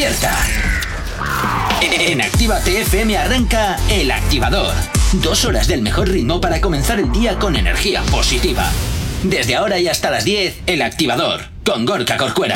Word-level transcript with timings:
despierta. 0.00 0.34
En 1.82 2.20
Activa 2.22 2.58
TFM 2.60 3.18
arranca 3.18 3.76
El 3.90 4.10
Activador. 4.10 4.72
Dos 5.14 5.44
horas 5.44 5.66
del 5.68 5.82
mejor 5.82 6.08
ritmo 6.08 6.40
para 6.40 6.60
comenzar 6.60 6.98
el 6.98 7.12
día 7.12 7.38
con 7.38 7.54
energía 7.56 8.02
positiva. 8.10 8.64
Desde 9.22 9.56
ahora 9.56 9.78
y 9.78 9.88
hasta 9.88 10.10
las 10.10 10.24
10, 10.24 10.60
El 10.66 10.80
Activador, 10.80 11.42
con 11.66 11.84
Gorka 11.84 12.16
Corcuera. 12.16 12.54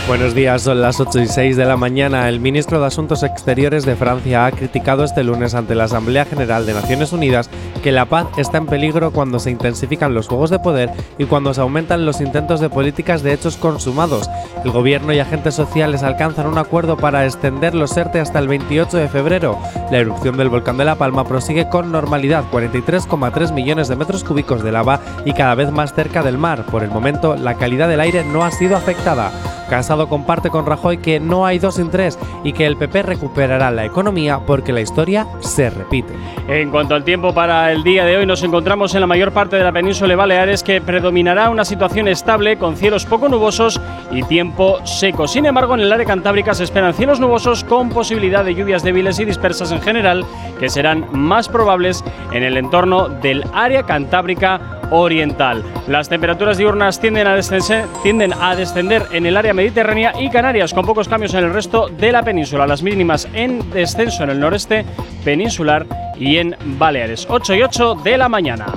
Buenos 0.06 0.36
días, 0.36 0.62
son 0.62 0.82
las 0.82 1.00
8 1.00 1.22
y 1.22 1.28
6 1.28 1.56
de 1.56 1.64
la 1.64 1.78
mañana. 1.78 2.28
El 2.28 2.42
ministro 2.42 2.82
de 2.82 2.88
Asuntos 2.88 3.24
Exteriores 3.24 3.86
de 3.86 3.96
Francia 3.96 4.46
ha 4.46 4.52
criticado 4.52 5.06
este 5.06 5.24
lunes 5.24 5.56
ante 5.56 5.76
la 5.76 5.86
Asamblea 5.86 6.26
General 6.26 6.66
de 6.66 6.74
Naciones 6.74 7.14
Unidas 7.14 7.50
que 7.82 7.94
la 7.94 8.06
paz 8.06 8.28
está 8.36 8.58
en 8.58 8.66
peligro 8.66 9.12
cuando 9.12 9.40
se 9.40 9.50
intensifican 9.50 10.14
los 10.14 10.28
juegos 10.28 10.50
de 10.50 10.60
poder 10.60 10.90
y 11.18 11.24
cuando 11.24 11.54
se 11.54 11.62
aumentan 11.62 12.06
los 12.06 12.20
intentos 12.20 12.60
de 12.60 12.70
políticas 12.70 13.24
de 13.24 13.32
hechos 13.32 13.56
consumados. 13.56 14.30
El 14.66 14.72
gobierno 14.72 15.14
y 15.14 15.20
agentes 15.20 15.56
sociales 15.56 16.04
alcanzan 16.04 16.48
un 16.48 16.58
acuerdo 16.58 16.98
para 16.98 17.26
extender 17.26 17.74
los 17.74 17.96
ERTE 17.96 18.20
hasta 18.20 18.40
el 18.40 18.50
28 18.50 18.98
de 18.98 19.08
febrero. 19.08 19.58
La 19.90 20.00
erupción 20.00 20.36
del 20.36 20.50
volcán 20.50 20.78
de 20.78 20.86
La 20.86 20.96
Palma 20.96 21.26
prosigue 21.26 21.70
con 21.70 21.94
normalidad, 21.94 22.44
43,3 22.52 23.54
millones 23.54 23.88
de 23.88 23.96
metros 23.96 24.26
cúbicos 24.26 24.64
de 24.64 24.72
lava 24.74 25.00
y 25.24 25.32
cada 25.32 25.56
vez 25.56 25.72
más 25.72 25.94
cerca 25.94 26.24
del 26.24 26.38
mar. 26.38 26.66
Por 26.66 26.84
el 26.84 26.90
momento, 26.90 27.38
la 27.38 27.56
calidad 27.56 27.88
del 27.88 28.02
aire 28.02 28.26
no 28.26 28.44
ha 28.44 28.52
sido 28.52 28.76
afectada. 28.76 29.32
Casado 29.74 30.08
comparte 30.08 30.52
con 30.52 30.68
Rajoy 30.68 31.00
que 31.00 31.20
no 31.20 31.48
hay 31.48 31.58
dos 31.58 31.78
sin 31.78 31.90
tres 31.90 32.20
y 32.44 32.54
que 32.54 32.68
el 32.68 32.78
PP 32.78 33.02
recuperará 33.02 33.72
la 33.72 33.84
economía 33.84 34.40
porque 34.46 34.72
la 34.72 34.82
historia 34.82 35.26
se 35.40 35.72
repite. 35.72 36.14
En 36.48 36.70
cuanto 36.70 36.94
al 36.94 37.04
tiempo 37.04 37.34
para 37.34 37.72
el 37.72 37.82
día 37.82 38.06
de 38.06 38.18
hoy, 38.18 38.28
nos 38.28 38.44
encontramos 38.44 38.94
en 38.94 39.02
la 39.02 39.08
mayor 39.08 39.32
parte 39.32 39.56
de 39.56 39.64
la 39.64 39.72
península 39.72 40.10
de 40.10 40.16
Baleares 40.16 40.62
que 40.62 40.80
predominará 40.80 41.50
una 41.50 41.66
situación 41.66 42.08
estable 42.08 42.58
con 42.58 42.78
cielos 42.78 43.08
poco 43.08 43.28
nubosos 43.30 43.82
y 44.12 44.22
tiempo 44.22 44.78
seco. 44.86 45.28
Sin 45.28 45.48
embargo, 45.48 45.74
en 45.74 45.80
el 45.80 45.92
área 45.92 46.06
cantábrica 46.06 46.54
se 46.54 46.66
esperan 46.66 46.94
cielos 46.94 47.20
nubosos 47.20 47.64
con 47.64 47.90
posibilidad 47.90 48.46
de 48.46 48.54
lluvias 48.54 48.84
débiles 48.84 49.20
y 49.20 49.26
dispersas 49.26 49.72
en 49.72 49.82
general 49.82 50.24
que 50.60 50.70
serán 50.70 51.08
más 51.14 51.50
probables 51.50 52.04
en 52.32 52.44
el 52.44 52.58
entorno 52.58 53.10
del 53.10 53.44
área 53.56 53.82
cantábrica 53.88 54.83
oriental. 54.94 55.64
Las 55.88 56.08
temperaturas 56.08 56.58
diurnas 56.58 57.00
tienden 57.00 57.28
a, 57.28 57.36
descender, 57.36 57.86
tienden 58.04 58.34
a 58.34 58.56
descender 58.56 59.08
en 59.12 59.26
el 59.26 59.36
área 59.36 59.54
mediterránea 59.54 60.14
y 60.20 60.30
Canarias, 60.30 60.74
con 60.74 60.86
pocos 60.86 61.10
cambios 61.10 61.34
en 61.34 61.46
el 61.46 61.54
resto 61.54 61.88
de 61.90 62.12
la 62.12 62.24
península. 62.24 62.68
Las 62.68 62.84
mínimas 62.84 63.28
en 63.34 63.70
descenso 63.72 64.24
en 64.24 64.30
el 64.30 64.40
noreste 64.40 64.86
peninsular 65.26 65.86
y 66.18 66.38
en 66.38 66.56
Baleares. 66.78 67.26
8 67.30 67.56
y 67.56 67.64
8 67.64 67.96
de 67.96 68.18
la 68.18 68.30
mañana. 68.30 68.68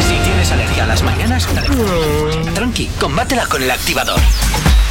Si 0.00 0.14
tienes 0.24 0.52
alergia 0.52 0.84
a 0.84 0.86
las 0.86 1.02
mañanas, 1.02 1.48
tranqui, 2.54 2.88
combátela 3.00 3.46
con 3.46 3.62
el 3.62 3.70
activador. 3.70 4.20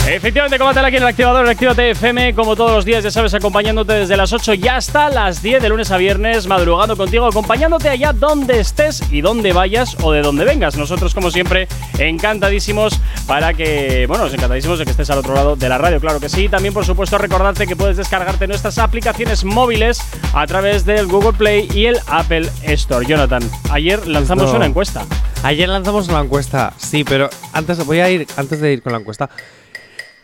Efectivamente, 0.09 0.57
combátela 0.57 0.87
aquí 0.87 0.95
en 0.95 1.03
el 1.03 1.09
activador, 1.09 1.43
el 1.43 1.51
Actívate 1.51 1.91
FM, 1.91 2.33
como 2.33 2.55
todos 2.55 2.71
los 2.71 2.85
días, 2.85 3.03
ya 3.03 3.11
sabes, 3.11 3.33
acompañándote 3.33 3.91
desde 3.91 4.15
las 4.15 4.31
8 4.31 4.53
y 4.53 4.65
hasta 4.69 5.09
las 5.09 5.41
10 5.41 5.61
de 5.61 5.67
lunes 5.67 5.91
a 5.91 5.97
viernes, 5.97 6.47
madrugando 6.47 6.95
contigo, 6.95 7.27
acompañándote 7.27 7.89
allá 7.89 8.13
donde 8.13 8.61
estés 8.61 9.03
y 9.11 9.19
donde 9.19 9.51
vayas 9.51 9.97
o 10.01 10.13
de 10.13 10.21
donde 10.21 10.45
vengas. 10.45 10.77
Nosotros, 10.77 11.13
como 11.13 11.29
siempre, 11.29 11.67
encantadísimos 11.99 12.97
para 13.27 13.53
que, 13.53 14.05
bueno, 14.07 14.27
encantadísimos 14.27 14.79
de 14.79 14.85
que 14.85 14.91
estés 14.91 15.09
al 15.09 15.17
otro 15.17 15.33
lado 15.33 15.57
de 15.57 15.67
la 15.67 15.77
radio, 15.77 15.99
claro 15.99 16.21
que 16.21 16.29
sí. 16.29 16.47
También, 16.47 16.73
por 16.73 16.85
supuesto, 16.85 17.17
recordarte 17.17 17.67
que 17.67 17.75
puedes 17.75 17.97
descargarte 17.97 18.47
nuestras 18.47 18.77
aplicaciones 18.77 19.43
móviles 19.43 20.01
a 20.33 20.47
través 20.47 20.85
del 20.85 21.07
Google 21.07 21.33
Play 21.33 21.67
y 21.73 21.87
el 21.87 21.99
Apple 22.07 22.49
Store. 22.63 23.05
Jonathan, 23.05 23.43
ayer 23.71 24.07
lanzamos 24.07 24.53
una 24.53 24.67
encuesta. 24.67 25.05
Ayer 25.43 25.67
lanzamos 25.67 26.07
la 26.07 26.21
encuesta, 26.21 26.71
sí, 26.77 27.03
pero 27.03 27.29
antes 27.51 27.85
voy 27.85 27.99
a 27.99 28.09
ir 28.09 28.25
antes 28.37 28.61
de 28.61 28.71
ir 28.71 28.81
con 28.81 28.93
la 28.93 28.99
encuesta. 28.99 29.29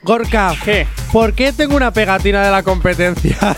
Gorka, 0.03 0.53
¿Qué? 0.65 0.85
¿por 1.13 1.33
qué 1.33 1.53
tengo 1.53 1.77
una 1.77 1.93
pegatina 1.93 2.43
de 2.43 2.51
la 2.51 2.61
competencia? 2.61 3.37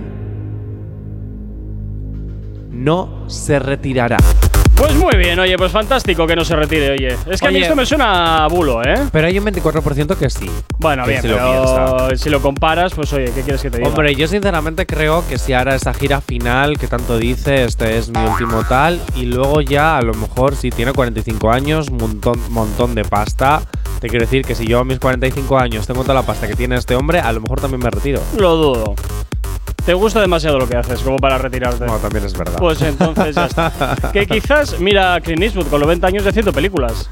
no 2.84 3.24
se 3.28 3.60
retirará. 3.60 4.18
Pues 4.76 4.96
muy 4.96 5.16
bien, 5.16 5.38
oye, 5.40 5.56
pues 5.56 5.72
fantástico 5.72 6.26
que 6.26 6.36
no 6.36 6.44
se 6.44 6.56
retire, 6.56 6.92
oye. 6.92 7.16
Es 7.30 7.40
que 7.40 7.48
a 7.48 7.52
mí 7.52 7.58
Oye. 7.58 7.62
esto 7.64 7.76
me 7.76 7.86
suena 7.86 8.44
a 8.44 8.48
bulo, 8.48 8.82
¿eh? 8.84 8.96
Pero 9.12 9.28
hay 9.28 9.38
un 9.38 9.46
24% 9.46 10.18
que 10.18 10.30
sí. 10.32 10.50
Bueno, 10.80 11.04
Que 11.06 11.12
bien, 11.12 11.28
lo 11.30 11.36
pero 11.38 11.96
piensa. 12.08 12.24
si 12.24 12.30
lo 12.32 12.42
comparas, 12.42 12.92
pues 12.94 13.14
oye, 13.14 13.26
¿qué 13.36 13.42
quieres 13.44 13.62
que 13.62 13.70
te 13.70 13.78
diga? 13.78 13.88
Hombre, 13.90 14.16
yo 14.16 14.28
sinceramente 14.28 14.86
creo 14.88 15.24
que 15.30 15.38
si 15.38 15.54
ahora 15.54 15.76
esa 15.76 15.94
gira 15.94 16.22
final 16.22 16.78
que 16.80 16.88
tanto 16.88 17.18
dice, 17.20 17.64
este 17.66 17.98
es 17.98 18.10
mi 18.10 18.20
último 18.26 18.64
tal, 18.68 19.00
y 19.16 19.26
luego 19.28 19.62
ya 19.62 19.96
a 19.98 20.02
lo 20.02 20.16
mejor 20.16 20.56
si 20.56 20.72
tiene 20.72 20.92
45 20.92 21.52
años, 21.52 21.92
montón, 21.92 22.40
montón 22.50 22.96
de 22.96 23.06
pasta, 23.06 23.62
te 24.02 24.10
quiero 24.10 24.26
decir 24.26 24.44
que 24.44 24.56
si 24.56 24.66
yo 24.66 24.80
a 24.80 24.84
mis 24.84 25.00
45 25.00 25.60
años 25.60 25.86
tengo 25.88 26.02
toda 26.02 26.16
la 26.16 26.24
pasta 26.24 26.48
que 26.48 26.56
tiene 26.56 26.76
este 26.78 26.96
hombre, 26.96 27.20
a 27.20 27.32
lo 27.32 27.40
mejor 27.42 27.62
también 27.62 27.80
me 27.82 27.90
retiro. 27.92 28.22
Lo 28.38 28.56
dudo. 28.56 28.96
Te 29.86 29.94
gusta 29.94 30.22
demasiado 30.22 30.58
lo 30.60 30.68
que 30.68 30.78
haces 30.78 31.00
como 31.02 31.18
para 31.18 31.38
retirarte. 31.38 31.86
No, 31.86 31.98
también 31.98 32.24
es 32.26 32.38
verdad. 32.38 32.58
Pues 32.58 32.82
entonces 32.82 33.36
ya 33.36 33.46
está. 33.46 33.72
que 34.14 34.26
quizás, 34.26 34.80
mira, 34.80 35.16
a 35.16 35.22
Clint 35.22 35.44
Eastwood 35.44 35.68
con 35.68 35.82
90 35.82 36.08
años 36.08 36.26
y 36.26 36.30
haciendo 36.30 36.54
películas. 36.54 37.10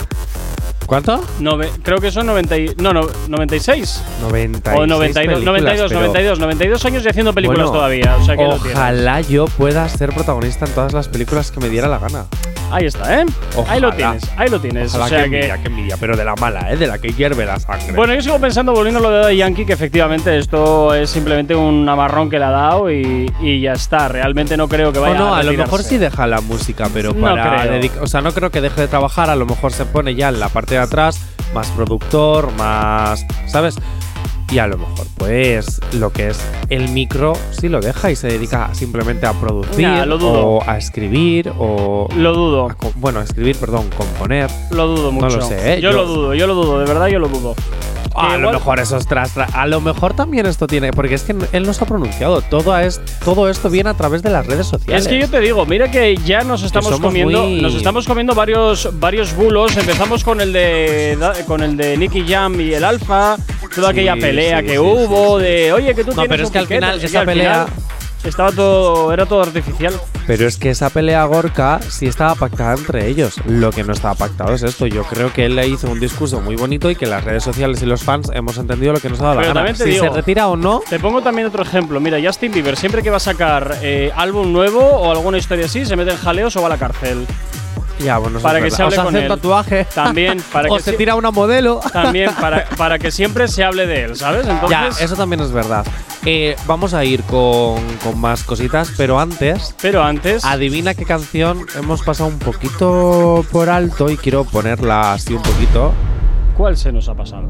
¿Cuánto? 0.86 1.22
Nove- 1.40 1.70
creo 1.84 2.00
que 2.00 2.12
son 2.12 2.26
90 2.28 2.58
y- 2.58 2.76
no, 2.78 2.92
no, 2.94 3.08
96 3.30 4.04
96 4.22 4.78
o 4.78 4.88
92, 4.88 5.26
películas, 5.26 5.46
92, 5.46 5.90
pero- 5.90 6.02
92, 6.02 6.40
92 6.40 6.86
años 6.86 7.06
y 7.06 7.10
haciendo 7.10 7.34
películas 7.34 7.64
Bueno, 7.68 7.78
todavía. 7.78 8.18
O 8.20 8.26
sea 8.26 8.36
que. 8.36 8.44
Ojalá 8.44 9.22
yo 9.22 9.46
pueda 9.46 9.88
ser 9.90 10.14
protagonista 10.14 10.66
en 10.66 10.74
todas 10.74 10.92
las 10.94 11.08
películas 11.08 11.52
que 11.52 11.60
me 11.62 11.70
diera 11.70 11.88
la 11.88 11.98
gana. 12.00 12.26
Ahí 12.72 12.86
está, 12.86 13.22
¿eh? 13.22 13.26
Ahí 13.68 13.80
lo 13.80 13.92
tienes, 13.92 14.24
ahí 14.38 14.50
lo 14.50 14.60
tienes. 14.60 14.90
Ojalá 14.92 15.06
o 15.06 15.10
sea 15.10 15.20
que 15.20 15.26
envidia, 15.26 15.58
que 15.62 15.68
envidia, 15.68 15.98
pero 16.00 16.16
de 16.16 16.24
la 16.26 16.36
mala, 16.36 16.72
¿eh? 16.72 16.78
De 16.78 16.88
la 16.88 16.98
que 17.00 17.12
hierve 17.14 17.46
la 17.46 17.60
sangre. 17.60 17.92
Bueno, 17.94 18.14
yo 18.14 18.22
sigo 18.22 18.40
pensando, 18.40 18.74
volviendo 18.74 19.00
a 19.00 19.04
lo 19.04 19.26
de 19.28 19.36
Yankee, 19.38 19.66
que 19.66 19.74
efectivamente 19.74 20.38
esto 20.38 20.94
es 20.94 21.10
simplemente 21.10 21.54
un 21.56 21.88
amarrón 21.88 22.30
que 22.30 22.40
le 22.40 22.46
ha 22.46 22.50
dado 22.52 22.90
y, 22.92 23.32
y 23.42 23.62
ya 23.62 23.74
está. 23.74 24.08
Realmente 24.08 24.56
no 24.58 24.68
creo 24.70 24.92
que 24.94 25.00
vaya 25.00 25.18
no, 25.20 25.34
a 25.34 25.40
a 25.40 25.44
lo 25.44 25.50
retirarse. 25.52 25.72
mejor 25.72 25.84
sí 25.84 25.98
deja 25.98 26.28
la 26.28 26.42
música, 26.42 26.88
pero 26.94 27.14
No 27.14 27.22
para 27.22 27.64
creo. 27.80 27.92
O 28.02 28.08
sea, 28.08 28.22
no 28.22 28.32
creo 28.34 28.50
que 28.52 28.62
deje 28.62 28.82
de 28.82 28.88
trabajar, 28.88 29.30
a 29.30 29.36
lo 29.36 29.46
mejor 29.46 29.72
se 29.74 29.86
pone 29.86 30.16
ya 30.16 30.30
en 30.30 30.40
la 30.40 30.50
parte 30.50 30.76
de 30.76 30.82
atrás, 30.82 31.20
más 31.54 31.68
productor, 31.72 32.52
más. 32.54 33.26
¿Sabes? 33.48 33.76
Y 34.52 34.60
a 34.60 34.68
lo 34.68 34.78
mejor, 34.78 35.08
pues, 35.18 35.80
lo 35.94 36.12
que 36.12 36.28
es 36.30 36.40
el 36.70 36.90
micro 36.90 37.34
sí 37.52 37.70
lo 37.70 37.80
deja 37.80 38.12
y 38.12 38.18
se 38.18 38.28
dedica 38.28 38.70
simplemente 38.74 39.26
a 39.26 39.32
producir, 39.34 39.88
Nah, 39.88 40.06
lo 40.06 40.18
dudo. 40.18 40.46
o 40.46 40.70
a 40.70 40.78
escribir, 40.78 41.54
o. 41.58 42.10
Lo 42.18 42.34
dudo, 42.34 42.70
a 42.70 42.76
bueno, 42.96 43.20
a 43.22 43.24
escribir, 43.24 43.56
perdón, 43.56 43.90
componer. 43.98 44.50
lo 44.72 44.88
dudo 44.88 45.04
No 45.06 45.12
mucho. 45.14 45.38
lo 45.38 45.42
sé, 45.44 45.76
¿eh? 45.76 45.82
Yo, 45.82 45.92
Yo- 45.92 45.98
lo 45.98 46.06
dudo, 46.06 46.34
yo 46.34 46.48
lo 46.48 46.56
dudo, 46.56 46.80
de 46.80 46.86
verdad 46.86 47.08
yo 47.08 47.20
lo 47.20 47.30
dudo. 47.30 47.56
Ah, 48.16 48.34
a 48.34 48.38
lo 48.38 48.52
mejor 48.52 48.80
eso 48.80 48.98
es 48.98 49.06
tras, 49.08 49.34
tras- 49.34 49.54
A 49.54 49.66
lo 49.68 49.82
mejor 49.82 50.14
también 50.14 50.46
esto 50.46 50.68
tiene. 50.68 50.92
Porque 50.92 51.16
es 51.16 51.24
que 51.24 51.36
él 51.52 51.64
no 51.64 51.74
se 51.74 51.84
ha 51.84 51.88
pronunciado. 51.88 52.42
Todo, 52.42 52.78
es, 52.78 53.02
todo 53.24 53.50
esto 53.50 53.70
viene 53.70 53.90
a 53.90 53.94
través 53.94 54.22
de 54.24 54.30
las 54.30 54.46
redes 54.46 54.68
sociales. 54.68 55.06
Es 55.06 55.08
que 55.08 55.20
yo 55.20 55.30
te 55.30 55.40
digo, 55.40 55.66
mira 55.66 55.90
que 55.92 56.16
ya 56.18 56.44
nos 56.44 56.64
estamos 56.64 57.00
comiendo, 57.00 57.44
muy- 57.44 57.62
nos 57.62 57.76
estamos 57.76 58.06
comiendo 58.08 58.36
varios 58.36 58.90
varios 59.00 59.36
bulos. 59.36 59.76
Empezamos 59.78 60.24
con 60.24 60.42
el 60.42 60.52
de 60.54 61.18
con 61.48 61.62
el 61.64 61.78
de 61.78 61.98
Nicky 61.98 62.26
Jam 62.28 62.60
y 62.60 62.74
el 62.74 62.84
Alfa, 62.84 63.38
toda 63.76 63.88
Sí, 63.92 64.00
aquella 64.00 64.16
pelea 64.16 64.60
sí, 64.60 64.66
que 64.66 64.72
sí, 64.74 64.78
hubo 64.78 65.38
de, 65.40 65.72
oye, 65.74 65.96
que 65.96 66.04
tú 66.04 66.12
No, 66.12 66.22
tienes 66.24 66.30
pero 66.30 66.44
es 66.44 66.52
que 66.52 66.58
al 66.60 66.66
piquete", 66.66 66.80
final 66.86 67.04
esa 67.04 67.24
pelea- 67.26 67.66
final 67.66 67.68
estaba 68.24 68.52
todo 68.52 69.12
era 69.14 69.26
todo 69.26 69.42
artificial. 69.42 69.94
Pero 70.28 70.48
es 70.48 70.58
que 70.58 70.70
esa 70.70 70.90
pelea 70.90 71.24
Gorka 71.26 71.80
sí 71.88 72.06
estaba 72.08 72.36
pactada 72.36 72.74
entre 72.76 73.08
ellos. 73.08 73.36
Lo 73.46 73.72
que 73.72 73.84
no 73.84 73.94
estaba 73.94 74.14
pactado 74.16 74.54
es 74.54 74.64
esto. 74.64 74.86
Yo 74.88 75.04
creo 75.04 75.34
que 75.34 75.46
él 75.46 75.56
le 75.56 75.68
hizo 75.68 75.90
un 75.90 76.00
discurso 76.00 76.40
muy 76.42 76.56
bonito 76.56 76.90
y 76.90 76.96
que 76.96 77.06
las 77.06 77.24
redes 77.24 77.44
sociales 77.44 77.82
y 77.82 77.86
los 77.86 78.04
fans 78.04 78.30
hemos 78.34 78.58
entendido 78.58 78.94
lo 78.94 79.00
que 79.00 79.10
nos 79.10 79.20
ha 79.22 79.24
dado 79.34 79.42
la 79.42 79.48
gana. 79.54 79.76
si 79.76 79.84
digo- 79.86 80.04
se 80.06 80.10
retira 80.10 80.48
o 80.48 80.56
no, 80.56 80.82
Te 80.90 81.00
pongo 81.00 81.22
también 81.22 81.48
otro 81.48 81.64
ejemplo. 81.64 82.00
Mira, 82.00 82.18
Justin 82.24 82.52
Bieber, 82.52 82.78
siempre 82.78 83.02
que 83.02 83.10
va 83.10 83.18
a 83.18 83.22
sacar 83.22 83.78
eh, 83.82 84.12
álbum 84.16 84.52
nuevo 84.54 84.80
o 84.80 85.12
alguna 85.12 85.38
historia 85.38 85.66
así, 85.66 85.86
se 85.86 85.96
mete 85.96 86.12
en 86.12 86.18
jaleos 86.18 86.56
o 86.56 86.62
va 86.62 86.68
a 86.68 86.70
la 86.70 86.78
cárcel. 86.78 87.26
Ya, 88.04 88.18
bueno, 88.18 88.40
Para 88.40 88.60
es 88.60 88.66
que 88.66 88.72
se 88.72 88.84
hable 88.84 88.98
o 89.00 89.04
con 89.04 89.16
hace 89.16 89.24
él. 89.24 89.28
tatuaje. 89.30 89.86
También, 89.94 90.42
para 90.52 90.70
o 90.72 90.76
que 90.78 90.84
se 90.84 90.92
si- 90.92 90.98
tira 90.98 91.16
una 91.16 91.32
modelo. 91.32 91.80
También, 91.94 92.32
para, 92.42 92.66
para 92.78 93.00
que 93.00 93.12
siempre 93.12 93.48
se 93.48 93.64
hable 93.64 93.86
de 93.88 94.04
él, 94.06 94.16
¿sabes? 94.16 94.46
Entonces, 94.48 94.70
Ya, 94.70 94.88
eso 95.06 95.16
también 95.16 95.40
es 95.42 95.52
verdad. 95.52 95.86
Eh, 96.26 96.56
vamos 96.68 96.94
a 96.94 97.04
ir 97.04 97.24
con, 97.24 97.80
con 98.04 98.20
más 98.20 98.44
cositas, 98.44 98.92
pero 98.96 99.20
antes, 99.20 99.76
pero 99.82 100.04
antes. 100.04 100.46
adivina 100.46 100.94
qué 100.94 101.04
canción 101.06 101.66
hemos 101.76 102.04
pasado 102.04 102.30
un 102.30 102.38
poquito 102.38 103.44
por 103.52 103.70
alto 103.70 104.10
y 104.10 104.18
quiero 104.18 104.44
ponerla 104.44 105.14
así 105.14 105.34
un 105.34 105.42
poquito. 105.42 105.92
¿Cuál 106.56 106.78
se 106.78 106.92
nos 106.92 107.10
ha 107.10 107.16
pasado? 107.16 107.48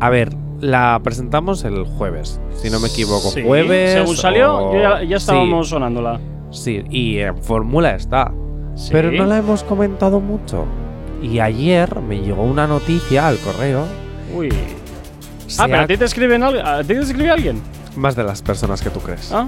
A 0.00 0.10
ver, 0.10 0.34
la 0.60 1.00
presentamos 1.02 1.64
el 1.64 1.84
jueves, 1.84 2.40
si 2.60 2.68
no 2.68 2.78
me 2.78 2.88
equivoco. 2.88 3.30
Sí, 3.30 3.42
Jueves. 3.42 3.92
Según 3.94 4.16
salió, 4.18 4.54
o- 4.70 4.78
ya, 4.78 4.98
Sí, 5.00 5.14
estábamos 5.14 5.68
sonándola. 5.70 6.20
Sí, 6.50 6.82
y 6.90 7.18
en 7.18 7.38
fórmula 7.42 7.94
está. 7.94 8.32
Sí. 8.76 8.88
Pero 8.92 9.10
no 9.12 9.24
la 9.26 9.38
hemos 9.38 9.62
comentado 9.62 10.20
mucho. 10.20 10.66
Y 11.22 11.38
ayer 11.38 12.00
me 12.00 12.18
llegó 12.20 12.42
una 12.42 12.66
noticia 12.66 13.28
al 13.28 13.38
correo. 13.38 13.86
Uy. 14.34 14.52
Se 15.46 15.62
Ah, 15.62 15.66
pero 15.66 15.80
a 15.82 15.86
ti 15.86 15.96
te 15.96 16.04
escriben 16.04 16.42
a 16.42 16.80
ti 16.82 16.88
te 16.88 17.00
escribe 17.00 17.30
alguien. 17.30 17.62
Más 17.96 18.16
de 18.16 18.24
las 18.24 18.42
personas 18.42 18.82
que 18.82 18.90
tú 18.90 19.00
crees. 19.00 19.30
Ah, 19.32 19.44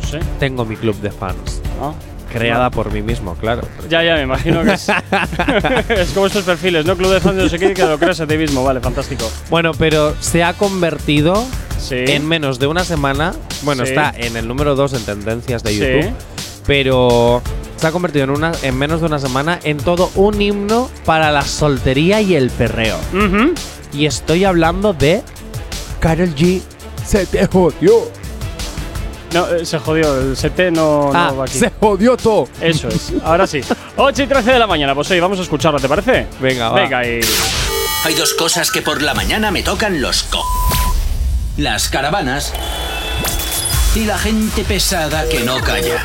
no 0.00 0.06
sé. 0.06 0.20
Tengo 0.38 0.64
mi 0.64 0.76
club 0.76 0.94
de 1.00 1.10
fans. 1.10 1.60
Ah. 1.80 1.92
Creada 2.32 2.70
por 2.70 2.92
mí 2.92 3.02
mismo, 3.02 3.34
claro. 3.34 3.62
Ya, 3.88 4.04
ya, 4.04 4.14
me 4.14 4.22
imagino 4.22 4.62
que 4.62 4.74
es. 4.74 4.88
es 5.88 6.10
como 6.12 6.26
estos 6.26 6.44
perfiles, 6.44 6.86
¿no? 6.86 6.96
Club 6.96 7.10
de 7.12 7.20
fans 7.20 7.36
de 7.36 7.42
no 7.42 7.48
sé 7.48 7.58
qué 7.58 7.74
que 7.74 7.82
lo 7.84 7.98
creas 7.98 8.20
a 8.20 8.26
ti 8.26 8.36
mismo. 8.36 8.62
Vale, 8.62 8.78
fantástico. 8.80 9.28
Bueno, 9.50 9.72
pero 9.76 10.14
se 10.20 10.44
ha 10.44 10.52
convertido 10.52 11.44
Sí. 11.78 11.96
en 11.96 12.28
menos 12.28 12.58
de 12.60 12.68
una 12.68 12.84
semana. 12.84 13.32
Bueno, 13.62 13.84
Sí. 13.84 13.90
está 13.90 14.12
en 14.16 14.36
el 14.36 14.46
número 14.46 14.76
2 14.76 14.92
en 14.92 15.04
tendencias 15.04 15.64
de 15.64 15.70
Sí. 15.70 15.78
YouTube. 15.80 16.12
Pero 16.66 17.42
se 17.80 17.86
ha 17.86 17.92
convertido 17.92 18.24
en, 18.24 18.30
una, 18.30 18.52
en 18.62 18.76
menos 18.76 19.00
de 19.00 19.06
una 19.06 19.18
semana 19.18 19.58
en 19.64 19.78
todo 19.78 20.10
un 20.14 20.40
himno 20.40 20.90
para 21.06 21.30
la 21.32 21.42
soltería 21.42 22.20
y 22.20 22.34
el 22.34 22.50
perreo. 22.50 22.98
Y 23.92 24.06
estoy 24.06 24.44
hablando 24.44 24.92
de 24.92 25.22
Karol 25.98 26.34
G. 26.34 26.60
Se 27.06 27.26
te 27.26 27.46
jodió. 27.46 28.10
No, 29.32 29.48
eh, 29.48 29.64
se 29.64 29.78
jodió. 29.78 30.20
El 30.20 30.36
CT 30.36 30.72
no, 30.72 31.12
no 31.12 31.18
Ah, 31.18 31.32
va 31.32 31.44
aquí. 31.44 31.58
se 31.58 31.70
jodió 31.80 32.16
todo. 32.16 32.48
Eso 32.60 32.88
es. 32.88 33.12
Ahora 33.24 33.46
sí. 33.46 33.60
8 33.96 34.22
y 34.22 34.26
13 34.26 34.52
de 34.52 34.58
la 34.58 34.66
mañana. 34.66 34.94
Pues 34.94 35.10
oye, 35.10 35.20
vamos 35.20 35.38
a 35.38 35.42
escucharlo, 35.42 35.78
¿te 35.80 35.88
parece? 35.88 36.26
Venga, 36.40 36.68
va. 36.68 36.80
Venga, 36.80 37.06
y. 37.06 37.20
Hay 38.04 38.14
dos 38.14 38.34
cosas 38.34 38.70
que 38.70 38.82
por 38.82 39.02
la 39.02 39.14
mañana 39.14 39.50
me 39.50 39.62
tocan 39.62 40.00
los 40.00 40.22
co. 40.24 40.42
Las 41.56 41.88
caravanas 41.88 42.52
y 43.94 44.04
la 44.04 44.18
gente 44.18 44.64
pesada 44.64 45.28
que 45.28 45.40
no 45.40 45.58
calla. 45.60 46.02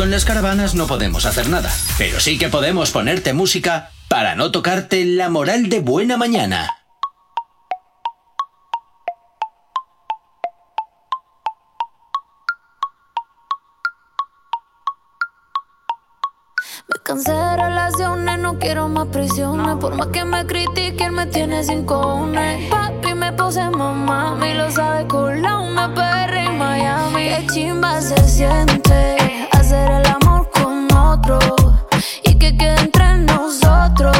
Con 0.00 0.10
las 0.10 0.24
caravanas 0.24 0.74
no 0.74 0.86
podemos 0.86 1.26
hacer 1.26 1.50
nada, 1.50 1.70
pero 1.98 2.20
sí 2.20 2.38
que 2.38 2.48
podemos 2.48 2.90
ponerte 2.90 3.34
música 3.34 3.90
para 4.08 4.34
no 4.34 4.50
tocarte 4.50 5.04
la 5.04 5.28
moral 5.28 5.68
de 5.68 5.80
buena 5.80 6.16
mañana. 6.16 6.70
Me 16.88 17.02
cansé 17.04 17.32
de 17.32 17.56
relaciones, 17.58 18.38
no 18.38 18.58
quiero 18.58 18.88
más 18.88 19.08
prisiones. 19.08 19.76
Por 19.82 19.96
más 19.96 20.06
que 20.06 20.24
me 20.24 20.46
critiquen, 20.46 21.12
me 21.12 21.26
tiene 21.26 21.62
sin 21.62 21.84
cojones. 21.84 22.70
Papi 22.70 23.12
me 23.12 23.34
puse 23.34 23.68
mamá, 23.68 24.38
y 24.50 24.54
lo 24.54 24.70
sabe 24.70 25.06
colar 25.06 25.56
una 25.56 25.94
perra 25.94 26.42
en 26.42 26.56
Miami. 26.56 27.28
Qué 27.28 27.46
chimba 27.52 28.00
se 28.00 28.16
siente 28.26 29.20
hacer 29.70 29.90
el 29.92 30.06
amor 30.06 30.50
con 30.50 30.92
otro 30.92 31.38
y 32.24 32.34
que 32.34 32.56
quede 32.56 32.80
entre 32.80 33.18
nosotros. 33.18 34.16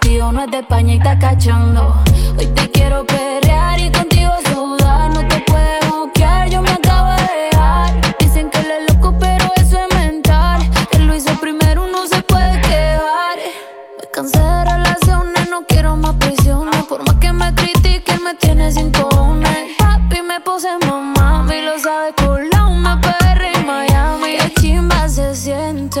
Tío 0.00 0.32
no 0.32 0.44
es 0.44 0.50
de 0.50 0.58
España 0.60 0.94
y 0.94 0.96
está 0.96 1.18
cachando. 1.18 1.94
Hoy 2.38 2.46
te 2.46 2.70
quiero 2.70 3.04
perrear 3.04 3.78
y 3.78 3.92
contigo 3.92 4.32
sudar. 4.50 5.10
No 5.10 5.26
te 5.28 5.38
puedes 5.40 5.86
bloquear, 5.86 6.48
yo 6.48 6.62
me 6.62 6.70
acabo 6.70 7.10
de 7.10 7.50
dejar. 7.50 8.16
Dicen 8.18 8.48
que 8.48 8.58
él 8.60 8.70
es 8.70 8.94
loco, 8.94 9.14
pero 9.20 9.52
eso 9.56 9.78
es 9.78 9.94
mental. 9.94 10.62
Él 10.92 11.06
lo 11.06 11.14
hizo 11.14 11.34
primero, 11.38 11.86
no 11.88 12.06
se 12.06 12.22
puede 12.22 12.58
quejar. 12.62 13.36
Me 14.00 14.10
cansé 14.10 14.38
de 14.38 14.64
relaciones, 14.64 15.50
no 15.50 15.66
quiero 15.68 15.94
más 15.96 16.14
prisiones. 16.14 16.82
Por 16.84 17.06
más 17.06 17.16
que 17.16 17.32
me 17.32 17.54
critique, 17.54 18.12
él 18.12 18.20
me 18.24 18.34
tiene 18.36 18.72
sin 18.72 18.90
cojones. 18.92 19.76
Papi, 19.78 20.22
me 20.22 20.40
puse 20.40 20.68
mamá, 20.86 21.46
y 21.54 21.60
lo 21.60 21.78
sabe 21.78 22.14
la 22.50 22.66
una 22.66 22.98
PR 23.00 23.44
en 23.44 23.66
Miami. 23.66 24.38
Qué 24.38 24.54
chimba 24.54 25.06
se 25.08 25.34
siente. 25.34 26.00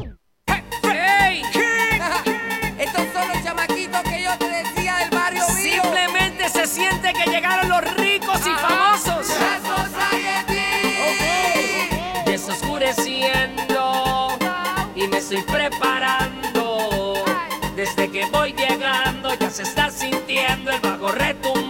Se 19.51 19.63
está 19.63 19.89
sintiendo 19.89 20.71
el 20.71 20.79
bajo 20.79 21.11
retumbando. 21.11 21.60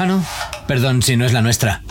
Ah, 0.00 0.06
no. 0.06 0.24
Perdón 0.66 1.02
si 1.02 1.14
no 1.14 1.26
es 1.26 1.34
la 1.34 1.42
nuestra. 1.42 1.82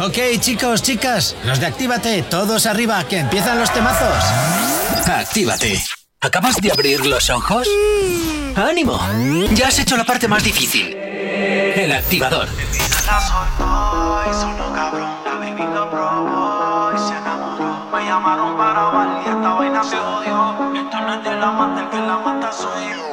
Ok, 0.00 0.18
chicos, 0.40 0.82
chicas, 0.82 1.36
los 1.44 1.60
de 1.60 1.66
Actívate, 1.66 2.22
todos 2.22 2.66
arriba, 2.66 3.04
que 3.04 3.18
empiezan 3.18 3.60
los 3.60 3.72
temazos. 3.72 4.24
Actívate. 5.06 5.80
¿Acabas 6.20 6.56
de 6.56 6.72
abrir 6.72 7.06
los 7.06 7.30
ojos? 7.30 7.68
¡Ánimo! 8.56 9.00
Ya 9.52 9.68
has 9.68 9.78
hecho 9.78 9.96
la 9.96 10.04
parte 10.04 10.26
más 10.26 10.42
difícil. 10.42 10.96
El 10.96 11.92
activador. 11.92 12.48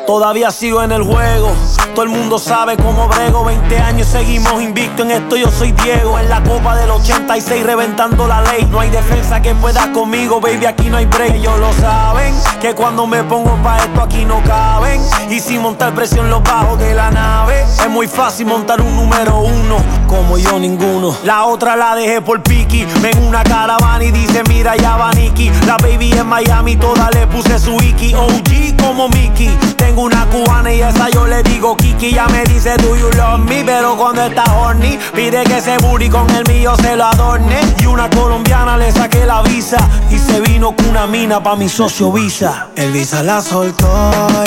Todavía 0.05 0.51
sigo 0.51 0.83
en 0.83 0.91
el 0.91 1.01
juego, 1.01 1.51
todo 1.95 2.03
el 2.03 2.09
mundo 2.09 2.37
sabe 2.37 2.77
cómo 2.77 3.07
brego. 3.07 3.43
20 3.43 3.79
años 3.79 4.07
seguimos 4.07 4.61
invicto 4.61 5.01
en 5.01 5.09
esto, 5.09 5.35
yo 5.35 5.49
soy 5.49 5.71
Diego. 5.71 6.19
En 6.19 6.29
la 6.29 6.43
copa 6.43 6.75
del 6.75 6.91
86 6.91 7.65
reventando 7.65 8.27
la 8.27 8.41
ley. 8.41 8.67
No 8.69 8.81
hay 8.81 8.91
defensa 8.91 9.41
que 9.41 9.55
pueda 9.55 9.91
conmigo, 9.93 10.39
baby, 10.39 10.67
aquí 10.67 10.89
no 10.89 10.97
hay 10.97 11.07
break. 11.07 11.33
Ellos 11.33 11.57
lo 11.57 11.73
saben, 11.73 12.35
que 12.61 12.75
cuando 12.75 13.07
me 13.07 13.23
pongo 13.23 13.57
pa' 13.63 13.79
esto 13.79 14.01
aquí 14.01 14.25
no 14.25 14.43
caben. 14.43 15.01
Y 15.31 15.39
sin 15.39 15.61
montar 15.61 15.95
presión 15.95 16.29
los 16.29 16.43
bajos 16.43 16.77
de 16.77 16.93
la 16.93 17.09
nave 17.09 17.63
Es 17.63 17.89
muy 17.89 18.07
fácil 18.07 18.45
montar 18.45 18.79
un 18.81 18.95
número 18.95 19.39
uno, 19.39 19.77
como 20.15 20.37
yo 20.37 20.59
ninguno. 20.59 21.15
La 21.23 21.45
otra 21.45 21.75
la 21.75 21.95
dejé 21.95 22.21
por 22.21 22.41
Piki, 22.41 22.85
ven 23.01 23.17
una 23.23 23.43
caravana 23.43 24.03
y 24.03 24.11
dice 24.11 24.43
mira 24.47 24.75
ya 24.75 24.95
va 24.95 25.11
Nicky 25.11 25.51
La 25.67 25.77
baby 25.77 26.11
en 26.13 26.27
Miami, 26.27 26.75
toda 26.75 27.09
le 27.11 27.27
puse 27.27 27.59
su 27.59 27.75
Iki 27.81 28.13
OG 28.13 28.77
como 28.79 29.09
Mickey, 29.09 29.49
tengo 29.77 30.03
una 30.03 30.25
cubana 30.27 30.71
y 30.71 30.81
esa 30.81 31.09
yo 31.09 31.25
le 31.25 31.41
digo 31.43 31.75
Kiki 31.75 32.13
Ya 32.13 32.27
me 32.27 32.43
dice 32.43 32.75
do 32.77 32.95
you 32.95 33.09
love 33.17 33.39
me, 33.39 33.63
pero 33.63 33.95
cuando 33.97 34.23
está 34.23 34.43
horny 34.55 34.97
Pide 35.13 35.43
que 35.43 35.57
ese 35.57 35.77
booty 35.79 36.09
con 36.09 36.29
el 36.31 36.43
mío 36.47 36.75
se 36.81 36.95
lo 36.95 37.05
adorne. 37.05 37.59
Y 37.81 37.85
una 37.85 38.09
colombiana 38.09 38.77
le 38.77 38.91
saqué 38.91 39.25
la 39.25 39.41
visa 39.41 39.77
Y 40.09 40.17
se 40.17 40.39
vino 40.41 40.75
con 40.75 40.89
una 40.89 41.07
mina 41.07 41.41
pa' 41.41 41.55
mi 41.55 41.67
socio 41.69 42.11
Visa. 42.11 42.67
El 42.75 42.91
Visa 42.91 43.23
la 43.23 43.41
soltó 43.41 43.87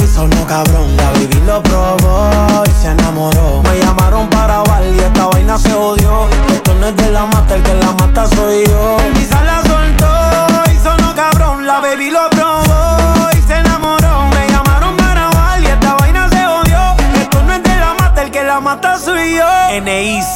y 0.02 0.06
sonó 0.06 0.46
cabrón 0.46 0.96
La 0.96 1.10
baby 1.12 1.40
lo 1.46 1.62
probó 1.62 2.67
se 2.88 2.92
enamoró. 2.92 3.62
Me 3.62 3.78
llamaron 3.78 4.28
para 4.30 4.62
bailar 4.62 4.94
y 4.94 4.98
esta 4.98 5.26
vaina 5.26 5.58
se 5.58 5.74
odió 5.74 6.28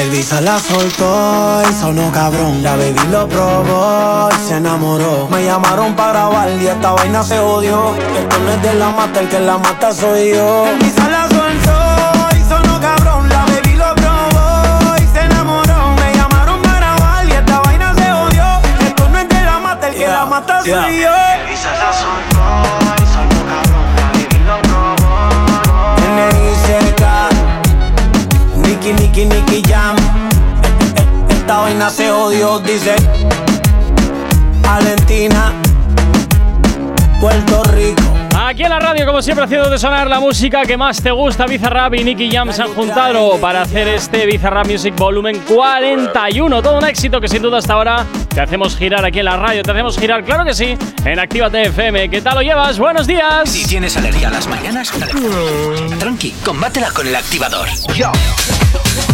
el 0.00 0.10
Visa 0.10 0.40
la 0.40 0.58
soltó 0.58 1.62
y 1.68 1.72
sonó 1.74 2.10
cabrón. 2.12 2.62
La 2.62 2.76
baby 2.76 3.00
lo 3.10 3.28
probó 3.28 4.28
y 4.30 4.48
se 4.48 4.56
enamoró. 4.56 5.28
Me 5.30 5.44
llamaron 5.44 5.94
para 5.94 6.12
grabar 6.12 6.50
y 6.60 6.66
esta 6.66 6.92
vaina 6.92 7.22
se 7.22 7.38
odió. 7.38 7.94
Esto 8.16 8.38
no 8.38 8.50
es 8.50 8.62
de 8.62 8.74
la 8.74 8.90
mata, 8.90 9.20
el 9.20 9.28
que 9.28 9.40
la 9.40 9.58
mata 9.58 9.92
soy 9.92 10.34
yo. 10.34 10.66
El 10.66 10.78
Visa 10.78 11.08
la 11.08 11.28
soltó 11.28 12.36
y 12.36 12.48
sonó 12.48 12.80
cabrón. 12.80 13.28
La 13.28 13.44
baby 13.44 13.76
lo 13.76 13.94
probó 13.94 14.96
y 14.96 15.06
se 15.06 15.20
enamoró. 15.20 15.94
Me 15.96 16.14
llamaron 16.14 16.62
para 16.62 16.78
grabar 16.78 17.28
y 17.28 17.32
esta 17.32 17.60
vaina 17.60 17.94
se 17.94 18.12
odió. 18.12 18.44
Esto 18.86 19.08
no 19.08 19.18
es 19.18 19.28
de 19.28 19.44
la 19.44 19.58
mata, 19.58 19.88
el 19.88 19.94
que 19.94 20.06
la 20.06 20.26
mata 20.26 20.62
soy 20.62 21.00
yo. 21.00 21.49
Vaina 31.80 31.96
se 31.96 32.10
odió, 32.10 32.58
dice 32.58 32.94
Valentina, 34.60 35.54
Puerto 37.18 37.64
Rico. 37.72 37.99
Aquí 38.50 38.64
en 38.64 38.70
la 38.70 38.80
radio, 38.80 39.06
como 39.06 39.22
siempre, 39.22 39.44
haciendo 39.44 39.70
de 39.70 39.78
sonar 39.78 40.08
la 40.08 40.18
música 40.18 40.62
que 40.62 40.76
más 40.76 41.00
te 41.00 41.12
gusta. 41.12 41.46
Bizarrap 41.46 41.94
y 41.94 42.02
Nicky 42.02 42.28
Jam 42.32 42.52
se 42.52 42.62
han 42.62 42.74
juntado 42.74 43.38
para 43.40 43.62
hacer 43.62 43.86
este 43.86 44.26
Bizarrap 44.26 44.66
Music 44.66 44.92
Volumen 44.96 45.40
41. 45.48 46.60
Todo 46.60 46.78
un 46.78 46.84
éxito 46.84 47.20
que 47.20 47.28
sin 47.28 47.42
duda 47.42 47.58
hasta 47.58 47.74
ahora 47.74 48.04
te 48.34 48.40
hacemos 48.40 48.76
girar 48.76 49.04
aquí 49.04 49.20
en 49.20 49.26
la 49.26 49.36
radio. 49.36 49.62
Te 49.62 49.70
hacemos 49.70 49.96
girar, 49.96 50.24
claro 50.24 50.44
que 50.44 50.52
sí, 50.52 50.76
en 51.04 51.20
Actívate 51.20 51.62
FM. 51.66 52.08
¿Qué 52.08 52.20
tal 52.22 52.34
lo 52.34 52.42
llevas? 52.42 52.76
Buenos 52.76 53.06
días. 53.06 53.48
Si 53.48 53.64
tienes 53.68 53.96
alergia 53.96 54.26
a 54.26 54.32
las 54.32 54.48
mañanas, 54.48 54.90
tranqui, 56.00 56.32
combátela 56.44 56.90
con 56.90 57.06
el 57.06 57.14
activador. 57.14 57.68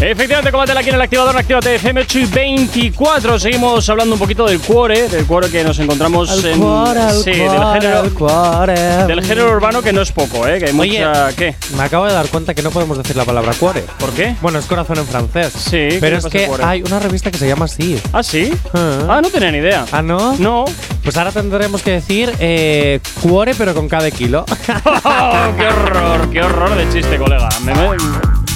Efectivamente, 0.00 0.50
combátela 0.50 0.80
aquí 0.80 0.90
en 0.90 0.94
el 0.96 1.00
activador 1.00 1.32
en 1.34 1.40
Actívate 1.40 1.74
FM 1.76 2.00
8 2.02 2.18
y 2.18 2.24
24. 2.26 3.38
Seguimos 3.38 3.88
hablando 3.88 4.14
un 4.14 4.18
poquito 4.18 4.44
del 4.46 4.60
cuore, 4.60 5.08
del 5.08 5.24
cuore 5.26 5.50
que 5.50 5.64
nos 5.64 5.78
encontramos 5.78 6.30
El 6.44 6.52
en. 6.52 6.60
cuore, 6.60 7.00
el 7.02 7.14
sí, 7.14 7.32
cuore, 7.32 7.58
del 7.58 7.72
género. 7.80 8.00
el 8.04 8.12
cuore. 8.14 8.74
Del 9.06 9.24
género 9.26 9.50
urbano 9.52 9.82
que 9.82 9.92
no 9.92 10.02
es 10.02 10.12
poco, 10.12 10.46
¿eh? 10.46 10.58
Que 10.58 10.66
hay 10.66 10.78
Oye, 10.78 11.04
mucha. 11.06 11.32
¿Qué? 11.34 11.54
Me 11.76 11.82
acabo 11.82 12.06
de 12.06 12.12
dar 12.12 12.26
cuenta 12.28 12.54
que 12.54 12.62
no 12.62 12.70
podemos 12.70 12.96
decir 12.98 13.16
la 13.16 13.24
palabra 13.24 13.52
cuore. 13.58 13.84
¿Por 13.98 14.10
qué? 14.12 14.34
Bueno, 14.40 14.58
es 14.58 14.66
corazón 14.66 14.98
en 14.98 15.06
francés. 15.06 15.52
Sí, 15.52 15.70
¿qué 15.70 15.98
Pero 16.00 16.18
es 16.18 16.26
que 16.26 16.46
cuore? 16.46 16.64
hay 16.64 16.82
una 16.82 16.98
revista 16.98 17.30
que 17.30 17.38
se 17.38 17.46
llama 17.48 17.66
así. 17.66 18.00
¿Ah, 18.12 18.22
sí? 18.22 18.52
Ah. 18.74 18.98
Ah, 19.08 19.20
no 19.22 19.28
tenía 19.30 19.50
ni 19.50 19.58
idea. 19.58 19.84
¿Ah, 19.92 20.02
no? 20.02 20.36
No. 20.38 20.64
Pues 21.02 21.16
ahora 21.16 21.32
tendremos 21.32 21.82
que 21.82 21.92
decir 21.92 22.32
eh, 22.38 23.00
cuore, 23.22 23.54
pero 23.56 23.74
con 23.74 23.88
cada 23.88 24.10
kilo. 24.10 24.44
Oh, 25.04 25.52
¡Qué 25.56 25.66
horror! 25.66 26.30
¡Qué 26.30 26.42
horror 26.42 26.74
de 26.76 26.92
chiste, 26.92 27.16
colega! 27.18 27.48
Me- 27.64 27.74
me- 27.74 27.96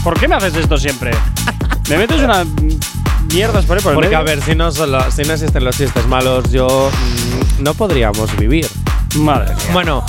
¿Por 0.03 0.19
qué 0.19 0.27
me 0.29 0.35
haces 0.35 0.55
esto 0.57 0.77
siempre? 0.79 1.11
Me 1.89 1.97
metes 1.99 2.21
una 2.23 2.45
mierdas 3.33 3.65
por 3.67 3.77
ahí 3.77 3.83
por 3.83 3.93
el 3.93 3.95
Porque, 3.97 4.15
a 4.15 4.21
medio? 4.23 4.37
ver, 4.37 4.43
si 4.45 4.55
no, 4.55 4.73
solo, 4.73 5.11
si 5.11 5.23
no 5.23 5.35
existen 5.35 5.65
los 5.65 5.77
chistes 5.77 6.07
malos, 6.07 6.51
yo 6.51 6.91
mm, 6.91 7.63
no 7.63 7.75
podríamos 7.75 8.35
vivir. 8.37 8.67
Madre 9.17 9.55
mía. 9.55 9.65
Bueno, 9.73 10.05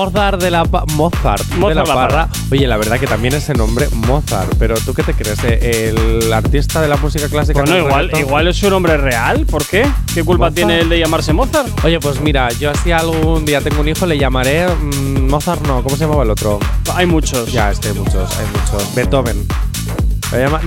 Mozart 0.00 0.42
de 0.42 0.50
la, 0.50 0.62
pa- 0.66 0.84
Mozart 0.94 1.42
de 1.46 1.74
la 1.74 1.82
la 1.82 1.94
Parra. 1.94 2.28
Oye, 2.50 2.66
la 2.66 2.76
verdad 2.76 3.00
que 3.00 3.06
también 3.06 3.32
ese 3.32 3.54
nombre, 3.54 3.88
Mozart. 3.94 4.52
Pero 4.58 4.74
¿tú 4.84 4.92
qué 4.92 5.02
te 5.02 5.14
crees? 5.14 5.38
eh, 5.42 5.94
¿El 5.96 6.30
artista 6.34 6.82
de 6.82 6.88
la 6.88 6.98
música 6.98 7.28
clásica? 7.30 7.60
Bueno, 7.60 7.74
del 7.76 7.84
igual, 7.84 8.00
reggaetón? 8.08 8.20
igual 8.28 8.48
es 8.48 8.56
su 8.58 8.68
nombre 8.68 8.98
real. 8.98 9.46
¿Por 9.46 9.64
qué? 9.64 9.86
¿Qué 10.12 10.22
culpa 10.22 10.50
Mozart. 10.50 10.54
tiene 10.54 10.80
él 10.80 10.90
de 10.90 10.98
llamarse 10.98 11.32
Mozart? 11.32 11.68
Oye, 11.82 11.98
pues 11.98 12.20
mira, 12.20 12.50
yo 12.52 12.72
si 12.84 12.92
algún 12.92 13.46
día 13.46 13.62
tengo 13.62 13.80
un 13.80 13.88
hijo 13.88 14.04
le 14.04 14.18
llamaré 14.18 14.68
mm, 14.68 15.30
Mozart, 15.30 15.66
no, 15.66 15.82
¿cómo 15.82 15.96
se 15.96 16.04
llamaba 16.04 16.24
el 16.24 16.30
otro? 16.30 16.58
Hay 16.94 17.06
muchos. 17.06 17.50
Ya, 17.50 17.70
es 17.70 17.78
que 17.80 17.88
hay 17.88 17.94
muchos, 17.94 18.30
hay 18.38 18.46
muchos. 18.48 18.94
Beethoven. 18.94 19.46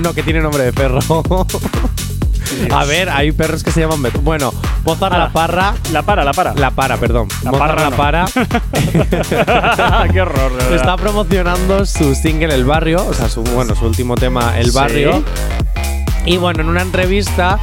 No, 0.02 0.14
que 0.16 0.24
tiene 0.24 0.40
nombre 0.42 0.64
de 0.64 0.74
perro. 0.74 1.00
A 2.74 2.86
ver, 2.86 3.10
hay 3.10 3.32
perros 3.32 3.64
que 3.64 3.72
se 3.72 3.82
llaman 3.82 4.02
Bet- 4.02 4.22
Bueno, 4.22 4.54
Mozart 4.86 5.16
La 5.18 5.30
Parra. 5.32 5.74
La 5.92 6.02
para, 6.04 6.24
la 6.24 6.34
para. 6.34 6.54
La 6.56 6.72
para, 6.72 6.98
perdón. 6.98 7.28
La 7.44 7.52
Mozart 7.52 7.70
Parra 7.76 7.84
La 7.84 7.90
no. 7.90 7.98
Para 7.98 8.26
Qué 10.14 10.22
horror, 10.22 10.54
verdad. 10.54 10.74
está 10.76 10.98
promocionando 10.98 11.86
su 11.86 12.16
single 12.16 12.54
El 12.54 12.66
Barrio, 12.66 13.06
o 13.06 13.14
sea, 13.14 13.30
su, 13.30 13.44
bueno, 13.44 13.76
su 13.76 13.86
último 13.86 14.16
tema 14.16 14.58
El 14.58 14.68
Sí. 14.68 14.72
Barrio. 14.76 15.24
Y 16.26 16.38
bueno, 16.38 16.62
en 16.62 16.70
una 16.70 16.82
entrevista 16.82 17.60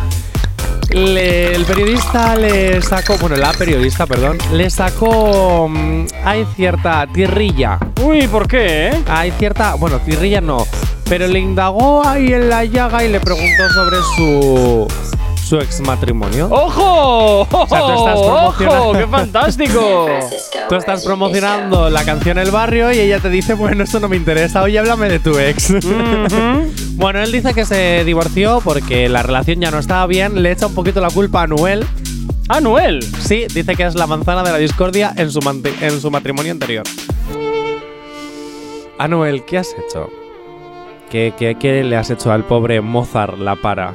le- 0.96 1.54
el 1.54 1.64
periodista 1.64 2.34
le 2.36 2.80
sacó, 2.82 3.16
bueno, 3.18 3.36
la 3.36 3.52
periodista, 3.52 4.06
perdón, 4.06 4.38
le 4.52 4.70
sacó 4.70 5.68
mm, 5.68 6.06
hay 6.24 6.46
cierta 6.56 7.06
tirrilla. 7.12 7.78
Uy, 8.02 8.26
¿por 8.26 8.48
qué? 8.48 8.88
eh? 8.88 9.02
Hay 9.08 9.30
cierta, 9.32 9.74
bueno, 9.74 9.98
tirrilla 10.00 10.40
no, 10.40 10.66
pero 11.08 11.26
le 11.26 11.38
indagó 11.38 12.06
ahí 12.06 12.32
en 12.32 12.48
la 12.48 12.64
llaga 12.64 13.04
y 13.04 13.08
le 13.10 13.20
preguntó 13.20 13.68
sobre 13.74 13.96
su 14.16 14.88
su 15.46 15.56
ex 15.58 15.80
matrimonio. 15.80 16.48
¡Ojo! 16.50 17.42
O 17.42 17.66
sea, 17.68 17.80
tú 17.80 17.92
estás 17.92 18.18
promocionando- 18.18 18.88
¡Ojo! 18.88 18.92
¡Qué 18.98 19.06
fantástico! 19.06 20.06
Tú 20.68 20.74
estás 20.74 21.04
promocionando 21.04 21.88
la 21.90 22.04
canción 22.04 22.38
El 22.38 22.50
Barrio 22.50 22.92
y 22.92 22.98
ella 22.98 23.20
te 23.20 23.30
dice, 23.30 23.54
bueno, 23.54 23.84
esto 23.84 24.00
no 24.00 24.08
me 24.08 24.16
interesa, 24.16 24.62
oye, 24.62 24.78
háblame 24.78 25.08
de 25.08 25.18
tu 25.20 25.38
ex. 25.38 25.72
bueno, 26.96 27.20
él 27.22 27.30
dice 27.30 27.54
que 27.54 27.64
se 27.64 28.02
divorció 28.04 28.60
porque 28.64 29.08
la 29.08 29.22
relación 29.22 29.60
ya 29.60 29.70
no 29.70 29.78
estaba 29.78 30.06
bien, 30.06 30.42
le 30.42 30.50
echa 30.50 30.66
un 30.66 30.74
poquito 30.74 31.00
la 31.00 31.10
culpa 31.10 31.42
a 31.42 31.46
Noel. 31.46 31.86
¿A 32.48 32.60
Noel? 32.60 33.02
Sí, 33.02 33.46
dice 33.52 33.74
que 33.76 33.84
es 33.84 33.94
la 33.94 34.06
manzana 34.06 34.42
de 34.42 34.50
la 34.52 34.58
discordia 34.58 35.12
en 35.16 35.30
su, 35.30 35.38
en 35.80 36.00
su 36.00 36.10
matrimonio 36.10 36.50
anterior. 36.52 36.84
A 38.98 39.06
Noel, 39.08 39.44
¿qué 39.44 39.58
has 39.58 39.68
hecho? 39.74 40.08
¿Qué, 41.10 41.34
qué, 41.38 41.56
qué 41.58 41.84
le 41.84 41.96
has 41.96 42.10
hecho 42.10 42.32
al 42.32 42.44
pobre 42.44 42.80
Mozart 42.80 43.38
la 43.38 43.54
para? 43.56 43.92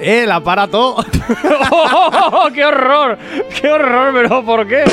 ¡Eh, 0.00 0.24
la 0.26 0.40
para 0.40 0.68
todo! 0.68 0.96
¡Oh, 1.72 2.48
¡Qué 2.54 2.64
horror! 2.64 3.18
¡Qué 3.60 3.68
horror! 3.70 4.12
¿Pero 4.14 4.44
por 4.44 4.66
qué? 4.66 4.84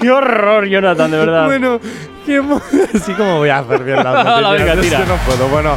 ¡Qué 0.00 0.10
horror, 0.10 0.66
Jonathan, 0.66 1.10
de 1.10 1.16
verdad! 1.18 1.46
Bueno, 1.46 1.80
¿qué 2.24 2.40
mo- 2.40 2.60
sí 3.04 3.12
como 3.14 3.38
voy 3.38 3.48
a 3.48 3.58
hacer 3.58 3.82
bien 3.82 3.96
La 4.04 4.50
venga, 4.52 4.74
es 4.74 4.80
tira. 4.80 4.98
que 5.00 5.06
no 5.06 5.16
puedo. 5.26 5.48
Bueno, 5.48 5.76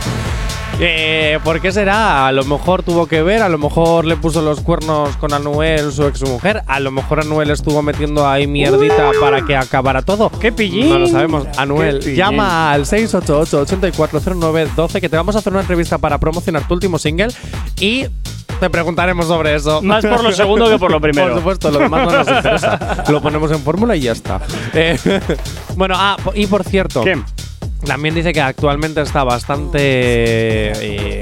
eh, 0.84 1.38
¿por 1.44 1.62
qué 1.62 1.72
será? 1.72 2.26
A 2.26 2.32
lo 2.32 2.44
mejor 2.44 2.82
tuvo 2.82 3.06
que 3.06 3.22
ver, 3.22 3.44
a 3.44 3.50
lo 3.50 3.60
mejor 3.60 4.06
le 4.06 4.17
puso 4.17 4.41
los 4.41 4.62
cuernos 4.62 5.15
con 5.17 5.32
Anuel, 5.32 5.91
su 5.91 6.08
exmujer, 6.08 6.63
a 6.65 6.80
lo 6.80 6.89
mejor 6.89 7.20
Anuel 7.20 7.52
estuvo 7.52 7.84
metiendo 7.84 8.28
ahí 8.28 8.48
mierdita 8.48 9.12
para 9.20 9.46
que 9.46 9.56
acabara 9.56 10.02
todo. 10.02 10.32
¡Qué 10.39 10.52
pillín! 10.52 10.89
No 10.89 10.98
lo 11.00 11.08
sabemos. 11.08 11.46
Anuel, 11.56 12.15
llama 12.15 12.72
al 12.72 12.86
688-8409-12 12.86 15.00
que 15.00 15.08
te 15.08 15.15
vamos 15.15 15.36
a 15.36 15.39
hacer 15.39 15.54
una 15.54 15.62
entrevista 15.62 16.00
para 16.00 16.17
promocionar 16.17 16.67
tu 16.67 16.74
último 16.74 16.98
single 16.98 17.28
y 17.80 18.08
te 18.60 18.70
preguntaremos 18.70 19.28
sobre 19.28 19.56
eso. 19.56 19.82
Más 19.82 20.06
por 20.06 20.24
lo 20.24 20.32
segundo 20.32 20.70
que 20.70 20.78
por 20.78 20.91
lo 20.91 21.02
primero. 21.02 21.30
Por 21.30 21.38
supuesto, 21.38 21.72
lo 21.72 21.80
demás 21.80 22.06
no 22.06 22.12
nos 22.12 22.28
interesa. 22.28 23.04
lo 23.10 23.22
ponemos 23.22 23.52
en 23.52 23.60
fórmula 23.60 23.96
y 23.96 24.02
ya 24.02 24.12
está. 24.12 24.39
Eh, 24.74 24.98
bueno, 25.76 25.96
ah, 25.98 26.17
y 26.36 26.46
por 26.46 26.63
cierto, 26.63 27.04
¿Qué? 27.04 27.17
También 27.86 28.15
dice 28.15 28.34
que 28.34 28.41
actualmente 28.41 29.02
está 29.02 29.24
bastante. 29.24 29.80
eh, 29.82 31.22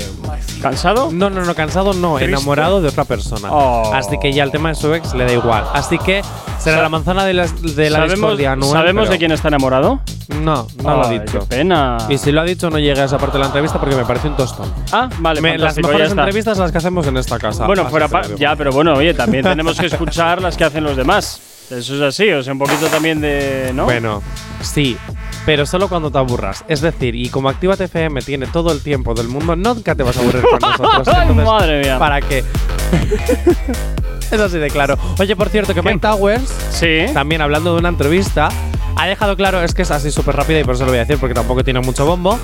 ¿Cansado? 0.62 1.10
no, 1.14 1.30
no, 1.30 1.46
no, 1.46 1.56
cansado 1.56 1.94
no, 1.94 2.16
¿Triste? 2.18 2.34
enamorado 2.36 2.82
de 2.82 2.90
otra 2.90 3.06
persona. 3.06 3.48
Oh. 3.50 3.94
Así 3.94 4.18
que 4.22 4.34
ya 4.34 4.44
el 4.44 4.52
tema 4.52 4.70
de 4.70 4.76
su 4.76 4.94
ex 4.94 5.14
le 5.14 5.24
da 5.24 5.32
igual. 5.32 5.64
Así 5.74 5.98
que 5.98 6.22
será 6.60 6.78
Sa- 6.78 6.82
la 6.84 6.90
manzana 6.90 7.24
de 7.24 7.34
la, 7.34 7.48
de 7.48 7.90
la 7.90 8.00
¿Sabemos, 8.00 8.16
discordia 8.20 8.52
Anuel, 8.52 8.72
¿sabemos 8.72 9.04
pero- 9.04 9.12
de 9.14 9.18
quién 9.20 9.32
está 9.32 9.48
enamorado? 9.48 10.02
No, 10.42 10.68
no 10.84 10.96
lo 10.98 11.06
ha 11.06 11.10
dicho. 11.10 11.40
¡Qué 11.40 11.46
pena! 11.46 11.98
Y 12.10 12.18
si 12.18 12.34
lo 12.34 12.42
ha 12.42 12.44
dicho, 12.44 12.70
no 12.70 12.78
llegué 12.78 13.00
a 13.02 13.06
esa 13.06 13.18
parte 13.18 13.34
de 13.38 13.40
la 13.40 13.46
entrevista 13.48 13.80
porque 13.80 13.96
me 13.96 14.04
parece 14.04 14.28
un 14.28 14.36
tostón. 14.36 14.72
Ah, 14.92 15.08
vale, 15.20 15.40
Me- 15.40 15.58
las 15.58 15.78
mejores 15.78 16.12
entrevistas 16.12 16.58
las 16.58 16.72
que 16.74 16.78
hacemos 16.78 17.08
en 17.08 17.16
esta 17.16 17.40
casa. 17.40 17.66
Bueno, 17.66 17.86
fuera 17.90 18.08
ya, 18.38 18.56
pero 18.58 18.72
bueno, 18.74 18.94
oye, 18.96 19.14
también 19.14 19.44
tenemos 19.46 19.80
que 19.80 19.86
escuchar 19.86 20.42
las 20.42 20.58
que 20.58 20.66
hacen 20.66 20.84
los 20.84 20.98
demás. 20.98 21.40
Eso 21.72 21.96
es 21.96 22.02
así, 22.02 22.30
o 22.32 22.44
sea, 22.44 22.52
un 22.52 22.60
poquito 22.60 22.88
también 22.88 23.22
de. 23.22 23.72
¿No? 23.74 23.86
Bueno, 23.86 24.22
sí, 24.62 24.98
pero 25.50 25.66
solo 25.66 25.90
cuando 25.90 26.12
te 26.12 26.18
aburras. 26.20 26.64
Es 26.68 26.80
decir, 26.82 27.16
y 27.16 27.28
como 27.30 27.50
Actívate 27.50 27.86
FM 27.86 28.22
tiene 28.22 28.46
todo 28.46 28.72
el 28.72 28.84
tiempo 28.84 29.16
del 29.16 29.28
mundo, 29.30 29.56
nunca 29.56 29.96
te 29.96 30.04
vas 30.04 30.16
a 30.16 30.20
aburrir 30.20 30.44
con 30.44 30.60
nosotros. 30.62 31.08
Ay, 31.08 31.22
Entonces, 31.24 31.44
madre 31.44 31.82
mía. 31.82 31.98
¿Para 31.98 32.22
qué? 32.22 32.44
es 34.32 34.40
así 34.40 34.60
de 34.60 34.70
claro. 34.70 34.96
Oye, 35.18 35.36
por 35.36 35.50
cierto, 35.50 35.74
que 35.74 35.82
Mike 35.82 35.98
Towers, 36.02 36.54
Sí. 36.70 37.06
también 37.16 37.42
hablando 37.42 37.74
de 37.74 37.80
una 37.80 37.90
entrevista, 37.90 38.50
ha 38.96 39.08
dejado 39.08 39.36
claro, 39.36 39.64
es 39.64 39.74
que 39.74 39.82
es 39.82 39.90
así 39.90 40.12
súper 40.12 40.36
rápida 40.36 40.60
y 40.60 40.64
por 40.64 40.76
eso 40.76 40.86
lo 40.86 40.92
voy 40.92 40.98
a 41.00 41.02
decir 41.06 41.18
porque 41.18 41.34
tampoco 41.34 41.64
tiene 41.64 41.80
mucho 41.80 42.06
bombo. 42.06 42.38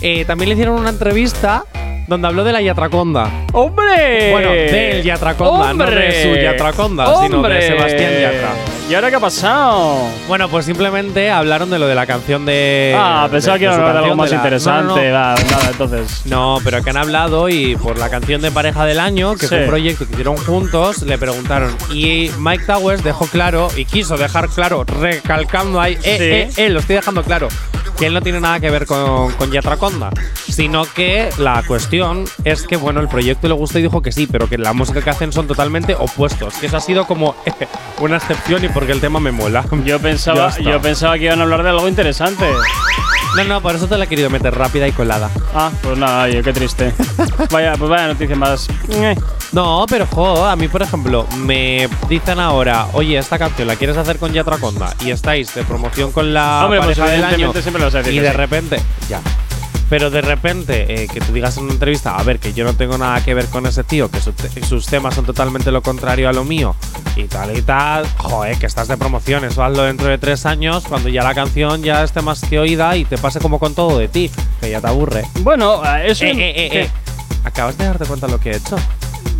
eh, 0.00 0.24
también 0.24 0.48
le 0.50 0.54
hicieron 0.54 0.76
una 0.78 0.90
entrevista 0.90 1.64
donde 2.12 2.28
habló 2.28 2.44
de 2.44 2.52
la 2.52 2.60
Yatraconda. 2.60 3.28
¡Hombre! 3.52 4.30
Bueno, 4.30 4.50
del 4.50 5.02
Yatraconda, 5.02 5.52
no 5.52 5.64
de 5.64 5.70
¡Hombre! 5.84 6.22
su 6.22 6.34
Yatraconda, 6.40 7.04
sino 7.06 7.28
de 7.28 7.34
¡Hombre! 7.36 7.62
Sebastián 7.66 8.10
Yatra. 8.20 8.48
¿Y 8.90 8.94
ahora 8.94 9.08
qué 9.10 9.16
ha 9.16 9.20
pasado? 9.20 9.96
Bueno, 10.28 10.48
pues 10.48 10.66
simplemente 10.66 11.30
hablaron 11.30 11.70
de 11.70 11.78
lo 11.78 11.86
de 11.86 11.94
la 11.94 12.04
canción 12.06 12.44
de. 12.44 12.94
ah, 12.96 13.26
pensaba 13.30 13.56
de- 13.56 13.60
que 13.66 13.72
su 13.74 13.80
a 13.80 13.90
algo 13.98 14.14
más 14.14 14.30
la- 14.30 14.36
interesante. 14.36 14.88
No, 14.88 14.96
no. 15.08 15.14
Va, 15.14 15.34
nada, 15.50 15.68
entonces. 15.70 16.22
No, 16.26 16.58
pero 16.62 16.82
que 16.82 16.90
han 16.90 16.96
hablado 16.98 17.48
y 17.48 17.76
por 17.76 17.98
la 17.98 18.10
canción 18.10 18.42
de 18.42 18.50
pareja 18.50 18.84
del 18.84 18.98
año, 19.00 19.32
que 19.34 19.46
Sí. 19.46 19.48
fue 19.48 19.62
un 19.62 19.66
proyecto 19.68 20.04
que 20.06 20.12
hicieron 20.12 20.36
juntos, 20.36 21.02
le 21.02 21.16
preguntaron. 21.16 21.74
Y 21.92 22.30
Mike 22.38 22.64
Towers 22.66 23.02
dejó 23.02 23.26
claro 23.26 23.68
y 23.76 23.84
quiso 23.86 24.16
dejar 24.18 24.48
claro, 24.48 24.84
recalcando 24.84 25.80
ahí, 25.80 25.94
eh, 26.02 26.48
Sí. 26.54 26.60
eh, 26.60 26.66
eh, 26.66 26.68
lo 26.68 26.80
estoy 26.80 26.96
dejando 26.96 27.22
claro, 27.22 27.48
que 27.98 28.06
él 28.06 28.14
no 28.14 28.20
tiene 28.20 28.40
nada 28.40 28.60
que 28.60 28.68
ver 28.68 28.84
con, 28.84 29.32
con 29.32 29.50
Yatraconda, 29.52 30.10
sino 30.50 30.84
que 30.84 31.30
la 31.38 31.62
cuestión 31.66 32.01
es 32.44 32.62
que, 32.62 32.76
bueno, 32.76 33.00
el 33.00 33.08
proyecto 33.08 33.48
le 33.48 33.54
gustó 33.54 33.78
y 33.78 33.82
dijo 33.82 34.02
que 34.02 34.12
sí, 34.12 34.26
pero 34.30 34.48
que 34.48 34.58
la 34.58 34.72
música 34.72 35.02
que 35.02 35.10
hacen 35.10 35.32
son 35.32 35.46
totalmente 35.46 35.94
opuestos. 35.94 36.54
Que 36.54 36.66
eso 36.66 36.76
ha 36.76 36.80
sido 36.80 37.06
como 37.06 37.34
una 38.00 38.16
excepción 38.16 38.64
y 38.64 38.68
porque 38.68 38.92
el 38.92 39.00
tema 39.00 39.20
me 39.20 39.32
mola. 39.32 39.64
Yo 39.84 39.98
pensaba, 40.00 40.56
yo 40.58 40.80
pensaba 40.80 41.18
que 41.18 41.24
iban 41.24 41.40
a 41.40 41.42
hablar 41.44 41.62
de 41.62 41.70
algo 41.70 41.88
interesante. 41.88 42.46
No, 43.36 43.44
no, 43.44 43.62
por 43.62 43.74
eso 43.74 43.86
te 43.86 43.96
la 43.96 44.04
he 44.04 44.06
querido 44.08 44.28
meter 44.28 44.54
rápida 44.54 44.86
y 44.86 44.92
colada. 44.92 45.30
Ah, 45.54 45.70
pues 45.82 45.96
nada, 45.96 46.24
oye, 46.24 46.42
qué 46.42 46.52
triste. 46.52 46.92
vaya, 47.50 47.74
pues 47.78 47.88
vaya 47.90 48.08
noticia 48.08 48.36
más. 48.36 48.68
Eh. 48.90 49.16
No, 49.52 49.86
pero 49.88 50.06
jo, 50.06 50.44
a 50.44 50.54
mí, 50.54 50.68
por 50.68 50.82
ejemplo, 50.82 51.26
me 51.38 51.88
dicen 52.08 52.38
ahora, 52.40 52.88
oye, 52.92 53.16
esta 53.16 53.38
canción 53.38 53.68
la 53.68 53.76
quieres 53.76 53.96
hacer 53.96 54.18
con 54.18 54.32
Yatraconda 54.32 54.94
y 55.00 55.10
estáis 55.10 55.54
de 55.54 55.62
promoción 55.62 56.12
con 56.12 56.34
la 56.34 56.64
Hombre, 56.64 56.80
pues 56.82 56.98
pareja 56.98 57.16
del 57.16 57.24
año 57.24 57.52
siempre 57.52 57.82
lo 57.82 57.88
y 57.88 58.18
de 58.18 58.30
sí. 58.30 58.36
repente, 58.36 58.80
ya. 59.08 59.20
Pero 59.92 60.08
de 60.08 60.22
repente 60.22 61.02
eh, 61.04 61.06
que 61.06 61.20
tú 61.20 61.34
digas 61.34 61.58
en 61.58 61.64
una 61.64 61.74
entrevista, 61.74 62.16
a 62.16 62.22
ver, 62.22 62.38
que 62.38 62.54
yo 62.54 62.64
no 62.64 62.72
tengo 62.72 62.96
nada 62.96 63.22
que 63.22 63.34
ver 63.34 63.44
con 63.48 63.66
ese 63.66 63.84
tío, 63.84 64.10
que 64.10 64.20
su- 64.22 64.32
sus 64.66 64.86
temas 64.86 65.14
son 65.14 65.26
totalmente 65.26 65.70
lo 65.70 65.82
contrario 65.82 66.30
a 66.30 66.32
lo 66.32 66.44
mío 66.44 66.74
y 67.14 67.24
tal 67.24 67.54
y 67.54 67.60
tal, 67.60 68.06
joder, 68.16 68.56
que 68.56 68.64
estás 68.64 68.88
de 68.88 68.96
promoción, 68.96 69.44
eso 69.44 69.62
hazlo 69.62 69.82
dentro 69.82 70.06
de 70.08 70.16
tres 70.16 70.46
años 70.46 70.84
cuando 70.88 71.10
ya 71.10 71.22
la 71.22 71.34
canción 71.34 71.82
ya 71.82 72.02
esté 72.04 72.22
más 72.22 72.40
que 72.40 72.58
oída 72.58 72.96
y 72.96 73.04
te 73.04 73.18
pase 73.18 73.38
como 73.38 73.58
con 73.58 73.74
todo 73.74 73.98
de 73.98 74.08
ti, 74.08 74.30
que 74.62 74.70
ya 74.70 74.80
te 74.80 74.86
aburre. 74.86 75.26
Bueno, 75.40 75.82
eh, 75.84 76.04
eso. 76.06 76.24
Eh, 76.24 76.30
eh, 76.38 76.52
eh, 76.56 76.70
eh. 76.84 76.90
¿Acabas 77.44 77.76
de 77.76 77.84
darte 77.84 78.06
cuenta 78.06 78.28
de 78.28 78.32
lo 78.32 78.40
que 78.40 78.52
he 78.52 78.56
hecho? 78.56 78.76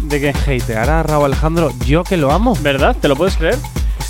¿De 0.02 0.20
qué? 0.20 0.34
Hatear 0.38 0.90
a 0.90 1.02
Raúl 1.02 1.24
Alejandro, 1.24 1.72
yo 1.86 2.04
que 2.04 2.18
lo 2.18 2.30
amo. 2.30 2.54
¿Verdad? 2.60 2.94
¿Te 3.00 3.08
lo 3.08 3.16
puedes 3.16 3.36
creer? 3.38 3.56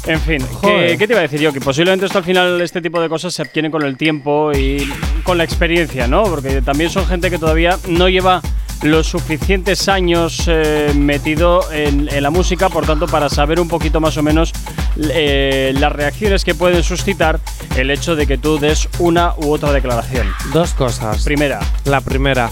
En 0.06 0.20
fin, 0.20 0.44
¿qué, 0.62 0.96
te 0.98 1.12
iba 1.12 1.20
a 1.20 1.22
decir 1.22 1.40
yo? 1.40 1.52
Que 1.52 1.60
posiblemente 1.60 2.06
esto 2.06 2.18
al 2.18 2.24
final, 2.24 2.60
este 2.60 2.82
tipo 2.82 3.00
de 3.00 3.08
cosas 3.08 3.32
se 3.34 3.42
adquieren 3.42 3.70
con 3.70 3.82
el 3.82 3.96
tiempo 3.96 4.52
y 4.52 4.92
con 5.22 5.38
la 5.38 5.44
experiencia, 5.44 6.08
¿no? 6.08 6.24
Porque 6.24 6.60
también 6.60 6.90
son 6.90 7.06
gente 7.06 7.30
que 7.30 7.38
todavía 7.38 7.78
no 7.88 8.08
lleva 8.08 8.42
los 8.82 9.06
suficientes 9.06 9.88
años 9.88 10.42
eh, 10.48 10.92
metido 10.96 11.70
en, 11.72 12.08
en 12.12 12.22
la 12.22 12.30
música, 12.30 12.68
por 12.68 12.84
tanto, 12.84 13.06
para 13.06 13.28
saber 13.28 13.60
un 13.60 13.68
poquito 13.68 14.00
más 14.00 14.16
o 14.16 14.24
menos 14.24 14.52
eh, 14.98 15.72
las 15.78 15.92
reacciones 15.92 16.44
que 16.44 16.54
pueden 16.54 16.82
suscitar 16.82 17.40
el 17.76 17.90
hecho 17.90 18.16
de 18.16 18.26
que 18.26 18.38
tú 18.38 18.58
des 18.58 18.88
una 18.98 19.34
u 19.36 19.52
otra 19.52 19.72
declaración. 19.72 20.26
Dos 20.52 20.74
cosas. 20.74 21.22
Primera, 21.24 21.60
La 21.84 22.00
primera. 22.00 22.50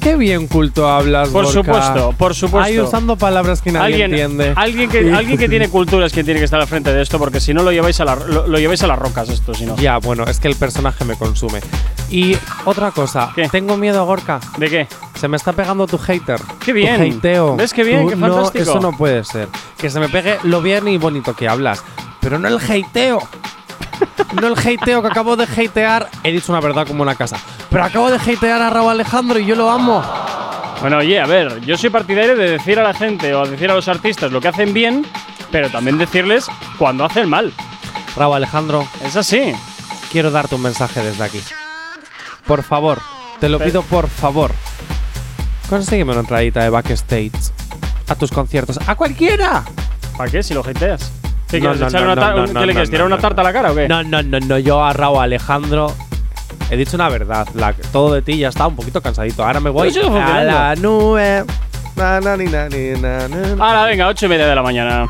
Qué 0.00 0.16
bien 0.16 0.46
culto 0.46 0.88
hablas, 0.88 1.28
por 1.30 1.44
Gorka. 1.44 1.52
supuesto, 1.60 2.14
por 2.16 2.34
supuesto. 2.34 2.66
Ahí 2.66 2.78
usando 2.78 3.16
palabras 3.16 3.60
que 3.60 3.72
nadie 3.72 3.86
alguien, 4.04 4.10
entiende. 4.12 4.52
alguien 4.56 4.88
que 4.88 5.12
alguien 5.12 5.36
que 5.38 5.48
tiene 5.48 5.68
cultura 5.68 6.06
es 6.06 6.12
quien 6.12 6.24
tiene 6.24 6.38
que 6.40 6.44
estar 6.44 6.60
al 6.60 6.66
frente 6.68 6.92
de 6.92 7.02
esto 7.02 7.18
porque 7.18 7.40
si 7.40 7.52
no 7.52 7.62
lo 7.62 7.72
lleváis 7.72 8.00
a 8.00 8.04
la, 8.04 8.14
lo, 8.14 8.46
lo 8.46 8.58
lleváis 8.58 8.82
a 8.82 8.86
las 8.86 8.98
rocas 8.98 9.28
esto 9.28 9.52
si 9.54 9.66
no 9.66 9.76
Ya, 9.76 9.98
bueno, 9.98 10.24
es 10.24 10.38
que 10.40 10.48
el 10.48 10.56
personaje 10.56 11.04
me 11.04 11.16
consume. 11.16 11.60
Y 12.10 12.36
otra 12.64 12.90
cosa, 12.92 13.32
¿Qué? 13.34 13.48
tengo 13.48 13.76
miedo, 13.76 14.04
Gorka. 14.06 14.40
de 14.56 14.70
qué 14.70 14.86
Se 15.18 15.28
me 15.28 15.36
está 15.36 15.52
pegando 15.52 15.86
tu 15.86 15.98
hater. 15.98 16.40
Qué 16.64 16.72
bien. 16.72 17.10
Tu 17.10 17.18
hateo. 17.18 17.56
¿Ves 17.56 17.72
qué 17.74 17.82
bien? 17.84 18.04
Tu- 18.04 18.10
Qué 18.10 18.16
no, 18.16 18.28
fantástico. 18.34 18.62
eso 18.62 18.80
no 18.80 18.96
puede 18.96 19.24
ser. 19.24 19.48
Que 19.76 19.90
se 19.90 19.98
me 20.00 20.08
pegue 20.08 20.38
lo 20.44 20.62
bien 20.62 20.86
y 20.88 20.96
bonito 20.96 21.34
que 21.34 21.48
hablas. 21.48 21.82
Pero 22.20 22.38
no 22.38 22.48
el 22.48 22.58
hateo. 22.58 23.20
No 24.40 24.46
el 24.46 24.54
hateo 24.58 25.02
que 25.02 25.08
acabo 25.08 25.36
de 25.36 25.44
hatear. 25.44 26.08
He 26.22 26.32
dicho 26.32 26.52
una 26.52 26.60
verdad 26.60 26.86
como 26.86 27.02
una 27.02 27.14
casa. 27.14 27.36
Pero 27.70 27.84
acabo 27.84 28.10
de 28.10 28.16
hatear 28.16 28.60
a 28.62 28.70
Raúl 28.70 28.90
Alejandro 28.90 29.38
y 29.38 29.46
yo 29.46 29.54
lo 29.54 29.70
amo. 29.70 30.02
bueno 30.80 30.98
oye 30.98 31.20
a 31.20 31.26
ver 31.26 31.60
yo 31.62 31.76
soy 31.76 31.90
partidario 31.90 32.36
de 32.36 32.50
decir 32.50 32.78
a 32.78 32.82
la 32.82 32.94
gente 32.94 33.34
o 33.34 33.44
decir 33.46 33.70
a 33.70 33.74
los 33.74 33.88
artistas 33.88 34.30
lo 34.30 34.40
que 34.40 34.48
hacen 34.48 34.72
bien 34.72 35.04
pero 35.50 35.70
también 35.70 35.98
decirles 35.98 36.46
cuando 36.78 37.04
hacen 37.04 37.28
mal 37.28 37.52
Raúl 38.16 38.36
Alejandro, 38.36 38.86
es 39.04 39.16
así 39.16 39.54
quiero 40.12 40.30
darte 40.30 40.54
un 40.54 40.62
mensaje 40.62 41.02
desde 41.02 41.24
aquí. 41.24 41.40
Por 42.46 42.62
favor, 42.62 43.00
Te 43.40 43.48
lo 43.48 43.58
pido 43.58 43.82
por 43.82 44.08
favor. 44.08 44.52
Consígueme 45.68 46.12
una 46.12 46.20
entradita 46.20 46.62
de 46.62 46.70
backstage 46.70 47.32
a 48.08 48.14
tus 48.14 48.30
conciertos. 48.30 48.78
¡A 48.86 48.94
cualquiera! 48.94 49.64
¿Para 50.16 50.30
qué? 50.30 50.42
Si 50.42 50.54
lo 50.54 50.60
hateas. 50.60 51.12
¿Qué 51.50 51.60
No, 51.60 51.70
quieres? 51.72 51.80
no, 51.80 51.88
echar 51.88 52.02
no, 52.02 52.12
una 52.12 52.20
tar- 52.20 52.36
no, 52.36 52.42
un- 52.44 52.52
no, 52.52 52.60
¿Qué 52.60 52.66
le 52.66 52.72
quieres? 52.72 52.88
no, 52.88 52.92
¿Tirar 52.92 53.06
una 53.06 53.18
tarta 53.18 53.40
a 53.40 53.44
la 53.44 53.52
cara 53.52 53.72
o 53.72 53.74
qué? 53.74 53.88
No, 53.88 54.02
no, 54.02 54.22
no, 54.22 54.38
no. 54.40 54.58
Yo 54.58 54.84
a 54.84 54.92
Raúl 54.92 55.18
Alejandro. 55.22 55.92
He 56.70 56.76
dicho 56.76 56.96
una 56.96 57.08
verdad. 57.08 57.48
La, 57.54 57.72
todo 57.92 58.12
de 58.14 58.20
ti 58.22 58.36
ya 58.38 58.48
está 58.48 58.66
un 58.66 58.76
poquito 58.76 59.00
cansadito. 59.00 59.44
Ahora 59.44 59.58
me 59.60 59.70
voy 59.70 59.90
Pero 59.92 60.14
a 60.14 60.42
la 60.44 60.74
nube. 60.76 61.44
Na, 61.96 62.20
na, 62.20 62.36
ni, 62.36 62.44
na, 62.44 62.68
ni, 62.68 62.90
na, 63.00 63.26
na. 63.28 63.64
Ahora, 63.64 63.84
venga, 63.86 64.06
ocho 64.08 64.26
y 64.26 64.28
media 64.28 64.46
de 64.46 64.54
la 64.54 64.62
mañana. 64.62 65.08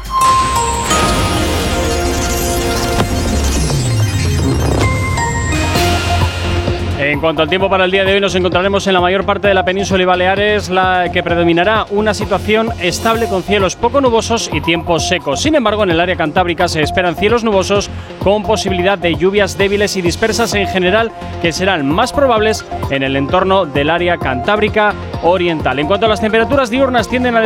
En 7.11 7.21
cuanto 7.21 7.41
al 7.41 7.49
tiempo 7.49 7.71
para 7.71 7.87
el 7.87 7.91
día 7.91 8.05
de 8.05 8.13
hoy, 8.13 8.21
nos 8.21 8.35
encontraremos 8.35 8.87
en 8.87 8.93
la 8.93 9.01
mayor 9.01 9.25
parte 9.25 9.49
de 9.49 9.55
la 9.55 9.65
península 9.65 10.03
y 10.03 10.05
Baleares, 10.05 10.69
la 10.69 11.11
que 11.11 11.23
predominará 11.23 11.87
una 11.89 12.13
situación 12.13 12.69
estable 12.83 13.29
con 13.29 13.43
cielos 13.43 13.77
poco 13.77 14.03
nubosos 14.03 14.51
y 14.53 14.61
tiempos 14.61 15.09
secos. 15.09 15.41
Sin 15.41 15.55
embargo, 15.55 15.85
en 15.85 15.91
el 15.91 16.01
área 16.01 16.17
cantábrica 16.17 16.69
se 16.69 16.83
esperan 16.83 17.17
cielos 17.17 17.45
nubosos 17.45 17.89
con 18.23 18.43
posibilidad 18.43 18.99
de 18.99 19.15
lluvias 19.15 19.57
débiles 19.57 19.97
y 19.97 20.03
dispersas 20.03 20.55
en 20.55 20.67
general, 20.67 21.11
que 21.43 21.53
serán 21.53 21.89
más 21.89 22.13
probables 22.13 22.65
en 22.91 23.03
el 23.03 23.17
entorno 23.17 23.67
del 23.67 23.91
área 23.91 24.17
cantábrica 24.19 24.95
oriental. 25.23 25.79
En 25.79 25.87
cuanto 25.87 26.07
a 26.07 26.09
las 26.09 26.21
temperaturas 26.21 26.71
diurnas, 26.71 27.09
tienden 27.09 27.37
a, 27.37 27.43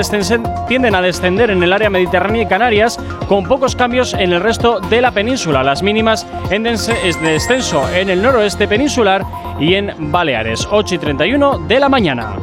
tienden 0.66 0.94
a 0.94 1.02
descender 1.02 1.50
en 1.50 1.62
el 1.62 1.72
área 1.72 1.90
mediterránea 1.90 2.42
y 2.42 2.46
Canarias, 2.46 2.98
con 3.28 3.44
pocos 3.44 3.76
cambios 3.76 4.14
en 4.14 4.32
el 4.32 4.40
resto 4.40 4.80
de 4.80 5.00
la 5.00 5.10
península. 5.10 5.62
Las 5.62 5.82
mínimas 5.82 6.26
en 6.50 6.62
descenso 6.62 7.88
en 7.90 8.10
el 8.10 8.22
noroeste 8.22 8.68
peninsular 8.68 9.24
y 9.58 9.74
en 9.74 10.12
Baleares, 10.12 10.66
8 10.70 10.94
y 10.94 10.98
31 10.98 11.58
de 11.66 11.80
la 11.80 11.88
mañana. 11.88 12.36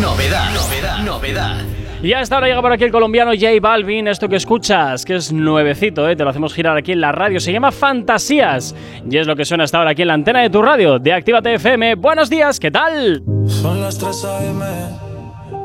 Novedad, 0.00 0.50
novedad, 0.52 0.98
novedad. 0.98 1.71
Y 2.02 2.12
hasta 2.14 2.34
ahora 2.34 2.48
llega 2.48 2.60
por 2.60 2.72
aquí 2.72 2.82
el 2.84 2.90
colombiano 2.90 3.30
J 3.32 3.48
Balvin. 3.60 4.08
Esto 4.08 4.28
que 4.28 4.36
escuchas, 4.36 5.04
que 5.04 5.14
es 5.14 5.32
nuevecito, 5.32 6.08
¿eh? 6.08 6.16
te 6.16 6.24
lo 6.24 6.30
hacemos 6.30 6.52
girar 6.52 6.76
aquí 6.76 6.92
en 6.92 7.00
la 7.00 7.12
radio. 7.12 7.38
Se 7.38 7.52
llama 7.52 7.70
Fantasías. 7.70 8.74
Y 9.08 9.16
es 9.16 9.26
lo 9.26 9.36
que 9.36 9.44
suena 9.44 9.64
hasta 9.64 9.78
ahora 9.78 9.90
aquí 9.90 10.02
en 10.02 10.08
la 10.08 10.14
antena 10.14 10.40
de 10.40 10.50
tu 10.50 10.62
radio, 10.62 10.98
de 10.98 11.12
Actívate 11.12 11.54
FM. 11.54 11.94
Buenos 11.94 12.28
días, 12.28 12.58
¿qué 12.58 12.70
tal? 12.70 13.22
Son 13.46 13.80
las 13.80 13.98
3 13.98 14.24
a.m. 14.24 14.64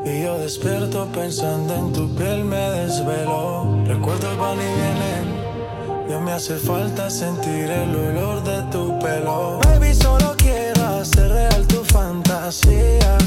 y 0.04 0.22
yo 0.22 0.38
despierto 0.38 1.08
pensando 1.12 1.74
en 1.74 1.92
tu 1.92 2.14
piel, 2.14 2.44
me 2.44 2.56
desvelo. 2.56 3.82
Recuerdo 3.86 4.30
el 4.30 4.38
van 4.38 4.58
y 4.58 4.60
vienen. 4.60 6.08
Ya 6.08 6.20
me 6.20 6.30
hace 6.30 6.54
falta 6.56 7.10
sentir 7.10 7.68
el 7.68 7.94
olor 7.94 8.44
de 8.44 8.62
tu 8.70 8.96
pelo. 9.00 9.58
Baby, 9.64 9.92
solo 9.92 10.34
quiero 10.38 10.84
hacer 11.00 11.30
real 11.30 11.66
tu 11.66 11.82
fantasía. 11.84 13.18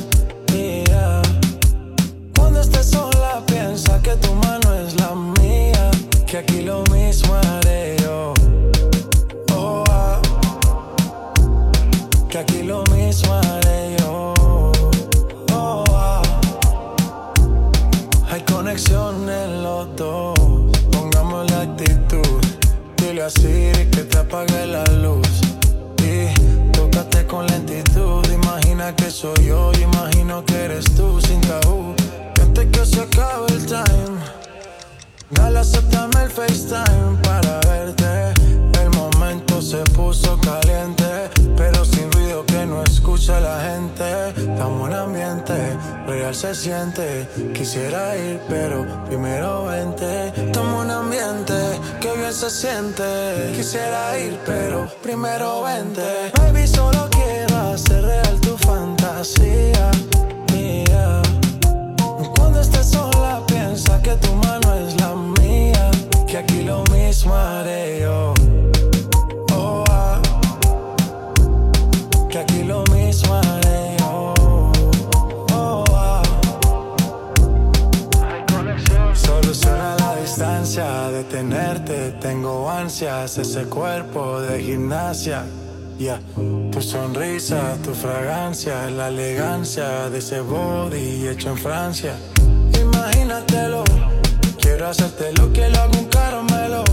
yeah. 0.91 1.51
Cuando 2.52 2.70
estés 2.70 2.88
sola, 2.88 3.42
piensa 3.48 4.02
que 4.02 4.14
tu 4.18 4.36
mano 4.36 4.74
es 4.74 5.00
la 5.00 5.16
mía. 5.16 5.90
Que 6.28 6.40
aquí 6.40 6.64
lo 6.64 6.84
mismo 6.92 7.34
haré 7.34 7.96
yo. 8.04 8.34
Oh, 9.56 9.86
ah. 9.90 10.20
Que 12.28 12.40
aquí 12.40 12.64
lo 12.64 12.84
mismo 12.94 13.34
haré 13.36 13.96
yo. 14.00 14.34
Oh, 15.54 15.86
ah. 15.94 16.22
Hay 18.30 18.42
conexión 18.42 19.30
en 19.30 19.64
los 19.64 19.96
dos. 19.96 20.38
Pongamos 20.92 21.50
la 21.52 21.62
actitud. 21.62 22.42
Dile 22.98 23.24
a 23.24 23.30
Siri 23.30 23.86
que 23.92 24.04
te 24.04 24.18
apague 24.18 24.68
la 24.68 24.84
luz. 25.02 25.40
Y 26.04 26.28
tócate 26.74 27.26
con 27.26 27.48
lentitud. 27.48 28.26
Imagina 28.30 28.94
que 28.94 29.10
soy 29.10 29.46
yo. 29.46 29.72
imagino 29.82 30.44
que 30.44 30.66
eres 30.66 30.84
tú 30.98 31.22
sin 31.22 31.40
tabú. 31.40 31.96
Antes 32.52 32.68
que 32.68 32.86
se 32.86 33.00
acabe 33.00 33.48
el 33.48 33.66
time. 33.66 34.20
Dale, 35.30 35.60
aceptame 35.60 36.24
el 36.26 36.30
FaceTime 36.30 37.18
para 37.24 37.62
verte. 37.62 38.34
El 38.84 38.90
momento 38.90 39.62
se 39.62 39.78
puso 39.96 40.38
caliente, 40.42 41.30
pero 41.56 41.86
sin 41.86 42.12
ruido 42.12 42.46
que 42.46 42.66
no 42.66 42.84
escucha 42.84 43.40
la 43.40 43.58
gente. 43.62 44.32
Estamos 44.52 44.90
en 44.90 44.96
ambiente, 44.96 45.78
real 46.06 46.36
se 46.36 46.54
siente. 46.54 47.26
Quisiera 47.54 48.18
ir, 48.18 48.42
pero 48.50 48.86
primero 49.06 49.68
vente. 49.68 50.34
Estamos 50.36 50.84
en 50.84 50.92
ambiente, 50.92 51.80
que 52.02 52.12
bien 52.18 52.34
se 52.34 52.50
siente. 52.50 53.54
Quisiera 53.56 54.20
ir, 54.20 54.38
pero 54.46 54.90
primero 55.02 55.64
vente. 55.64 56.34
Baby, 56.38 56.68
solo 56.68 57.08
quiero 57.12 57.56
hacer 57.74 58.04
real 58.04 58.42
tu 58.42 58.58
fantasía. 58.58 59.90
mía. 60.52 61.22
Piensa 64.02 64.20
que 64.20 64.28
tu 64.28 64.36
mano 64.36 64.74
es 64.76 65.00
la 65.00 65.16
mía. 65.16 65.92
Que 66.28 66.38
aquí 66.38 66.64
lo 66.64 66.84
mismo 66.86 67.34
haré 67.34 68.02
yo. 68.02 68.34
Oh, 69.54 69.84
ah. 69.90 70.22
Que 72.30 72.40
aquí 72.40 72.64
lo 72.64 72.84
mismo 72.94 73.34
haré 73.34 73.98
yo. 74.00 74.34
Oh, 75.54 75.84
ah. 75.94 76.22
Soluciona 79.14 79.96
la 80.00 80.16
distancia 80.16 81.12
de 81.12 81.24
tenerte. 81.26 82.12
Tengo 82.22 82.70
ansias, 82.70 83.38
ese 83.38 83.64
cuerpo 83.66 84.42
de 84.42 84.62
gimnasia. 84.62 85.46
Ya, 86.00 86.20
Tu 86.72 86.82
sonrisa, 86.82 87.78
tu 87.84 87.94
fragancia, 87.94 88.90
la 88.90 89.10
elegancia 89.10 90.10
de 90.10 90.18
ese 90.18 90.40
body 90.40 91.28
hecho 91.28 91.50
en 91.50 91.58
Francia. 91.58 92.16
Quiero 93.32 93.40
hacerte 94.91 95.32
lo 95.39 95.54
que 95.54 95.69
lo 95.69 95.80
hago 95.80 95.97
un 95.97 96.06
caramelo. 96.06 96.84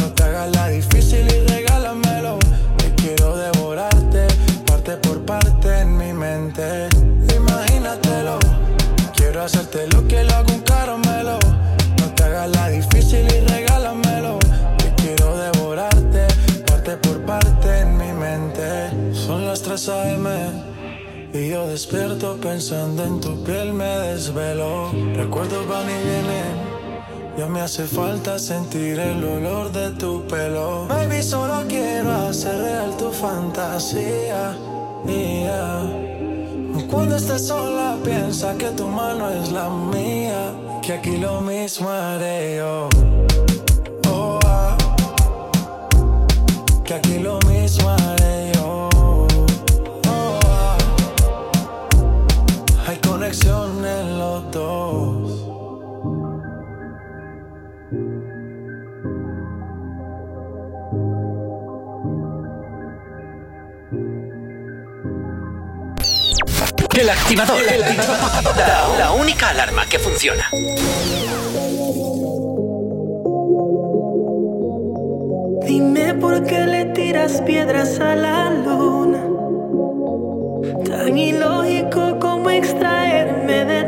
No 0.00 0.06
te 0.14 0.24
hagas 0.24 0.50
la 0.50 0.68
difícil 0.68 1.24
y 1.28 1.46
regálamelo. 1.46 2.38
Que 2.76 2.92
quiero 2.96 3.36
devorarte, 3.36 4.26
parte 4.66 4.96
por 4.96 5.24
parte 5.24 5.80
en 5.80 5.96
mi 5.96 6.12
mente. 6.12 6.88
Imagínatelo, 7.36 8.38
quiero 9.14 9.44
hacerte 9.44 9.86
lo 9.94 10.06
que 10.08 10.24
lo 10.24 10.34
hago 10.34 10.52
un 10.54 10.60
caramelo. 10.62 11.38
No 12.00 12.06
te 12.16 12.24
hagas 12.24 12.50
la 12.50 12.68
difícil 12.68 13.24
y 13.26 13.40
regálamelo. 13.46 14.40
Que 14.78 14.90
quiero 15.02 15.36
devorarte, 15.36 16.26
parte 16.66 16.96
por 16.96 17.24
parte 17.24 17.80
en 17.80 17.96
mi 17.96 18.12
mente. 18.12 18.90
Son 19.14 19.46
las 19.46 19.62
3 19.62 19.88
a.m. 19.88 20.28
Y 21.32 21.50
yo 21.50 21.68
despierto 21.68 22.38
pensando 22.40 23.04
en 23.04 23.20
tu 23.20 23.44
piel, 23.44 23.72
me 23.72 23.98
desvelo. 24.08 24.90
Recuerdos 25.14 25.68
van 25.68 25.84
y 25.84 26.08
vienen. 26.08 26.65
Ya 27.36 27.46
me 27.46 27.60
hace 27.60 27.84
falta 27.84 28.38
sentir 28.38 28.98
el 28.98 29.22
olor 29.22 29.70
de 29.70 29.90
tu 29.90 30.26
pelo. 30.26 30.86
Baby, 30.88 31.22
solo 31.22 31.64
quiero 31.68 32.10
hacer 32.10 32.56
real 32.58 32.96
tu 32.96 33.10
fantasía. 33.10 34.56
yeah. 35.06 35.82
Cuando 36.90 37.16
estés 37.16 37.46
sola, 37.46 37.98
piensa 38.02 38.56
que 38.56 38.70
tu 38.70 38.86
mano 38.86 39.28
es 39.30 39.52
la 39.52 39.68
mía. 39.68 40.54
Que 40.80 40.94
aquí 40.94 41.18
lo 41.18 41.42
mismo 41.42 41.90
haré 41.90 42.56
yo. 42.56 42.88
Oh, 44.08 44.38
ah. 44.46 44.76
Que 46.84 46.94
aquí 46.94 47.18
lo 47.18 47.38
mismo 47.40 47.90
haré 47.90 48.25
El 67.06 67.10
activador. 67.10 67.60
La, 68.56 68.98
la 68.98 69.12
única 69.12 69.50
alarma 69.50 69.86
que 69.86 69.96
funciona. 69.96 70.50
Dime 75.64 76.14
por 76.14 76.44
qué 76.46 76.66
le 76.66 76.86
tiras 76.86 77.42
piedras 77.42 78.00
a 78.00 78.16
la 78.16 78.50
luna. 78.50 79.22
Tan 80.84 81.16
ilógico 81.16 82.18
como 82.18 82.50
extraerme 82.50 83.64
de 83.64 83.84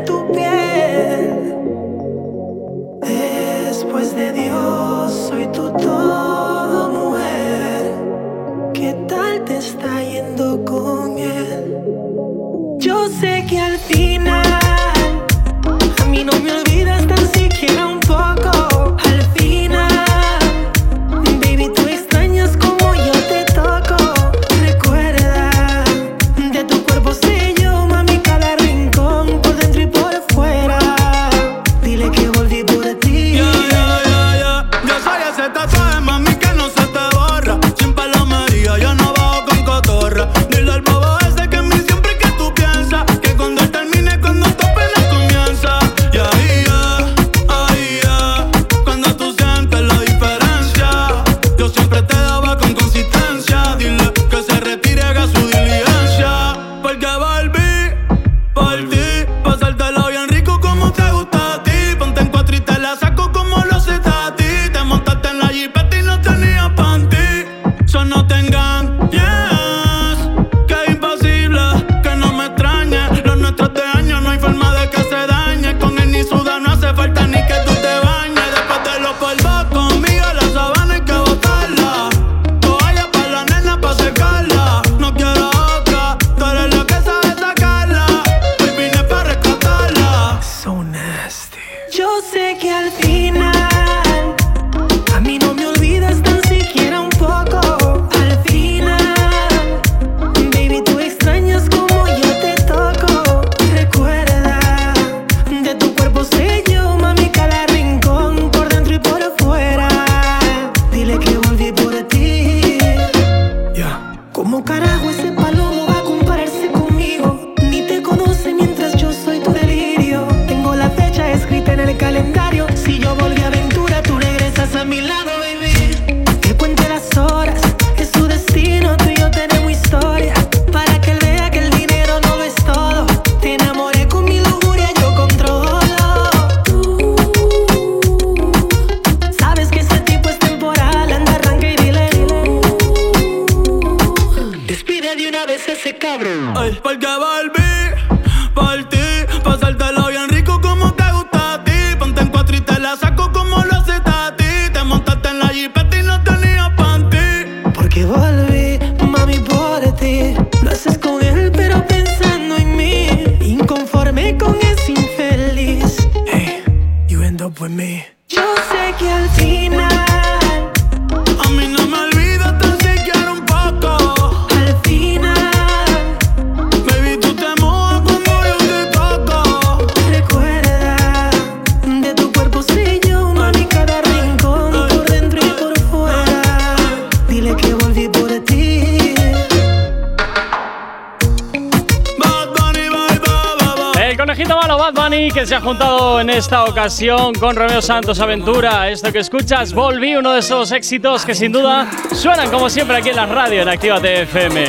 esta 196.49 196.63
ocasión 196.63 197.35
con 197.35 197.55
Romeo 197.55 197.79
Santos 197.79 198.19
Aventura. 198.19 198.89
Esto 198.89 199.11
que 199.11 199.19
escuchas, 199.19 199.71
Volví, 199.71 200.15
uno 200.15 200.33
de 200.33 200.39
esos 200.39 200.71
éxitos 200.71 201.23
que 201.23 201.35
sin 201.35 201.51
duda 201.51 201.87
suenan 202.11 202.49
como 202.49 202.71
siempre 202.71 202.97
aquí 202.97 203.09
en 203.09 203.17
la 203.17 203.27
radio 203.27 203.61
en 203.61 203.69
Actívate 203.69 204.23
FM. 204.23 204.65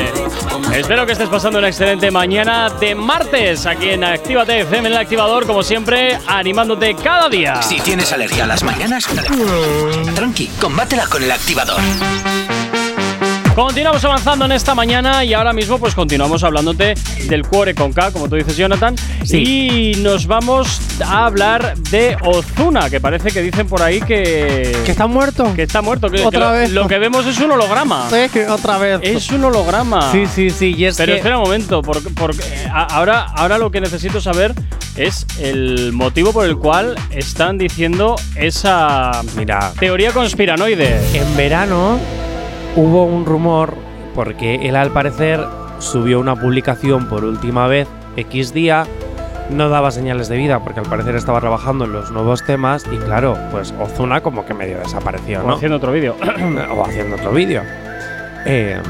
Espero 0.75 1.07
que 1.07 1.13
estés 1.13 1.31
pasando 1.31 1.59
una 1.59 1.69
excelente 1.69 2.11
mañana 2.11 2.69
de 2.69 2.95
martes 2.95 3.65
aquí 3.65 3.89
en 3.89 4.05
Actívate 4.05 4.61
FM 4.61 4.89
en 4.89 4.93
el 4.93 4.99
activador, 4.99 5.47
como 5.47 5.63
siempre, 5.63 6.19
animándote 6.27 6.95
cada 6.97 7.31
día. 7.31 7.63
Si 7.63 7.81
tienes 7.81 8.13
alergia 8.13 8.45
a 8.45 8.49
las 8.49 8.63
mañanas, 8.63 9.09
tranqui, 10.15 10.49
combátela 10.61 11.07
con 11.07 11.23
el 11.23 11.31
activador. 11.33 11.81
Continuamos 13.55 14.05
avanzando 14.05 14.45
en 14.45 14.53
esta 14.53 14.75
mañana 14.75 15.25
y 15.25 15.33
ahora 15.33 15.55
mismo 15.55 15.79
pues 15.79 15.95
continuamos 15.95 16.45
hablándote 16.45 16.95
del 17.27 17.43
cuore 17.43 17.75
con 17.75 17.95
K, 17.95 18.13
como 18.13 18.29
tú 18.29 18.37
dices 18.37 18.57
Jonathan. 18.57 18.95
Y 19.33 19.93
nos 19.99 20.27
vamos 20.27 20.81
a 21.03 21.27
hablar 21.27 21.77
de 21.77 22.17
Ozuna, 22.23 22.89
que 22.91 23.01
parece 23.01 23.31
que 23.31 23.43
dicen 23.43 23.67
por 23.67 23.83
ahí 23.83 24.01
que... 24.01 24.77
¿Que 24.85 24.91
está 24.91 25.07
muerto? 25.07 25.53
Que 25.55 25.63
está 25.65 25.83
muerto, 25.83 26.09
que, 26.11 26.25
Otra 26.25 26.41
lo, 26.41 26.53
vez. 26.53 26.71
lo 26.73 26.87
que 26.89 26.99
vemos 26.99 27.27
es 27.27 27.39
un 27.41 27.51
holograma. 27.53 28.09
Es 28.13 28.31
que 28.31 28.47
otra 28.49 28.79
vez. 28.79 29.01
Es 29.03 29.31
un 29.31 29.45
holograma. 29.45 30.11
Sí, 30.13 30.27
sí, 30.27 30.51
sí. 30.51 30.75
Y 30.77 30.85
es 30.87 30.97
Pero 30.97 31.13
que- 31.13 31.17
espera 31.19 31.39
un 31.39 31.45
momento, 31.45 31.83
porque, 31.83 32.11
porque, 32.11 32.43
eh, 32.43 32.69
ahora, 32.73 33.27
ahora 33.37 33.59
lo 33.59 33.71
que 33.71 33.81
necesito 33.81 34.21
saber 34.21 34.55
es 34.97 35.27
el 35.39 35.93
motivo 35.93 36.33
por 36.33 36.45
el 36.47 36.57
cual 36.57 36.97
están 37.11 37.59
diciendo 37.59 38.17
esa 38.37 39.23
Mira, 39.37 39.73
teoría 39.79 40.13
conspiranoide. 40.13 40.99
en 41.15 41.37
verano 41.37 41.99
hubo 42.77 43.05
un 43.05 43.25
rumor 43.25 43.75
porque 44.15 44.57
él 44.69 44.77
al 44.77 44.91
parecer 44.91 45.41
subió 45.79 46.21
una 46.21 46.35
publicación 46.37 47.09
por 47.09 47.25
última 47.25 47.67
vez 47.69 47.87
X 48.17 48.53
día, 48.53 48.85
no 49.51 49.69
daba 49.69 49.91
señales 49.91 50.29
de 50.29 50.37
vida 50.37 50.61
porque 50.61 50.81
al 50.81 50.87
parecer 50.87 51.17
estaba 51.17 51.41
trabajando 51.41 51.85
en 51.85 51.93
los 51.93 52.11
nuevos 52.11 52.45
temas 52.45 52.85
y 52.91 52.97
claro, 52.99 53.37
pues 53.51 53.75
Ozuna 53.81 54.21
como 54.21 54.45
que 54.47 54.55
medio 54.55 54.79
desapareció, 54.79 55.41
O 55.43 55.47
¿no? 55.49 55.55
haciendo 55.55 55.77
otro 55.77 55.93
vídeo. 55.93 56.15
o 56.75 56.85
haciendo 56.85 57.17
otro 57.17 57.33
vídeo. 57.33 57.63
Eh, 58.47 58.81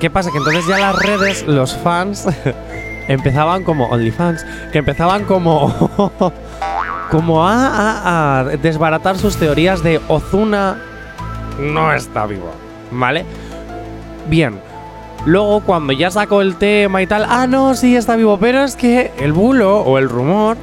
¿Qué 0.00 0.10
pasa? 0.10 0.30
Que 0.30 0.38
entonces 0.38 0.66
ya 0.66 0.78
las 0.78 0.96
redes, 0.96 1.46
los 1.46 1.76
fans, 1.76 2.26
empezaban 3.08 3.62
como 3.64 3.86
OnlyFans, 3.88 4.44
que 4.72 4.78
empezaban 4.78 5.24
como 5.24 5.72
como 7.10 7.46
a, 7.46 7.68
a- 7.68 8.38
a 8.40 8.44
desbaratar 8.44 9.18
sus 9.18 9.36
teorías 9.36 9.82
de 9.82 10.00
Ozuna 10.08 10.78
no 11.60 11.92
está 11.92 12.26
vivo, 12.26 12.50
¿vale? 12.90 13.24
Bien. 14.28 14.58
Luego, 15.26 15.60
cuando 15.60 15.92
ya 15.92 16.10
sacó 16.10 16.42
el 16.42 16.56
tema 16.56 17.00
y 17.02 17.06
tal, 17.06 17.24
ah, 17.28 17.46
no, 17.46 17.74
sí 17.74 17.96
está 17.96 18.14
vivo, 18.16 18.38
pero 18.38 18.62
es 18.62 18.76
que 18.76 19.10
el 19.18 19.32
bulo 19.32 19.80
o 19.80 19.96
el 19.98 20.08
rumor 20.08 20.56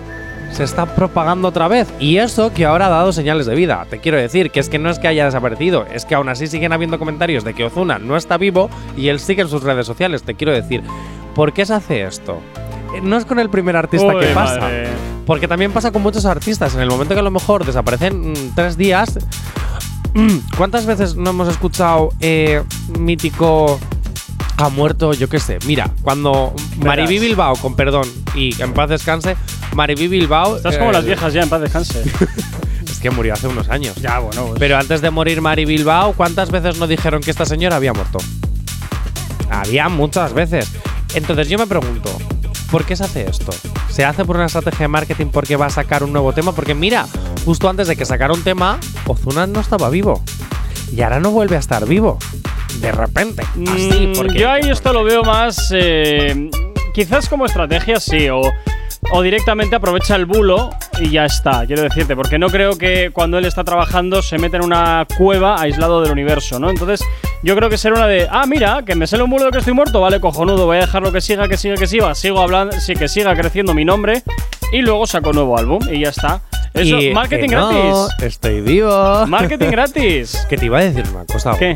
se 0.51 0.63
está 0.63 0.85
propagando 0.85 1.47
otra 1.47 1.67
vez. 1.67 1.87
Y 1.99 2.17
eso 2.17 2.53
que 2.53 2.65
ahora 2.65 2.85
ha 2.87 2.89
dado 2.89 3.11
señales 3.11 3.45
de 3.47 3.55
vida. 3.55 3.87
Te 3.89 3.99
quiero 3.99 4.17
decir 4.17 4.51
que 4.51 4.59
es 4.59 4.69
que 4.69 4.77
no 4.77 4.89
es 4.89 4.99
que 4.99 5.07
haya 5.07 5.25
desaparecido, 5.25 5.85
es 5.91 6.05
que 6.05 6.13
aún 6.13 6.29
así 6.29 6.45
siguen 6.47 6.73
habiendo 6.73 6.99
comentarios 6.99 7.43
de 7.43 7.53
que 7.53 7.63
Ozuna 7.63 7.97
no 7.99 8.17
está 8.17 8.37
vivo 8.37 8.69
y 8.95 9.07
él 9.07 9.19
sigue 9.19 9.41
en 9.41 9.47
sus 9.47 9.63
redes 9.63 9.87
sociales. 9.87 10.23
Te 10.23 10.35
quiero 10.35 10.53
decir, 10.53 10.83
¿por 11.33 11.53
qué 11.53 11.65
se 11.65 11.73
hace 11.73 12.03
esto? 12.03 12.37
Eh, 12.95 12.99
No 13.01 13.17
es 13.17 13.25
con 13.25 13.39
el 13.39 13.49
primer 13.49 13.75
artista 13.75 14.07
Uy, 14.13 14.19
que 14.19 14.33
pasa. 14.33 14.59
madre. 14.59 14.87
Porque 15.25 15.47
también 15.47 15.71
pasa 15.71 15.91
con 15.91 16.01
muchos 16.03 16.25
artistas. 16.25 16.75
En 16.75 16.81
el 16.81 16.89
momento 16.89 17.13
que 17.15 17.19
a 17.21 17.23
lo 17.23 17.31
mejor 17.31 17.65
desaparecen 17.65 18.31
mm, 18.31 18.55
tres 18.55 18.75
días. 18.77 19.17
mm, 20.13 20.55
¿Cuántas 20.57 20.85
veces 20.85 21.15
no 21.15 21.29
hemos 21.31 21.47
escuchado 21.47 22.09
eh, 22.19 22.61
mítico 22.99 23.79
ha 24.57 24.69
muerto, 24.69 25.13
yo 25.13 25.27
qué 25.29 25.39
sé? 25.39 25.57
Mira, 25.65 25.89
cuando 26.01 26.53
Mariví 26.77 27.19
Bilbao, 27.19 27.55
con 27.55 27.75
perdón, 27.75 28.07
y 28.35 28.61
en 28.61 28.73
paz 28.73 28.89
descanse, 28.89 29.35
Mariví 29.75 30.07
Bilbao. 30.07 30.57
Estás 30.57 30.77
como 30.77 30.91
eh, 30.91 30.93
las 30.93 31.05
viejas 31.05 31.33
ya, 31.33 31.41
en 31.43 31.49
paz 31.49 31.61
descanse. 31.61 32.03
Es 32.91 32.99
que 32.99 33.09
murió 33.09 33.33
hace 33.33 33.47
unos 33.47 33.69
años. 33.69 33.95
ya, 33.95 34.19
bueno. 34.19 34.47
pues- 34.47 34.59
Pero 34.59 34.77
antes 34.77 35.01
de 35.01 35.09
morir 35.09 35.41
Mari 35.41 35.65
Bilbao, 35.65 36.13
¿cuántas 36.13 36.51
veces 36.51 36.77
no 36.77 36.85
dijeron 36.87 37.21
que 37.21 37.31
esta 37.31 37.45
señora 37.45 37.77
había 37.77 37.93
muerto? 37.93 38.19
Había 39.49 39.89
muchas 39.89 40.33
veces. 40.33 40.67
Entonces 41.13 41.49
yo 41.49 41.57
me 41.57 41.67
pregunto, 41.67 42.09
¿por 42.69 42.85
qué 42.85 42.95
se 42.95 43.03
hace 43.03 43.29
esto? 43.29 43.51
¿Se 43.89 44.05
hace 44.05 44.23
por 44.25 44.35
una 44.37 44.45
estrategia 44.45 44.83
de 44.83 44.87
marketing 44.87 45.27
porque 45.27 45.55
va 45.55 45.65
a 45.67 45.69
sacar 45.69 46.03
un 46.03 46.11
nuevo 46.13 46.31
tema? 46.33 46.53
Porque 46.53 46.73
mira, 46.75 47.05
justo 47.45 47.69
antes 47.69 47.87
de 47.87 47.95
que 47.95 48.05
sacara 48.05 48.33
un 48.33 48.43
tema, 48.43 48.79
Ozuna 49.07 49.47
no 49.47 49.59
estaba 49.59 49.89
vivo. 49.89 50.23
Y 50.95 51.01
ahora 51.01 51.19
no 51.19 51.31
vuelve 51.31 51.55
a 51.55 51.59
estar 51.59 51.85
vivo. 51.87 52.17
De 52.79 52.91
repente. 52.91 53.43
Así, 53.43 54.07
Mm, 54.07 54.13
porque. 54.15 54.39
Yo 54.39 54.49
ahí 54.51 54.69
esto 54.69 54.93
lo 54.93 55.03
veo 55.03 55.23
más. 55.23 55.71
eh, 55.75 56.49
quizás 56.93 57.27
como 57.29 57.45
estrategia, 57.45 57.99
sí. 57.99 58.29
O, 58.29 58.41
o 59.13 59.21
directamente 59.21 59.75
aprovecha 59.75 60.15
el 60.15 60.25
bulo 60.25 60.69
y 60.99 61.09
ya 61.09 61.25
está. 61.25 61.65
Quiero 61.65 61.81
decirte, 61.83 62.15
porque 62.15 62.37
no 62.39 62.49
creo 62.49 62.77
que 62.77 63.09
cuando 63.11 63.37
él 63.37 63.45
está 63.45 63.63
trabajando 63.63 64.21
se 64.21 64.37
meta 64.37 64.57
en 64.57 64.63
una 64.65 65.05
cueva 65.17 65.59
aislado 65.61 66.01
del 66.01 66.11
universo, 66.11 66.59
¿no? 66.59 66.69
Entonces, 66.69 67.03
yo 67.43 67.55
creo 67.55 67.69
que 67.69 67.77
será 67.77 67.95
una 67.95 68.07
de. 68.07 68.27
Ah, 68.29 68.45
mira, 68.47 68.83
que 68.85 68.95
me 68.95 69.07
sale 69.07 69.23
un 69.23 69.29
bulo 69.29 69.45
de 69.45 69.51
que 69.51 69.57
estoy 69.59 69.73
muerto. 69.73 69.99
Vale, 70.01 70.19
cojonudo. 70.19 70.65
Voy 70.65 70.77
a 70.77 70.81
dejarlo 70.81 71.11
que 71.11 71.21
siga, 71.21 71.47
que 71.47 71.57
siga, 71.57 71.75
que 71.75 71.87
siga. 71.87 72.13
Sigo 72.15 72.39
hablando. 72.39 72.79
Sí, 72.79 72.95
que 72.95 73.07
siga 73.07 73.35
creciendo 73.35 73.73
mi 73.73 73.85
nombre. 73.85 74.23
Y 74.71 74.81
luego 74.81 75.05
saco 75.07 75.33
nuevo 75.33 75.57
álbum 75.57 75.79
y 75.91 76.01
ya 76.01 76.09
está. 76.09 76.41
Eso, 76.73 76.97
Y 77.01 77.11
marketing 77.13 77.49
que 77.49 77.55
no, 77.55 77.69
gratis. 77.69 78.15
Estoy 78.25 78.61
vivo. 78.61 79.25
Marketing 79.27 79.71
gratis. 79.71 80.45
Que 80.49 80.57
te 80.57 80.67
iba 80.67 80.77
a 80.79 80.83
decir 80.83 81.03
una 81.13 81.25
cosa, 81.25 81.57
¿Qué? 81.59 81.75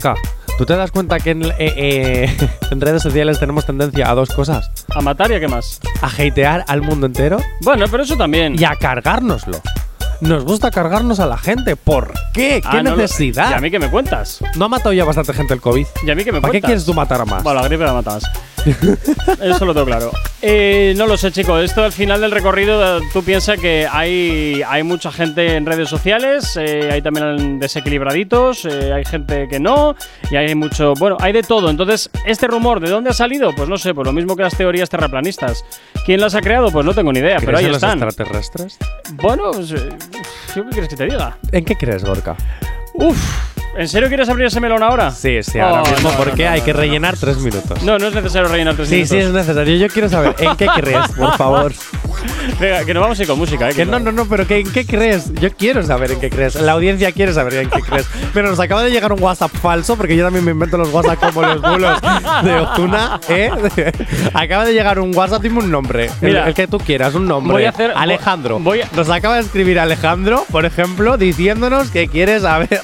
¿Tú 0.57 0.65
te 0.65 0.75
das 0.75 0.89
cuenta 0.91 1.19
que 1.19 1.31
en, 1.31 1.43
eh, 1.43 1.53
eh, 1.59 2.37
en 2.71 2.79
redes 2.81 3.01
sociales 3.03 3.39
tenemos 3.39 3.65
tendencia 3.65 4.09
a 4.09 4.15
dos 4.15 4.29
cosas? 4.29 4.71
A 4.93 5.01
matar 5.01 5.31
y 5.31 5.35
a 5.35 5.39
qué 5.39 5.47
más. 5.49 5.79
A 6.01 6.07
hatear 6.07 6.63
al 6.67 6.81
mundo 6.81 7.07
entero 7.07 7.37
Bueno, 7.61 7.85
pero 7.91 8.03
eso 8.03 8.15
también. 8.15 8.57
y 8.57 8.63
a 8.63 8.75
cargárnoslo. 8.75 9.59
Nos 10.21 10.45
gusta 10.45 10.71
cargarnos 10.71 11.19
a 11.19 11.25
la 11.25 11.37
gente. 11.37 11.75
¿Por 11.75 12.13
qué? 12.33 12.61
¿Qué 12.61 12.77
Ah, 12.77 12.81
no 12.83 12.91
lo- 12.91 12.97
necesidad? 12.97 13.51
¿Y 13.51 13.53
a 13.55 13.59
mí 13.59 13.69
qué 13.69 13.79
me 13.79 13.89
cuentas? 13.89 14.39
No 14.55 14.65
ha 14.65 14.69
matado 14.69 14.93
ya 14.93 15.03
bastante 15.03 15.33
gente 15.33 15.53
el 15.53 15.59
COVID. 15.59 15.85
¿Y 16.07 16.09
a 16.09 16.15
mí 16.15 16.23
qué 16.23 16.31
me 16.31 16.39
¿Para 16.39 16.51
qué 16.53 16.61
cuentas? 16.61 16.69
quieres 16.69 16.85
tú 16.85 16.93
matar 16.93 17.19
a 17.19 17.25
más? 17.25 17.43
Bueno, 17.43 17.59
la 17.61 17.67
gripe 17.67 17.83
la 17.83 17.91
matas. 17.93 18.23
Eso 19.41 19.65
lo 19.65 19.73
tengo 19.73 19.85
claro. 19.85 20.11
Eh, 20.41 20.93
no 20.97 21.07
lo 21.07 21.17
sé, 21.17 21.31
chicos. 21.31 21.63
Esto 21.63 21.83
al 21.83 21.91
final 21.91 22.21
del 22.21 22.31
recorrido, 22.31 22.99
tú 23.13 23.23
piensas 23.23 23.59
que 23.59 23.87
hay, 23.91 24.61
hay 24.67 24.83
mucha 24.83 25.11
gente 25.11 25.55
en 25.55 25.65
redes 25.65 25.89
sociales, 25.89 26.57
eh, 26.57 26.89
hay 26.91 27.01
también 27.01 27.59
desequilibraditos, 27.59 28.65
eh, 28.65 28.93
hay 28.93 29.05
gente 29.05 29.47
que 29.49 29.59
no, 29.59 29.95
y 30.29 30.35
hay 30.35 30.53
mucho. 30.55 30.93
Bueno, 30.95 31.17
hay 31.19 31.33
de 31.33 31.43
todo. 31.43 31.69
Entonces, 31.69 32.09
¿este 32.25 32.47
rumor 32.47 32.79
de 32.79 32.89
dónde 32.89 33.09
ha 33.09 33.13
salido? 33.13 33.53
Pues 33.55 33.69
no 33.69 33.77
sé, 33.77 33.93
pues 33.93 34.05
lo 34.05 34.13
mismo 34.13 34.35
que 34.35 34.43
las 34.43 34.55
teorías 34.57 34.89
terraplanistas. 34.89 35.63
¿Quién 36.05 36.21
las 36.21 36.35
ha 36.35 36.41
creado? 36.41 36.71
Pues 36.71 36.85
no 36.85 36.93
tengo 36.93 37.11
ni 37.13 37.19
idea, 37.19 37.37
pero 37.39 37.53
¿Crees 37.53 37.59
ahí 37.59 37.65
en 37.65 37.71
los 37.71 37.83
están. 37.83 38.03
extraterrestres? 38.03 38.77
Bueno, 39.13 39.51
pues, 39.51 39.71
eh, 39.71 39.89
¿yo 40.55 40.63
qué 40.65 40.69
quieres 40.69 40.89
que 40.89 40.95
te 40.95 41.05
diga? 41.05 41.37
¿En 41.51 41.65
qué 41.65 41.75
crees, 41.75 42.03
Gorka? 42.03 42.35
Uf, 42.93 43.54
¿En 43.77 43.87
serio 43.89 44.07
quieres 44.07 44.29
abrir 44.29 44.45
ese 44.47 44.59
melón 44.61 44.81
ahora? 44.83 45.11
Sí, 45.11 45.43
sí, 45.43 45.59
ahora 45.59 45.83
Oh, 45.83 45.89
mismo, 45.91 46.09
no, 46.11 46.17
porque 46.17 46.43
no, 46.43 46.49
no, 46.49 46.55
hay 46.55 46.61
que 46.61 46.71
rellenar 46.73 47.17
tres 47.17 47.37
minutos. 47.39 47.83
No, 47.83 47.97
no 47.99 48.07
es 48.07 48.13
necesario 48.15 48.47
rellenar 48.47 48.75
tres 48.75 48.87
Sí, 48.87 48.95
minutos. 48.95 49.11
sí, 49.17 49.17
es 49.23 49.31
necesario. 49.31 49.75
Yo 49.75 49.87
quiero 49.89 50.07
saber, 50.09 50.33
¿en 50.39 50.55
qué 50.55 50.67
crees, 50.67 51.07
por 51.17 51.35
favor? 51.35 51.73
Venga, 52.59 52.85
que 52.85 52.93
nos 52.93 53.01
vamos 53.03 53.19
a 53.19 53.21
ir 53.23 53.27
con 53.27 53.37
música, 53.37 53.69
¿eh? 53.69 53.73
Que 53.73 53.85
no, 53.85 53.99
no, 53.99 54.13
no, 54.13 54.25
pero 54.27 54.47
que, 54.47 54.59
¿en 54.59 54.71
qué 54.71 54.85
crees? 54.85 55.33
Yo 55.41 55.51
quiero 55.51 55.83
saber 55.83 56.11
en 56.11 56.19
qué 56.21 56.29
crees. 56.29 56.55
La 56.55 56.71
audiencia 56.71 57.11
quiere 57.11 57.33
saber 57.33 57.53
en 57.55 57.69
qué 57.69 57.81
crees. 57.81 58.07
Pero 58.33 58.49
nos 58.49 58.59
acaba 58.61 58.81
de 58.81 58.91
llegar 58.91 59.11
un 59.11 59.21
WhatsApp 59.21 59.51
falso, 59.51 59.97
porque 59.97 60.15
yo 60.15 60.23
también 60.23 60.45
me 60.45 60.51
invento 60.51 60.77
los 60.77 60.89
WhatsApp 60.93 61.19
como 61.19 61.41
los 61.41 61.61
bulos 61.61 61.99
de 62.43 62.53
Ozuna, 62.55 63.19
¿eh? 63.27 63.51
acaba 64.33 64.63
de 64.63 64.71
llegar 64.73 64.99
un 64.99 65.13
WhatsApp, 65.13 65.41
dime 65.41 65.59
un 65.59 65.69
nombre. 65.69 66.09
El, 66.21 66.53
que 66.53 66.67
tú 66.67 66.77
quieras, 66.77 67.13
un 67.13 67.27
nombre. 67.27 67.51
voy 67.51 67.65
a 67.65 67.69
hacer- 67.71 67.91
Alejandro. 67.93 68.59
voy 68.59 68.81
a- 68.81 68.89
Nos 68.95 69.09
acaba 69.09 69.35
de 69.35 69.41
escribir 69.41 69.79
Alejandro, 69.79 70.45
por 70.49 70.65
ejemplo, 70.65 71.17
diciéndonos 71.17 71.89
que 71.91 72.07
quiere 72.07 72.39
saber. 72.39 72.79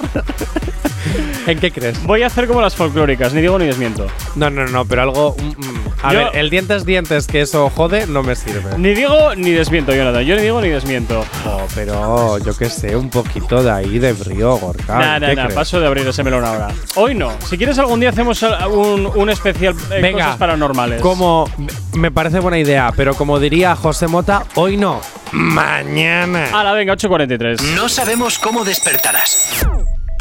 ¿En 1.47 1.59
qué 1.59 1.71
crees? 1.71 2.01
Voy 2.03 2.21
a 2.23 2.27
hacer 2.27 2.47
como 2.47 2.61
las 2.61 2.75
folclóricas, 2.75 3.33
ni 3.33 3.41
digo 3.41 3.57
ni 3.57 3.65
desmiento. 3.65 4.07
No, 4.35 4.49
no, 4.49 4.67
no, 4.67 4.85
pero 4.85 5.01
algo. 5.01 5.35
mm, 5.39 5.47
mm. 5.65 5.81
A 6.03 6.13
Yo- 6.13 6.19
ver, 6.19 6.29
el 6.35 6.49
dientes 6.49 6.85
dientes 6.85 7.27
que 7.27 7.41
eso 7.41 7.69
jode 7.69 8.07
no 8.07 8.23
me 8.23 8.35
sirve. 8.35 8.77
Ni 8.77 8.93
digo 8.93 9.35
ni 9.35 9.51
desmiento, 9.51 9.93
Jonathan. 9.93 10.23
Yo 10.23 10.35
ni 10.35 10.41
digo 10.43 10.61
ni 10.61 10.69
desmiento. 10.69 11.25
Oh, 11.45 11.61
pero 11.75 12.37
yo 12.39 12.55
qué 12.57 12.69
sé, 12.69 12.95
un 12.95 13.09
poquito 13.09 13.61
de 13.63 13.71
ahí 13.71 13.99
de 13.99 14.13
brío, 14.13 14.55
Gorka. 14.57 14.97
Nah, 14.97 15.19
nah, 15.19 15.29
¿Qué 15.29 15.35
nah, 15.35 15.47
paso 15.49 15.79
de 15.79 15.87
abrir 15.87 16.07
ese 16.07 16.23
melón 16.23 16.43
ahora. 16.45 16.69
Hoy 16.95 17.13
no. 17.15 17.31
Si 17.47 17.57
quieres 17.57 17.77
algún 17.79 17.99
día 17.99 18.09
hacemos 18.09 18.41
un, 18.69 19.11
un 19.13 19.29
especial 19.29 19.75
eh, 19.91 20.01
Venga, 20.01 20.25
cosas 20.25 20.37
paranormales. 20.37 21.01
Como 21.01 21.47
me 21.93 22.09
parece 22.11 22.39
buena 22.39 22.57
idea, 22.59 22.91
pero 22.95 23.13
como 23.15 23.39
diría 23.39 23.75
José 23.75 24.07
Mota, 24.07 24.43
hoy 24.55 24.77
no, 24.77 25.01
mañana. 25.31 26.47
Hala, 26.53 26.73
venga, 26.73 26.93
8.43. 26.95 27.61
No 27.75 27.89
sabemos 27.89 28.39
cómo 28.39 28.63
despertarás, 28.65 29.65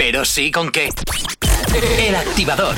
pero 0.00 0.24
sí 0.24 0.50
con 0.50 0.70
qué. 0.70 0.88
El 1.98 2.16
activador. 2.16 2.74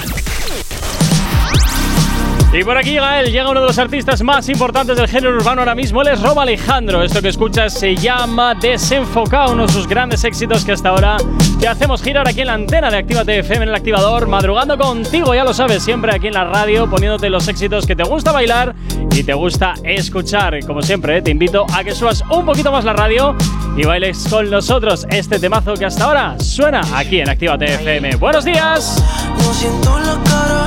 Y 2.54 2.64
por 2.64 2.76
aquí 2.76 2.98
él, 2.98 3.32
llega 3.32 3.48
uno 3.48 3.62
de 3.62 3.66
los 3.66 3.78
artistas 3.78 4.22
más 4.22 4.46
importantes 4.50 4.94
del 4.94 5.08
género 5.08 5.36
urbano 5.36 5.62
ahora 5.62 5.74
mismo, 5.74 6.02
él 6.02 6.08
es 6.08 6.20
Rob 6.20 6.38
Alejandro. 6.38 7.02
Esto 7.02 7.22
que 7.22 7.28
escuchas 7.28 7.72
se 7.72 7.96
llama 7.96 8.54
Desenfocado, 8.54 9.54
uno 9.54 9.66
de 9.66 9.72
sus 9.72 9.88
grandes 9.88 10.22
éxitos 10.24 10.62
que 10.62 10.72
hasta 10.72 10.90
ahora 10.90 11.16
te 11.58 11.66
hacemos 11.66 12.02
girar 12.02 12.28
aquí 12.28 12.42
en 12.42 12.48
la 12.48 12.54
antena 12.54 12.90
de 12.90 12.98
Actívate 12.98 13.38
FM 13.38 13.62
en 13.62 13.68
el 13.70 13.74
activador, 13.74 14.26
madrugando 14.28 14.76
contigo, 14.76 15.34
ya 15.34 15.44
lo 15.44 15.54
sabes, 15.54 15.82
siempre 15.82 16.14
aquí 16.14 16.26
en 16.26 16.34
la 16.34 16.44
radio, 16.44 16.90
poniéndote 16.90 17.30
los 17.30 17.48
éxitos 17.48 17.86
que 17.86 17.96
te 17.96 18.02
gusta 18.02 18.32
bailar 18.32 18.74
y 19.14 19.22
te 19.22 19.32
gusta 19.32 19.72
escuchar. 19.82 20.58
Como 20.66 20.82
siempre, 20.82 21.22
te 21.22 21.30
invito 21.30 21.64
a 21.72 21.82
que 21.82 21.92
subas 21.92 22.22
un 22.30 22.44
poquito 22.44 22.70
más 22.70 22.84
la 22.84 22.92
radio 22.92 23.34
y 23.76 23.84
bailes 23.84 24.26
con 24.28 24.50
nosotros 24.50 25.06
este 25.08 25.38
temazo 25.38 25.72
que 25.72 25.86
hasta 25.86 26.04
ahora 26.04 26.38
suena 26.38 26.82
aquí 26.94 27.20
en 27.20 27.30
Actívate 27.30 27.74
FM. 27.76 28.16
¡Buenos 28.16 28.44
días! 28.44 29.02
No 29.38 29.54
siento 29.54 29.98
en 29.98 30.06
la 30.06 30.18
cara 30.24 30.66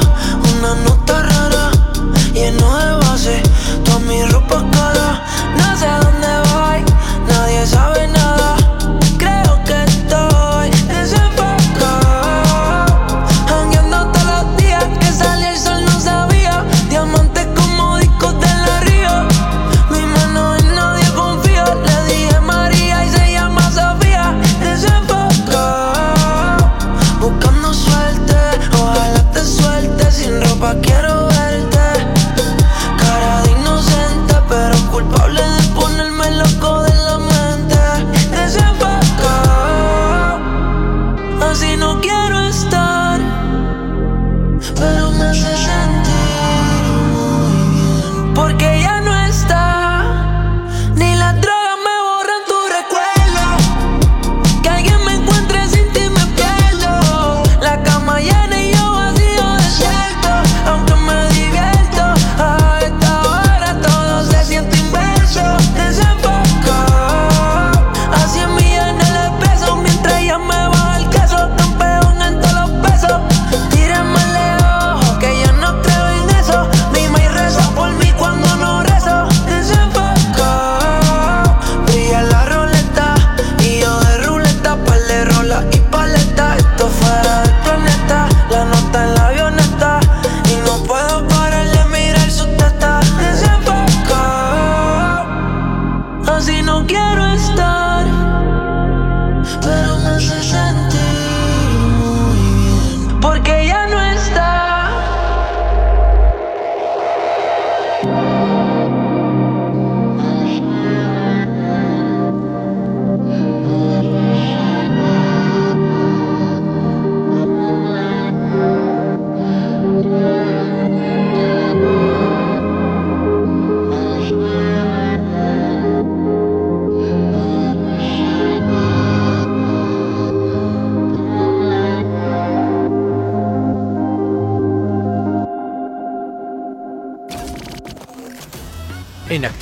una 0.58 0.76
nota 0.84 1.22
rara, 1.22 1.45
lleno 2.36 2.78
de 2.78 2.92
base, 3.06 3.42
toda 3.86 4.00
mi 4.00 4.24
ropa 4.26 4.64
cara. 4.72 5.24
No 5.58 5.78
sé 5.78 5.88
a 5.88 6.00
dónde 6.00 6.28
voy, 6.52 6.84
nadie 7.28 7.66
sabe 7.66 8.08
nada. 8.08 8.25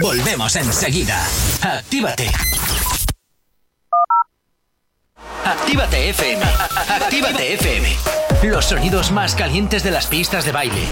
Volvemos 0.00 0.54
enseguida. 0.56 1.26
Actívate. 1.62 2.30
Actívate 5.44 6.10
FM. 6.10 6.42
Actívate 6.88 7.54
FM. 7.54 7.96
Los 8.42 8.66
sonidos 8.66 9.10
más 9.10 9.34
calientes 9.34 9.82
de 9.82 9.90
las 9.90 10.06
pistas 10.06 10.44
de 10.44 10.52
baile. 10.52 10.88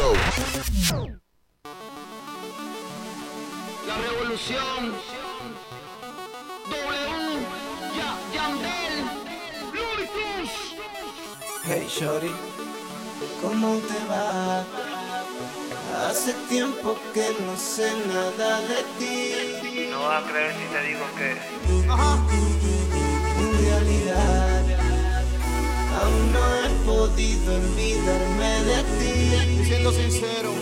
que 17.14 17.30
no 17.46 17.56
sé 17.56 17.92
nada 18.08 18.60
de 18.62 18.82
ti. 18.98 19.88
No 19.88 20.00
vas 20.00 20.24
a 20.24 20.28
creer 20.28 20.52
si 20.52 20.66
te 20.74 20.80
digo 20.88 21.04
que. 21.16 21.88
Ajá. 21.88 22.18
En 23.38 23.50
realidad, 23.64 24.62
aún 26.02 26.32
no 26.32 26.44
he 26.56 26.68
podido 26.84 27.54
olvidarme 27.54 28.64
de 28.64 28.82
ti. 28.98 29.64
Siendo 29.64 29.92
sincero. 29.92 30.53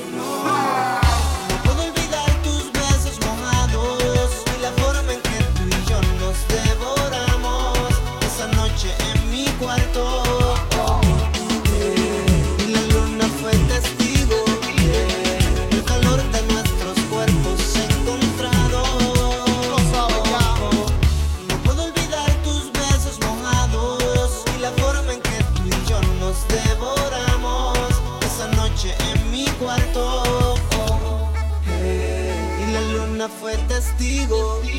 luna 33.23 33.35
fue 33.41 33.57
testigo 33.69 34.61
del 34.63 34.79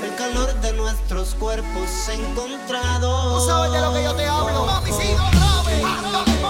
de 0.00 0.16
calor 0.16 0.54
de 0.60 0.72
nuestros 0.72 1.34
cuerpos 1.34 2.08
encontrados. 2.08 3.44
Tú 3.44 3.46
sabes 3.50 3.72
de 3.72 3.80
lo 3.80 3.92
que 3.92 4.02
yo 4.04 4.14
te 4.14 4.26
hablo, 4.26 4.64
mami, 4.64 4.90
sigo 4.90 5.28
grave. 5.32 6.41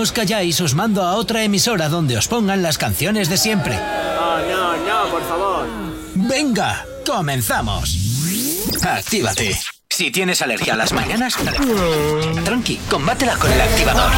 os 0.00 0.12
calláis, 0.12 0.60
os 0.60 0.74
mando 0.74 1.02
a 1.02 1.14
otra 1.14 1.44
emisora 1.44 1.88
donde 1.88 2.16
os 2.16 2.26
pongan 2.26 2.62
las 2.62 2.78
canciones 2.78 3.28
de 3.28 3.36
siempre. 3.36 3.76
No, 3.76 4.38
no, 4.50 4.76
no, 4.76 5.10
por 5.10 5.22
favor. 5.28 5.66
Venga, 6.14 6.84
comenzamos. 7.06 7.96
Actívate. 8.82 9.58
Si 9.90 10.10
tienes 10.10 10.40
alergia 10.40 10.72
a 10.74 10.76
las 10.76 10.92
mañanas, 10.92 11.36
tranqui, 12.44 12.76
combátela 12.88 13.36
con 13.36 13.52
el 13.52 13.60
activador. 13.60 14.10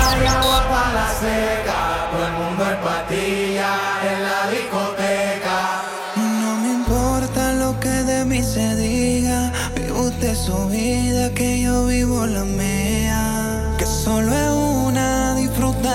No 6.16 6.57
me 6.59 6.72
importa 6.72 7.53
lo 7.55 7.80
que 7.80 7.89
de 7.89 8.24
mí 8.24 8.43
se 8.43 8.76
diga, 8.76 9.53
vive 9.74 9.93
usted 9.93 10.37
su 10.37 10.68
vida 10.68 11.30
que 11.35 11.62
yo 11.62 11.87
vivo 11.87 12.26
la 12.26 12.45
mía, 12.45 13.74
que 13.78 13.87
solo 13.87 14.33
es 14.33 14.51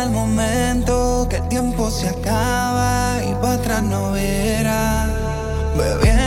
el 0.04 0.10
momento 0.12 1.28
que 1.30 1.38
el 1.38 1.48
tiempo 1.48 1.90
se 1.90 2.10
acaba 2.10 3.18
y 3.24 3.34
para 3.36 3.54
atrás 3.54 3.84
no 3.84 4.12
verás. 4.12 5.10
Bebiendo 5.78 6.27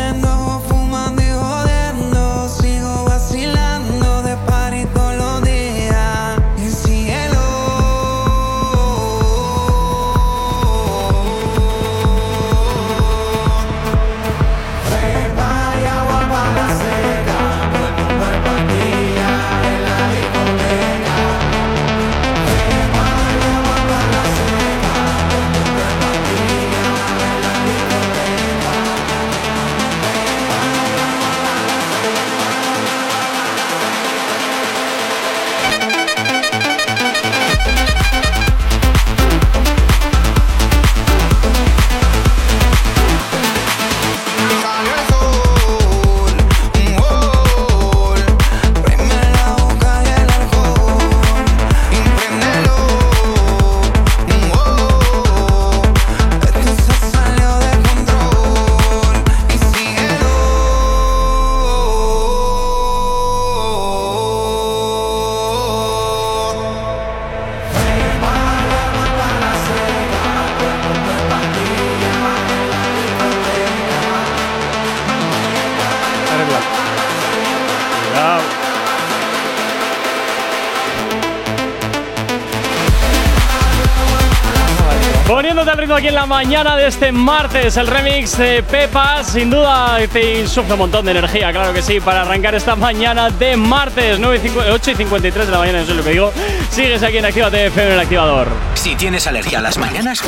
aquí 86.01 86.09
en 86.09 86.15
la 86.15 86.25
mañana 86.25 86.77
de 86.77 86.87
este 86.87 87.13
martes, 87.13 87.77
el 87.77 87.87
remix 87.87 88.39
de 88.39 88.63
Pepa, 88.63 89.23
sin 89.23 89.51
duda 89.51 89.99
te 90.11 90.41
insufla 90.41 90.73
un 90.73 90.81
montón 90.81 91.05
de 91.05 91.11
energía, 91.11 91.53
claro 91.53 91.75
que 91.75 91.83
sí, 91.83 92.01
para 92.01 92.23
arrancar 92.23 92.55
esta 92.55 92.75
mañana 92.75 93.29
de 93.29 93.55
martes, 93.55 94.19
9 94.19 94.41
y 94.43 94.49
cincu- 94.49 94.65
8 94.73 94.91
y 94.93 94.95
53 94.95 95.45
de 95.47 95.53
la 95.53 95.59
mañana, 95.59 95.81
eso 95.83 95.91
es 95.91 95.97
lo 95.99 96.03
que 96.03 96.11
digo. 96.11 96.33
Sigues 96.71 97.03
aquí 97.03 97.19
en 97.19 97.27
Actívate 97.27 97.67
FM 97.67 97.89
en 97.89 97.93
el 97.95 98.01
activador. 98.01 98.49
Si 98.75 98.97
tienes 98.97 99.27
alergia 99.27 99.59
a 99.59 99.63
las 99.63 99.77
mañanas, 99.77 100.23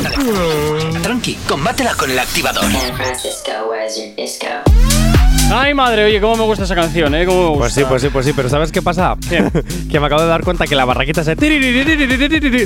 tranqui, 1.01 1.39
combátela 1.47 1.95
con 1.95 2.11
el 2.11 2.19
activador. 2.19 2.65
Ay, 5.55 5.75
madre, 5.75 6.03
oye, 6.05 6.19
cómo 6.19 6.35
me 6.35 6.43
gusta 6.45 6.63
esa 6.63 6.73
canción, 6.73 7.13
¿eh? 7.13 7.27
Cómo 7.27 7.41
me 7.41 7.47
gusta. 7.49 7.59
Pues 7.59 7.73
sí, 7.73 7.83
pues 7.87 8.01
sí, 8.01 8.09
pues 8.09 8.25
sí, 8.25 8.33
pero 8.35 8.49
¿sabes 8.49 8.71
qué 8.71 8.81
pasa? 8.81 9.15
que 9.91 9.99
me 9.99 10.07
acabo 10.07 10.23
de 10.23 10.27
dar 10.27 10.43
cuenta 10.43 10.65
que 10.65 10.75
la 10.75 10.83
barraquita 10.83 11.23
se. 11.23 11.35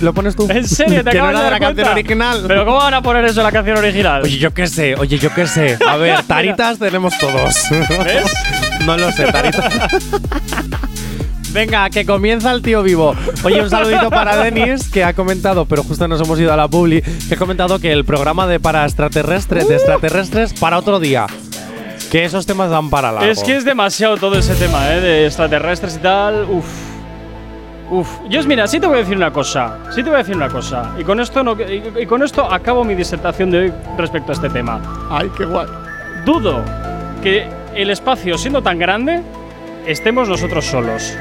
Lo 0.02 0.14
pones 0.14 0.38
tú. 0.38 0.48
¿En 0.50 0.66
serio? 0.66 1.04
¿Te 1.04 1.12
que 1.12 1.18
no 1.18 1.30
era 1.30 1.40
de 1.40 1.44
dar 1.44 1.52
la 1.52 1.60
cuenta? 1.60 1.84
canción 1.84 1.88
original? 1.90 2.46
¿Pero 2.48 2.66
cómo 2.66 2.78
van 2.78 2.94
a 2.94 3.02
poner 3.02 3.26
eso 3.26 3.42
en 3.42 3.44
la 3.44 3.52
canción 3.52 3.78
original? 3.78 4.22
Oye, 4.24 4.38
yo 4.38 4.54
qué 4.54 4.68
sé, 4.68 4.96
oye, 4.96 5.18
yo 5.18 5.34
qué 5.34 5.48
sé. 5.48 5.78
A 5.86 5.98
ver, 5.98 6.24
taritas 6.24 6.80
tenemos 6.80 7.18
todos. 7.18 7.56
¿Ves? 7.70 8.34
no 8.86 8.96
lo 8.96 9.12
sé, 9.12 9.26
taritas. 9.34 9.74
Venga, 11.52 11.90
que 11.90 12.06
comienza 12.06 12.52
el 12.52 12.62
tío 12.62 12.84
vivo. 12.84 13.16
Oye, 13.44 13.62
un 13.62 13.70
saludito 13.70 14.10
para 14.10 14.38
Denis, 14.38 14.88
que 14.90 15.04
ha 15.04 15.12
comentado, 15.14 15.66
pero 15.66 15.84
justo 15.84 16.08
nos 16.08 16.22
hemos 16.22 16.40
ido 16.40 16.54
a 16.54 16.56
la 16.56 16.70
publi, 16.70 17.02
que 17.02 17.34
ha 17.34 17.38
comentado 17.38 17.80
que 17.80 17.92
el 17.92 18.06
programa 18.06 18.48
de 18.48 18.62
para 18.62 18.86
extraterrestres, 18.86 19.68
de 19.68 19.76
extraterrestres, 19.76 20.54
para 20.54 20.78
otro 20.78 21.00
día. 21.00 21.28
Que 22.12 22.26
esos 22.26 22.46
temas 22.46 22.70
dan 22.70 22.90
para 22.90 23.12
largo. 23.12 23.30
Es 23.30 23.44
que 23.44 23.56
es 23.56 23.66
demasiado 23.66 24.18
todo 24.18 24.38
ese 24.38 24.56
tema, 24.56 24.94
¿eh? 24.94 25.02
De 25.02 25.26
extraterrestres 25.26 25.96
y 25.98 26.00
tal. 26.00 26.46
Uf. 26.50 26.66
Uf. 27.90 28.08
Yo, 28.30 28.44
mira, 28.44 28.68
sí 28.68 28.80
te 28.80 28.88
voy 28.88 28.98
a 28.98 29.00
decir 29.00 29.16
una 29.16 29.32
cosa. 29.32 29.78
Sí 29.92 30.04
te 30.04 30.10
voy 30.10 30.16
a 30.16 30.18
decir 30.20 30.36
una 30.36 30.50
cosa. 30.50 30.94
Y 30.98 31.04
con 31.04 31.20
esto, 31.20 31.44
no, 31.44 31.56
y, 31.60 32.02
y 32.02 32.06
con 32.06 32.24
esto 32.24 32.52
acabo 32.52 32.84
mi 32.84 32.96
disertación 32.96 33.52
de 33.52 33.58
hoy 33.60 33.74
respecto 33.98 34.32
a 34.32 34.36
este 34.36 34.50
tema. 34.50 34.82
Ay, 35.10 35.30
qué 35.38 35.46
guay. 35.46 35.68
Dudo 36.26 36.64
que 37.24 37.48
el 37.76 37.90
espacio, 37.90 38.38
siendo 38.38 38.62
tan 38.62 38.80
grande, 38.80 39.22
estemos 39.86 40.28
nosotros 40.28 40.66
solos. 40.66 41.16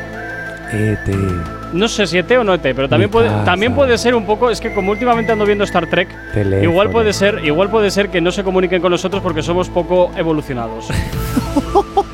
E.T. 0.72 1.55
No 1.72 1.88
sé 1.88 2.06
si 2.06 2.18
ET 2.18 2.30
o 2.32 2.44
no 2.44 2.54
ET, 2.54 2.62
pero 2.62 2.88
también 2.88 3.10
puede, 3.10 3.28
también 3.44 3.74
puede 3.74 3.98
ser 3.98 4.14
un 4.14 4.24
poco. 4.26 4.50
Es 4.50 4.60
que 4.60 4.72
como 4.74 4.92
últimamente 4.92 5.32
ando 5.32 5.44
viendo 5.44 5.64
Star 5.64 5.86
Trek, 5.86 6.08
Teléfono. 6.32 6.70
igual 6.70 6.90
puede 6.90 7.12
ser, 7.12 7.40
igual 7.44 7.68
puede 7.70 7.90
ser 7.90 8.08
que 8.08 8.20
no 8.20 8.30
se 8.30 8.42
comuniquen 8.44 8.80
con 8.80 8.90
nosotros 8.92 9.22
porque 9.22 9.42
somos 9.42 9.68
poco 9.68 10.10
evolucionados. 10.16 10.88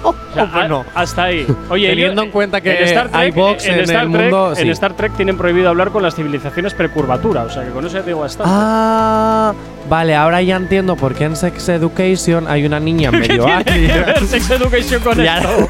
O 0.05 0.15
sea, 0.35 0.83
hasta 0.95 1.25
ahí. 1.25 1.47
Oye, 1.69 1.89
Teniendo 1.91 2.23
yo- 2.23 2.27
en 2.27 2.33
cuenta 2.33 2.61
que 2.63 2.75
en 2.79 2.85
Star 2.85 3.11
hay 3.13 3.31
Trek, 3.31 3.35
box 3.45 3.67
en 3.67 3.81
Star 3.81 4.05
el 4.05 4.11
Trek- 4.13 4.23
mundo, 4.23 4.55
sí. 4.57 4.63
En 4.63 4.71
Star 4.71 4.95
Trek 4.95 5.13
tienen 5.15 5.37
prohibido 5.37 5.69
hablar 5.69 5.91
con 5.91 6.03
las 6.03 6.15
civilizaciones 6.17 6.73
precurvatura, 6.73 7.43
o 7.43 7.51
sea 7.51 7.63
que 7.65 7.69
con 7.71 7.85
eso 7.87 7.99
ya 7.99 8.03
digo 8.03 8.21
bastante. 8.21 8.51
Ah, 8.53 9.53
vale, 9.91 10.15
ahora 10.15 10.41
ya 10.41 10.57
entiendo 10.57 10.97
por 10.97 11.15
qué 11.15 11.25
en 11.25 11.37
Sex 11.37 11.69
Education 11.69 12.49
hay 12.49 12.65
una 12.65 12.81
niña 12.81 13.11
¿Qué 13.13 13.19
medio 13.19 13.45
ver 13.45 14.27
Sex 14.27 14.51
Education 14.51 15.03
con 15.03 15.21
esto? 15.21 15.69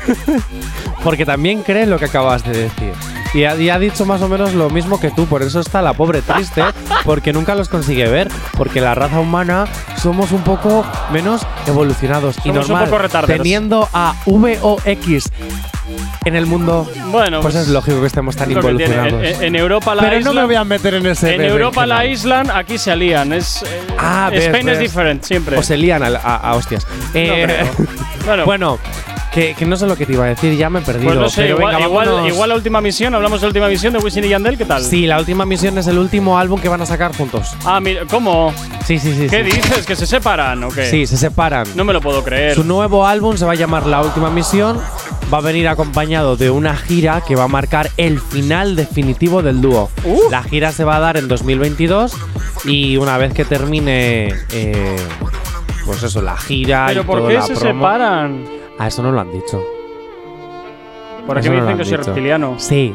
Porque 1.04 1.24
también 1.26 1.62
cree 1.62 1.86
lo 1.86 1.98
que 1.98 2.04
acabas 2.06 2.44
de 2.44 2.52
decir. 2.52 2.92
Y 3.34 3.44
ha, 3.44 3.56
y 3.56 3.70
ha 3.70 3.78
dicho 3.78 4.04
más 4.04 4.20
o 4.20 4.28
menos 4.28 4.52
lo 4.54 4.68
mismo 4.70 5.00
que 5.00 5.10
tú, 5.10 5.26
por 5.26 5.42
eso 5.42 5.58
está 5.60 5.80
la 5.80 5.94
pobre 5.94 6.20
triste, 6.20 6.62
porque 7.04 7.32
nunca 7.32 7.54
los 7.54 7.68
consigue 7.70 8.06
ver, 8.08 8.28
porque 8.58 8.80
la 8.80 8.94
raza 8.94 9.20
humana 9.20 9.64
somos 9.96 10.32
un 10.32 10.42
poco 10.42 10.84
menos 11.10 11.46
evolucionados 11.66 12.36
y 12.44 12.48
Somos 12.48 12.66
un 12.66 12.72
normal. 12.72 12.84
poco 12.84 12.98
retarders. 12.98 13.38
teniendo 13.42 13.88
a 13.94 14.14
VOX 14.26 15.30
en 16.24 16.36
el 16.36 16.46
mundo, 16.46 16.88
Bueno, 17.06 17.40
pues 17.40 17.54
es 17.54 17.68
lógico 17.68 18.00
que 18.00 18.06
estemos 18.06 18.36
tan 18.36 18.50
involucionados. 18.52 19.22
En, 19.24 19.42
en 19.42 19.56
Europa 19.56 19.94
la 19.94 20.02
Pero 20.02 20.20
no 20.20 20.34
me 20.34 20.44
voy 20.44 20.54
a 20.54 20.64
meter 20.64 20.94
en 20.94 21.06
ese 21.06 21.32
En 21.32 21.38
bebé 21.40 21.52
Europa 21.52 21.84
la 21.86 22.04
island, 22.06 22.50
aquí 22.50 22.78
se 22.78 22.92
alían. 22.92 23.32
Es, 23.32 23.62
eh, 23.62 23.66
Ah, 23.98 24.28
ves, 24.30 24.44
Spain 24.44 24.66
ves. 24.66 24.74
es 24.74 24.80
different, 24.80 25.24
siempre. 25.24 25.56
O 25.58 25.62
se 25.62 25.76
lían 25.76 26.02
a, 26.02 26.08
a- 26.18 26.36
a 26.36 26.54
hostias. 26.54 26.86
Eh, 27.14 27.44
creo. 27.46 27.88
Bueno. 28.24 28.44
bueno, 28.44 28.78
que, 29.32 29.54
que 29.54 29.64
no 29.64 29.76
sé 29.76 29.86
lo 29.86 29.96
que 29.96 30.04
te 30.06 30.12
iba 30.12 30.24
a 30.24 30.28
decir, 30.28 30.56
ya 30.56 30.68
me 30.68 30.80
he 30.80 30.82
perdido. 30.82 31.06
Pues 31.08 31.18
no 31.18 31.28
sé, 31.30 31.42
pero 31.42 31.56
igual, 31.56 31.74
venga, 31.76 32.28
igual, 32.28 32.48
la 32.50 32.54
última 32.54 32.80
misión, 32.80 33.14
hablamos 33.14 33.40
de 33.40 33.46
la 33.46 33.48
última 33.48 33.68
misión 33.68 33.92
de 33.94 33.98
Wisin 33.98 34.24
y 34.24 34.28
Yandel, 34.28 34.58
¿qué 34.58 34.64
tal? 34.64 34.82
Sí, 34.82 35.06
la 35.06 35.18
última 35.18 35.46
misión 35.46 35.78
es 35.78 35.86
el 35.86 35.98
último 35.98 36.38
álbum 36.38 36.60
que 36.60 36.68
van 36.68 36.82
a 36.82 36.86
sacar 36.86 37.16
juntos. 37.16 37.48
Ah, 37.64 37.80
mira, 37.80 38.02
¿cómo? 38.10 38.52
Sí, 38.84 38.98
sí, 38.98 39.14
sí. 39.14 39.28
¿Qué 39.28 39.44
sí. 39.44 39.56
dices? 39.56 39.86
¿Que 39.86 39.96
se 39.96 40.06
separan 40.06 40.62
o 40.64 40.68
qué? 40.68 40.86
Sí, 40.86 41.06
se 41.06 41.16
separan. 41.16 41.66
No 41.74 41.84
me 41.84 41.92
lo 41.92 42.00
puedo 42.00 42.22
creer. 42.22 42.54
Su 42.54 42.64
nuevo 42.64 43.06
álbum 43.06 43.36
se 43.36 43.44
va 43.46 43.52
a 43.52 43.56
llamar 43.56 43.86
La 43.86 44.02
Última 44.02 44.30
Misión. 44.30 44.78
Va 45.32 45.38
a 45.38 45.40
venir 45.40 45.66
acompañado 45.66 46.36
de 46.36 46.50
una 46.50 46.76
gira 46.76 47.22
que 47.26 47.34
va 47.34 47.44
a 47.44 47.48
marcar 47.48 47.88
el 47.96 48.20
final 48.20 48.76
definitivo 48.76 49.40
del 49.40 49.62
dúo. 49.62 49.88
Uh. 50.04 50.30
La 50.30 50.42
gira 50.42 50.72
se 50.72 50.84
va 50.84 50.96
a 50.96 51.00
dar 51.00 51.16
en 51.16 51.26
2022 51.26 52.12
y 52.66 52.98
una 52.98 53.16
vez 53.16 53.32
que 53.32 53.46
termine, 53.46 54.34
eh, 54.52 54.96
pues 55.86 56.02
eso, 56.02 56.20
la 56.20 56.36
gira 56.36 56.84
¿Pero 56.88 57.00
y 57.00 57.04
por 57.04 57.18
toda 57.20 57.28
qué 57.30 57.34
la 57.36 57.42
se 57.46 57.54
promo- 57.54 57.60
separan? 57.60 58.44
Ah, 58.78 58.88
eso 58.88 59.02
no 59.02 59.12
lo 59.12 59.20
han 59.20 59.32
dicho. 59.32 59.60
Por 61.26 61.38
aquí 61.38 61.46
Eso 61.46 61.54
me 61.54 61.60
no 61.60 61.66
dicen 61.66 61.78
que 61.78 61.84
soy 61.84 61.98
dicho. 61.98 62.06
reptiliano. 62.08 62.54
Sí. 62.58 62.94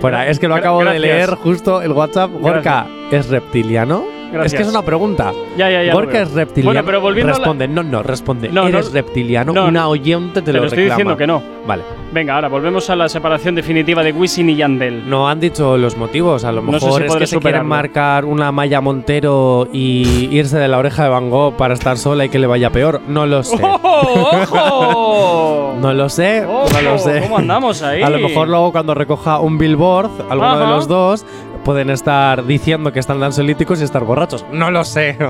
Por 0.00 0.14
ahí, 0.14 0.30
es 0.30 0.38
que 0.38 0.48
lo 0.48 0.54
acabo 0.54 0.84
de 0.84 0.98
leer 0.98 1.30
justo 1.34 1.82
el 1.82 1.92
WhatsApp. 1.92 2.30
Gorka, 2.40 2.86
¿es 3.10 3.28
reptiliano? 3.28 4.04
Gracias. 4.34 4.52
Es 4.52 4.56
que 4.58 4.62
es 4.64 4.68
una 4.68 4.84
pregunta. 4.84 5.32
Ya, 5.56 5.70
ya, 5.70 5.82
ya. 5.82 5.92
Gorka 5.92 6.20
es 6.22 6.32
reptiliano. 6.32 6.68
Bueno, 6.68 6.82
pero 6.84 7.00
volviendo 7.00 7.32
a 7.32 7.34
la- 7.34 7.38
responde, 7.38 7.68
no, 7.68 7.82
no, 7.82 8.02
responde. 8.02 8.48
No, 8.48 8.62
no, 8.62 8.68
¿Eres 8.68 8.92
reptiliano? 8.92 9.52
no, 9.52 9.66
una 9.66 9.88
oyente 9.88 10.40
te, 10.42 10.46
Te 10.46 10.52
lo, 10.52 10.60
lo 10.60 10.66
estoy 10.66 10.84
reclama. 10.84 10.96
diciendo 10.96 11.16
que 11.16 11.26
no. 11.26 11.42
Vale. 11.66 11.82
Venga, 12.12 12.34
ahora 12.36 12.48
volvemos 12.48 12.88
a 12.90 12.96
la 12.96 13.08
separación 13.08 13.54
definitiva 13.54 14.02
de 14.04 14.12
Wisin 14.12 14.50
y 14.50 14.56
Yandel. 14.56 15.08
No 15.08 15.28
han 15.28 15.40
dicho 15.40 15.76
los 15.76 15.96
motivos. 15.96 16.44
A 16.44 16.52
lo 16.52 16.60
sé 16.60 16.70
mejor 16.70 17.00
si 17.02 17.06
es 17.08 17.16
que 17.16 17.26
se 17.26 17.38
quieren 17.40 17.66
marcar 17.66 18.24
una 18.24 18.52
Maya 18.52 18.80
Montero 18.80 19.68
y 19.72 20.28
irse 20.30 20.58
de 20.58 20.68
la 20.68 20.78
oreja 20.78 21.02
de 21.04 21.08
Van 21.08 21.30
Gogh 21.30 21.54
para 21.56 21.74
estar 21.74 21.96
sola 21.98 22.24
y 22.24 22.28
que 22.28 22.38
le 22.38 22.46
vaya 22.46 22.70
peor. 22.70 23.00
No 23.08 23.26
lo 23.26 23.42
sé. 23.42 23.58
¡Ojo! 23.62 24.00
¡Ojo! 24.42 25.74
No 25.80 25.92
lo 25.92 26.08
sé. 26.08 26.44
¡Ojo! 26.46 26.68
No 26.72 26.80
lo 26.92 26.98
sé. 26.98 27.20
¿Cómo 27.22 27.38
andamos 27.38 27.82
ahí? 27.82 28.00
A 28.02 28.08
lo 28.08 28.18
mejor 28.18 28.48
luego 28.48 28.72
cuando 28.72 28.94
recoja 28.94 29.40
un 29.40 29.58
billboard, 29.58 30.10
alguno 30.30 30.58
de 30.58 30.66
los 30.66 30.88
dos, 30.88 31.26
pueden 31.64 31.90
estar 31.90 32.44
diciendo 32.46 32.92
que 32.92 33.00
están 33.00 33.22
ansiolíticos 33.22 33.80
y 33.80 33.84
estar 33.84 34.04
borrachos. 34.04 34.44
No 34.52 34.70
lo 34.70 34.84
sé. 34.84 35.16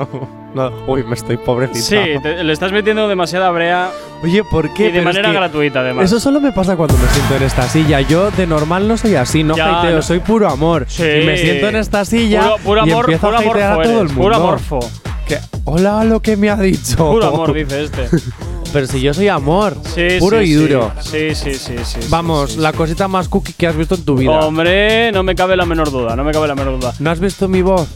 No. 0.55 0.71
Uy, 0.87 1.03
me 1.03 1.15
estoy 1.17 1.37
pobrecita. 1.37 2.05
Sí, 2.05 2.13
te- 2.23 2.45
le 2.45 2.53
estás 2.53 2.71
metiendo 2.71 3.09
demasiada 3.09 3.51
brea 3.51 3.91
Oye, 4.23 4.45
¿por 4.45 4.73
qué? 4.73 4.83
y 4.85 4.87
de 4.87 4.91
Pero 4.93 5.01
es 5.01 5.05
manera 5.07 5.29
que 5.31 5.35
gratuita, 5.35 5.81
además. 5.81 6.05
Eso 6.05 6.21
solo 6.21 6.41
me 6.41 6.53
pasa 6.53 6.77
cuando 6.77 6.97
me 6.97 7.09
siento 7.09 7.35
en 7.35 7.43
esta 7.43 7.65
silla. 7.65 8.01
Yo 8.03 8.31
de 8.31 8.47
normal 8.47 8.87
no 8.87 8.97
soy 8.97 9.17
así, 9.17 9.43
no 9.43 9.57
Ya, 9.57 9.81
hateo, 9.81 9.97
no. 9.97 10.03
soy 10.03 10.21
puro 10.21 10.49
amor. 10.49 10.85
Sí. 10.87 11.03
Y 11.03 11.27
me 11.27 11.37
siento 11.39 11.67
en 11.71 11.75
esta 11.75 12.05
silla 12.05 12.43
Puro, 12.43 12.57
puro 12.59 12.87
y 12.87 12.91
amor, 12.93 13.05
empiezo 13.07 13.27
puro 13.27 13.37
a 13.37 13.41
hatear 13.41 13.81
a 13.81 13.83
todo 13.83 14.01
el 14.03 14.07
mundo. 14.11 14.23
Puro 14.23 14.37
amorfo. 14.37 14.79
Que- 15.27 15.39
Hola, 15.65 16.05
lo 16.05 16.21
que 16.21 16.37
me 16.37 16.51
ha 16.51 16.57
dicho. 16.57 16.97
Puro 16.97 17.27
amor, 17.27 17.53
dice 17.55 17.85
este. 17.85 18.09
Pero 18.73 18.87
si 18.89 19.01
yo 19.01 19.15
soy 19.15 19.29
amor, 19.29 19.77
Sí, 19.95 20.17
puro 20.19 20.41
sí, 20.41 20.47
y 20.47 20.53
duro. 20.55 20.91
Sí, 21.01 21.35
sí, 21.35 21.55
sí, 21.55 21.77
sí. 21.85 22.01
Vamos, 22.09 22.57
la 22.57 22.73
cosita 22.73 23.07
más 23.07 23.29
cookie 23.29 23.53
que 23.53 23.69
has 23.69 23.77
visto 23.77 23.95
en 23.95 24.05
tu 24.05 24.17
vida. 24.17 24.33
Hombre, 24.41 25.13
no 25.13 25.23
me 25.23 25.37
cabe 25.37 25.57
la 25.57 25.65
menor 25.65 25.93
duda, 25.93 26.17
no 26.17 26.25
me 26.25 26.33
cabe 26.33 26.49
la 26.49 26.57
menor 26.57 26.81
duda. 26.81 26.93
¿No 26.99 27.11
has 27.11 27.21
visto 27.21 27.47
mi 27.49 27.63
voz? 27.63 27.87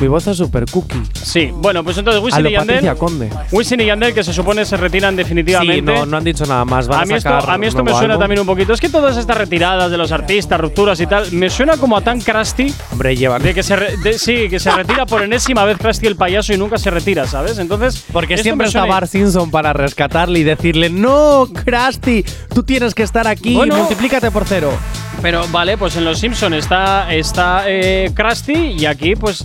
Mi 0.00 0.08
voz 0.08 0.26
es 0.28 0.38
super 0.38 0.64
cookie. 0.70 1.02
Sí, 1.12 1.50
bueno, 1.52 1.84
pues 1.84 1.98
entonces 1.98 2.22
A 2.22 2.24
Wisin 2.24 2.46
y 2.46 2.52
Yandel. 2.52 2.96
Conde. 2.96 3.28
Wisin 3.52 3.80
y 3.80 3.84
Yandel 3.86 4.14
que 4.14 4.24
se 4.24 4.32
supone 4.32 4.64
se 4.64 4.76
retiran 4.78 5.12
Sí, 5.12 5.16
definitivamente. 5.18 5.82
no, 5.92 6.06
no 6.06 6.16
han 6.16 6.24
dicho 6.24 6.46
nada 6.46 6.64
más. 6.64 6.88
Van 6.88 7.00
a, 7.00 7.02
a 7.02 7.04
mí, 7.06 7.14
esto, 7.14 7.28
sacar 7.28 7.50
a 7.50 7.58
mí 7.58 7.66
esto 7.66 7.84
me 7.84 7.90
suena 7.92 8.14
álbum. 8.14 8.20
también 8.22 8.40
un 8.40 8.46
poquito. 8.46 8.72
Es 8.72 8.80
que 8.80 8.88
todas 8.88 9.16
estas 9.18 9.36
retiradas 9.36 9.90
de 9.90 9.98
los 9.98 10.10
artistas, 10.10 10.58
rupturas 10.58 10.98
y 11.00 11.06
tal, 11.06 11.30
me 11.32 11.50
suena 11.50 11.76
como 11.76 11.96
a 11.96 12.00
tan 12.00 12.20
Krusty. 12.20 12.72
Hombre, 12.92 13.14
llevan. 13.14 13.42
De 13.42 13.52
que 13.52 13.62
se 13.62 13.76
re- 13.76 13.96
de- 13.98 14.18
sí, 14.18 14.48
que 14.48 14.58
se 14.58 14.70
retira 14.70 15.04
por 15.04 15.22
enésima 15.22 15.64
vez 15.64 15.76
Krusty 15.76 16.06
el 16.06 16.16
payaso 16.16 16.54
y 16.54 16.56
nunca 16.56 16.78
se 16.78 16.90
retira, 16.90 17.26
¿sabes? 17.26 17.58
Entonces. 17.58 18.02
Porque 18.12 18.34
esto 18.34 18.44
siempre 18.44 18.68
está 18.68 18.86
Bar 18.86 19.06
Simpson 19.06 19.50
para 19.50 19.72
rescatarle 19.74 20.38
y 20.38 20.44
decirle: 20.44 20.88
No, 20.88 21.46
Krusty, 21.52 22.24
tú 22.54 22.62
tienes 22.62 22.94
que 22.94 23.02
estar 23.02 23.28
aquí, 23.28 23.54
Bueno. 23.54 23.76
multiplícate 23.76 24.30
por 24.30 24.44
cero. 24.46 24.72
Pero 25.20 25.46
vale, 25.48 25.76
pues 25.76 25.96
en 25.96 26.06
Los 26.06 26.18
Simpson 26.18 26.54
está, 26.54 27.12
está 27.14 27.64
eh, 27.66 28.10
Krusty 28.14 28.54
y 28.78 28.86
aquí 28.86 29.14
pues. 29.14 29.44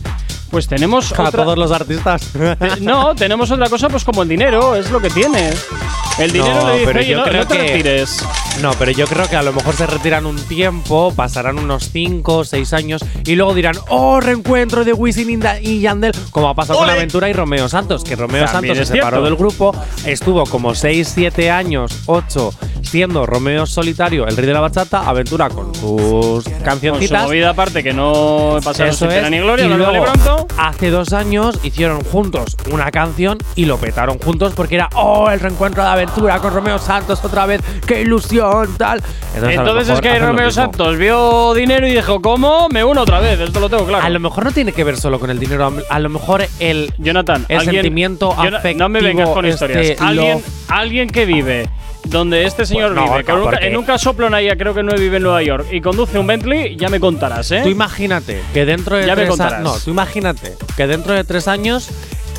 Pues 0.56 0.70
tenemos 0.70 1.12
A 1.12 1.24
otra- 1.24 1.44
todos 1.44 1.58
los 1.58 1.70
artistas. 1.74 2.30
No, 2.80 3.14
tenemos 3.14 3.52
otra 3.52 3.68
cosa 3.68 3.90
pues 3.90 4.06
como 4.06 4.24
el 4.24 4.30
dinero, 4.30 4.74
es 4.78 4.90
lo 4.90 5.02
que 5.02 5.10
tiene. 5.10 5.50
El 6.18 6.32
dinero 6.32 6.62
No, 6.62 6.68
le 6.70 6.74
dice, 6.80 6.86
pero 6.86 7.02
yo 7.02 7.18
no, 7.18 7.24
creo 7.26 7.42
no 7.42 7.48
te 7.50 7.58
que- 7.58 7.62
retires. 7.74 8.26
No, 8.62 8.72
pero 8.80 8.92
yo 8.92 9.06
creo 9.06 9.28
que 9.28 9.36
a 9.36 9.44
lo 9.44 9.52
mejor 9.52 9.76
se 9.76 9.86
retiran 9.86 10.26
un 10.26 10.38
tiempo, 10.38 11.12
pasarán 11.14 11.60
unos 11.60 11.90
5 11.92 12.38
o 12.38 12.44
6 12.46 12.72
años 12.72 13.04
y 13.26 13.36
luego 13.36 13.54
dirán, 13.54 13.76
oh, 13.90 14.22
reencuentro 14.22 14.86
de 14.86 14.94
Wisin 14.94 15.44
y 15.62 15.82
Yandel, 15.82 16.14
como 16.32 16.48
ha 16.48 16.54
pasado 16.54 16.80
con. 16.80 16.90
Aventura 16.90 17.28
y 17.30 17.34
Romeo 17.34 17.68
Santos, 17.68 18.06
que 18.06 18.16
Romeo 18.16 18.46
También 18.46 18.76
Santos 18.76 18.88
se 18.88 18.94
separó 18.94 19.22
del 19.24 19.36
grupo, 19.36 19.76
estuvo 20.06 20.46
como 20.46 20.74
6, 20.74 21.12
7 21.14 21.52
años, 21.52 21.92
8, 22.06 22.54
siendo 22.82 23.26
Romeo 23.26 23.66
solitario, 23.66 24.26
el 24.26 24.38
rey 24.38 24.46
de 24.46 24.54
la 24.54 24.62
bachata, 24.62 25.02
Aventura 25.02 25.50
con 25.50 25.76
sus 25.76 26.46
Con 26.46 26.54
su 26.54 26.64
cancioncitas. 26.64 27.24
movida 27.26 27.50
aparte 27.50 27.84
que 27.84 27.92
no 27.92 28.60
pasaron 28.64 28.94
Eso 28.94 29.00
sin 29.00 29.10
pena 29.10 29.30
ni 29.30 29.40
gloria, 29.40 29.66
y 29.66 29.68
no 29.68 29.78
le 29.78 29.84
vale 29.86 29.98
luego, 30.00 30.45
hace 30.58 30.90
dos 30.90 31.14
años 31.14 31.60
hicieron 31.64 32.04
juntos 32.04 32.56
una 32.72 32.92
canción 32.92 33.38
y 33.56 33.66
lo 33.66 33.78
petaron 33.78 34.20
juntos 34.20 34.54
porque 34.56 34.76
era, 34.76 34.90
oh, 34.96 35.30
el 35.30 35.40
reencuentro 35.40 35.84
de 35.84 35.90
aventura 35.90 36.40
con 36.40 36.54
Romeo 36.54 36.80
Santos 36.80 37.24
otra 37.24 37.46
vez, 37.46 37.62
qué 37.86 38.02
ilusión, 38.02 38.76
tal. 38.78 39.02
lo 39.40 39.50
Entonces 39.50 39.90
es 39.90 40.02
que 40.02 40.20
Romeo. 40.20 40.52
Santos 40.52 40.98
vio 40.98 41.54
dinero 41.54 41.88
y 41.88 41.94
dijo, 41.94 42.22
¿cómo? 42.22 42.68
Me 42.70 42.84
uno 42.84 43.02
otra 43.02 43.20
vez, 43.20 43.40
esto 43.40 43.60
lo 43.60 43.70
tengo 43.70 43.86
claro. 43.86 44.06
A 44.06 44.10
lo 44.10 44.20
mejor 44.20 44.46
no 44.46 44.52
tiene 44.52 44.72
que 44.72 44.84
ver 44.84 44.98
solo 44.98 45.20
con 45.20 45.30
el 45.30 45.40
dinero, 45.40 45.74
a 45.90 46.00
lo 46.00 46.10
mejor 46.10 46.46
el, 46.60 46.94
Jonathan, 46.98 47.46
el 47.50 47.60
alguien- 47.60 47.76
sentimiento 47.76 48.32
afectivo. 48.32 48.80
No 48.80 48.90
me 48.90 49.02
vengas 49.02 49.30
con 49.30 49.46
este, 49.46 49.66
historias. 49.66 50.02
Alguien, 50.02 50.44
alguien 50.70 51.10
que 51.10 51.26
vive 51.26 51.70
donde 52.06 52.46
este 52.46 52.66
señor 52.66 52.94
Pues 52.94 53.06
no, 53.06 53.12
vive, 53.14 53.24
con 53.24 53.42
un 53.42 53.54
en 53.62 53.78
un 53.78 53.84
casoplonaya, 53.86 54.56
creo 54.58 54.74
que 54.74 54.84
no 54.84 54.94
vive 54.94 55.18
en 55.18 55.24
Nueva 55.24 55.42
York, 55.44 55.68
y 55.72 55.82
conduce 55.82 56.18
un 56.20 56.28
Bentley, 56.28 56.76
ya 56.78 56.90
me 56.90 57.00
contarás, 57.00 57.52
¿eh? 57.52 57.62
Tú 57.64 57.70
imagínate 57.70 58.42
que 58.54 58.66
dentro 58.66 58.96
de 58.98 59.06
Ya 59.06 59.16
me 59.16 59.22
tres 59.24 59.30
contarás. 59.30 59.54
años. 59.60 59.74
No, 59.74 59.80
tú 59.80 59.92
imagínate 59.92 60.54
que 60.78 60.88
dentro 60.88 61.14
de 61.14 61.24
tres 61.24 61.48
años 61.48 61.90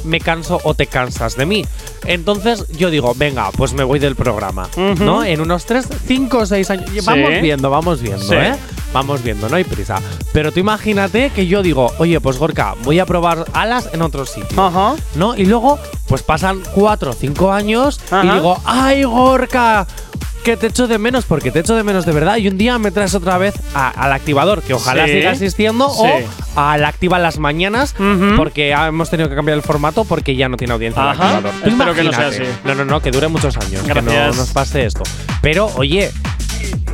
me 0.05 0.21
canso 0.21 0.61
o 0.65 0.75
te 0.75 0.87
cansas 0.87 1.37
de 1.37 1.47
mí. 1.47 1.65
Entonces 2.05 2.67
yo 2.77 2.91
digo, 2.91 3.13
venga, 3.17 3.51
pues 3.53 3.73
me 3.73 3.85
voy 3.85 3.99
del 3.99 4.15
programa. 4.17 4.69
¿No? 4.99 5.25
En 5.25 5.41
unos 5.41 5.65
tres, 5.67 5.87
cinco 6.07 6.39
o 6.39 6.47
seis 6.47 6.71
años. 6.71 6.91
Sí. 6.93 7.01
Vamos 7.05 7.31
viendo, 7.41 7.71
vamos 7.71 8.01
viendo, 8.01 8.25
Sí. 8.25 8.35
¿eh? 8.35 8.55
Vamos 8.93 9.23
viendo, 9.23 9.49
no 9.49 9.57
hay 9.57 9.65
prisa. 9.65 10.01
Pero 10.33 10.53
tú 10.53 10.61
imagínate 10.61 11.31
que 11.31 11.47
yo 11.47 11.63
digo, 11.63 11.93
oye, 11.99 12.21
pues 12.21 12.39
Gorka, 12.39 12.75
voy 12.85 12.99
a 12.99 13.05
probar 13.07 13.45
alas 13.53 13.91
en 13.93 14.01
otro 14.01 14.25
sitio. 14.25 14.63
Ajá. 14.65 14.95
¿No? 15.17 15.35
Y 15.37 15.45
luego, 15.45 15.79
pues 16.07 16.23
pasan 16.23 16.63
cuatro 16.75 17.11
o 17.11 17.15
cinco 17.15 17.53
años 17.53 18.01
y 18.23 18.29
digo, 18.29 18.59
¡ay, 18.65 19.03
Gorka! 19.05 19.87
Que 20.47 20.57
te 20.57 20.69
echo 20.69 20.87
de 20.87 20.97
menos, 20.99 21.25
porque 21.25 21.51
te 21.51 21.59
echo 21.59 21.75
de 21.75 21.83
menos 21.83 22.07
de 22.07 22.13
verdad. 22.13 22.37
Y 22.37 22.47
un 22.47 22.57
día 22.57 22.79
me 22.79 22.93
traes 22.93 23.15
otra 23.17 23.37
vez 23.37 23.55
a- 23.75 23.89
al 23.91 24.13
activador, 24.13 24.63
que 24.63 24.75
ojalá 24.75 25.05
Sí. 25.07 25.15
siga 25.15 25.33
existiendo, 25.33 25.89
Sí. 25.91 25.99
o 26.55 26.61
al 26.61 26.85
activa 26.85 27.19
las 27.19 27.41
mañanas, 27.41 27.97
porque 28.37 28.71
hemos 28.71 29.11
tenido 29.11 29.29
que 29.29 29.35
cambiar 29.35 29.57
el 29.57 29.65
formato 29.65 30.05
porque 30.05 30.37
ya 30.37 30.49
no 30.49 30.57
tiene 30.57 30.73
audiencia 30.75 31.03
el 31.03 31.09
activador. 31.09 31.51
Espero 31.65 31.95
que 31.95 32.05
no 32.05 32.13
sea 32.13 32.29
así. 32.29 32.43
No, 32.65 32.77
no, 32.77 32.85
no, 32.85 33.01
que 33.03 33.11
dure 33.11 33.27
muchos 33.27 33.57
años, 33.57 33.83
que 33.83 34.01
no 34.01 34.33
nos 34.33 34.51
pase 34.53 34.87
esto. 34.87 35.03
Pero, 35.43 35.69
oye, 35.75 36.13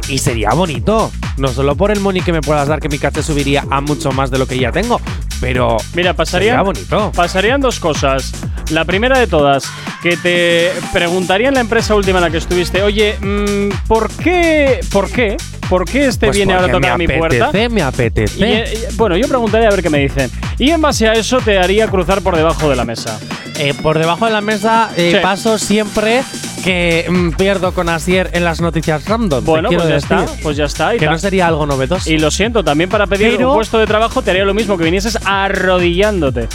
y 0.08 0.18
sería 0.18 0.50
bonito. 0.50 1.10
No 1.38 1.48
solo 1.48 1.74
por 1.76 1.90
el 1.90 2.00
money 2.00 2.22
que 2.22 2.32
me 2.32 2.40
puedas 2.42 2.68
dar, 2.68 2.80
que 2.80 2.88
mi 2.88 2.98
caché 2.98 3.22
subiría 3.22 3.64
a 3.70 3.80
mucho 3.80 4.12
más 4.12 4.30
de 4.30 4.38
lo 4.38 4.46
que 4.46 4.58
ya 4.58 4.70
tengo, 4.72 5.00
pero. 5.40 5.76
Mira, 5.94 6.14
pasarían, 6.14 6.56
Sería 6.56 6.62
bonito. 6.62 7.12
pasarían 7.14 7.60
dos 7.60 7.80
cosas. 7.80 8.32
La 8.70 8.84
primera 8.84 9.18
de 9.18 9.26
todas, 9.26 9.64
que 10.02 10.16
te 10.16 10.70
preguntaría 10.92 11.48
en 11.48 11.54
la 11.54 11.60
empresa 11.60 11.94
última 11.94 12.18
en 12.18 12.24
la 12.24 12.30
que 12.30 12.38
estuviste, 12.38 12.82
oye, 12.82 13.16
mm, 13.20 13.86
¿por 13.88 14.08
qué? 14.10 14.80
¿Por 14.92 15.10
qué? 15.10 15.36
¿Por 15.72 15.86
qué 15.86 16.04
este 16.06 16.26
Pues 16.26 16.36
viene 16.36 16.52
ahora 16.52 16.66
a 16.66 16.70
tocar 16.70 16.90
a 16.92 16.98
mi 16.98 17.06
me 17.06 17.16
puerta? 17.16 17.46
apetece, 17.46 17.68
me 17.70 17.80
apetece. 17.80 18.36
eh, 18.46 18.88
y, 18.90 18.94
bueno, 18.96 19.16
yo 19.16 19.26
preguntaría 19.26 19.68
a 19.68 19.70
ver 19.70 19.82
qué 19.82 19.88
me 19.88 20.00
dicen. 20.00 20.30
Y 20.58 20.68
en 20.68 20.82
base 20.82 21.08
a 21.08 21.14
eso 21.14 21.38
te 21.38 21.58
haría 21.58 21.88
cruzar 21.88 22.20
por 22.20 22.36
debajo 22.36 22.68
de 22.68 22.76
la 22.76 22.84
mesa. 22.84 23.18
Eh, 23.58 23.72
por 23.82 23.98
debajo 23.98 24.26
de 24.26 24.32
la 24.32 24.42
mesa 24.42 24.90
eh, 24.98 25.12
Sí. 25.14 25.18
paso 25.22 25.56
siempre 25.56 26.24
que 26.62 27.06
mm, 27.08 27.30
pierdo 27.38 27.72
con 27.72 27.88
Asier 27.88 28.28
en 28.34 28.44
las 28.44 28.60
noticias 28.60 29.06
random. 29.06 29.46
Bueno, 29.46 29.70
pues 29.70 29.80
ya 29.88 29.94
decir. 29.94 30.12
está, 30.18 30.26
pues 30.42 30.56
ya 30.58 30.64
está. 30.66 30.94
Y, 30.94 30.98
Que 30.98 31.06
ta- 31.06 31.12
no 31.12 31.18
sería 31.18 31.46
algo 31.46 31.64
novedoso. 31.64 32.10
y 32.10 32.18
lo 32.18 32.30
siento, 32.30 32.62
también 32.62 32.90
para 32.90 33.06
pedir 33.06 33.36
Pero- 33.36 33.48
un 33.48 33.54
puesto 33.56 33.78
de 33.78 33.86
trabajo 33.86 34.20
te 34.20 34.30
haría 34.30 34.44
lo 34.44 34.52
mismo, 34.52 34.76
que 34.76 34.84
vinieses 34.84 35.16
arrodillándote. 35.24 36.48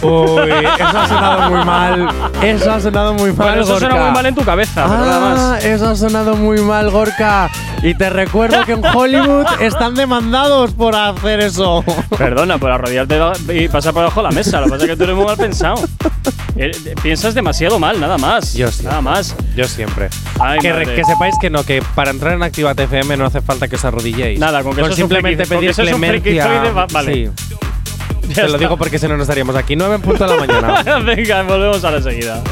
Uy, 0.00 0.50
eso 0.50 0.98
ha 0.98 1.08
sonado 1.08 1.50
muy 1.50 1.64
mal. 1.64 2.08
Eso 2.42 2.72
ha 2.72 2.80
sonado 2.80 3.14
muy 3.14 3.32
mal. 3.32 3.46
Bueno, 3.48 3.62
eso 3.62 3.78
suena 3.78 3.94
Gorka. 3.94 4.04
muy 4.06 4.14
mal 4.14 4.26
en 4.26 4.34
tu 4.34 4.44
cabeza, 4.44 4.84
pero 4.86 4.98
nada 5.04 5.16
Ah, 5.16 5.50
más. 5.52 5.64
eso 5.64 5.88
ha 5.88 5.96
sonado 5.96 6.34
muy 6.36 6.60
mal, 6.60 6.90
Gorka. 6.90 7.50
Y 7.82 7.94
te 7.94 8.08
recuerdo 8.10 8.64
que 8.64 8.72
en 8.72 8.82
Hollywood 8.84 9.46
están 9.60 9.94
demandados 9.94 10.72
por 10.72 10.94
hacer 10.94 11.40
eso. 11.40 11.84
Perdona, 12.16 12.58
por 12.58 12.70
arrodillarte 12.70 13.18
y 13.54 13.68
pasar 13.68 13.92
por 13.92 14.02
debajo 14.02 14.22
de 14.22 14.28
la 14.28 14.34
mesa. 14.34 14.60
Lo 14.60 14.66
que 14.66 14.70
pasa 14.72 14.84
es 14.84 14.90
que 14.90 14.96
tú 14.96 15.04
eres 15.04 15.16
muy 15.16 15.24
mal 15.24 15.36
pensado. 15.36 15.74
Eh, 16.54 16.70
eh, 16.86 16.94
Piensas 17.02 17.34
demasiado 17.34 17.78
mal, 17.80 17.98
nada 18.00 18.18
más. 18.18 18.54
Yo 18.54 18.70
sí. 18.70 18.84
Nada 18.84 19.00
más. 19.00 19.34
Yo 19.56 19.64
siempre. 19.64 20.08
Ay, 20.38 20.58
que, 20.60 20.72
re- 20.72 20.94
que 20.94 21.02
sepáis 21.04 21.34
que 21.40 21.50
no, 21.50 21.64
que 21.64 21.82
para 21.94 22.10
entrar 22.10 22.34
en 22.34 22.42
Activa 22.42 22.74
TFM 22.74 23.16
no 23.16 23.26
hace 23.26 23.40
falta 23.40 23.66
que 23.68 23.76
os 23.76 23.84
arrodilléis. 23.84 24.38
Nada, 24.38 24.62
con 24.62 24.72
que 24.74 24.82
seas 24.82 24.90
un 24.90 24.96
simplemente 24.96 25.44
friki- 25.44 25.48
con 25.48 25.56
pedir 25.58 25.70
que 25.70 25.74
seas 25.74 25.88
un 25.92 26.00
clemencia. 26.00 26.44
frikizoide 26.44 26.72
va- 26.72 26.86
vale. 26.92 27.14
Sí. 27.14 27.30
Ya 28.28 28.42
Te 28.46 28.48
lo 28.48 28.58
digo 28.58 28.76
porque 28.76 28.98
si 28.98 29.08
no, 29.08 29.16
no 29.16 29.22
estaríamos 29.22 29.56
aquí. 29.56 29.76
9 29.76 29.96
en 29.96 30.02
punto 30.02 30.26
de 30.26 30.36
la 30.36 30.46
mañana. 30.46 30.98
Venga, 31.04 31.42
volvemos 31.42 31.84
a 31.84 31.90
la 31.90 31.96
enseguida. 31.98 32.42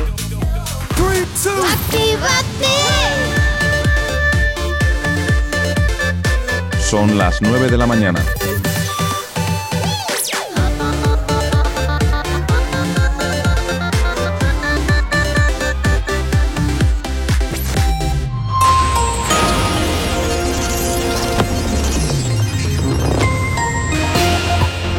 Son 6.80 7.16
las 7.16 7.40
9 7.40 7.68
de 7.68 7.78
la 7.78 7.86
mañana. 7.86 8.20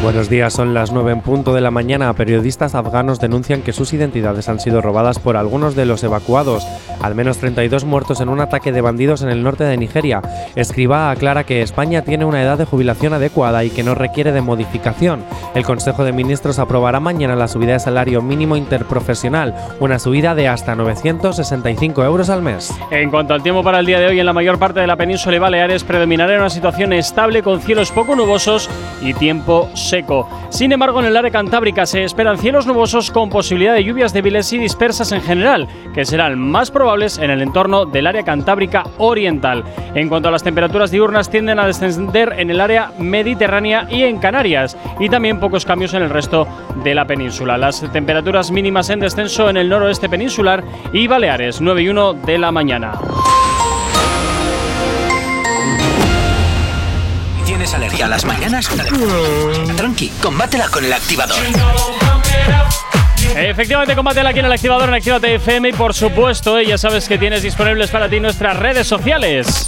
Buenos 0.04 0.32
días, 0.32 0.54
son 0.54 0.74
las 0.74 0.92
9 0.92 1.12
en 1.12 1.22
punto 1.22 1.54
de 1.54 1.62
la 1.62 1.70
mañana. 1.70 2.12
Periodistas 2.14 2.74
afganos 2.74 3.20
denuncian 3.20 3.62
que 3.62 3.72
sus 3.72 3.94
identidades 3.94 4.50
han 4.50 4.60
sido 4.60 4.82
robadas 4.82 5.20
por 5.20 5.38
algunos 5.38 5.76
de 5.76 5.86
los 5.86 6.04
evacuados. 6.04 6.66
Al 7.04 7.14
menos 7.14 7.38
32 7.38 7.86
muertos 7.86 8.20
en 8.20 8.30
un 8.30 8.40
ataque 8.40 8.72
de 8.72 8.82
bandidos 8.82 9.22
en 9.22 9.30
el 9.30 9.44
norte 9.44 9.64
de 9.64 9.78
Nigeria. 9.78 10.24
Escriba 10.56 11.12
aclara 11.12 11.44
que 11.44 11.62
España 11.62 12.02
tiene 12.02 12.26
una 12.26 12.42
edad 12.42 12.58
de 12.58 12.66
jubilación 12.66 13.14
adecuada 13.14 13.64
y 13.64 13.70
que 13.70 13.84
no 13.84 13.94
requiere 13.94 14.32
de 14.32 14.42
modificación. 14.42 15.24
El 15.54 15.66
Consejo 15.66 16.04
de 16.04 16.14
Ministros 16.14 16.58
aprobará 16.58 17.00
mañana 17.00 17.36
la 17.36 17.48
subida 17.48 17.74
de 17.74 17.80
salario 17.80 18.24
mínimo 18.24 18.56
interprofesional, 18.56 19.54
una 19.80 20.00
subida 20.00 20.34
de 20.34 20.48
hasta 20.48 20.76
965 20.76 22.04
euros 22.04 22.32
al 22.32 22.42
mes. 22.42 22.74
En 22.90 23.12
cuanto 23.12 23.36
al 23.36 23.44
tiempo 23.44 23.64
para 23.64 23.80
el 23.80 23.86
día 23.86 24.00
de 24.00 24.08
hoy, 24.08 24.20
en 24.20 24.26
la 24.26 24.34
mayor 24.34 24.58
parte 24.58 24.80
de 24.80 24.88
la 24.88 24.98
península 24.98 25.36
y 25.36 25.40
Baleares 25.40 25.84
predominará 25.84 26.38
una 26.38 26.50
situación 26.50 26.92
estable 26.92 27.44
con 27.44 27.62
cielos 27.62 27.92
poco 27.92 28.16
nubosos 28.16 28.68
y 29.02 29.14
tiempo 29.14 29.70
seco. 29.92 30.28
Sin 30.50 30.72
embargo, 30.72 31.02
en 31.02 31.08
el 31.08 31.18
área 31.18 31.32
cantábrica 31.32 31.86
se 31.86 32.04
esperan 32.04 32.38
cielos 32.38 32.66
nubosos 32.66 33.12
con 33.12 33.30
posibilidad 33.30 33.74
de 33.74 33.84
lluvias 33.84 34.14
débiles 34.14 34.52
y 34.54 34.58
dispersas 34.58 35.12
en 35.12 35.22
general, 35.22 35.68
que 35.94 36.06
serán 36.06 36.40
más 36.40 36.72
probables 36.72 37.18
en 37.18 37.30
el 37.30 37.42
entorno 37.42 37.86
del 37.86 38.08
área 38.08 38.24
cantábrica 38.24 38.84
oriental. 38.98 39.66
En 39.94 40.08
cuanto 40.08 40.30
a 40.30 40.32
las 40.32 40.44
temperaturas 40.44 40.92
diurnas, 40.92 41.30
tienden 41.30 41.60
a 41.60 41.68
descender 41.68 42.36
en 42.38 42.50
el 42.50 42.62
área 42.62 42.92
mediterránea 42.98 43.86
y 43.90 44.04
en 44.04 44.20
Canarias, 44.20 44.78
y 44.98 45.10
también 45.10 45.42
pocos 45.42 45.66
cambios 45.66 45.94
en 45.94 46.04
el 46.04 46.10
resto 46.10 46.48
de 46.86 46.96
la 46.96 47.06
península. 47.06 47.58
Las 47.58 47.82
temperaturas 47.92 48.50
mínimas 48.50 48.90
en 48.90 49.02
descenso 49.02 49.50
en 49.50 49.58
el 49.58 49.68
noroeste 49.68 50.08
peninsular 50.08 50.64
y 50.94 51.08
Baleares, 51.08 51.60
9 51.60 51.82
y 51.82 51.90
1 51.90 52.14
de 52.14 52.38
la 52.38 52.52
mañana. 52.52 52.94
¿Tienes 57.72 57.88
alergia 57.88 58.06
a 58.06 58.10
las 58.10 58.26
mañanas? 58.26 58.70
Tranqui, 59.78 60.10
combátela 60.22 60.68
con 60.68 60.84
el 60.84 60.92
activador. 60.92 61.38
Efectivamente, 63.34 63.96
combátela 63.96 64.32
aquí 64.32 64.40
en 64.40 64.46
el 64.46 64.52
activador 64.52 64.90
en 64.90 64.96
Actívate 64.96 65.36
FM 65.36 65.70
y 65.70 65.72
por 65.72 65.94
supuesto, 65.94 66.60
eh, 66.60 66.66
ya 66.66 66.78
sabes 66.78 67.08
que 67.08 67.18
tienes 67.18 67.44
disponibles 67.44 67.90
para 67.90 68.10
ti 68.10 68.20
nuestras 68.20 68.58
redes 68.58 68.86
sociales. 68.88 69.68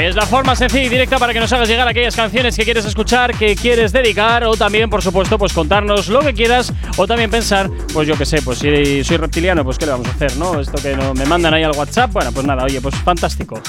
Es 0.00 0.14
la 0.14 0.26
forma 0.26 0.54
sencilla 0.54 0.84
y 0.84 0.88
directa 0.88 1.18
para 1.18 1.32
que 1.32 1.40
nos 1.40 1.52
hagas 1.52 1.68
llegar 1.68 1.88
aquellas 1.88 2.14
canciones 2.14 2.56
que 2.56 2.64
quieres 2.64 2.84
escuchar, 2.84 3.34
que 3.36 3.56
quieres 3.56 3.92
dedicar 3.92 4.44
o 4.44 4.54
también, 4.56 4.88
por 4.88 5.02
supuesto, 5.02 5.38
pues 5.38 5.52
contarnos 5.52 6.08
lo 6.08 6.20
que 6.20 6.32
quieras 6.34 6.72
o 6.96 7.06
también 7.06 7.30
pensar, 7.30 7.68
pues 7.92 8.06
yo 8.06 8.16
qué 8.16 8.24
sé, 8.24 8.40
pues 8.42 8.58
si 8.58 9.02
soy 9.02 9.16
reptiliano, 9.16 9.64
pues 9.64 9.76
qué 9.76 9.86
le 9.86 9.92
vamos 9.92 10.06
a 10.06 10.10
hacer, 10.12 10.36
¿no? 10.36 10.60
Esto 10.60 10.80
que 10.80 10.94
no, 10.96 11.14
me 11.14 11.26
mandan 11.26 11.52
ahí 11.52 11.64
al 11.64 11.72
WhatsApp, 11.72 12.12
bueno, 12.12 12.30
pues 12.32 12.46
nada, 12.46 12.62
oye, 12.64 12.80
pues 12.80 12.94
fantástico. 12.96 13.60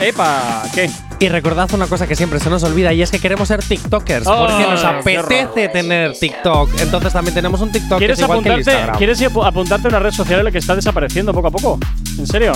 Epa, 0.00 0.64
¿qué? 0.74 0.90
Y 1.20 1.28
recordad 1.28 1.72
una 1.74 1.86
cosa 1.86 2.08
que 2.08 2.16
siempre 2.16 2.40
se 2.40 2.50
nos 2.50 2.64
olvida 2.64 2.92
y 2.92 3.00
es 3.02 3.10
que 3.12 3.20
queremos 3.20 3.46
ser 3.46 3.62
TikTokers 3.62 4.26
porque 4.26 4.66
nos 4.68 4.80
qué 4.80 4.86
apetece 5.18 5.68
tener 5.68 6.18
TikTok. 6.18 6.70
Entonces 6.80 7.12
también 7.12 7.34
tenemos 7.34 7.60
un 7.60 7.70
TikTok 7.70 7.98
que 8.00 8.06
¿Quieres 8.06 8.18
es 8.18 8.24
igual 8.24 8.42
que 8.42 8.48
el 8.48 8.54
apuntarte. 8.62 8.98
¿Quieres 8.98 9.20
apu- 9.22 9.46
apuntarte 9.46 9.86
a 9.86 9.90
una 9.90 10.00
red 10.00 10.10
social 10.10 10.40
en 10.40 10.46
la 10.46 10.50
que 10.50 10.58
está 10.58 10.74
desapareciendo 10.74 11.32
poco 11.32 11.46
a 11.48 11.50
poco? 11.52 11.78
¿En 12.18 12.26
serio? 12.26 12.52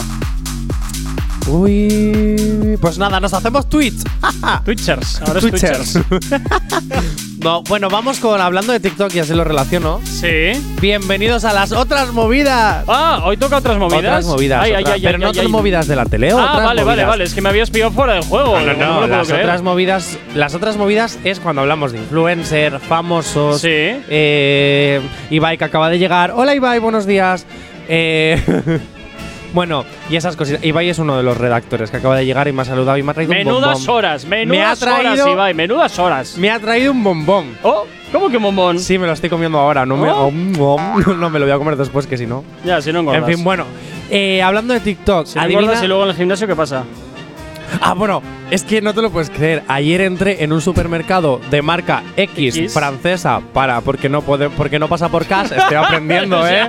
Uy, 1.48 2.76
pues 2.80 2.98
nada, 2.98 3.20
nos 3.20 3.32
hacemos 3.32 3.68
tweets. 3.68 4.04
Twitchers, 4.64 5.20
ahora 5.22 5.38
es 5.38 5.44
Twitchers. 5.50 5.92
Twitchers. 6.08 6.22
No, 7.38 7.62
bueno, 7.62 7.88
vamos 7.88 8.18
con 8.18 8.40
hablando 8.40 8.72
de 8.72 8.80
TikTok 8.80 9.14
y 9.14 9.20
así 9.20 9.32
lo 9.32 9.44
relaciono. 9.44 10.00
Sí. 10.02 10.50
Bienvenidos 10.80 11.44
a 11.44 11.52
las 11.52 11.70
otras 11.70 12.12
movidas. 12.12 12.84
Ah, 12.88 13.20
hoy 13.24 13.36
toca 13.36 13.58
otras 13.58 13.78
movidas. 13.78 13.98
Otras 14.00 14.24
movidas. 14.24 14.62
Ay, 14.64 14.72
ay, 14.72 14.82
otras- 14.82 14.94
ay, 14.96 15.02
pero 15.04 15.18
no 15.18 15.28
otras 15.28 15.48
movidas 15.48 15.86
de 15.86 15.94
la 15.94 16.06
tele, 16.06 16.30
Ah, 16.32 16.34
otras 16.34 16.52
vale, 16.54 16.64
vale, 16.64 16.82
movidas. 16.84 17.06
vale. 17.08 17.24
Es 17.24 17.34
que 17.34 17.40
me 17.42 17.48
habías 17.50 17.70
pillado 17.70 17.92
fuera 17.92 18.14
del 18.14 18.24
juego. 18.24 18.58
No, 18.58 18.66
no, 18.66 18.72
no, 18.74 18.94
puedo 18.96 19.06
las 19.06 19.30
otras 19.30 19.62
movidas, 19.62 20.18
las 20.34 20.54
otras 20.56 20.76
movidas 20.76 21.20
es 21.22 21.38
cuando 21.38 21.62
hablamos 21.62 21.92
de 21.92 21.98
influencer, 21.98 22.80
famosos. 22.80 23.60
Sí. 23.60 23.68
Eh, 23.70 25.00
Ibai 25.30 25.56
que 25.56 25.64
acaba 25.64 25.88
de 25.88 25.98
llegar. 26.00 26.32
Hola 26.34 26.52
Ibai, 26.52 26.80
buenos 26.80 27.06
días. 27.06 27.46
Eh, 27.88 28.42
bueno, 29.52 29.84
y 30.10 30.16
esas 30.16 30.36
cositas. 30.36 30.62
Ibai 30.64 30.88
es 30.88 30.98
uno 30.98 31.16
de 31.16 31.22
los 31.22 31.36
redactores 31.36 31.90
que 31.90 31.96
acaba 31.98 32.16
de 32.16 32.24
llegar 32.26 32.48
y 32.48 32.52
me 32.52 32.62
ha 32.62 32.64
saludado 32.64 32.98
y 32.98 33.02
me 33.02 33.10
ha 33.10 33.14
traído 33.14 33.32
un 33.32 33.38
Menudas 33.38 33.78
bombón. 33.78 33.94
horas, 33.96 34.24
menudas 34.24 34.48
me 34.48 34.62
ha 34.62 34.66
horas, 34.72 34.78
traído, 34.80 35.28
Ibai, 35.32 35.54
menudas 35.54 35.98
horas. 35.98 36.36
Me 36.38 36.50
ha 36.50 36.58
traído 36.60 36.92
un 36.92 37.02
bombón. 37.02 37.56
Oh, 37.62 37.84
¿cómo 38.12 38.28
que 38.28 38.38
bombón? 38.38 38.78
Sí, 38.78 38.98
me 38.98 39.06
lo 39.06 39.12
estoy 39.12 39.30
comiendo 39.30 39.58
ahora. 39.58 39.86
No, 39.86 39.96
me, 39.96 40.10
Oh. 40.10 40.30
no 41.16 41.30
me 41.30 41.38
lo 41.38 41.44
voy 41.46 41.54
a 41.54 41.58
comer 41.58 41.76
después, 41.76 42.06
que 42.06 42.16
si 42.18 42.26
no. 42.26 42.44
Ya, 42.64 42.80
si 42.80 42.92
no 42.92 43.00
engordas. 43.00 43.28
En 43.28 43.34
fin, 43.36 43.44
bueno. 43.44 43.64
eh, 44.10 44.42
hablando 44.42 44.74
de 44.74 44.80
TikTok, 44.80 45.26
Si 45.26 45.36
no 45.36 45.42
adivina- 45.42 45.60
engordas 45.60 45.82
y 45.84 45.86
luego 45.88 46.02
en 46.04 46.10
el 46.10 46.16
gimnasio, 46.16 46.46
¿qué 46.46 46.56
pasa? 46.56 46.84
Ah, 47.80 47.94
bueno, 47.94 48.22
es 48.50 48.62
que 48.64 48.80
no 48.80 48.94
te 48.94 49.02
lo 49.02 49.10
puedes 49.10 49.30
creer. 49.30 49.62
Ayer 49.68 50.00
entré 50.00 50.42
en 50.44 50.52
un 50.52 50.60
supermercado 50.60 51.40
de 51.50 51.62
marca 51.62 52.02
X, 52.16 52.56
X. 52.56 52.72
francesa 52.72 53.40
para 53.52 53.80
porque 53.80 54.08
no 54.08 54.22
puede, 54.22 54.50
porque 54.50 54.78
no 54.78 54.88
pasa 54.88 55.08
por 55.08 55.26
cash. 55.26 55.52
Estoy 55.56 55.76
aprendiendo, 55.76 56.40
O 56.42 56.46
¿eh? 56.46 56.66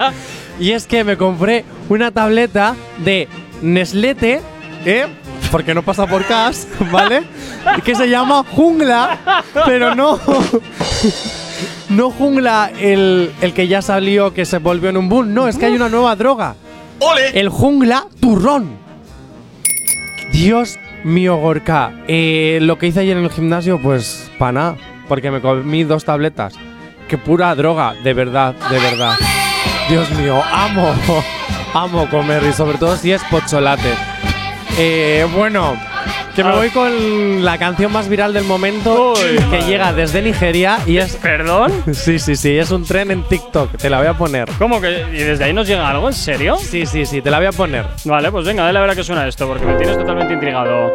Y 0.60 0.72
es 0.72 0.88
que 0.88 1.04
me 1.04 1.18
compré 1.18 1.66
una 1.90 2.12
tableta 2.12 2.76
de 3.04 3.28
Neslete, 3.62 4.42
¿eh? 4.86 5.06
Porque 5.52 5.74
no 5.74 5.84
pasa 5.84 6.08
por 6.08 6.26
cash, 6.26 6.58
¿vale? 6.92 7.24
que 7.84 7.96
se 7.96 8.10
llama 8.10 8.44
Jungla, 8.52 9.44
pero 9.66 9.96
no. 9.96 10.20
No 11.90 12.12
jungla 12.12 12.70
el, 12.80 13.32
el 13.42 13.54
que 13.54 13.68
ya 13.70 13.82
salió, 13.82 14.34
que 14.34 14.46
se 14.46 14.58
volvió 14.58 14.90
en 14.90 14.98
un 14.98 15.08
boom. 15.08 15.34
No, 15.34 15.48
es 15.48 15.58
que 15.58 15.68
hay 15.68 15.74
una 15.74 15.88
nueva 15.90 16.16
droga. 16.18 16.56
El 17.34 17.48
jungla 17.50 18.08
turrón. 18.20 18.72
Dios 20.32 20.78
mío, 21.04 21.38
Gorka. 21.38 21.92
Eh, 22.08 22.60
lo 22.62 22.78
que 22.78 22.88
hice 22.88 23.02
ayer 23.02 23.18
en 23.18 23.24
el 23.24 23.32
gimnasio, 23.32 23.80
pues, 23.82 24.32
para 24.38 24.52
nada. 24.52 24.78
Porque 25.08 25.32
me 25.32 25.42
comí 25.42 25.84
dos 25.84 26.06
tabletas. 26.06 26.56
Qué 27.08 27.18
pura 27.18 27.56
droga, 27.56 27.94
de 28.04 28.14
verdad, 28.14 28.56
de 28.70 28.80
verdad. 28.80 29.16
Dios 29.90 30.10
mío, 30.12 30.42
amo. 30.52 30.94
Amo 31.74 32.10
comer 32.10 32.44
y 32.50 32.54
sobre 32.54 32.78
todo 32.78 32.96
si 32.96 33.12
es 33.12 33.22
pocholate. 33.26 33.94
Eh, 34.78 35.28
bueno, 35.36 35.76
que 36.38 36.44
me 36.44 36.52
Ah. 36.52 36.56
voy 36.56 36.70
con 36.70 37.44
la 37.44 37.58
canción 37.58 37.92
más 37.92 38.08
viral 38.08 38.32
del 38.32 38.44
momento 38.44 39.16
que 39.50 39.62
llega 39.64 39.92
desde 39.92 40.22
Nigeria 40.22 40.78
y 40.86 40.98
es. 40.98 41.16
¿Perdón? 41.16 41.72
Sí, 41.92 42.20
sí, 42.20 42.36
sí, 42.36 42.58
es 42.58 42.70
un 42.70 42.86
tren 42.86 43.10
en 43.10 43.24
TikTok. 43.24 43.76
Te 43.78 43.90
la 43.90 43.98
voy 43.98 44.06
a 44.08 44.14
poner. 44.14 44.48
¿Cómo 44.60 44.80
que? 44.80 45.04
¿Y 45.14 45.18
desde 45.24 45.46
ahí 45.46 45.54
nos 45.54 45.68
llega 45.68 45.90
algo? 45.90 46.08
¿En 46.08 46.14
serio? 46.14 46.56
Sí, 46.58 46.86
sí, 46.86 47.08
sí, 47.08 47.22
te 47.24 47.32
la 47.32 47.40
voy 47.40 47.48
a 47.48 47.52
poner. 47.52 47.88
Vale, 48.06 48.32
pues 48.32 48.46
venga, 48.46 48.64
dale 48.64 48.78
a 48.78 48.82
ver 48.82 48.92
a 48.92 48.96
qué 48.96 49.04
suena 49.04 49.28
esto, 49.28 49.48
porque 49.48 49.66
me 49.66 49.74
tienes 49.78 49.98
totalmente 49.98 50.34
intrigado. 50.36 50.92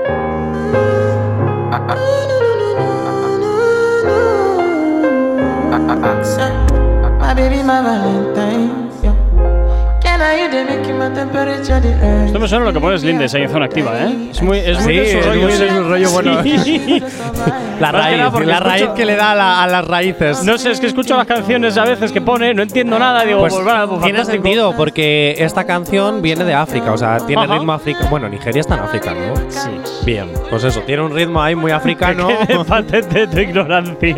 My 7.20 7.34
baby, 7.34 7.62
my 7.62 7.80
Valentine. 7.82 8.81
Esto 12.26 12.38
me 12.38 12.46
suena 12.48 12.64
a 12.64 12.68
lo 12.68 12.72
que 12.72 12.80
pones 12.80 13.02
Lindes 13.02 13.34
ahí 13.34 13.42
en 13.42 13.50
zona 13.50 13.64
activa, 13.66 13.90
¿eh? 13.98 14.28
Es 14.30 14.40
muy, 14.40 14.58
es 14.58 14.78
muy 14.80 14.92
Sí, 14.92 14.98
de 15.00 15.12
su 15.12 15.18
es 15.18 15.26
rollo. 15.26 15.42
muy 15.42 15.52
de 15.52 15.80
rollo, 15.80 16.10
bueno. 16.10 16.42
Sí. 16.44 17.02
La 17.80 17.90
raíz, 17.90 18.16
la 18.18 18.26
escucho- 18.28 18.60
raíz 18.60 18.88
que 18.94 19.04
le 19.04 19.16
da 19.16 19.32
a, 19.32 19.34
la- 19.34 19.62
a 19.64 19.66
las 19.66 19.84
raíces. 19.84 20.44
No 20.44 20.56
sé, 20.56 20.70
es 20.70 20.78
que 20.78 20.86
escucho 20.86 21.16
las 21.16 21.26
canciones 21.26 21.76
a 21.76 21.84
veces 21.84 22.12
que 22.12 22.20
pone, 22.20 22.54
no 22.54 22.62
entiendo 22.62 22.96
nada, 22.96 23.24
digo, 23.24 23.40
Pues 23.40 23.54
pues, 23.54 23.64
vale, 23.66 23.88
pues 23.88 24.00
tiene 24.02 24.18
fantástico. 24.18 24.42
sentido 24.44 24.72
porque 24.76 25.34
esta 25.38 25.64
canción 25.64 26.22
viene 26.22 26.44
de 26.44 26.54
África, 26.54 26.92
o 26.92 26.96
sea, 26.96 27.16
tiene 27.26 27.42
Ajá. 27.42 27.54
ritmo 27.54 27.72
africano. 27.72 28.08
Bueno, 28.08 28.28
Nigeria 28.28 28.60
está 28.60 28.76
en 28.76 28.80
África, 28.82 29.12
¿no? 29.12 29.34
Sí. 29.50 29.70
Bien, 30.06 30.28
pues 30.48 30.62
eso, 30.62 30.80
tiene 30.82 31.02
un 31.02 31.12
ritmo 31.12 31.42
ahí 31.42 31.56
muy 31.56 31.72
africano. 31.72 32.28
Patente 32.68 33.26
tu 33.26 33.40
ignorancia. 33.40 34.14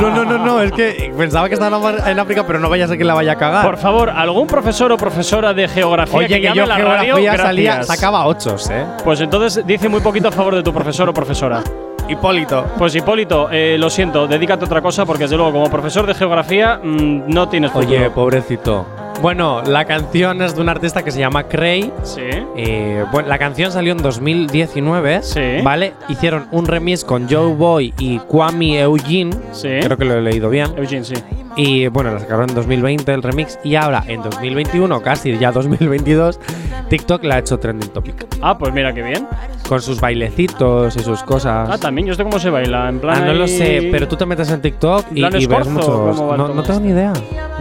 no, 0.00 0.08
no, 0.10 0.24
no, 0.24 0.38
no, 0.38 0.62
es 0.62 0.72
que 0.72 1.12
pensaba 1.16 1.48
que 1.48 1.54
estaba 1.54 2.10
en 2.10 2.18
África, 2.18 2.46
pero 2.46 2.60
no 2.60 2.70
vaya 2.70 2.86
a 2.86 2.88
ser 2.88 2.96
que 2.96 3.04
la 3.04 3.12
vaya 3.14 3.32
a 3.32 3.36
cagar. 3.36 3.66
Por 3.66 3.76
favor, 3.76 4.08
algún 4.08 4.46
profesor 4.46 4.90
o 4.90 4.96
profesora 5.42 5.54
de 5.54 5.68
geografía 5.68 6.18
Oye, 6.18 6.40
que, 6.40 6.54
yo 6.54 6.64
a 6.64 6.66
la 6.66 6.76
geografía 6.76 7.32
radio, 7.32 7.42
salía, 7.42 7.82
sacaba 7.82 8.26
ochos, 8.26 8.70
¿eh? 8.70 8.84
Pues 9.04 9.20
entonces 9.20 9.66
dice 9.66 9.88
muy 9.88 10.00
poquito 10.00 10.28
a 10.28 10.32
favor 10.32 10.54
de 10.54 10.62
tu 10.62 10.72
profesor 10.72 11.08
o 11.08 11.14
profesora. 11.14 11.62
Hipólito. 12.08 12.66
Pues 12.78 12.94
Hipólito, 12.94 13.48
eh, 13.50 13.76
lo 13.78 13.88
siento, 13.88 14.26
dedícate 14.26 14.64
a 14.64 14.66
otra 14.66 14.80
cosa 14.80 15.04
porque 15.04 15.24
desde 15.24 15.36
luego 15.36 15.52
como 15.52 15.70
profesor 15.70 16.06
de 16.06 16.14
geografía 16.14 16.80
mm, 16.82 17.28
no 17.28 17.48
tienes 17.48 17.70
futuro. 17.70 17.90
Oye, 17.90 18.10
pobrecito. 18.10 18.86
Bueno, 19.20 19.62
la 19.62 19.84
canción 19.84 20.42
es 20.42 20.56
de 20.56 20.62
un 20.62 20.68
artista 20.68 21.04
que 21.04 21.12
se 21.12 21.20
llama 21.20 21.44
Cray. 21.44 21.92
Sí. 22.02 22.22
Eh, 22.56 23.04
bueno, 23.12 23.28
la 23.28 23.38
canción 23.38 23.70
salió 23.70 23.92
en 23.92 23.98
2019. 23.98 25.22
Sí. 25.22 25.40
¿Vale? 25.62 25.92
Hicieron 26.08 26.48
un 26.50 26.66
remix 26.66 27.04
con 27.04 27.28
Joe 27.28 27.54
Boy 27.54 27.94
y 27.98 28.18
Kwame 28.18 28.80
Eugene. 28.80 29.32
Sí. 29.52 29.68
Creo 29.80 29.96
que 29.96 30.04
lo 30.04 30.14
he 30.14 30.22
leído 30.22 30.50
bien. 30.50 30.74
Eugene, 30.76 31.04
sí. 31.04 31.14
Y 31.56 31.86
bueno, 31.88 32.12
la 32.12 32.20
sacaron 32.20 32.48
en 32.48 32.54
2020 32.54 33.12
el 33.12 33.22
remix. 33.22 33.58
Y 33.64 33.74
ahora, 33.74 34.02
en 34.06 34.22
2021, 34.22 35.02
casi 35.02 35.36
ya 35.38 35.52
2022, 35.52 36.40
TikTok 36.88 37.24
la 37.24 37.36
ha 37.36 37.38
hecho 37.38 37.58
trending 37.58 37.90
topic. 37.90 38.26
Ah, 38.40 38.56
pues 38.56 38.72
mira 38.72 38.92
qué 38.94 39.02
bien. 39.02 39.26
Con 39.68 39.80
sus 39.82 40.00
bailecitos 40.00 40.96
y 40.96 41.00
sus 41.00 41.22
cosas. 41.22 41.68
Ah, 41.70 41.78
también, 41.78 42.06
yo 42.06 42.14
sé 42.14 42.22
cómo 42.24 42.38
se 42.38 42.50
baila, 42.50 42.88
en 42.88 42.98
plan 43.00 43.22
Ah, 43.22 43.26
no 43.26 43.34
lo 43.34 43.44
ahí- 43.44 43.48
sé, 43.58 43.88
pero 43.90 44.08
tú 44.08 44.16
te 44.16 44.26
metes 44.26 44.50
en 44.50 44.60
TikTok 44.60 45.06
y, 45.14 45.22
¿En 45.22 45.30
plan 45.30 45.42
y 45.42 45.46
ves 45.46 45.66
muchos. 45.68 46.16
No, 46.18 46.48
no 46.48 46.62
tengo 46.62 46.80
ni 46.80 46.88
idea. 46.90 47.12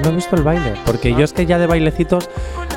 No 0.03 0.09
he 0.09 0.13
visto 0.15 0.35
el 0.35 0.43
baile. 0.43 0.73
Porque 0.85 1.13
yo 1.13 1.23
es 1.23 1.33
que 1.33 1.45
ya 1.45 1.57
de 1.59 1.67
bailecitos 1.67 2.29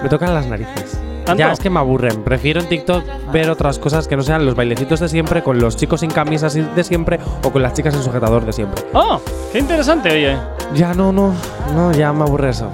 me 0.03 0.09
tocan 0.09 0.35
las 0.35 0.47
narices. 0.47 1.01
¿Tanto? 1.25 1.39
Ya 1.39 1.53
es 1.53 1.59
que 1.61 1.71
me 1.71 1.79
aburren. 1.79 2.23
Prefiero 2.23 2.61
en 2.61 2.69
TikTok 2.69 3.03
ver 3.33 3.49
otras 3.49 3.79
cosas 3.79 4.07
que 4.07 4.15
no 4.15 4.23
sean 4.23 4.45
los 4.45 4.55
bailecitos 4.55 5.01
de 5.01 5.09
siempre, 5.09 5.43
con 5.43 5.59
los 5.59 5.75
chicos 5.75 6.01
sin 6.01 6.11
camisas 6.11 6.53
de 6.53 6.85
siempre 6.85 7.19
o 7.43 7.51
con 7.51 7.63
las 7.63 7.73
chicas 7.73 7.95
en 7.95 8.03
sujetador 8.03 8.45
de 8.45 8.53
siempre. 8.53 8.85
¡Oh! 8.93 9.19
¡Qué 9.51 9.59
interesante, 9.59 10.11
oye! 10.11 10.37
Ya 10.73 10.93
no, 10.95 11.13
no, 11.13 11.35
no, 11.75 11.93
ya 11.93 12.13
me 12.13 12.23
aburre 12.23 12.51
eso. 12.51 12.71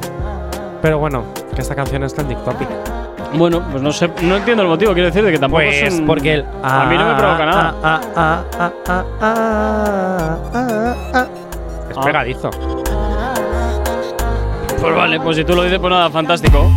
Pero 0.80 0.98
bueno, 0.98 1.24
que 1.54 1.60
esta 1.60 1.74
canción 1.74 2.02
está 2.04 2.22
en 2.22 2.28
TikTok. 2.28 2.56
Bueno, 3.34 3.62
pues 3.70 3.82
no 3.82 3.92
sé, 3.92 4.10
no 4.22 4.36
entiendo 4.38 4.62
el 4.62 4.68
motivo, 4.68 4.92
quiero 4.92 5.06
decir 5.08 5.22
de 5.24 5.30
que 5.32 5.38
tampoco 5.38 5.62
Pues 5.62 5.82
es 5.82 5.94
un- 5.94 6.06
porque 6.06 6.34
el. 6.34 6.46
A 6.62 6.86
mí 6.86 6.96
no 6.96 7.06
me 7.06 7.14
provoca 7.14 7.46
nada. 7.46 7.74
ah, 7.82 8.00
ah, 8.16 8.42
ah, 8.58 8.72
ah, 8.88 9.04
ah, 9.20 10.38
ah, 10.54 10.94
ah. 11.14 11.26
Es 11.90 11.96
Ah. 11.96 12.00
pegadizo. 12.02 12.50
Pues 14.80 14.96
vale, 14.96 15.20
pues 15.20 15.36
si 15.36 15.44
tú 15.44 15.54
lo 15.54 15.62
dices, 15.62 15.78
pues 15.78 15.90
nada, 15.90 16.08
fantástico. 16.10 16.70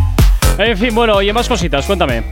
En 0.58 0.76
fin, 0.76 0.94
bueno, 0.94 1.14
oye, 1.14 1.32
más 1.32 1.48
cositas, 1.48 1.86
cuéntame. 1.86 2.24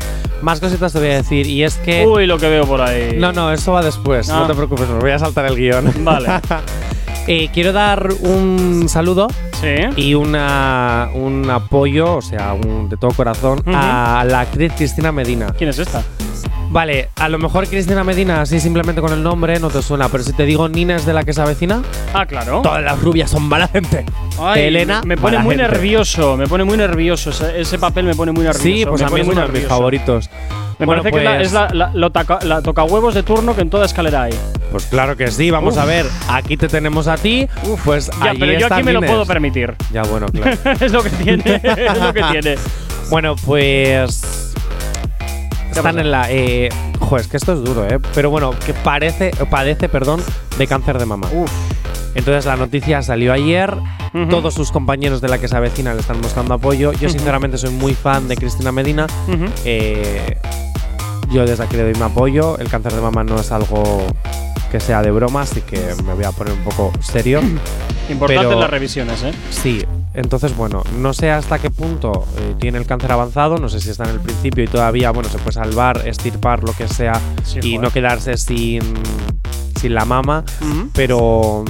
Más 0.42 0.60
cositas 0.60 0.92
te 0.92 0.98
voy 0.98 1.08
a 1.08 1.14
decir, 1.14 1.46
y 1.46 1.64
es 1.64 1.76
que. 1.76 2.06
Uy, 2.06 2.26
lo 2.26 2.36
que 2.38 2.48
veo 2.48 2.64
por 2.66 2.80
ahí. 2.82 3.16
No, 3.18 3.32
no, 3.32 3.50
eso 3.50 3.72
va 3.72 3.82
después. 3.82 4.28
Ah. 4.30 4.40
No 4.40 4.46
te 4.46 4.54
preocupes, 4.54 4.88
me 4.88 4.98
voy 5.00 5.10
a 5.12 5.18
saltar 5.18 5.46
el 5.46 5.56
guion. 5.56 5.92
Vale. 6.04 6.28
Eh, 7.28 7.50
quiero 7.52 7.72
dar 7.72 8.08
un 8.22 8.86
saludo 8.88 9.28
Sí. 9.60 9.76
y 9.96 10.14
una, 10.14 11.08
un 11.14 11.48
apoyo, 11.48 12.16
o 12.16 12.22
sea, 12.22 12.52
un, 12.52 12.88
de 12.88 12.96
todo 12.96 13.12
corazón, 13.12 13.62
a 13.66 14.24
la 14.28 14.40
actriz 14.40 14.72
Cristina 14.76 15.12
Medina. 15.12 15.54
¿Quién 15.56 15.70
es 15.70 15.78
esta? 15.78 16.02
Vale, 16.72 17.10
a 17.16 17.28
lo 17.28 17.38
mejor 17.38 17.68
Cristina 17.68 18.02
Medina, 18.02 18.40
así 18.40 18.58
simplemente 18.58 19.02
con 19.02 19.12
el 19.12 19.22
nombre, 19.22 19.60
no 19.60 19.68
te 19.68 19.82
suena, 19.82 20.08
pero 20.08 20.24
si 20.24 20.32
te 20.32 20.44
digo 20.46 20.70
Nina 20.70 20.96
es 20.96 21.04
de 21.04 21.12
la 21.12 21.22
que 21.22 21.34
se 21.34 21.42
avecina, 21.42 21.82
Ah, 22.14 22.24
claro. 22.24 22.62
todas 22.62 22.82
las 22.82 22.98
rubias 22.98 23.30
son 23.30 23.42
mala 23.42 23.68
gente. 23.68 24.06
Ay, 24.40 24.62
Elena, 24.68 25.02
me 25.04 25.18
pone 25.18 25.38
muy 25.38 25.54
gente. 25.56 25.70
nervioso, 25.70 26.36
me 26.38 26.46
pone 26.46 26.64
muy 26.64 26.78
nervioso. 26.78 27.28
Ese, 27.28 27.60
ese 27.60 27.78
papel 27.78 28.06
me 28.06 28.14
pone 28.14 28.32
muy 28.32 28.44
nervioso. 28.44 28.62
Sí, 28.64 28.86
pues 28.88 29.02
me 29.02 29.06
a 29.06 29.10
mí 29.10 29.20
es 29.20 29.28
uno 29.28 29.46
de 29.46 29.48
mis 29.48 29.66
favoritos. 29.68 30.30
Me 30.78 30.86
Bueno, 30.86 31.02
parece 31.02 31.20
que 31.22 31.28
pues- 31.28 31.46
es 31.48 31.52
la, 31.52 32.10
taca- 32.10 32.42
la 32.42 32.62
tocahuevos 32.62 33.12
de 33.14 33.22
turno 33.22 33.54
que 33.54 33.60
en 33.60 33.68
toda 33.68 33.84
escalera 33.84 34.22
hay. 34.22 34.32
Pues 34.70 34.86
claro 34.86 35.14
que 35.14 35.30
sí, 35.30 35.50
vamos 35.50 35.74
Uf. 35.74 35.80
a 35.80 35.84
ver. 35.84 36.06
Aquí 36.30 36.56
te 36.56 36.68
tenemos 36.68 37.06
a 37.06 37.16
ti. 37.18 37.46
pues 37.84 38.10
Ya, 38.18 38.30
allí 38.30 38.40
pero 38.40 38.58
yo 38.58 38.66
aquí 38.72 38.82
me 38.82 38.94
lo 38.94 39.00
puedo 39.02 39.26
permitir. 39.26 39.74
Ya, 39.92 40.02
bueno, 40.04 40.26
claro. 40.28 40.56
es 40.80 40.90
lo 40.90 41.02
que 41.02 41.10
tiene, 41.10 41.60
es 41.62 41.98
lo 41.98 42.12
que 42.14 42.22
tiene. 42.32 42.54
bueno, 43.10 43.36
pues. 43.44 44.51
Están 45.78 45.98
en 45.98 46.10
la. 46.10 46.30
Eh, 46.30 46.68
jo, 46.98 47.16
es 47.16 47.26
que 47.28 47.36
esto 47.36 47.52
es 47.52 47.62
duro, 47.64 47.86
¿eh? 47.86 47.98
Pero 48.14 48.30
bueno, 48.30 48.52
que 48.64 48.74
parece, 48.74 49.30
padece, 49.50 49.88
perdón, 49.88 50.20
de 50.58 50.66
cáncer 50.66 50.98
de 50.98 51.06
mama. 51.06 51.28
Entonces 52.14 52.44
la 52.44 52.56
noticia 52.56 53.02
salió 53.02 53.32
ayer. 53.32 53.74
Todos 54.28 54.52
sus 54.52 54.70
compañeros 54.70 55.22
de 55.22 55.28
la 55.28 55.38
que 55.38 55.48
se 55.48 55.56
avecina 55.56 55.94
le 55.94 56.00
están 56.00 56.20
mostrando 56.20 56.52
apoyo. 56.54 56.92
Yo, 56.92 57.08
sinceramente, 57.08 57.56
soy 57.56 57.70
muy 57.70 57.94
fan 57.94 58.28
de 58.28 58.36
Cristina 58.36 58.70
Medina. 58.70 59.06
Eh, 59.64 60.36
yo 61.30 61.46
desde 61.46 61.64
aquí 61.64 61.76
le 61.76 61.84
doy 61.84 61.94
mi 61.94 62.02
apoyo. 62.02 62.58
El 62.58 62.68
cáncer 62.68 62.92
de 62.92 63.00
mama 63.00 63.24
no 63.24 63.40
es 63.40 63.50
algo 63.52 64.02
que 64.70 64.80
sea 64.80 65.00
de 65.02 65.10
broma, 65.10 65.42
así 65.42 65.62
que 65.62 65.80
me 66.04 66.12
voy 66.14 66.24
a 66.24 66.32
poner 66.32 66.52
un 66.52 66.60
poco 66.60 66.92
serio. 67.00 67.40
Importante 68.10 68.46
Pero- 68.48 68.60
las 68.60 68.68
revisiones, 68.70 69.22
¿eh? 69.22 69.32
Sí, 69.50 69.82
entonces 70.14 70.56
bueno, 70.56 70.82
no 70.98 71.12
sé 71.12 71.30
hasta 71.30 71.58
qué 71.58 71.70
punto 71.70 72.26
eh, 72.38 72.54
tiene 72.60 72.78
el 72.78 72.86
cáncer 72.86 73.12
avanzado, 73.12 73.58
no 73.58 73.68
sé 73.68 73.80
si 73.80 73.90
está 73.90 74.04
en 74.04 74.10
el 74.10 74.20
principio 74.20 74.64
y 74.64 74.68
todavía, 74.68 75.10
bueno, 75.10 75.28
se 75.28 75.38
puede 75.38 75.52
salvar, 75.52 76.06
estirpar, 76.06 76.62
lo 76.64 76.72
que 76.72 76.88
sea, 76.88 77.14
Sí, 77.44 77.58
y 77.62 77.74
joder. 77.76 77.80
no 77.80 77.90
quedarse 77.90 78.36
sin, 78.36 78.80
sin 79.80 79.94
la 79.94 80.04
mama, 80.04 80.44
pero 80.94 81.64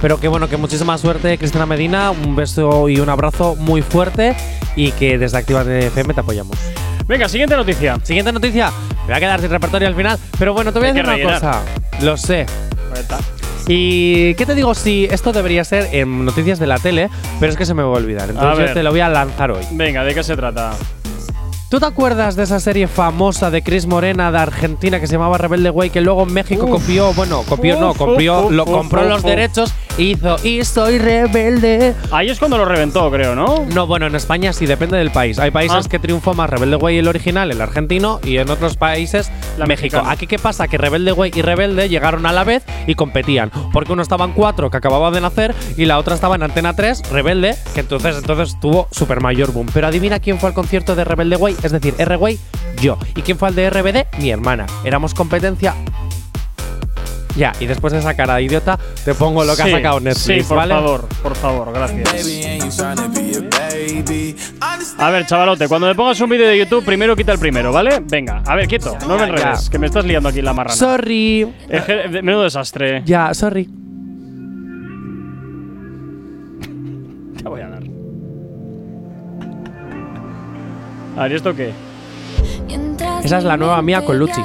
Pero 0.00 0.20
que 0.20 0.28
bueno, 0.28 0.48
que 0.48 0.56
muchísima 0.56 0.98
suerte, 0.98 1.38
Cristina 1.38 1.64
Medina. 1.66 2.10
Un 2.10 2.36
beso 2.36 2.88
y 2.88 3.00
un 3.00 3.08
abrazo 3.08 3.54
muy 3.56 3.80
fuerte. 3.82 4.36
Y 4.76 4.90
que 4.92 5.16
desde 5.16 5.38
Actívate 5.38 5.86
FM 5.86 6.12
te 6.12 6.20
apoyamos. 6.20 6.58
Venga, 7.06 7.28
siguiente 7.30 7.56
noticia. 7.56 7.98
Siguiente 8.02 8.30
noticia. 8.30 8.70
Me 8.70 9.04
voy 9.06 9.14
a 9.14 9.20
quedar 9.20 9.40
sin 9.40 9.48
repertorio 9.50 9.88
al 9.88 9.94
final. 9.94 10.18
Pero 10.38 10.52
bueno, 10.52 10.70
te 10.70 10.78
voy 10.80 10.88
a 10.88 10.92
decir 10.92 11.04
una 11.08 11.14
rellenar. 11.16 11.40
cosa. 11.40 11.62
Lo 12.02 12.16
sé. 12.18 12.44
Está. 12.94 13.18
Y 13.68 14.34
qué 14.34 14.46
te 14.46 14.54
digo 14.54 14.74
si 14.74 15.06
esto 15.10 15.32
debería 15.32 15.64
ser 15.64 15.88
en 15.92 16.24
noticias 16.24 16.58
de 16.58 16.66
la 16.66 16.78
tele, 16.78 17.10
pero 17.40 17.50
es 17.50 17.58
que 17.58 17.66
se 17.66 17.74
me 17.74 17.82
va 17.82 17.88
a 17.88 17.92
olvidar. 17.92 18.30
Entonces 18.30 18.68
yo 18.68 18.74
te 18.74 18.82
lo 18.82 18.90
voy 18.90 19.00
a 19.00 19.08
lanzar 19.08 19.50
hoy. 19.50 19.64
Venga, 19.72 20.04
¿de 20.04 20.14
qué 20.14 20.22
se 20.22 20.36
trata? 20.36 20.72
¿Tú 21.68 21.80
te 21.80 21.86
acuerdas 21.86 22.36
de 22.36 22.44
esa 22.44 22.60
serie 22.60 22.86
famosa 22.86 23.50
de 23.50 23.60
Chris 23.60 23.86
Morena 23.86 24.30
de 24.30 24.38
Argentina 24.38 25.00
que 25.00 25.08
se 25.08 25.14
llamaba 25.14 25.36
Rebelde 25.36 25.70
Way 25.70 25.90
que 25.90 26.00
luego 26.00 26.24
México 26.24 26.68
copió, 26.70 27.12
bueno, 27.14 27.42
copió 27.42 27.80
no, 27.80 27.92
copió, 27.92 28.46
uf, 28.46 28.52
lo 28.52 28.64
compró 28.64 29.02
los 29.04 29.24
derechos 29.24 29.74
e 29.98 30.02
hizo 30.04 30.36
y 30.44 30.62
soy 30.64 30.98
rebelde. 30.98 31.92
Ahí 32.12 32.28
es 32.30 32.38
cuando 32.38 32.56
lo 32.56 32.66
reventó, 32.66 33.10
creo, 33.10 33.34
¿no? 33.34 33.66
No, 33.74 33.84
bueno, 33.88 34.06
en 34.06 34.14
España 34.14 34.52
sí 34.52 34.64
depende 34.66 34.96
del 34.96 35.10
país. 35.10 35.40
Hay 35.40 35.50
países 35.50 35.86
Ah. 35.86 35.88
que 35.90 35.98
triunfó 35.98 36.34
más 36.34 36.48
Rebelde 36.50 36.76
Way 36.76 36.98
el 36.98 37.08
original, 37.08 37.50
el 37.50 37.60
argentino, 37.60 38.20
y 38.22 38.36
en 38.38 38.48
otros 38.48 38.76
países 38.76 39.28
La 39.58 39.66
México. 39.66 39.96
mexicana. 39.96 40.10
Aquí 40.12 40.28
qué 40.28 40.38
pasa 40.38 40.68
que 40.68 40.78
Rebelde 40.78 41.12
Way 41.12 41.32
y 41.34 41.42
Rebelde 41.42 41.88
llegaron 41.88 42.26
a 42.26 42.32
la 42.32 42.44
vez 42.44 42.62
y 42.86 42.94
competían, 42.94 43.50
porque 43.72 43.92
uno 43.92 44.02
estaba 44.02 44.24
en 44.24 44.32
4 44.34 44.70
que 44.70 44.76
acababa 44.76 45.10
de 45.10 45.20
nacer 45.20 45.52
y 45.76 45.86
la 45.86 45.98
otra 45.98 46.14
estaba 46.14 46.36
en 46.36 46.44
Antena 46.44 46.76
3, 46.76 47.10
Rebelde, 47.10 47.56
que 47.74 47.80
entonces 47.80 48.16
entonces 48.18 48.56
tuvo 48.60 48.86
super 48.92 49.20
mayor 49.20 49.50
boom. 49.52 49.66
Pero 49.74 49.88
adivina 49.88 50.20
quién 50.20 50.38
fue 50.38 50.50
al 50.50 50.54
concierto 50.54 50.94
de 50.94 51.02
Rebelde 51.02 51.34
Way, 51.36 51.55
es 51.62 51.72
decir, 51.72 51.94
R 51.98 52.16
Way, 52.16 52.38
yo. 52.80 52.98
¿Y 53.14 53.22
quién 53.22 53.38
fue 53.38 53.48
al 53.48 53.54
de 53.54 53.68
RBD? 53.70 54.18
Mi 54.18 54.30
hermana. 54.30 54.66
Éramos 54.84 55.14
competencia 55.14 55.74
ya, 57.36 57.52
y 57.60 57.66
después 57.66 57.92
de 57.92 57.98
esa 57.98 58.14
cara 58.14 58.36
de 58.36 58.44
idiota, 58.44 58.78
te 59.04 59.12
pongo 59.14 59.44
lo 59.44 59.54
que 59.54 59.62
Sí, 59.62 59.68
ha 59.68 59.76
sacado 59.76 60.00
Netflix, 60.00 60.42
Sí, 60.42 60.48
por 60.48 60.56
¿vale? 60.56 60.72
favor, 60.74 61.06
por 61.22 61.34
favor, 61.36 61.70
gracias. 61.70 62.08
A 64.98 65.10
ver, 65.10 65.26
chavalote, 65.26 65.68
cuando 65.68 65.86
me 65.86 65.94
pongas 65.94 66.18
un 66.22 66.30
vídeo 66.30 66.48
de 66.48 66.56
YouTube, 66.58 66.82
primero 66.82 67.14
quita 67.14 67.32
el 67.32 67.38
primero, 67.38 67.72
¿vale? 67.72 68.00
Venga, 68.02 68.42
a 68.46 68.56
ver, 68.56 68.66
quieto, 68.66 68.96
no 69.06 69.18
me 69.18 69.24
enredes, 69.24 69.68
que 69.68 69.78
me 69.78 69.86
estás 69.86 70.06
liando 70.06 70.30
aquí 70.30 70.40
la 70.40 70.54
marrana. 70.54 70.74
Sorry. 70.76 71.46
Menudo 72.22 72.44
desastre. 72.44 73.02
Ya, 73.04 73.34
sorry. 73.34 73.68
A 81.16 81.22
ver, 81.22 81.32
¿y 81.32 81.34
esto 81.36 81.54
qué? 81.54 81.72
Esa 83.24 83.38
es 83.38 83.44
la 83.44 83.56
nueva 83.56 83.80
mía 83.82 84.04
con 84.04 84.18
Luchi. 84.18 84.42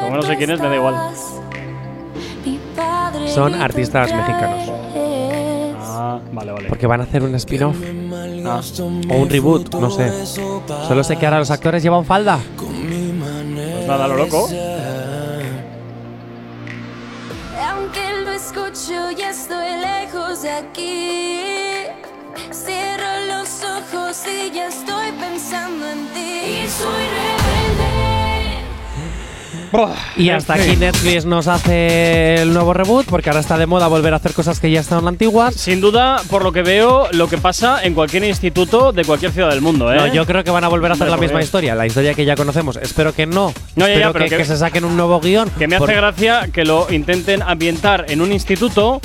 Como 0.00 0.16
no 0.16 0.22
sé 0.22 0.36
quién 0.36 0.50
es, 0.50 0.60
me 0.60 0.68
da 0.68 0.76
igual. 0.76 0.94
Son 3.26 3.54
artistas 3.54 4.12
mexicanos. 4.12 4.70
Ah, 5.80 6.20
vale, 6.32 6.52
vale. 6.52 6.68
Porque 6.68 6.86
van 6.86 7.00
a 7.00 7.04
hacer 7.04 7.22
un 7.22 7.34
spin-off. 7.34 7.76
Ah. 8.46 8.60
O 9.10 9.14
un 9.16 9.28
reboot, 9.28 9.74
no 9.74 9.90
sé. 9.90 10.26
Solo 10.26 11.02
sé 11.02 11.16
que 11.16 11.26
ahora 11.26 11.38
los 11.38 11.50
actores 11.50 11.82
llevan 11.82 12.04
falda. 12.04 12.38
Pues 12.56 13.86
nada, 13.86 14.06
lo 14.08 14.16
loco. 14.16 14.48
Aunque 17.70 18.22
lo 18.24 18.30
escucho 18.32 19.10
y 19.16 19.22
estoy 19.22 19.68
lejos 19.80 20.42
de 20.42 20.50
aquí. 20.50 21.40
Cierro 22.52 23.26
los 23.26 23.64
ojos 23.64 24.22
y 24.26 24.50
ya 24.54 24.68
estoy. 24.68 24.97
Y 26.68 26.70
soy 26.70 26.88
rebelde. 29.72 29.88
Y 30.16 30.30
hasta 30.30 30.54
aquí 30.54 30.76
Netflix 30.76 31.24
nos 31.24 31.46
hace 31.46 32.36
el 32.42 32.52
nuevo 32.52 32.72
reboot, 32.74 33.06
porque 33.06 33.28
ahora 33.30 33.40
está 33.40 33.56
de 33.58 33.66
moda 33.66 33.86
volver 33.86 34.12
a 34.12 34.16
hacer 34.16 34.32
cosas 34.32 34.60
que 34.60 34.70
ya 34.70 34.80
estaban 34.80 35.06
antiguas. 35.08 35.54
Sin 35.54 35.80
duda, 35.80 36.20
por 36.28 36.42
lo 36.42 36.52
que 36.52 36.62
veo, 36.62 37.08
lo 37.12 37.28
que 37.28 37.36
pasa 37.38 37.82
en 37.82 37.92
cualquier 37.94 38.24
instituto 38.24 38.92
de 38.92 39.04
cualquier 39.04 39.30
ciudad 39.32 39.50
del 39.50 39.60
mundo, 39.60 39.92
¿eh? 39.92 39.96
No, 39.96 40.06
yo 40.06 40.24
creo 40.26 40.42
que 40.44 40.50
van 40.50 40.64
a 40.64 40.68
volver 40.68 40.90
a 40.90 40.94
hacer 40.94 41.08
la 41.08 41.16
¿por 41.16 41.24
misma 41.24 41.42
historia, 41.42 41.74
la 41.74 41.86
historia 41.86 42.14
que 42.14 42.24
ya 42.24 42.34
conocemos. 42.34 42.76
Espero 42.76 43.14
que 43.14 43.26
no. 43.26 43.52
No, 43.76 43.86
ya, 43.86 43.88
ya, 43.88 43.94
Espero 43.94 44.12
pero 44.14 44.24
que, 44.24 44.30
que- 44.30 44.36
que 44.38 44.44
se 44.46 44.56
saquen 44.56 44.84
un 44.84 44.96
nuevo 44.96 45.20
guion. 45.20 45.50
Que 45.58 45.68
me 45.68 45.76
hace 45.76 45.94
gracia 45.94 46.48
que 46.52 46.64
lo 46.64 46.86
intenten 46.90 47.42
ambientar 47.42 48.06
en 48.08 48.20
un 48.22 48.32
instituto 48.32 49.00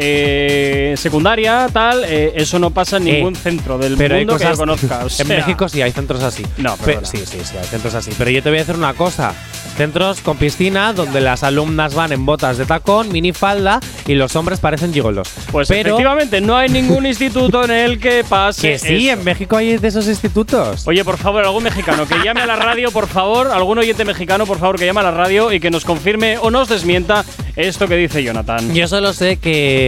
eh, 0.00 0.94
secundaria, 0.96 1.66
tal. 1.72 2.04
eh, 2.04 2.32
eso 2.36 2.58
no 2.60 2.70
pasa 2.70 2.98
en 2.98 3.08
Eh, 3.08 3.12
ningún 3.14 3.34
centro 3.34 3.78
del 3.78 3.96
pero 3.96 4.14
hay 4.14 4.20
mundo 4.24 4.38
que 4.38 4.44
yo 4.44 4.56
conozca. 4.56 5.00
o 5.04 5.08
en 5.22 5.28
México 5.28 5.68
sí 5.68 5.82
hay 5.82 5.90
centros 5.92 6.22
así. 6.22 6.44
No, 6.56 6.76
Pe- 6.76 6.84
perdona. 6.84 7.06
sí, 7.08 7.18
sí, 7.18 7.38
sí, 7.42 7.56
hay 7.60 7.66
centros 7.66 7.94
así. 7.94 8.12
Pero 8.16 8.30
yo 8.30 8.42
te 8.42 8.48
voy 8.48 8.58
a 8.58 8.62
decir 8.62 8.76
una 8.76 8.94
cosa. 8.94 9.34
Centros 9.76 10.20
con 10.22 10.36
piscina 10.38 10.92
donde 10.92 11.20
las 11.20 11.42
alumnas 11.44 11.94
van 11.94 12.12
en 12.12 12.24
botas 12.26 12.58
de 12.58 12.66
tacón, 12.66 13.10
minifalda 13.12 13.78
y 14.06 14.14
los 14.14 14.34
hombres 14.36 14.58
parecen 14.60 14.92
gigolos. 14.92 15.28
Pues 15.52 15.68
pero 15.68 15.90
efectivamente, 15.90 16.40
no 16.40 16.56
hay 16.56 16.68
ningún 16.68 17.06
instituto 17.06 17.64
en 17.64 17.70
el 17.70 18.00
que 18.00 18.24
pase. 18.28 18.70
que 18.72 18.78
sí, 18.78 19.08
eso. 19.08 19.18
en 19.18 19.24
México 19.24 19.56
hay 19.56 19.76
de 19.78 19.88
esos 19.88 20.06
institutos. 20.08 20.86
Oye, 20.86 21.04
por 21.04 21.16
favor, 21.16 21.44
algún 21.44 21.62
mexicano 21.64 22.06
que 22.06 22.16
llame 22.24 22.40
a 22.40 22.46
la 22.46 22.56
radio, 22.56 22.90
por 22.90 23.06
favor, 23.08 23.48
algún 23.52 23.78
oyente 23.78 24.04
mexicano, 24.04 24.46
por 24.46 24.58
favor, 24.58 24.78
que 24.78 24.86
llame 24.86 25.00
a 25.00 25.04
la 25.04 25.10
radio 25.12 25.52
y 25.52 25.60
que 25.60 25.70
nos 25.70 25.84
confirme 25.84 26.38
o 26.38 26.50
nos 26.50 26.68
desmienta 26.68 27.24
esto 27.54 27.86
que 27.86 27.94
dice 27.96 28.22
Jonathan. 28.24 28.74
Yo 28.74 28.88
solo 28.88 29.12
sé 29.12 29.36
que 29.36 29.87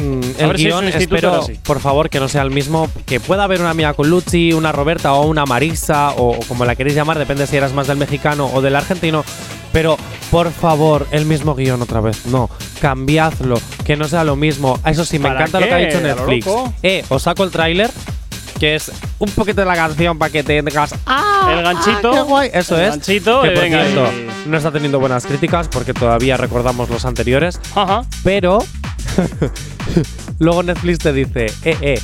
mm, 0.00 0.20
el 0.38 0.46
ver 0.48 0.56
si 0.58 0.66
es 0.66 0.74
guion 0.74 0.88
espero, 0.88 1.34
así. 1.42 1.54
por 1.62 1.80
favor, 1.80 2.10
que 2.10 2.20
no 2.20 2.28
sea 2.28 2.42
el 2.42 2.50
mismo. 2.50 2.88
Que 3.06 3.20
pueda 3.20 3.44
haber 3.44 3.60
una 3.60 3.74
Mia 3.74 3.92
Colucci, 3.94 4.52
una 4.52 4.72
Roberta 4.72 5.12
o 5.14 5.26
una 5.26 5.44
Marisa 5.46 6.10
o, 6.12 6.30
o 6.38 6.40
como 6.48 6.64
la 6.64 6.74
queréis 6.76 6.96
llamar, 6.96 7.18
depende 7.18 7.46
si 7.46 7.56
eras 7.56 7.72
más 7.72 7.86
del 7.86 7.96
mexicano 7.96 8.50
o 8.52 8.60
del 8.60 8.76
argentino. 8.76 9.24
Pero 9.72 9.96
por 10.30 10.52
favor, 10.52 11.06
el 11.10 11.26
mismo 11.26 11.54
guion 11.54 11.82
otra 11.82 12.00
vez. 12.00 12.26
No, 12.26 12.48
cambiadlo, 12.80 13.60
que 13.84 13.96
no 13.96 14.06
sea 14.08 14.22
lo 14.24 14.36
mismo. 14.36 14.78
Eso 14.86 15.04
sí, 15.04 15.18
me 15.18 15.28
¿Para 15.28 15.40
encanta 15.40 15.60
lo 15.60 15.66
que 15.66 15.74
ha 15.74 15.78
dicho 15.78 16.00
Netflix. 16.00 16.46
Eh, 16.82 17.04
os 17.08 17.22
saco 17.22 17.42
el 17.42 17.50
tráiler, 17.50 17.90
que 18.60 18.76
es 18.76 18.92
un 19.18 19.30
poquito 19.32 19.62
de 19.62 19.66
la 19.66 19.74
canción 19.74 20.16
para 20.16 20.30
que 20.30 20.44
tengas 20.44 20.92
el 20.92 21.62
ganchito. 21.62 22.12
qué 22.12 22.20
guay. 22.22 22.50
Eso 22.54 22.76
el 22.76 22.82
es. 22.84 22.90
ganchito, 22.90 23.42
que 23.42 23.48
y 23.48 23.50
por 23.50 23.62
venga 23.64 23.82
cierto, 23.84 24.10
no 24.46 24.56
está 24.56 24.70
teniendo 24.70 25.00
buenas 25.00 25.26
críticas 25.26 25.66
porque 25.68 25.92
todavía 25.92 26.36
recordamos 26.36 26.88
los 26.88 27.04
anteriores. 27.04 27.60
Ajá. 27.74 28.02
Pero 28.22 28.58
luego 30.38 30.62
Netflix 30.62 30.98
te 30.98 31.12
dice, 31.12 31.46
eh, 31.64 31.76
eh, 31.80 32.00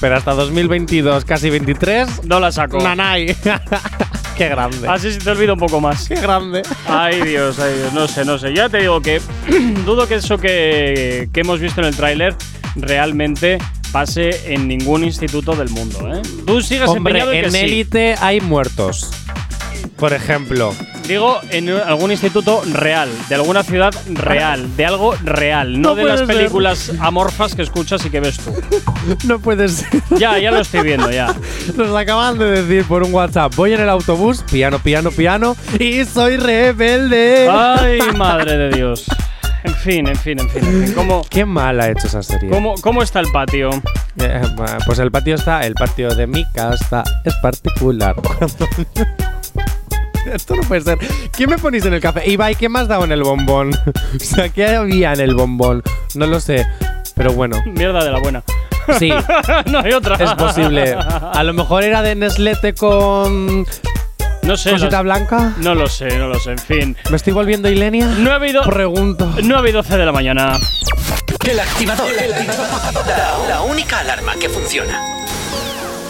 pero 0.00 0.16
hasta 0.16 0.32
2022, 0.34 1.24
casi 1.24 1.50
23, 1.50 2.24
No 2.24 2.40
la 2.40 2.52
saco. 2.52 2.78
nanay. 2.80 3.34
Qué 4.36 4.48
grande. 4.48 4.88
Así 4.88 5.12
se 5.12 5.18
te 5.20 5.30
olvida 5.30 5.52
un 5.52 5.58
poco 5.58 5.80
más. 5.80 6.08
Qué 6.08 6.14
grande. 6.16 6.62
Ay 6.88 7.20
Dios, 7.22 7.58
ay 7.58 7.74
Dios, 7.78 7.92
no 7.92 8.08
sé, 8.08 8.24
no 8.24 8.38
sé. 8.38 8.54
Ya 8.54 8.68
te 8.68 8.78
digo 8.78 9.00
que 9.02 9.20
dudo 9.84 10.08
que 10.08 10.16
eso 10.16 10.38
que, 10.38 11.28
que 11.32 11.40
hemos 11.40 11.60
visto 11.60 11.80
en 11.82 11.88
el 11.88 11.94
tráiler 11.96 12.34
realmente 12.76 13.58
pase 13.92 14.54
en 14.54 14.66
ningún 14.68 15.04
instituto 15.04 15.54
del 15.54 15.68
mundo, 15.68 16.10
¿eh? 16.14 16.22
Tú 16.46 16.62
sigues 16.62 16.88
Hombre, 16.88 17.12
empeñado 17.12 17.32
en 17.32 17.40
que 17.42 17.46
en 17.48 17.52
sí. 17.52 17.58
élite 17.58 18.14
hay 18.20 18.40
muertos. 18.40 19.10
Por 19.96 20.14
ejemplo. 20.14 20.74
Digo, 21.06 21.40
en 21.50 21.68
algún 21.68 22.10
instituto 22.12 22.62
real, 22.72 23.08
de 23.28 23.34
alguna 23.34 23.62
ciudad 23.62 23.92
real, 24.08 24.76
de 24.76 24.86
algo 24.86 25.14
real, 25.24 25.80
no, 25.80 25.90
No 25.90 25.94
de 25.96 26.04
las 26.04 26.14
puede 26.22 26.26
ser. 26.26 26.36
películas 26.36 26.92
amorfas 27.00 27.54
que 27.54 27.62
escuchas 27.62 28.04
y 28.06 28.10
que 28.10 28.20
ves 28.20 28.38
tú. 28.38 28.52
No 29.26 29.38
puede 29.40 29.68
ser. 29.68 29.88
Ya, 30.18 30.38
ya 30.38 30.50
lo 30.52 30.60
estoy 30.60 30.82
viendo, 30.82 31.10
ya. 31.10 31.34
Nos 31.76 31.94
acaban 31.96 32.38
de 32.38 32.62
decir 32.62 32.84
por 32.84 33.02
un 33.02 33.12
WhatsApp, 33.12 33.52
voy 33.56 33.72
en 33.72 33.80
el 33.80 33.88
autobús, 33.88 34.44
piano, 34.50 34.78
piano, 34.78 35.10
piano, 35.10 35.56
y 35.78 36.04
soy 36.04 36.36
rebelde. 36.36 37.48
Ay, 37.50 37.98
madre 38.16 38.56
de 38.56 38.70
Dios. 38.76 39.04
En 39.64 39.74
fin, 39.74 40.06
en 40.08 40.16
fin, 40.16 40.40
en 40.40 40.48
fin, 40.50 40.64
en 40.64 40.84
fin. 40.86 40.94
¿Cómo, 40.94 41.22
Qué 41.28 41.44
mal 41.44 41.80
ha 41.80 41.88
hecho 41.90 42.06
esa 42.06 42.22
serie. 42.22 42.48
cómo, 42.50 42.74
cómo 42.80 43.02
está 43.02 43.20
el 43.20 43.30
patio? 43.32 43.70
Eh, 44.18 44.40
pues 44.86 44.98
el 44.98 45.10
patio 45.10 45.34
está, 45.34 45.60
el 45.66 45.74
patio 45.74 46.14
de 46.14 46.26
mi 46.26 46.44
casa 46.52 47.02
es 47.24 47.34
particular. 47.42 48.14
Esto 50.32 50.54
no 50.56 50.62
puede 50.62 50.80
ser. 50.82 50.98
¿Qué 51.36 51.46
me 51.46 51.58
ponéis 51.58 51.84
en 51.86 51.94
el 51.94 52.00
café? 52.00 52.28
Ibai, 52.30 52.54
¿qué 52.54 52.68
has 52.74 52.88
dado 52.88 53.04
en 53.04 53.12
el 53.12 53.22
bombón? 53.22 53.70
o 53.94 54.24
sea, 54.24 54.48
¿qué 54.48 54.68
había 54.76 55.12
en 55.12 55.20
el 55.20 55.34
bombón? 55.34 55.82
No 56.14 56.26
lo 56.26 56.40
sé. 56.40 56.66
Pero 57.14 57.32
bueno, 57.32 57.62
Mierda 57.66 58.02
de 58.04 58.10
la 58.10 58.18
buena. 58.20 58.42
sí, 58.98 59.12
no 59.70 59.78
hay 59.80 59.92
otra. 59.92 60.16
es 60.16 60.30
posible. 60.34 60.94
A 60.94 61.42
lo 61.44 61.52
mejor 61.52 61.84
era 61.84 62.02
de 62.02 62.14
Neslete 62.14 62.74
con 62.74 63.66
No 64.42 64.56
sé. 64.56 64.70
cosita 64.72 64.90
las- 64.90 65.02
blanca. 65.02 65.52
No 65.58 65.74
lo 65.74 65.88
sé, 65.88 66.16
no 66.18 66.28
lo 66.28 66.38
sé. 66.40 66.52
En 66.52 66.58
fin. 66.58 66.96
¿Me 67.10 67.16
estoy 67.16 67.32
volviendo 67.32 67.68
Ilenia? 67.68 68.06
No 68.06 68.30
ha 68.32 68.36
habido. 68.36 68.62
Pregunto. 68.62 69.30
9 69.42 69.68
y 69.70 69.72
12 69.72 69.96
de 69.98 70.06
la 70.06 70.12
mañana. 70.12 70.58
El 71.48 71.60
activador. 71.60 72.08
La, 73.06 73.48
la 73.48 73.62
única 73.62 73.98
alarma 73.98 74.34
que 74.40 74.48
funciona. 74.48 75.00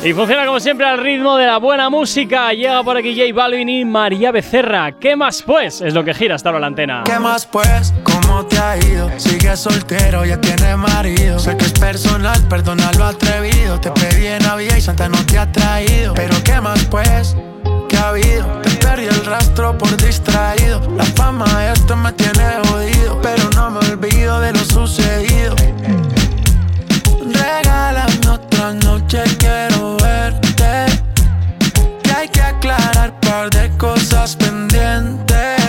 Y 0.04 0.14
funciona 0.14 0.44
como 0.44 0.58
siempre 0.58 0.84
al 0.84 0.98
ritmo 0.98 1.36
de 1.36 1.46
la 1.46 1.58
buena 1.58 1.88
música. 1.88 2.52
Llega 2.52 2.82
por 2.82 2.96
aquí 2.96 3.14
J 3.16 3.32
Balvin 3.32 3.68
y 3.68 3.84
María 3.84 4.32
Becerra. 4.32 4.90
¿Qué 4.98 5.14
más 5.14 5.42
pues? 5.42 5.80
Es 5.80 5.94
lo 5.94 6.02
que 6.02 6.12
gira 6.12 6.34
hasta 6.34 6.48
ahora 6.48 6.58
la 6.58 6.66
antena. 6.66 7.04
¿Qué 7.04 7.20
más 7.20 7.46
pues? 7.46 7.94
¿Cómo 8.02 8.44
te 8.46 8.58
ha 8.58 8.76
ido? 8.78 9.08
Sigue 9.16 9.56
soltero, 9.56 10.24
ya 10.24 10.40
tiene 10.40 10.74
marido. 10.76 11.38
Sé 11.38 11.56
que 11.56 11.66
es 11.66 11.72
personal, 11.72 12.36
perdona 12.48 12.90
lo 12.98 13.04
atrevido. 13.04 13.78
Te 13.80 13.92
pedí 13.92 14.26
en 14.26 14.42
Navidad 14.42 14.76
y 14.76 14.80
Santa 14.80 15.08
no 15.08 15.24
te 15.24 15.38
ha 15.38 15.50
traído. 15.52 16.14
Pero 16.14 16.34
¿qué 16.42 16.60
más 16.60 16.84
pues? 16.86 17.36
¿Qué 17.88 17.96
ha 17.96 18.08
habido? 18.08 18.44
Te 18.62 18.70
perdí 18.70 19.04
el 19.04 19.24
rastro 19.24 19.78
por 19.78 19.96
distraído. 19.98 20.80
La 20.96 21.04
fama 21.04 21.46
de 21.60 21.74
esto 21.74 21.94
me 21.94 22.12
tiene 22.14 22.42
jodido. 22.66 23.20
Pero 23.22 23.50
no 23.54 23.70
me 23.70 23.78
olvido 23.78 24.40
de 24.40 24.52
lo 24.52 24.64
sucedido 24.64 25.54
regálame 27.42 28.28
otra 28.28 28.72
noche, 28.72 29.22
quiero 29.38 29.96
verte. 29.98 30.86
Que 32.02 32.12
hay 32.12 32.28
que 32.28 32.42
aclarar 32.42 33.18
par 33.20 33.50
de 33.50 33.70
cosas 33.76 34.36
pendientes. 34.36 35.61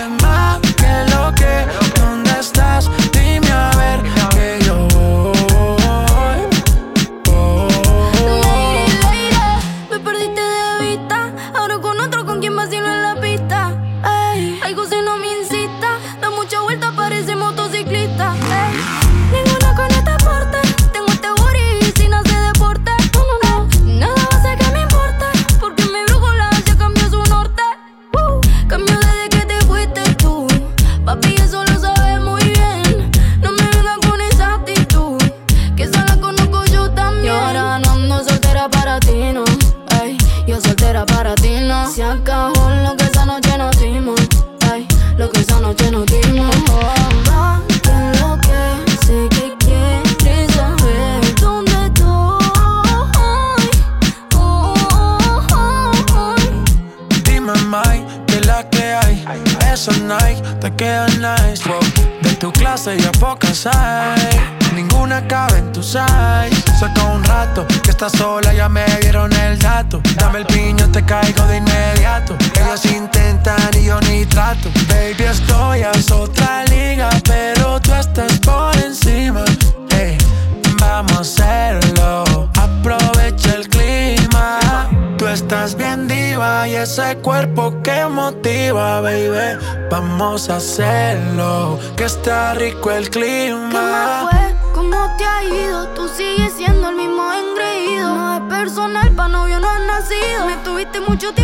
Rico 92.64 92.90
el 92.90 93.10
clima. 93.10 93.68
¿Qué 93.70 93.76
más 93.76 94.22
fue? 94.22 94.72
¿Cómo 94.72 95.16
te 95.18 95.24
ha 95.24 95.44
ido? 95.44 95.88
Tú 95.88 96.08
sigues 96.08 96.54
siendo 96.54 96.88
el 96.88 96.96
mismo 96.96 97.22
engreído. 97.32 98.14
No 98.14 98.34
es 98.36 98.40
personal, 98.42 99.10
pa' 99.12 99.28
novio 99.28 99.60
no 99.60 99.68
has 99.68 99.80
nacido. 99.82 100.46
Me 100.46 100.56
tuviste 100.64 101.00
mucho 101.00 101.32
tiempo, 101.34 101.43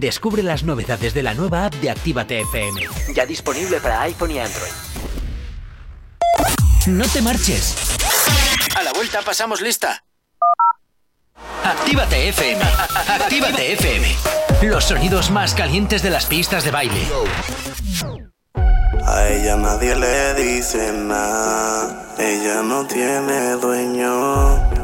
Descubre 0.00 0.42
las 0.42 0.64
novedades 0.64 1.14
de 1.14 1.22
la 1.22 1.34
nueva 1.34 1.66
app 1.66 1.74
de 1.74 1.88
Actívate 1.88 2.40
FM. 2.40 2.80
Ya 3.14 3.24
disponible 3.26 3.80
para 3.80 4.02
iPhone 4.02 4.32
y 4.32 4.40
Android. 4.40 4.72
No 6.88 7.06
te 7.06 7.22
marches. 7.22 7.76
A 8.76 8.82
la 8.82 8.92
vuelta 8.92 9.22
pasamos 9.22 9.60
lista. 9.60 10.04
Actívate 11.62 12.28
FM. 12.28 12.60
Actívate 13.08 13.72
FM. 13.74 14.16
Los 14.62 14.84
sonidos 14.84 15.30
más 15.30 15.54
calientes 15.54 16.02
de 16.02 16.10
las 16.10 16.26
pistas 16.26 16.64
de 16.64 16.72
baile. 16.72 17.06
A 19.06 19.28
ella 19.28 19.56
nadie 19.56 19.94
le 19.94 20.34
dice 20.34 20.92
nada, 20.92 22.14
ella 22.18 22.62
no 22.62 22.84
tiene 22.86 23.52
dueño. 23.52 24.83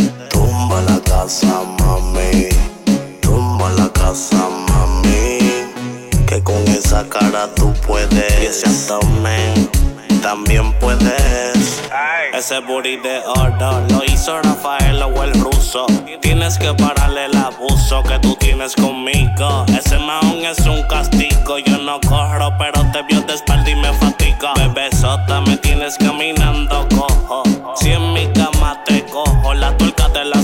Casa, 1.21 1.61
mami. 1.77 2.49
Tumba 3.21 3.69
la 3.77 3.87
casa, 3.89 4.49
mami. 4.67 5.37
Que 6.25 6.41
con 6.43 6.67
esa 6.67 7.07
cara 7.07 7.47
tú 7.53 7.71
puedes. 7.85 8.41
Y 8.41 8.45
ese 8.47 8.65
abdomen 8.65 9.69
también 10.23 10.73
puedes. 10.79 11.79
Ese 12.33 12.59
booty 12.61 12.97
de 12.97 13.19
oro 13.35 13.83
lo 13.89 14.03
hizo 14.03 14.41
Rafael 14.41 14.99
o 15.03 15.23
el 15.23 15.39
ruso. 15.39 15.85
Tienes 16.21 16.57
que 16.57 16.73
pararle 16.73 17.25
el 17.25 17.37
abuso 17.37 18.01
que 18.01 18.17
tú 18.17 18.35
tienes 18.37 18.75
conmigo. 18.75 19.67
Ese 19.77 19.99
maón 19.99 20.43
es 20.43 20.65
un 20.65 20.81
castigo. 20.87 21.59
Yo 21.59 21.77
no 21.77 22.01
corro, 22.01 22.51
pero 22.57 22.81
te 22.91 23.03
vio 23.03 23.21
de 23.21 23.35
espalda 23.35 23.69
y 23.69 23.75
me 23.75 23.93
fatiga. 23.93 24.53
Bebesota, 24.55 25.39
me 25.41 25.55
tienes 25.57 25.99
caminando 25.99 26.87
cojo. 26.89 27.43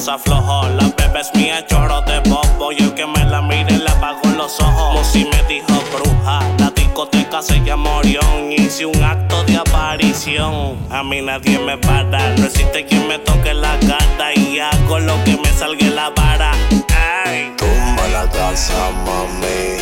Las 0.08 0.22
aflojo. 0.22 0.68
La 0.70 0.84
bebé 0.98 1.20
es 1.20 1.36
mía, 1.36 1.66
chorro 1.68 2.02
de 2.02 2.20
bobo. 2.30 2.72
Y 2.72 2.78
el 2.78 2.94
que 2.94 3.06
me 3.06 3.24
la 3.26 3.42
mire 3.42 3.78
le 3.78 3.90
apago 3.90 4.28
los 4.38 4.60
ojos. 4.60 4.94
Musi 4.94 5.26
me 5.26 5.44
dijo 5.44 5.84
bruja. 5.94 6.40
La 6.60 6.72
discoteca 6.72 7.42
se 7.42 7.60
llama 7.64 7.98
Orión. 7.98 8.52
Hice 8.52 8.86
un 8.86 9.04
acto 9.04 9.44
de 9.44 9.58
aparición. 9.58 10.78
A 10.90 11.04
mí 11.04 11.22
nadie 11.22 11.60
me 11.60 11.78
para. 11.78 12.36
No 12.38 12.46
existe 12.46 12.86
quien 12.86 13.08
me 13.08 13.20
toque 13.20 13.54
la 13.54 13.78
gata. 13.78 14.34
Y 14.34 14.60
hago 14.60 15.00
lo 15.00 15.24
que 15.26 15.38
me 15.38 15.52
salga 15.52 15.88
la 15.90 16.10
vara. 16.10 16.52
Ay. 17.26 17.54
Tumba 17.58 18.08
la 18.08 18.30
casa, 18.32 18.74
mami. 19.06 19.78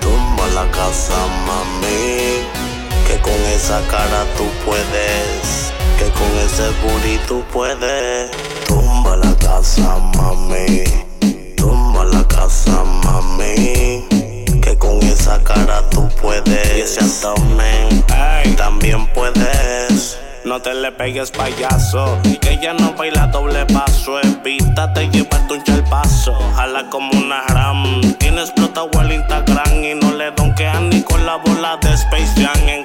Tumba 0.00 0.46
la 0.54 0.70
casa, 0.70 1.16
mami. 1.46 2.46
Que 3.06 3.18
con 3.20 3.40
esa 3.54 3.80
cara 3.90 4.24
tú 4.36 4.44
puedes. 4.64 5.72
Que 5.98 6.04
con 6.10 6.30
ese 6.46 6.68
booty 6.82 7.18
tú 7.26 7.42
puedes. 7.52 8.30
Tumba 8.66 9.16
la 9.16 9.37
casa, 9.48 9.98
mami. 10.16 10.84
Tumba 11.56 12.04
la 12.04 12.22
casa, 12.28 12.84
mami. 13.04 14.04
Que 14.60 14.76
con 14.78 15.02
esa 15.02 15.42
cara 15.42 15.82
tú 15.90 16.08
puedes. 16.20 16.76
Y 16.76 16.80
ese 16.80 17.00
abdomen 17.00 18.04
también 18.56 19.06
puedes. 19.14 20.18
No 20.44 20.60
te 20.62 20.72
le 20.72 20.90
pegues 20.92 21.30
payaso 21.30 22.16
Que 22.40 22.52
ella 22.54 22.72
no 22.72 22.94
baila 22.94 23.26
doble 23.26 23.66
paso 23.66 24.18
Evítate 24.20 25.08
llevarte 25.10 25.52
un 25.52 25.62
chalpazo 25.62 26.32
Jala 26.56 26.88
como 26.88 27.10
una 27.10 27.42
ram 27.48 28.00
Tiene 28.14 28.40
explotado 28.42 28.88
el 29.02 29.12
Instagram 29.12 29.84
Y 29.84 29.94
no 29.96 30.12
le 30.12 30.30
donkean 30.30 30.88
ni 30.88 31.02
con 31.02 31.26
la 31.26 31.28
la 31.28 31.36
bola 31.36 31.76
de 31.82 31.92
Space 31.92 32.42
Jam 32.42 32.68
en 32.70 32.84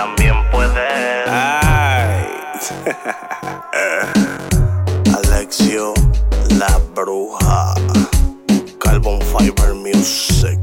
también 0.00 0.34
puedes. 0.50 0.72
Alexio, 5.14 5.92
la 6.58 6.80
bruja. 6.94 7.74
Carbon 8.78 9.20
Fiber 9.20 9.74
Music. 9.74 10.58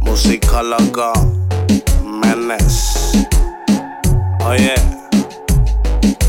Música 0.00 0.62
loca. 0.62 1.12
Menes. 2.04 3.12
Oye. 4.44 4.74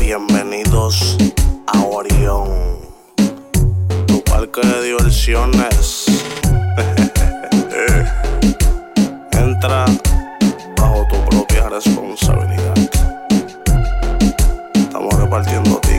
Bienvenidos 0.00 1.18
a 1.66 1.82
Orión. 1.82 2.78
Tu 4.06 4.24
parque 4.24 4.66
de 4.66 4.84
diversiones. 4.84 6.06
Entra 9.32 9.84
bajo 10.76 11.06
tu 11.10 11.27
responsabilidad. 11.84 12.74
Estamos 14.74 15.14
repartiendo 15.14 15.78
tickets. 15.82 15.97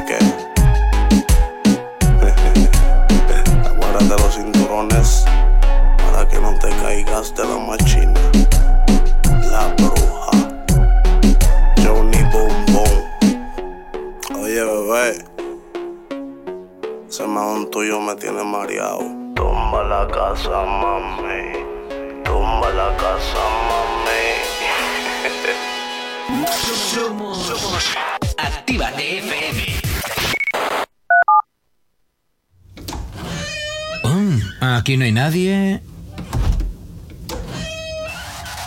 Aquí 34.89 34.97
no 34.97 35.05
hay 35.05 35.11
nadie. 35.11 35.83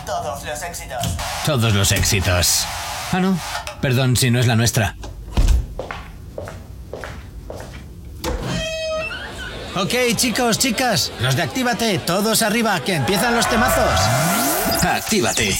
Todos 0.05 0.45
los 0.45 0.63
éxitos. 0.63 1.03
Todos 1.45 1.73
los 1.73 1.91
éxitos. 1.91 2.65
Ah, 3.11 3.19
no. 3.19 3.37
Perdón 3.81 4.15
si 4.15 4.31
no 4.31 4.39
es 4.39 4.47
la 4.47 4.55
nuestra. 4.55 4.95
Ok, 9.75 10.15
chicos, 10.15 10.59
chicas, 10.59 11.11
los 11.19 11.35
de 11.35 11.41
Actívate, 11.41 11.99
todos 11.99 12.41
arriba, 12.41 12.79
que 12.79 12.95
empiezan 12.95 13.35
los 13.35 13.49
temazos. 13.49 13.99
Actívate. 14.81 15.59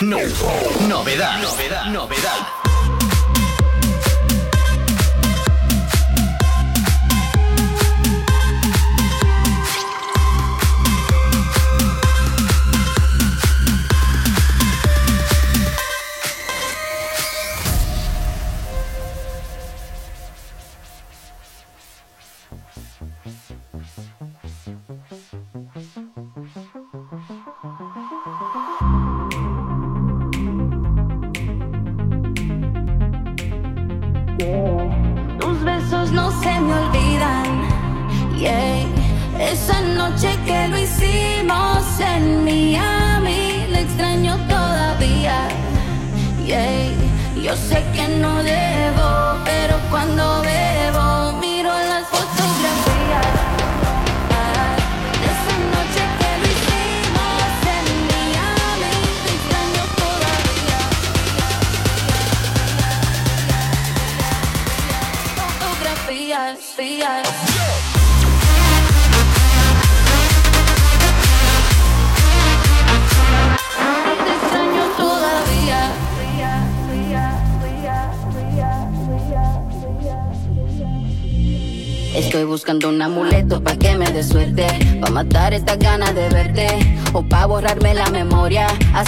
No. 0.00 0.18
Novedad. 0.88 1.38
Novedad. 1.38 1.84
Novedad. 1.84 2.71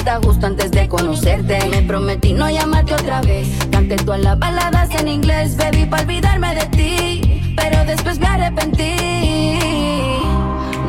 Hasta 0.06 0.20
justo 0.26 0.46
antes 0.46 0.70
de 0.70 0.86
conocerte. 0.86 1.58
Me 1.70 1.80
prometí 1.80 2.34
no 2.34 2.50
llamarte 2.50 2.92
otra 2.92 3.22
vez. 3.22 3.48
Canté 3.70 3.96
todas 3.96 4.20
las 4.20 4.38
baladas 4.38 4.90
en 5.00 5.08
inglés 5.08 5.56
Baby, 5.56 5.86
pa' 5.86 6.02
olvidarme 6.02 6.54
de 6.54 6.66
ti. 6.76 7.42
Pero 7.56 7.82
después 7.86 8.18
me 8.18 8.26
arrepentí. 8.26 8.96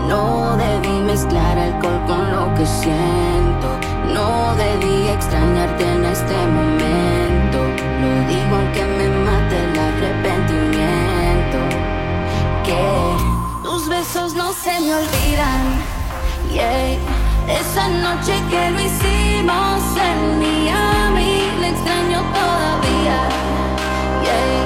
No 0.10 0.58
debí 0.58 1.00
mezclar 1.06 1.58
alcohol 1.58 2.02
con 2.06 2.30
lo 2.30 2.54
que 2.56 2.66
siento. 2.66 3.80
No 4.14 4.54
debí 4.56 5.08
extrañarte 5.08 5.84
en 5.84 6.04
este 6.04 6.36
momento. 6.58 7.60
Lo 8.02 8.28
digo 8.28 8.54
aunque 8.54 8.84
me 8.84 9.08
mate 9.24 9.56
el 9.64 9.80
arrepentimiento. 9.80 11.60
Que 12.66 13.64
tus 13.64 13.88
besos 13.88 14.34
no 14.34 14.52
se 14.52 14.78
me 14.82 14.94
olvidan. 14.94 15.96
Yeah. 16.52 17.05
Esa 17.76 17.90
noche 17.90 18.42
que 18.50 18.72
lo 18.72 18.80
hicimos 18.80 19.82
en 19.98 20.40
Miami, 20.40 21.44
le 21.60 21.68
extraño 21.68 22.20
todavía. 22.32 23.20
Yeah. 24.24 24.64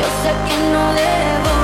Yo 0.00 0.08
sé 0.22 0.30
que 0.46 0.56
no 0.72 0.84
debo, 0.98 1.57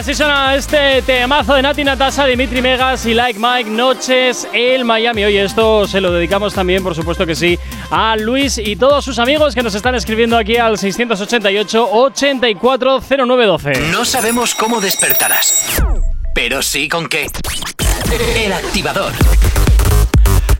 Así 0.00 0.14
suena 0.14 0.54
este 0.54 1.02
temazo 1.02 1.52
de 1.52 1.60
Nati 1.60 1.84
Natasha, 1.84 2.24
Dimitri 2.24 2.62
Megas 2.62 3.04
y 3.04 3.12
Like 3.12 3.38
Mike 3.38 3.68
Noches 3.68 4.48
el 4.50 4.86
Miami. 4.86 5.24
Oye, 5.24 5.44
esto 5.44 5.86
se 5.86 6.00
lo 6.00 6.10
dedicamos 6.10 6.54
también, 6.54 6.82
por 6.82 6.94
supuesto 6.94 7.26
que 7.26 7.34
sí, 7.34 7.58
a 7.90 8.16
Luis 8.16 8.56
y 8.56 8.76
todos 8.76 9.04
sus 9.04 9.18
amigos 9.18 9.54
que 9.54 9.62
nos 9.62 9.74
están 9.74 9.94
escribiendo 9.94 10.38
aquí 10.38 10.56
al 10.56 10.78
688-840912. 10.78 13.78
No 13.92 14.06
sabemos 14.06 14.54
cómo 14.54 14.80
despertarás, 14.80 15.82
pero 16.34 16.62
sí 16.62 16.88
con 16.88 17.06
qué. 17.06 17.26
El 18.36 18.54
activador. 18.54 19.12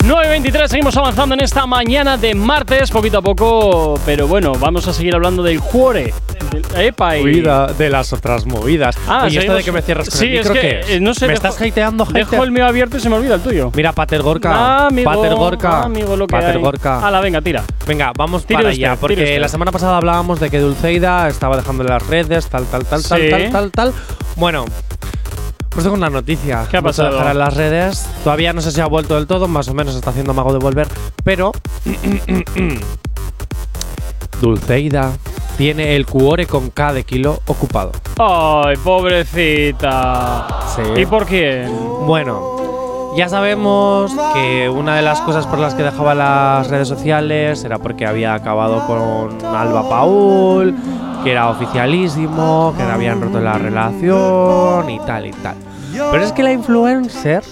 9.23, 0.05 0.66
seguimos 0.68 0.97
avanzando 0.97 1.35
en 1.35 1.43
esta 1.43 1.66
mañana 1.66 2.16
de 2.16 2.35
martes, 2.35 2.90
poquito 2.90 3.18
a 3.18 3.22
poco, 3.22 4.01
pero 4.06 4.27
bueno, 4.27 4.52
vamos 4.59 4.89
a 4.89 4.93
seguir 4.94 5.14
hablando 5.14 5.43
del 5.43 5.60
cuore. 5.60 6.14
del- 6.51 6.64
Epa, 6.86 7.16
y- 7.16 7.20
Movida 7.20 7.66
de 7.68 7.90
las 7.90 8.12
otras 8.12 8.44
movidas. 8.47 8.97
Ah, 9.06 9.24
Oye, 9.27 9.39
esto 9.39 9.55
de 9.55 9.62
que 9.62 9.70
me 9.70 9.82
cierras 9.82 10.09
con 10.10 10.18
Sí, 10.18 10.27
el 10.27 10.32
es 10.35 10.39
micro, 10.48 10.55
que, 10.55 10.60
¿qué 10.60 10.81
es? 10.81 10.90
eh, 10.90 11.01
no 11.01 11.14
sé, 11.14 11.27
¿Me 11.27 11.35
dejo- 11.35 11.47
estás 11.48 11.62
hateando, 11.62 12.05
Dejo 12.06 12.43
el 12.43 12.51
mío 12.51 12.66
abierto 12.66 12.97
y 12.97 13.01
se 13.01 13.09
me 13.09 13.16
olvida 13.16 13.35
el 13.36 13.40
tuyo. 13.40 13.70
Mira, 13.77 13.93
Pater 13.93 14.20
Gorka. 14.22 14.51
Ah, 14.52 14.86
amigo, 14.89 15.09
Pater 15.12 15.35
Gorka. 15.36 15.70
ah, 15.70 15.85
amigo, 15.85 16.16
lo 16.16 16.27
que 16.27 16.32
Pater 16.32 16.56
hay. 16.56 16.62
Gorka. 16.62 17.06
Hala, 17.06 17.20
venga, 17.20 17.40
tira. 17.40 17.62
Venga, 17.86 18.12
vamos 18.16 18.47
Tire 18.47 18.56
para 18.59 18.70
usted, 18.70 18.82
allá, 18.85 18.97
porque 18.97 19.39
la 19.39 19.48
semana 19.48 19.70
pasada 19.70 19.97
hablábamos 19.98 20.40
de 20.40 20.51
que 20.51 20.59
Dulceida 20.59 21.28
estaba 21.28 21.56
dejando 21.56 21.85
las 21.85 22.05
redes, 22.09 22.48
tal, 22.48 22.64
tal, 22.66 22.85
tal, 22.85 23.02
tal, 23.05 23.20
Sí. 23.20 23.31
tal, 23.31 23.51
tal, 23.52 23.70
tal. 23.70 23.93
Bueno, 24.35 24.64
pues 25.70 25.84
tengo 25.84 25.97
una 25.97 26.10
noticia. 26.10 26.66
¿Qué 26.70 26.76
ha 26.76 26.82
pasado? 26.82 27.30
en 27.30 27.38
las 27.38 27.56
redes. 27.56 28.06
Todavía 28.24 28.52
no 28.52 28.60
sé 28.60 28.72
si 28.72 28.80
ha 28.80 28.86
vuelto 28.86 29.14
del 29.14 29.26
todo, 29.26 29.48
más 29.48 29.68
o 29.68 29.74
menos 29.74 29.94
está 29.94 30.10
haciendo 30.10 30.34
mago 30.34 30.52
de 30.52 30.59
volver, 30.59 30.88
pero 31.24 31.52
Dulceida 34.40 35.12
tiene 35.56 35.97
el 35.97 36.06
cuore 36.06 36.47
con 36.47 36.70
K 36.70 36.92
de 36.92 37.05
kilo 37.05 37.40
ocupado. 37.47 37.92
Ay, 38.18 38.76
pobrecita. 38.82 40.47
Sí. 40.74 41.02
¿Y 41.02 41.06
por 41.06 41.26
quién? 41.26 41.70
Bueno, 42.06 42.56
ya 43.16 43.28
sabemos 43.28 44.15
que 44.35 44.69
una 44.69 44.97
de 44.97 45.03
las 45.03 45.20
cosas 45.20 45.47
por 45.47 45.59
las 45.59 45.74
que 45.74 45.82
dejaba 45.82 46.15
las 46.15 46.69
redes 46.69 46.89
sociales 46.89 47.65
era 47.65 47.78
porque 47.78 48.07
había 48.07 48.35
acabado 48.35 48.87
con 48.87 49.45
Alba 49.55 49.89
Paul, 49.89 50.74
que 51.24 51.32
era 51.32 51.49
oficialísimo, 51.51 52.73
que 52.77 52.82
habían 52.82 53.20
roto 53.20 53.41
la 53.41 53.59
relación 53.59 54.89
y 54.91 54.99
tal 55.01 55.27
y 55.27 55.32
tal. 55.32 55.57
Pero 55.93 56.24
es 56.24 56.32
que 56.32 56.43
la 56.43 56.53
influencer 56.53 57.43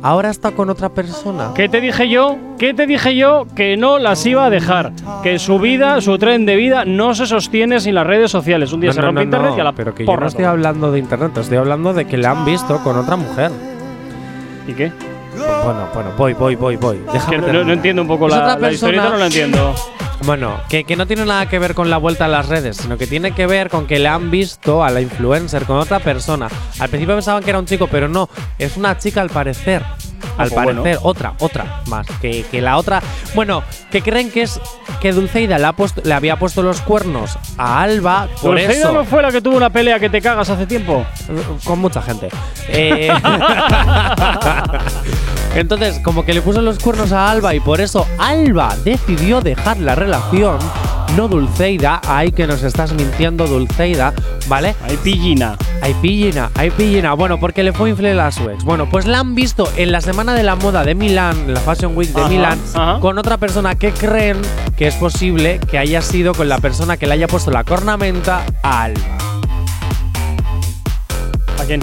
ahora 0.00 0.30
está 0.30 0.52
con 0.52 0.70
otra 0.70 0.88
persona. 0.88 1.50
¿Qué 1.54 1.68
te 1.68 1.80
dije 1.80 2.08
yo? 2.08 2.36
¿Qué 2.58 2.72
te 2.72 2.86
dije 2.86 3.16
yo? 3.16 3.46
Que 3.54 3.76
no 3.76 3.98
las 3.98 4.24
iba 4.26 4.46
a 4.46 4.50
dejar. 4.50 4.92
Que 5.22 5.38
su 5.38 5.58
vida, 5.58 6.00
su 6.00 6.18
tren 6.18 6.46
de 6.46 6.56
vida, 6.56 6.84
no 6.84 7.14
se 7.14 7.26
sostiene 7.26 7.80
sin 7.80 7.94
las 7.96 8.06
redes 8.06 8.30
sociales. 8.30 8.72
Un 8.72 8.80
día 8.80 8.90
No, 8.90 8.94
se 8.94 9.00
no, 9.00 9.06
rompe 9.08 9.20
no, 9.20 9.24
internet 9.24 9.52
y 9.56 9.60
a 9.60 9.64
la 9.64 9.72
pero 9.72 9.94
que 9.94 10.06
yo 10.06 10.16
no 10.16 10.26
estoy 10.26 10.44
hablando 10.44 10.92
de 10.92 10.98
internet, 10.98 11.36
estoy 11.36 11.58
hablando 11.58 11.92
de 11.92 12.06
que 12.06 12.16
le 12.16 12.26
han 12.26 12.44
visto 12.44 12.78
con 12.82 12.96
otra 12.96 13.16
mujer. 13.16 13.50
¿Y 14.66 14.72
qué? 14.74 14.92
Bueno, 15.64 15.88
bueno, 15.94 16.10
voy, 16.16 16.34
voy, 16.34 16.54
voy, 16.56 16.76
voy. 16.76 17.00
Déjame 17.12 17.38
no, 17.52 17.64
no 17.64 17.72
entiendo 17.72 18.02
un 18.02 18.08
poco 18.08 18.28
la, 18.28 18.56
la 18.58 18.72
historieta, 18.72 19.08
no 19.10 19.16
la 19.16 19.26
entiendo. 19.26 19.74
Bueno, 20.24 20.60
que, 20.68 20.84
que 20.84 20.96
no 20.96 21.06
tiene 21.06 21.24
nada 21.24 21.48
que 21.48 21.58
ver 21.58 21.74
con 21.74 21.90
la 21.90 21.96
vuelta 21.96 22.26
a 22.26 22.28
las 22.28 22.48
redes, 22.48 22.76
sino 22.76 22.96
que 22.96 23.06
tiene 23.06 23.32
que 23.32 23.46
ver 23.46 23.68
con 23.68 23.86
que 23.86 23.98
le 23.98 24.08
han 24.08 24.30
visto 24.30 24.84
a 24.84 24.90
la 24.90 25.00
influencer 25.00 25.64
con 25.64 25.78
otra 25.78 26.00
persona. 26.00 26.48
Al 26.78 26.88
principio 26.88 27.14
pensaban 27.14 27.42
que 27.42 27.50
era 27.50 27.58
un 27.58 27.66
chico, 27.66 27.88
pero 27.88 28.08
no, 28.08 28.28
es 28.58 28.76
una 28.76 28.98
chica 28.98 29.20
al 29.20 29.30
parecer. 29.30 29.82
Al 30.38 30.48
pues 30.48 30.64
bueno. 30.64 30.82
parecer, 30.82 31.00
otra, 31.02 31.34
otra 31.40 31.82
más. 31.88 32.06
Que, 32.20 32.44
que 32.44 32.60
la 32.60 32.76
otra. 32.76 33.02
Bueno, 33.34 33.62
que 33.90 34.00
creen 34.00 34.30
que 34.30 34.42
es 34.42 34.60
que 35.00 35.12
Dulceida 35.12 35.58
le, 35.58 35.66
ha 35.66 35.72
puesto, 35.72 36.00
le 36.04 36.14
había 36.14 36.38
puesto 36.38 36.62
los 36.62 36.80
cuernos 36.80 37.36
a 37.58 37.82
Alba. 37.82 38.28
Por 38.40 38.52
¿Dulceida 38.52 38.88
eso. 38.88 38.92
no 38.92 39.04
fue 39.04 39.22
la 39.22 39.32
que 39.32 39.42
tuvo 39.42 39.56
una 39.56 39.70
pelea 39.70 39.98
que 39.98 40.08
te 40.08 40.22
cagas 40.22 40.48
hace 40.48 40.66
tiempo? 40.66 41.04
Con 41.64 41.80
mucha 41.80 42.00
gente. 42.00 42.28
Eh, 42.68 43.10
Entonces, 45.54 46.00
como 46.02 46.24
que 46.24 46.34
le 46.34 46.42
puso 46.42 46.62
los 46.62 46.78
cuernos 46.78 47.12
a 47.12 47.30
Alba 47.30 47.54
y 47.54 47.60
por 47.60 47.80
eso 47.80 48.06
Alba 48.18 48.74
decidió 48.84 49.40
dejar 49.40 49.78
la 49.78 49.94
relación. 49.94 50.58
No 51.16 51.28
Dulceida, 51.28 52.00
ay 52.06 52.32
que 52.32 52.46
nos 52.46 52.62
estás 52.62 52.94
mintiendo 52.94 53.46
Dulceida, 53.46 54.14
¿vale? 54.48 54.74
Hay 54.82 54.96
pillina. 54.96 55.56
Hay 55.82 55.92
pillina, 55.94 56.50
hay 56.54 56.70
pillina. 56.70 57.12
Bueno, 57.12 57.38
porque 57.38 57.62
le 57.62 57.74
fue 57.74 57.90
infiel 57.90 58.18
a 58.20 58.30
su 58.32 58.48
ex. 58.48 58.64
Bueno, 58.64 58.88
pues 58.88 59.04
la 59.04 59.18
han 59.18 59.34
visto 59.34 59.68
en 59.76 59.92
la 59.92 60.00
semana 60.00 60.32
de 60.32 60.42
la 60.42 60.56
moda 60.56 60.84
de 60.84 60.94
Milán, 60.94 61.36
en 61.40 61.54
la 61.54 61.60
Fashion 61.60 61.94
Week 61.94 62.08
de 62.10 62.20
Ajá, 62.20 62.30
Milán, 62.30 62.58
ajá. 62.74 63.00
con 63.00 63.18
otra 63.18 63.36
persona 63.36 63.74
que 63.74 63.92
creen 63.92 64.38
que 64.78 64.86
es 64.86 64.94
posible 64.94 65.60
que 65.70 65.76
haya 65.76 66.00
sido 66.00 66.32
con 66.34 66.48
la 66.48 66.58
persona 66.58 66.96
que 66.96 67.06
le 67.06 67.12
haya 67.12 67.26
puesto 67.26 67.50
la 67.50 67.64
cornamenta 67.64 68.42
a 68.62 68.84
Alba. 68.84 69.18
¿A 71.60 71.64
quién? 71.66 71.80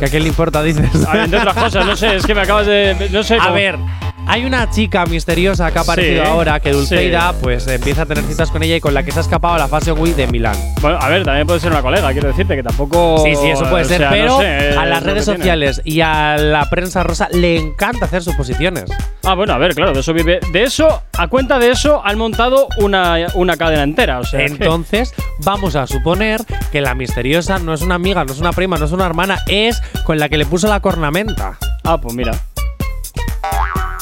¿Que 0.00 0.06
a 0.06 0.08
quién 0.08 0.22
le 0.22 0.30
importa, 0.30 0.62
dices? 0.62 1.06
A 1.06 1.12
ver, 1.12 1.24
entre 1.24 1.38
otras 1.40 1.54
cosas, 1.54 1.86
no 1.86 1.94
sé, 1.94 2.16
es 2.16 2.26
que 2.26 2.34
me 2.34 2.40
acabas 2.40 2.66
de. 2.66 3.08
No 3.12 3.22
sé. 3.22 3.36
A 3.38 3.50
ver, 3.50 3.78
hay 4.30 4.44
una 4.44 4.70
chica 4.70 5.04
misteriosa 5.06 5.70
que 5.72 5.78
ha 5.78 5.82
aparecido 5.82 6.24
Sí, 6.24 6.30
ahora 6.30 6.60
que 6.60 6.72
Dulceida 6.72 7.30
sí. 7.32 7.38
pues 7.42 7.66
empieza 7.66 8.02
a 8.02 8.06
tener 8.06 8.24
citas 8.24 8.50
con 8.50 8.62
ella 8.62 8.76
y 8.76 8.80
con 8.80 8.94
la 8.94 9.02
que 9.02 9.12
se 9.12 9.18
ha 9.18 9.22
escapado 9.22 9.54
a 9.54 9.58
la 9.58 9.68
Fashion 9.68 9.98
Week 9.98 10.14
de 10.14 10.26
Milán. 10.26 10.56
Bueno, 10.80 10.98
a 11.00 11.08
ver, 11.08 11.24
también 11.24 11.46
puede 11.46 11.60
ser 11.60 11.70
una 11.72 11.82
colega, 11.82 12.12
quiero 12.12 12.28
decirte 12.28 12.56
que 12.56 12.62
tampoco. 12.62 13.22
Sí, 13.24 13.34
sí, 13.36 13.48
eso 13.50 13.68
puede 13.68 13.84
ser, 13.84 13.98
sea, 13.98 14.10
no 14.10 14.16
pero 14.16 14.38
sé, 14.40 14.76
a 14.78 14.86
las 14.86 15.02
redes 15.02 15.24
tiene. 15.24 15.38
sociales 15.38 15.82
y 15.84 16.00
a 16.00 16.36
la 16.36 16.68
prensa 16.70 17.02
rosa 17.02 17.28
le 17.32 17.56
encanta 17.58 18.04
hacer 18.06 18.22
suposiciones. 18.22 18.84
Ah, 19.24 19.34
bueno, 19.34 19.52
a 19.52 19.58
ver, 19.58 19.74
claro, 19.74 19.92
de 19.92 20.00
eso 20.00 20.12
vive. 20.12 20.40
De 20.52 20.62
eso, 20.62 21.02
a 21.18 21.28
cuenta 21.28 21.58
de 21.58 21.70
eso, 21.70 22.00
han 22.04 22.16
montado 22.18 22.68
una, 22.78 23.16
una 23.34 23.56
cadena 23.56 23.82
entera. 23.82 24.18
O 24.20 24.24
sea, 24.24 24.40
que- 24.40 24.46
Entonces, 24.46 25.12
vamos 25.44 25.76
a 25.76 25.86
suponer 25.86 26.40
que 26.72 26.80
la 26.80 26.94
misteriosa 26.94 27.58
no 27.58 27.74
es 27.74 27.82
una 27.82 27.96
amiga, 27.96 28.24
no 28.24 28.32
es 28.32 28.38
una 28.38 28.52
prima, 28.52 28.76
no 28.78 28.84
es 28.86 28.92
una 28.92 29.06
hermana, 29.06 29.38
es 29.48 29.80
con 30.04 30.18
la 30.18 30.28
que 30.28 30.38
le 30.38 30.46
puso 30.46 30.68
la 30.68 30.80
cornamenta. 30.80 31.58
Ah, 31.84 31.98
pues 32.00 32.14
mira. 32.14 32.32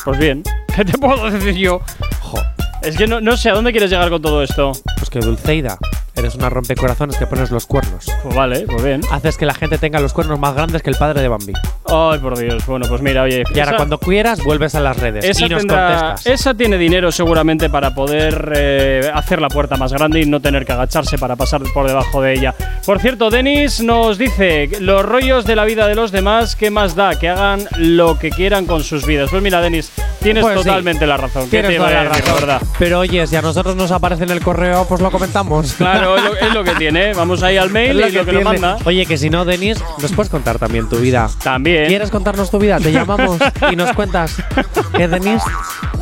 Pues 0.08 0.20
bien. 0.20 0.42
¿Qué 0.74 0.86
te 0.86 0.96
puedo 0.96 1.30
decir 1.30 1.54
yo? 1.54 1.82
Jo, 2.22 2.38
Es 2.80 2.96
que 2.96 3.06
no, 3.06 3.20
no 3.20 3.36
sé 3.36 3.50
a 3.50 3.52
dónde 3.52 3.72
quieres 3.72 3.90
llegar 3.90 4.08
con 4.08 4.22
todo 4.22 4.42
esto. 4.42 4.72
pues 4.96 5.10
que 5.10 5.18
Dulceida, 5.18 5.76
eres 6.18 6.34
una 6.34 6.50
rompecorazones 6.50 7.16
que 7.16 7.26
pones 7.26 7.50
los 7.50 7.66
cuernos. 7.66 8.06
Pues 8.22 8.34
vale, 8.34 8.60
pues 8.66 8.82
bien. 8.82 9.00
Haces 9.10 9.36
que 9.36 9.46
la 9.46 9.54
gente 9.54 9.78
tenga 9.78 10.00
los 10.00 10.12
cuernos 10.12 10.38
más 10.38 10.54
grandes 10.54 10.82
que 10.82 10.90
el 10.90 10.96
padre 10.96 11.20
de 11.22 11.28
Bambi. 11.28 11.52
Ay, 11.86 12.18
por 12.18 12.38
Dios. 12.38 12.66
Bueno, 12.66 12.86
pues 12.88 13.00
mira, 13.02 13.22
oye. 13.22 13.42
Y 13.54 13.60
ahora 13.60 13.76
cuando 13.76 13.98
quieras, 13.98 14.42
vuelves 14.44 14.74
a 14.74 14.80
las 14.80 14.96
redes 14.98 15.24
Esa, 15.24 15.46
y 15.46 15.48
nos 15.48 15.60
tendrá- 15.60 15.86
contestas. 16.14 16.26
esa 16.26 16.54
tiene 16.54 16.76
dinero 16.78 17.10
seguramente 17.12 17.70
para 17.70 17.94
poder 17.94 18.52
eh, 18.54 19.10
hacer 19.14 19.40
la 19.40 19.48
puerta 19.48 19.76
más 19.76 19.92
grande 19.92 20.20
y 20.20 20.26
no 20.26 20.40
tener 20.40 20.64
que 20.66 20.72
agacharse 20.72 21.18
para 21.18 21.36
pasar 21.36 21.62
por 21.72 21.86
debajo 21.86 22.20
de 22.22 22.34
ella. 22.34 22.54
Por 22.84 23.00
cierto, 23.00 23.30
Denis 23.30 23.80
nos 23.82 24.18
dice, 24.18 24.68
los 24.80 25.04
rollos 25.04 25.44
de 25.44 25.56
la 25.56 25.64
vida 25.64 25.86
de 25.86 25.94
los 25.94 26.12
demás, 26.12 26.56
¿qué 26.56 26.70
más 26.70 26.94
da? 26.94 27.18
Que 27.18 27.28
hagan 27.28 27.60
lo 27.76 28.18
que 28.18 28.30
quieran 28.30 28.66
con 28.66 28.82
sus 28.82 29.06
vidas. 29.06 29.30
Pues 29.30 29.42
mira, 29.42 29.60
Denis, 29.60 29.92
tienes 30.22 30.42
Pues 30.42 30.58
sí. 30.60 30.64
totalmente 30.64 31.06
la 31.06 31.16
razón. 31.16 31.44
¿Qué 31.44 31.60
Tienes 31.60 31.76
toda 31.76 31.90
la 31.90 32.04
decir, 32.04 32.24
razón. 32.24 32.34
verdad? 32.40 32.62
Pero 32.78 32.98
oye, 33.00 33.26
si 33.26 33.36
a 33.36 33.42
nosotros 33.42 33.76
nos 33.76 33.90
aparece 33.90 34.24
en 34.24 34.30
el 34.30 34.40
correo, 34.40 34.86
pues 34.88 35.00
lo 35.00 35.10
comentamos. 35.10 35.74
Claro, 35.74 36.07
es 36.16 36.24
lo, 36.24 36.36
es 36.36 36.54
lo 36.54 36.64
que 36.64 36.72
tiene. 36.72 37.10
¿eh? 37.10 37.14
Vamos 37.14 37.42
ahí 37.42 37.56
al 37.56 37.70
mail 37.70 38.00
Es 38.00 38.12
y 38.12 38.16
lo 38.16 38.24
que 38.24 38.32
nos 38.32 38.44
manda. 38.44 38.76
Oye, 38.84 39.04
que 39.06 39.18
si 39.18 39.30
no, 39.30 39.44
Denis, 39.44 39.78
nos 40.00 40.12
puedes 40.12 40.30
contar 40.30 40.58
también 40.58 40.88
tu 40.88 40.96
vida. 40.96 41.28
También. 41.42 41.86
¿Quieres 41.88 42.10
contarnos 42.10 42.50
tu 42.50 42.58
vida? 42.58 42.78
Te 42.78 42.92
llamamos 42.92 43.38
y 43.70 43.76
nos 43.76 43.92
cuentas. 43.92 44.36
¿Qué, 44.96 45.08
Denis? 45.08 45.42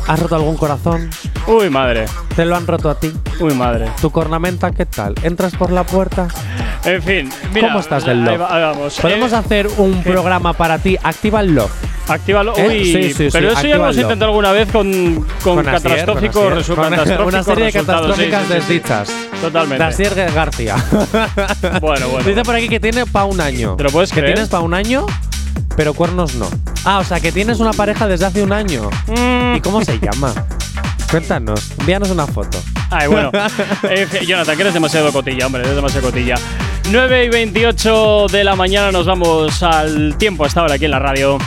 ¿Has 0.07 0.19
roto 0.19 0.35
algún 0.35 0.55
corazón? 0.57 1.09
Uy, 1.47 1.69
madre. 1.69 2.05
¿Te 2.35 2.45
lo 2.45 2.55
han 2.55 2.65
roto 2.67 2.89
a 2.89 2.99
ti? 2.99 3.11
Uy, 3.39 3.53
madre. 3.53 3.87
¿Tu 4.01 4.09
cornamenta 4.09 4.71
qué 4.71 4.85
tal? 4.85 5.15
¿Entras 5.23 5.53
por 5.55 5.71
la 5.71 5.83
puerta? 5.83 6.27
En 6.85 7.01
fin, 7.03 7.29
mira, 7.53 7.67
¿Cómo 7.67 7.79
estás 7.79 8.05
del 8.05 8.25
ahí 8.27 8.37
love? 8.37 8.41
va-. 8.41 8.73
Podemos 9.01 9.33
Eh, 9.33 9.35
hacer 9.35 9.67
un 9.77 10.01
¿qué? 10.03 10.11
programa 10.11 10.53
para 10.53 10.77
ti. 10.79 10.97
Activa 11.03 11.41
el 11.41 11.55
love. 11.55 11.71
Actívalo. 12.07 12.53
¿Eh? 12.55 12.67
Uy, 12.69 12.85
Sí, 12.85 13.13
sí, 13.13 13.27
pero 13.33 13.49
sí, 13.49 13.57
eso 13.57 13.67
ya 13.67 13.75
lo 13.75 13.83
hemos 13.83 13.97
intentado 13.97 14.31
alguna 14.31 14.53
vez 14.53 14.71
con, 14.71 14.89
con, 15.15 15.23
Con 15.43 15.55
con 15.55 15.65
catastróficos 15.65 16.69
Una 16.69 17.43
serie 17.43 17.65
de 17.65 17.71
catastróficas 17.73 18.43
sí, 18.43 18.47
sí, 18.47 18.53
sí. 18.53 18.53
desdichas. 18.53 19.11
Totalmente. 19.41 19.83
Asier 19.83 20.13
García. 20.33 20.75
Bueno, 21.81 22.09
bueno. 22.09 22.27
Dice 22.27 22.43
por 22.43 22.55
aquí 22.55 22.69
que 22.69 22.79
tiene 22.79 23.05
pa' 23.05 23.25
un 23.25 23.39
año. 23.39 23.75
¿Te 23.75 23.83
lo 23.83 23.89
puedes 23.91 24.11
que 24.11 24.21
tienes 24.21 24.49
pa' 24.49 24.59
un 24.59 24.73
año, 24.73 25.05
pero 25.75 25.93
cuernos 25.93 26.35
no. 26.35 26.49
Ah, 26.85 26.99
o 26.99 27.03
sea, 27.03 27.19
que 27.19 27.31
tienes 27.31 27.59
una 27.59 27.73
pareja 27.73 28.07
desde 28.07 28.25
hace 28.25 28.41
un 28.41 28.51
año. 28.51 28.89
Mm. 29.07 29.55
¿Y 29.55 29.61
cómo 29.61 29.83
se 29.83 29.99
llama? 29.99 30.33
Cuéntanos, 31.11 31.71
envíanos 31.79 32.09
una 32.09 32.27
foto. 32.27 32.59
Ay, 32.89 33.07
bueno. 33.07 33.31
En 33.83 34.07
fin, 34.07 34.21
Jonathan, 34.21 34.55
que 34.55 34.61
eres 34.61 34.73
demasiado 34.73 35.11
cotilla, 35.11 35.45
hombre, 35.45 35.63
eres 35.63 35.75
demasiado 35.75 36.07
cotilla. 36.07 36.35
9 36.89 37.25
y 37.25 37.29
28 37.29 38.27
de 38.31 38.43
la 38.43 38.55
mañana 38.55 38.91
nos 38.91 39.05
vamos 39.05 39.61
al 39.61 40.17
tiempo 40.17 40.45
hasta 40.45 40.61
ahora 40.61 40.75
aquí 40.75 40.85
en 40.85 40.91
la 40.91 40.99
radio. 40.99 41.37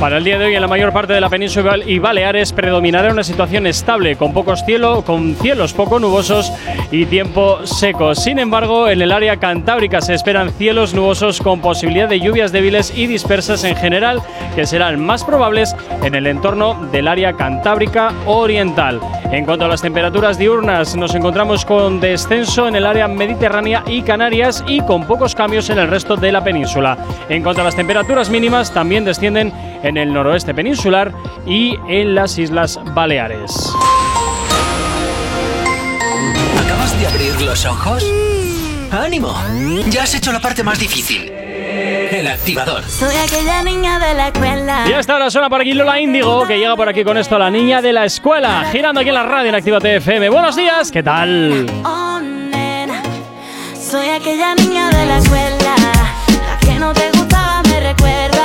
Para 0.00 0.16
el 0.16 0.24
día 0.24 0.38
de 0.38 0.46
hoy 0.46 0.54
en 0.54 0.62
la 0.62 0.66
mayor 0.66 0.94
parte 0.94 1.12
de 1.12 1.20
la 1.20 1.28
península 1.28 1.76
y 1.76 1.98
Baleares 1.98 2.54
predominará 2.54 3.12
una 3.12 3.22
situación 3.22 3.66
estable 3.66 4.16
con 4.16 4.32
pocos 4.32 4.64
cielos, 4.64 5.04
con 5.04 5.34
cielos 5.34 5.74
poco 5.74 5.98
nubosos 5.98 6.50
y 6.90 7.04
tiempo 7.04 7.66
seco. 7.66 8.14
Sin 8.14 8.38
embargo, 8.38 8.88
en 8.88 9.02
el 9.02 9.12
área 9.12 9.36
cantábrica 9.36 10.00
se 10.00 10.14
esperan 10.14 10.52
cielos 10.52 10.94
nubosos 10.94 11.38
con 11.40 11.60
posibilidad 11.60 12.08
de 12.08 12.18
lluvias 12.18 12.50
débiles 12.50 12.96
y 12.96 13.08
dispersas 13.08 13.62
en 13.64 13.76
general, 13.76 14.22
que 14.54 14.64
serán 14.64 15.04
más 15.04 15.22
probables 15.22 15.76
en 16.02 16.14
el 16.14 16.26
entorno 16.26 16.88
del 16.90 17.06
área 17.06 17.34
cantábrica 17.34 18.14
oriental. 18.24 19.00
En 19.30 19.44
cuanto 19.44 19.66
a 19.66 19.68
las 19.68 19.82
temperaturas 19.82 20.38
diurnas, 20.38 20.96
nos 20.96 21.14
encontramos 21.14 21.64
con 21.64 22.00
descenso 22.00 22.66
en 22.66 22.74
el 22.74 22.86
área 22.86 23.06
mediterránea 23.06 23.84
y 23.86 24.02
Canarias 24.02 24.64
y 24.66 24.80
con 24.80 25.06
pocos 25.06 25.34
cambios 25.34 25.68
en 25.70 25.78
el 25.78 25.88
resto 25.88 26.16
de 26.16 26.32
la 26.32 26.42
península. 26.42 26.96
En 27.28 27.42
cuanto 27.42 27.60
a 27.60 27.64
las 27.64 27.76
temperaturas 27.76 28.30
mínimas, 28.30 28.72
también 28.72 29.04
descienden 29.04 29.52
en 29.82 29.96
el 29.96 30.12
noroeste 30.12 30.54
peninsular 30.54 31.12
y 31.46 31.76
en 31.88 32.14
las 32.14 32.38
Islas 32.38 32.78
Baleares. 32.94 33.74
¿Acabas 36.64 36.98
de 36.98 37.06
abrir 37.06 37.40
los 37.42 37.64
ojos? 37.66 38.04
¡Ánimo! 38.90 39.34
Ya 39.88 40.02
has 40.02 40.14
hecho 40.14 40.32
la 40.32 40.40
parte 40.40 40.62
más 40.64 40.78
difícil. 40.78 41.30
El 41.30 42.26
activador. 42.26 42.82
Soy 42.88 43.14
aquella 43.16 43.62
niña 43.62 43.98
de 44.00 44.14
la 44.14 44.28
escuela. 44.28 44.84
Y 44.88 44.92
hasta 44.92 45.12
ahora 45.12 45.30
suena 45.30 45.48
por 45.48 45.60
aquí 45.60 45.72
Lola 45.72 46.00
Índigo, 46.00 46.44
que 46.46 46.58
llega 46.58 46.74
por 46.74 46.88
aquí 46.88 47.04
con 47.04 47.16
esto, 47.16 47.38
la 47.38 47.50
niña 47.50 47.80
de 47.80 47.92
la 47.92 48.04
escuela, 48.04 48.64
girando 48.72 49.00
aquí 49.00 49.10
en 49.10 49.14
la 49.14 49.22
radio 49.22 49.48
en 49.50 49.54
Activa 49.54 49.78
TFM. 49.78 50.28
Buenos 50.28 50.56
días, 50.56 50.90
¿qué 50.90 51.04
tal? 51.04 51.66
Oh, 51.84 52.18
nena. 52.20 53.00
Soy 53.80 54.08
aquella 54.08 54.56
niña 54.56 54.90
de 54.90 55.06
la 55.06 55.18
escuela. 55.18 55.76
La 56.46 56.58
que 56.66 56.78
no 56.80 56.92
te 56.92 57.10
gustaba, 57.12 57.62
me 57.62 57.80
recuerdas. 57.80 58.39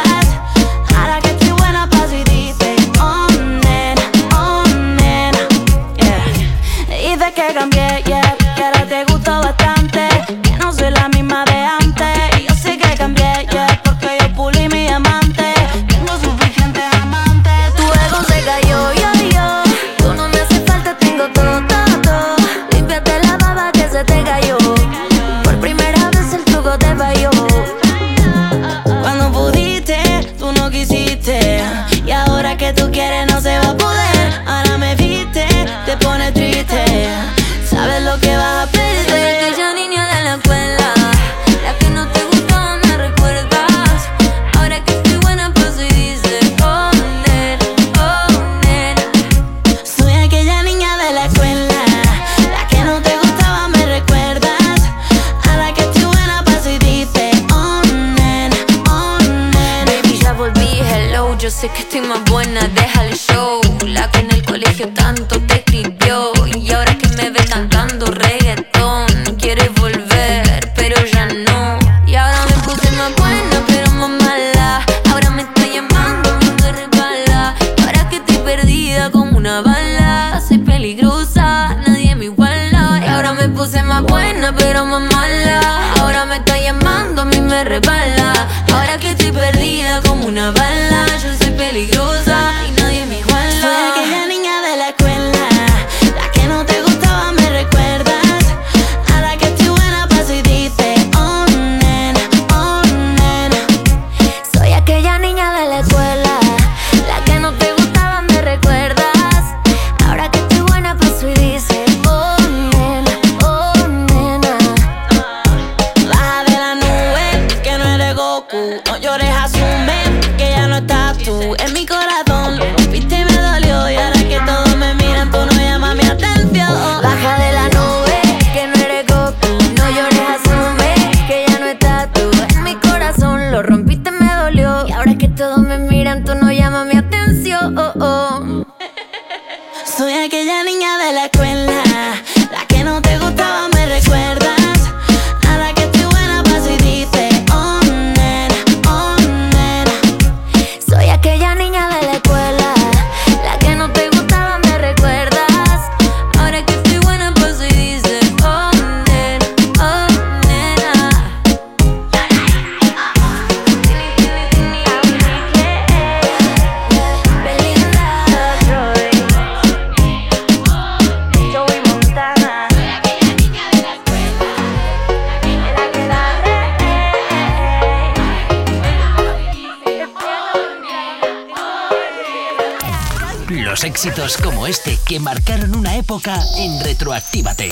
Que 185.15 185.19
marcaron 185.21 185.73
una 185.77 185.95
época 185.95 186.37
en 186.57 186.77
Retroactívate. 186.83 187.69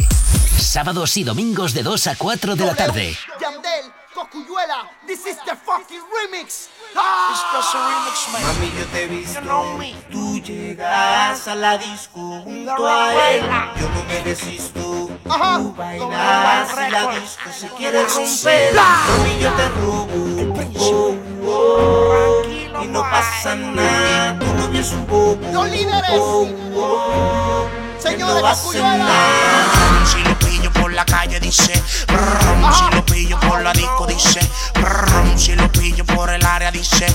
Sábados 0.57 1.17
y 1.17 1.25
domingos 1.25 1.73
de 1.73 1.83
2 1.83 2.07
a 2.07 2.15
4 2.15 2.55
de 2.55 2.65
la 2.65 2.73
tarde. 2.73 3.17
Yandel, 3.37 3.91
Cocuyuela, 4.13 4.89
this 5.05 5.25
is 5.25 5.35
the 5.43 5.53
fucking 5.65 5.99
remix. 6.15 6.69
Ah. 6.95 7.35
Mami, 8.31 8.71
yo 8.79 8.85
te 8.85 9.03
he 9.03 9.07
visto. 9.07 9.41
Tú 10.09 10.39
llegas 10.39 11.45
a 11.49 11.55
la 11.55 11.77
disco 11.77 12.21
junto 12.45 12.87
a 12.87 13.13
él. 13.31 13.41
Yo 13.77 13.89
no 13.89 14.03
me 14.05 14.23
resisto. 14.23 15.09
Tú 15.25 15.73
bailas 15.75 16.69
y 16.71 16.91
la 16.91 17.11
disco 17.11 17.49
se 17.59 17.67
quiere 17.75 18.05
romper. 18.05 18.73
Mami, 18.73 19.39
yo 19.41 19.51
te 19.51 19.67
robo. 19.67 20.23
Oh, 20.79 21.15
oh, 21.45 22.41
y 22.83 22.87
no 22.87 23.01
pasa 23.01 23.55
nada. 23.55 24.39
Tu 24.39 24.45
novio 24.45 24.79
es 24.79 24.91
un 24.93 25.07
bobo. 25.07 25.51
Los 25.51 25.69
líderes. 25.69 26.72
Señores, 28.03 28.43
no 28.75 28.97
nada. 28.97 30.05
Si 30.05 30.19
lo 30.19 30.37
pillo 30.37 30.69
por 30.73 30.91
la 30.91 31.05
calle 31.05 31.39
dice 31.39 31.71
brum, 32.07 32.73
Si 32.73 32.95
lo 32.95 33.05
pillo 33.05 33.39
por 33.39 33.61
la 33.61 33.71
disco 33.71 34.05
dice 34.05 34.41
brum, 34.73 35.37
Si 35.37 35.55
lo 35.55 35.71
pillo 35.71 36.03
por 36.03 36.29
el 36.29 36.45
área 36.45 36.69
dice 36.69 37.05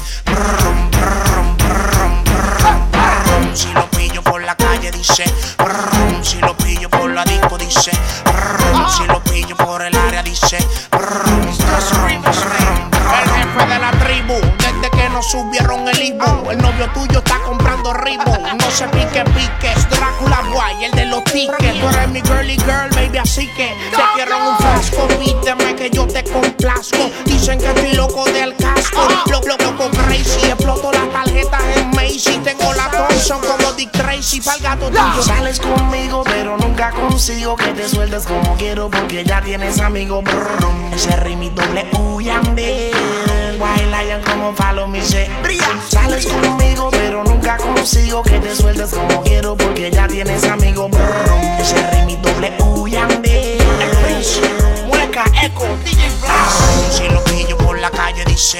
consigo 37.38 37.56
que 37.56 37.72
te 37.80 37.88
sueltes 37.88 38.26
como 38.26 38.56
quiero 38.56 38.90
porque 38.90 39.22
ya 39.22 39.40
tienes 39.40 39.78
amigo. 39.78 40.22
Brrr, 40.22 40.92
ese 40.92 41.14
ritmo 41.18 41.50
doble. 41.50 41.86
White 43.60 43.86
Lion 43.86 44.22
como 44.22 44.52
follow 44.54 44.88
me 44.88 45.00
brilla. 45.42 45.68
Sales 45.88 46.26
conmigo, 46.26 46.88
pero 46.90 47.22
nunca 47.22 47.56
consigo 47.56 48.24
que 48.24 48.40
te 48.40 48.56
sueltes 48.56 48.90
como 48.90 49.22
quiero 49.22 49.56
porque 49.56 49.88
ya 49.88 50.08
tienes 50.08 50.42
amigo. 50.44 50.88
Brrr, 50.88 51.60
ese 51.60 51.76
ritmo 51.92 52.18
doble 52.22 52.52
U 52.58 52.88
Yandel. 52.88 53.60
El 53.82 53.90
Prince, 54.02 54.40
Mueca, 54.88 55.24
Echo, 55.40 55.64
DJ 55.84 56.10
Blast. 56.20 56.96
Si 56.96 57.08
lo 57.08 57.22
pillo 57.22 57.56
por 57.58 57.78
la 57.78 57.90
calle 57.90 58.24
dice. 58.24 58.58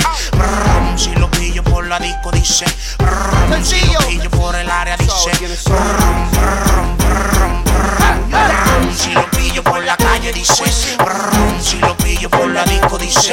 Si 0.95 1.13
lo 1.17 1.29
pillo 1.33 1.65
por 1.65 1.85
la 1.85 1.99
disco 1.99 2.31
dice. 2.31 2.67
Si 3.61 3.93
lo 3.93 3.99
pillo 4.07 4.31
por 4.31 4.55
el 4.55 4.71
área 4.71 4.97
dice. 4.97 5.33
Dice. 10.39 10.97
brrr, 10.99 11.61
Si 11.61 11.79
lo 11.79 11.97
pillo 11.97 12.31
por 12.31 12.49
la 12.49 12.65
disco 12.65 12.97
dice. 12.99 13.33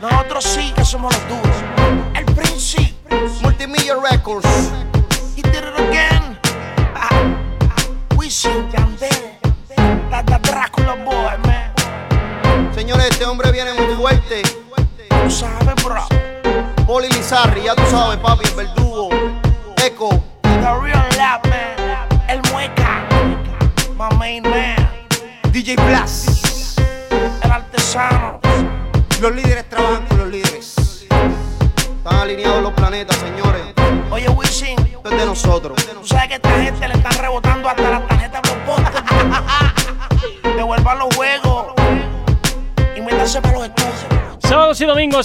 Nosotros 0.00 0.44
sí 0.44 0.72
que 0.76 0.84
somos 0.84 1.12
los 1.12 1.28
duros. 1.28 1.45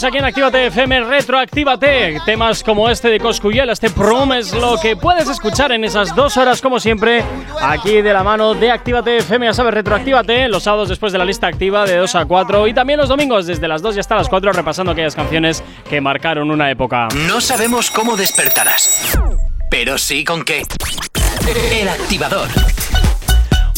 Aquí 0.04 0.18
en 0.18 0.26
Actívate 0.26 0.66
FM 0.68 1.02
Retroactívate. 1.02 2.18
Temas 2.26 2.64
como 2.64 2.90
este 2.90 3.10
de 3.10 3.20
Coscuyel, 3.20 3.70
este 3.70 3.92
prom 3.92 4.34
es 4.34 4.52
lo 4.52 4.78
que 4.78 4.96
puedes 4.96 5.30
escuchar 5.30 5.72
en 5.72 5.84
esas 5.84 6.16
dos 6.16 6.38
horas, 6.38 6.60
como 6.60 6.80
siempre, 6.80 7.24
aquí 7.62 8.02
de 8.02 8.12
la 8.12 8.24
mano 8.24 8.56
de 8.56 8.72
Actívate 8.72 9.18
FM. 9.18 9.46
Ya 9.46 9.54
sabes, 9.54 9.74
Retroactívate 9.74 10.48
los 10.48 10.64
sábados 10.64 10.90
después 10.90 11.12
de 11.14 11.20
la 11.20 11.26
lista 11.26 11.48
activa 11.48 11.86
de 11.86 11.98
2 11.98 12.16
a 12.16 12.26
4 12.26 12.68
y 12.68 12.74
también 12.74 13.00
los 13.00 13.10
domingos 13.10 13.46
desde 13.46 13.68
las 13.68 13.84
2 13.84 13.98
y 13.98 14.00
hasta 14.00 14.16
las 14.16 14.28
4 14.28 14.52
repasando 14.54 14.92
aquellas 14.94 15.16
canciones 15.16 15.64
que 15.88 16.02
marcaron 16.02 16.50
una 16.50 16.72
época. 16.72 17.08
No 17.28 17.40
sabemos 17.40 17.92
cómo 17.92 18.18
despertarás, 18.18 19.20
pero 19.70 20.00
sí 20.00 20.24
con 20.24 20.44
qué. 20.44 20.64
El 21.72 21.88
activador. 21.88 22.48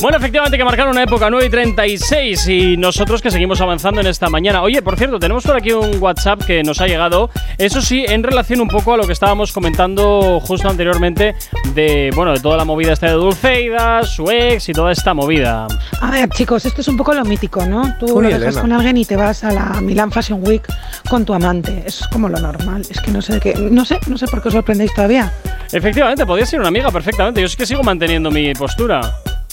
Bueno, 0.04 0.18
efectivamente 0.18 0.58
que 0.58 0.66
marcaron 0.66 0.92
una 0.92 1.04
época 1.04 1.30
9 1.30 1.46
y 1.46 1.50
36 1.50 2.48
y 2.50 2.76
nosotros 2.76 3.22
que 3.22 3.32
seguimos 3.32 3.62
avanzando 3.62 4.02
en 4.02 4.08
esta 4.08 4.28
mañana. 4.28 4.62
Oye, 4.62 4.82
por 4.82 4.98
cierto, 4.98 5.18
tenemos 5.18 5.46
por 5.46 5.56
aquí 5.56 5.72
un 5.72 5.98
WhatsApp 6.04 6.44
que 6.44 6.62
nos 6.62 6.82
ha 6.82 6.88
llegado, 6.88 7.30
eso 7.58 7.82
sí, 7.82 8.04
en 8.06 8.22
relación 8.22 8.60
un 8.60 8.68
poco 8.68 8.94
a 8.94 8.98
lo 8.98 9.08
que 9.08 9.14
estábamos 9.14 9.54
comentando 9.54 10.42
justo 10.42 10.68
anteriormente 10.68 11.36
de, 11.74 12.12
bueno, 12.14 12.34
de 12.34 12.42
toda 12.42 12.58
la 12.58 12.66
movida 12.66 12.92
esta 12.92 13.08
de 13.08 13.14
Dulceida, 13.14 14.04
su 14.04 14.30
ex 14.30 14.68
y 14.68 14.74
toda 14.74 14.92
esta 14.92 15.14
movida. 15.14 15.68
A 16.02 16.12
ver, 16.12 16.28
chicos, 16.32 16.66
esto 16.66 16.82
es 16.82 16.88
un 16.90 16.98
poco 16.98 17.14
lo 17.14 17.24
mítico, 17.24 17.66
¿no? 17.66 17.96
Tú 17.98 18.18
Uy, 18.18 18.24
lo 18.24 18.28
dejas 18.28 18.42
Elena. 18.42 18.62
con 18.62 18.74
alguien 18.74 18.98
y 18.98 19.06
te 19.06 19.16
vas 19.16 19.46
a 19.46 19.54
la 19.54 19.80
Milan 19.80 20.12
Fashion 20.12 20.46
Week 20.46 20.68
con 21.10 21.24
tu 21.24 21.34
amante. 21.34 21.82
Es 21.86 22.06
como 22.12 22.28
lo 22.28 22.42
normal. 22.42 22.82
Es 22.90 23.00
que 23.00 23.10
no 23.10 23.22
sé 23.22 23.36
de 23.36 23.40
qué. 23.40 23.54
No 23.56 23.86
sé, 23.86 24.02
no 24.08 24.18
sé 24.18 24.28
por 24.28 24.42
qué 24.42 24.50
os 24.50 24.54
sorprendéis 24.54 24.94
todavía. 24.94 25.32
Efectivamente, 25.72 26.26
podía 26.26 26.46
ser 26.46 26.60
una 26.60 26.68
amiga 26.68 26.92
perfectamente. 26.92 27.42
Yo 27.42 27.48
sí 27.48 27.56
que 27.56 27.66
sigo 27.66 27.84
manteniendo 27.84 28.30
mi 28.32 28.54
postura. 28.54 29.00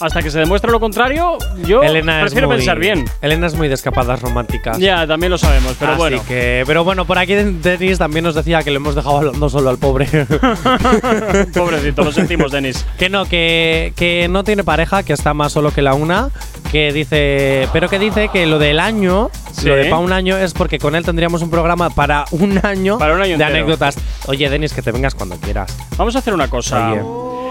Hasta 0.01 0.23
que 0.23 0.31
se 0.31 0.39
demuestre 0.39 0.71
lo 0.71 0.81
contrario, 0.81 1.37
yo 1.67 1.83
Elena 1.83 2.21
prefiero 2.23 2.49
muy, 2.49 2.57
pensar 2.57 2.79
bien. 2.79 3.05
Elena 3.21 3.47
es 3.47 3.55
muy 3.55 3.69
de 3.69 3.75
escapadas 3.75 4.21
románticas. 4.23 4.79
Ya, 4.79 5.07
también 5.07 5.31
lo 5.31 5.39
sabemos, 5.39 5.77
pero 5.79 5.93
Así 5.93 5.99
bueno. 5.99 6.25
que- 6.27 6.65
pero 6.67 6.85
bueno, 6.85 7.05
por 7.05 7.19
aquí 7.19 7.35
Denis 7.35 7.99
también 7.99 8.25
nos 8.25 8.35
decía 8.35 8.63
que 8.63 8.71
le 8.71 8.77
hemos 8.77 8.95
dejado 8.95 9.19
hablando 9.19 9.49
solo 9.51 9.71
al 9.71 9.79
pobre. 9.79 10.07
Pobrecito, 11.55 12.03
lo 12.05 12.13
sentimos, 12.13 12.53
Denis. 12.53 12.85
Que 12.99 13.09
no, 13.09 13.25
que, 13.27 13.93
que 13.97 14.29
no 14.29 14.45
tiene 14.45 14.65
pareja, 14.65 15.03
que 15.03 15.13
está 15.13 15.35
más 15.35 15.53
solo 15.53 15.73
que 15.73 15.83
la 15.83 15.95
una. 15.95 16.31
Que 16.71 16.93
dice. 16.93 17.69
Pero 17.73 17.89
que 17.89 17.99
dice 17.99 18.29
que 18.33 18.47
lo 18.47 18.59
del 18.59 18.79
año, 18.79 19.31
Sí. 19.53 19.67
lo 19.69 19.75
de 19.77 19.85
para 19.87 19.99
un 19.99 20.13
año, 20.13 20.37
es 20.37 20.53
porque 20.55 20.79
con 20.79 20.95
él 20.95 21.05
tendríamos 21.05 21.43
un 21.43 21.51
programa 21.51 21.91
para 21.91 22.25
un 22.31 22.61
año, 22.65 22.99
Para 22.99 23.15
un 23.15 23.21
año 23.21 23.37
de 23.37 23.43
entero. 23.45 23.51
anécdotas. 23.51 23.97
Oye, 24.27 24.49
Denis, 24.49 24.73
que 24.73 24.81
te 24.83 24.93
vengas 24.93 25.15
cuando 25.15 25.37
quieras. 25.37 25.77
Vamos 25.97 26.15
a 26.15 26.21
hacer 26.21 26.33
una 26.33 26.49
cosa. 26.49 26.93
Oye. 26.93 27.50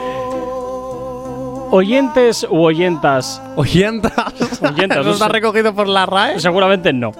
Oyentes 1.71 2.47
u 2.49 2.63
oyentas. 2.63 3.41
¿Oyentas? 3.55 4.61
Oyentas. 4.61 5.05
¿No 5.05 5.11
está 5.11 5.27
recogido 5.27 5.73
por 5.73 5.87
la 5.87 6.05
RAE? 6.05 6.39
Seguramente 6.39 6.91
no. 6.93 7.11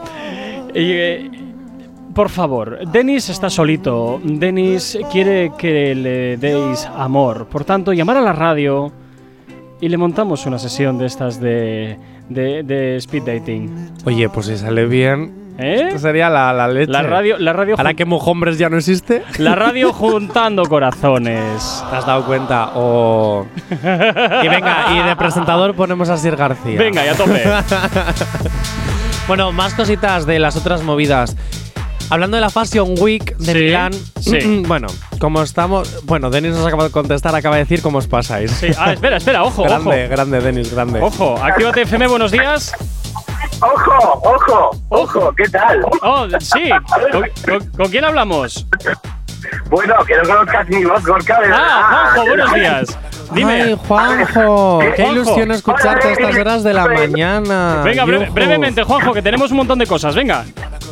Eh, 0.73 1.29
por 2.13 2.29
favor, 2.29 2.79
Denis 2.91 3.29
está 3.29 3.49
solito. 3.49 4.19
Denis 4.23 4.97
quiere 5.11 5.51
que 5.57 5.93
le 5.95 6.37
deis 6.37 6.85
amor. 6.85 7.47
Por 7.47 7.63
tanto, 7.63 7.93
llamar 7.93 8.17
a 8.17 8.21
la 8.21 8.33
radio 8.33 8.91
y 9.79 9.87
le 9.87 9.97
montamos 9.97 10.45
una 10.45 10.59
sesión 10.59 10.97
de 10.97 11.05
estas 11.05 11.39
de, 11.39 11.97
de, 12.27 12.63
de 12.63 12.97
speed 12.97 13.23
dating. 13.23 13.91
Oye, 14.05 14.27
pues 14.29 14.47
si 14.47 14.57
sale 14.57 14.85
bien. 14.85 15.38
¿Eh? 15.59 15.87
Esto 15.87 15.99
sería 15.99 16.29
la, 16.29 16.53
la 16.53 16.67
leche. 16.67 16.91
La 16.91 17.03
radio, 17.03 17.37
la 17.37 17.51
radio, 17.53 17.75
Ahora 17.77 17.93
que 17.93 18.05
Mojombres 18.05 18.57
ya 18.57 18.69
no 18.69 18.77
existe. 18.77 19.23
la 19.37 19.55
radio 19.55 19.91
juntando 19.93 20.63
corazones. 20.63 21.83
¿Te 21.89 21.95
has 21.97 22.05
dado 22.05 22.23
cuenta? 22.25 22.71
O. 22.75 23.45
y 23.71 24.47
venga, 24.47 24.85
y 24.93 25.07
de 25.07 25.15
presentador 25.17 25.75
ponemos 25.75 26.09
a 26.09 26.17
Sir 26.17 26.35
García. 26.35 26.79
Venga, 26.79 27.05
ya 27.05 27.13
tope. 27.15 27.43
bueno, 29.27 29.51
más 29.51 29.73
cositas 29.73 30.25
de 30.25 30.39
las 30.39 30.55
otras 30.55 30.81
movidas. 30.83 31.35
Hablando 32.11 32.37
de 32.37 32.41
la 32.41 32.49
Fashion 32.49 32.95
Week 32.99 33.37
de 33.37 33.53
Sí, 33.53 33.59
Milán, 33.59 33.93
sí. 34.19 34.63
bueno, 34.67 34.87
como 35.19 35.43
estamos. 35.43 36.03
Bueno, 36.05 36.29
Denis 36.31 36.53
nos 36.53 36.65
acaba 36.65 36.85
de 36.85 36.89
contestar, 36.89 37.35
acaba 37.35 37.57
de 37.57 37.63
decir 37.63 37.81
cómo 37.83 37.99
os 37.99 38.07
pasáis. 38.07 38.49
Sí. 38.51 38.67
Ah, 38.79 38.93
espera, 38.93 39.17
espera, 39.17 39.43
ojo, 39.43 39.63
grande, 39.63 40.05
ojo. 40.05 40.11
grande, 40.11 40.41
Denis, 40.41 40.73
grande. 40.73 41.01
Ojo, 41.01 41.37
Actívate 41.43 41.81
FM, 41.83 42.07
buenos 42.07 42.31
días. 42.31 42.73
¡Ojo, 43.61 44.21
ojo, 44.23 44.71
ojo! 44.89 45.33
¿Qué 45.35 45.49
tal? 45.49 45.81
Oh, 46.01 46.25
sí. 46.39 46.69
¿Con, 47.11 47.21
con- 47.59 47.69
con 47.71 47.87
quién 47.89 48.05
hablamos? 48.05 48.65
Bueno, 49.69 49.95
que 50.05 50.15
no 50.17 50.23
conozcas 50.23 50.67
mi 50.69 50.83
voz, 50.85 51.05
Gorka, 51.05 51.39
de 51.41 51.47
Ah. 51.51 52.11
Juanjo, 52.13 52.25
buenos 52.29 52.53
días. 52.55 52.97
Dime. 53.31 53.61
Ay, 53.63 53.79
Juanjo, 53.87 54.79
qué 54.79 54.91
Juanjo. 55.03 55.11
ilusión 55.13 55.51
escucharte 55.51 56.07
a 56.07 56.11
estas 56.13 56.35
horas 56.37 56.63
de 56.63 56.73
la 56.73 56.87
mañana. 56.87 57.81
Venga, 57.83 58.05
breve- 58.05 58.29
brevemente, 58.31 58.83
Juanjo, 58.83 59.13
que 59.13 59.21
tenemos 59.21 59.51
un 59.51 59.57
montón 59.57 59.77
de 59.79 59.87
cosas. 59.87 60.15
Venga. 60.15 60.45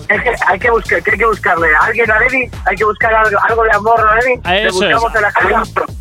Es 0.10 0.22
que 0.22 0.36
hay 0.48 0.60
que 0.60 0.70
buscar, 0.72 1.04
que 1.04 1.12
hay 1.12 1.18
que 1.18 1.26
buscarle 1.26 1.68
a 1.76 1.86
alguien 1.86 2.10
a 2.10 2.20
Levi, 2.20 2.50
hay 2.66 2.76
que 2.78 2.86
buscar 2.86 3.14
algo, 3.14 3.38
algo 3.50 3.64
de 3.64 3.72
amor 3.72 4.00
a 4.00 4.16
Levi. 4.16 4.40
A 4.44 4.52
Le 4.54 4.68
eso 4.68 4.74
buscamos 4.80 5.10
es. 5.12 5.16
en 5.16 5.22
la 5.22 5.32
calle. 5.32 5.56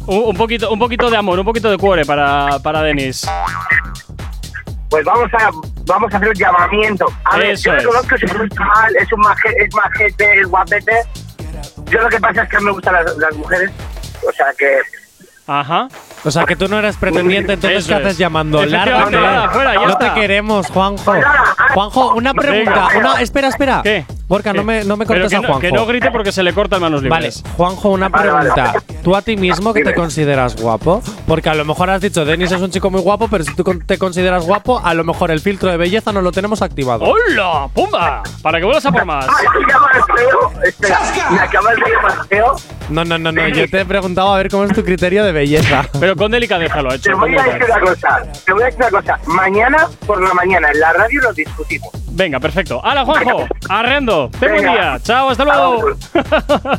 Un, 0.07 0.19
un 0.29 0.37
poquito, 0.37 0.71
un 0.71 0.79
poquito 0.79 1.11
de 1.11 1.17
amor, 1.17 1.39
un 1.39 1.45
poquito 1.45 1.71
de 1.71 1.79
cuore 1.79 2.05
para, 2.05 2.59
para 2.61 2.83
Denis. 2.83 3.27
Pues 4.89 5.05
vamos 5.05 5.29
a, 5.35 5.51
vamos 5.87 6.13
a 6.13 6.17
hacer 6.17 6.29
un 6.29 6.35
llamamiento. 6.35 7.07
A 7.25 7.39
ver, 7.39 7.51
Eso 7.51 7.71
yo 7.71 7.77
es. 7.77 7.83
reconozco 7.85 8.17
que 8.17 8.27
es 8.27 8.35
un 8.35 8.49
chaval, 8.51 8.97
es 8.97 9.13
un 9.13 9.21
maje, 9.21 9.49
es 9.59 9.75
majete, 9.75 10.41
es 10.41 10.47
guapete. 10.49 11.03
Yo 11.87 12.01
lo 12.03 12.09
que 12.09 12.21
pasa 12.21 12.43
es 12.43 12.49
que 12.49 12.61
me 12.61 12.71
gustan 12.73 12.95
las, 12.95 13.17
las 13.17 13.35
mujeres, 13.37 13.71
o 14.29 14.33
sea 14.33 14.47
que... 14.59 14.79
Ajá. 15.47 15.89
O 16.25 16.31
sea, 16.31 16.45
que 16.45 16.57
tú 16.57 16.67
no 16.67 16.79
eres 16.79 16.97
pretendiente, 16.97 17.53
entonces 17.53 17.81
Eso 17.81 17.89
¿qué 17.89 17.95
haces 17.95 18.13
es. 18.13 18.19
llamando? 18.19 18.65
Lárgate. 18.67 19.13
nada, 19.17 19.49
fuera, 19.51 19.75
ya 19.75 19.81
no 19.81 19.89
está. 19.91 20.13
te 20.15 20.21
queremos, 20.21 20.67
Juanjo. 20.69 21.13
Juanjo, 21.73 22.15
una 22.15 22.35
pregunta. 22.35 22.89
Venga. 22.93 22.99
Una, 22.99 23.21
espera, 23.21 23.49
espera. 23.49 23.81
¿Qué? 23.85 24.05
Borca, 24.29 24.53
no 24.53 24.65
me, 24.65 24.83
no 24.83 24.97
me 24.97 25.07
Pero 25.07 25.21
cortes 25.21 25.31
que 25.31 25.37
a 25.37 25.41
no, 25.41 25.47
Juanjo. 25.47 25.61
que 25.61 25.71
no 25.71 25.87
grite 25.87 26.11
porque 26.11 26.33
se 26.33 26.43
le 26.43 26.53
cortan 26.53 26.81
manos 26.81 27.01
Vale, 27.03 27.27
libres. 27.27 27.45
Juanjo, 27.57 27.91
una 27.91 28.09
Vale, 28.09 28.31
vale, 28.33 28.51
pregunta. 28.53 28.83
¿Tú 29.05 29.15
a 29.15 29.23
ti 29.23 29.37
mismo 29.37 29.73
que 29.73 29.83
te 29.83 29.91
Dime. 29.91 29.95
consideras 30.01 30.57
guapo? 30.61 31.01
Porque 31.29 31.49
a 31.49 31.55
lo 31.55 31.65
mejor 31.65 31.91
has 31.91 32.01
dicho, 32.01 32.25
Denis 32.25 32.51
es 32.51 32.61
un 32.61 32.73
chico 32.73 32.91
muy 32.91 33.01
guapo, 33.03 33.29
pero 33.29 33.45
si 33.45 33.55
tú 33.55 33.63
con- 33.63 33.87
te 33.87 33.99
consideras 33.99 34.45
guapo, 34.45 34.81
a 34.85 34.95
lo 34.95 35.05
mejor 35.05 35.31
el 35.31 35.39
filtro 35.39 35.71
de 35.71 35.77
belleza 35.77 36.11
no 36.11 36.23
lo 36.23 36.33
tenemos 36.33 36.61
activado. 36.61 37.05
¡Hola! 37.05 37.69
¡Pumba! 37.73 38.25
Para 38.43 38.59
que 38.59 38.65
vuelvas 38.65 38.85
a 38.85 38.91
por 38.91 39.05
más. 39.05 39.27
¡Ah, 39.29 39.37
me 39.61 39.73
llamas 39.73 40.07
feo! 40.17 40.63
Espera, 40.65 41.01
me 41.31 41.39
acabas 41.39 41.77
de 41.77 41.83
llamar 41.93 42.27
feo. 42.29 42.57
No, 42.89 43.05
no, 43.05 43.19
no, 43.19 43.31
no. 43.31 43.47
Yo 43.49 43.69
te 43.71 43.81
he 43.83 43.85
preguntado 43.85 44.35
a 44.35 44.39
ver 44.39 44.49
cómo 44.51 44.65
es 44.65 44.73
tu 44.73 44.85
criterio 44.85 45.23
de 45.25 45.31
belleza. 45.37 45.89
Pero 46.01 46.17
con 46.17 46.31
delicadeza 46.31 46.83
lo 46.83 46.91
ha 46.91 46.95
hecho. 46.97 47.11
Te 47.11 47.15
voy 47.15 47.37
a 47.37 47.43
decir 47.43 47.65
una 47.65 47.81
cosa, 47.81 48.23
te 48.45 48.53
voy 48.53 48.63
a 48.63 48.67
decir 48.67 48.81
una 48.81 48.91
cosa. 48.91 49.21
Mañana 49.27 49.89
por 50.07 50.23
la 50.23 50.35
mañana 50.35 50.71
en 50.71 50.81
la 50.81 50.93
radio 50.93 51.23
lo 51.23 51.33
discutimos. 51.33 52.06
Venga, 52.17 52.41
perfecto. 52.41 52.81
¡Hala, 52.83 53.05
Juanjo! 53.05 53.47
¡Arreando! 53.69 54.31
¡Ten 54.41 54.53
buen 54.53 54.63
día! 54.63 54.99
¡Chao, 55.03 55.29
hasta 55.29 55.45
luego! 55.45 55.85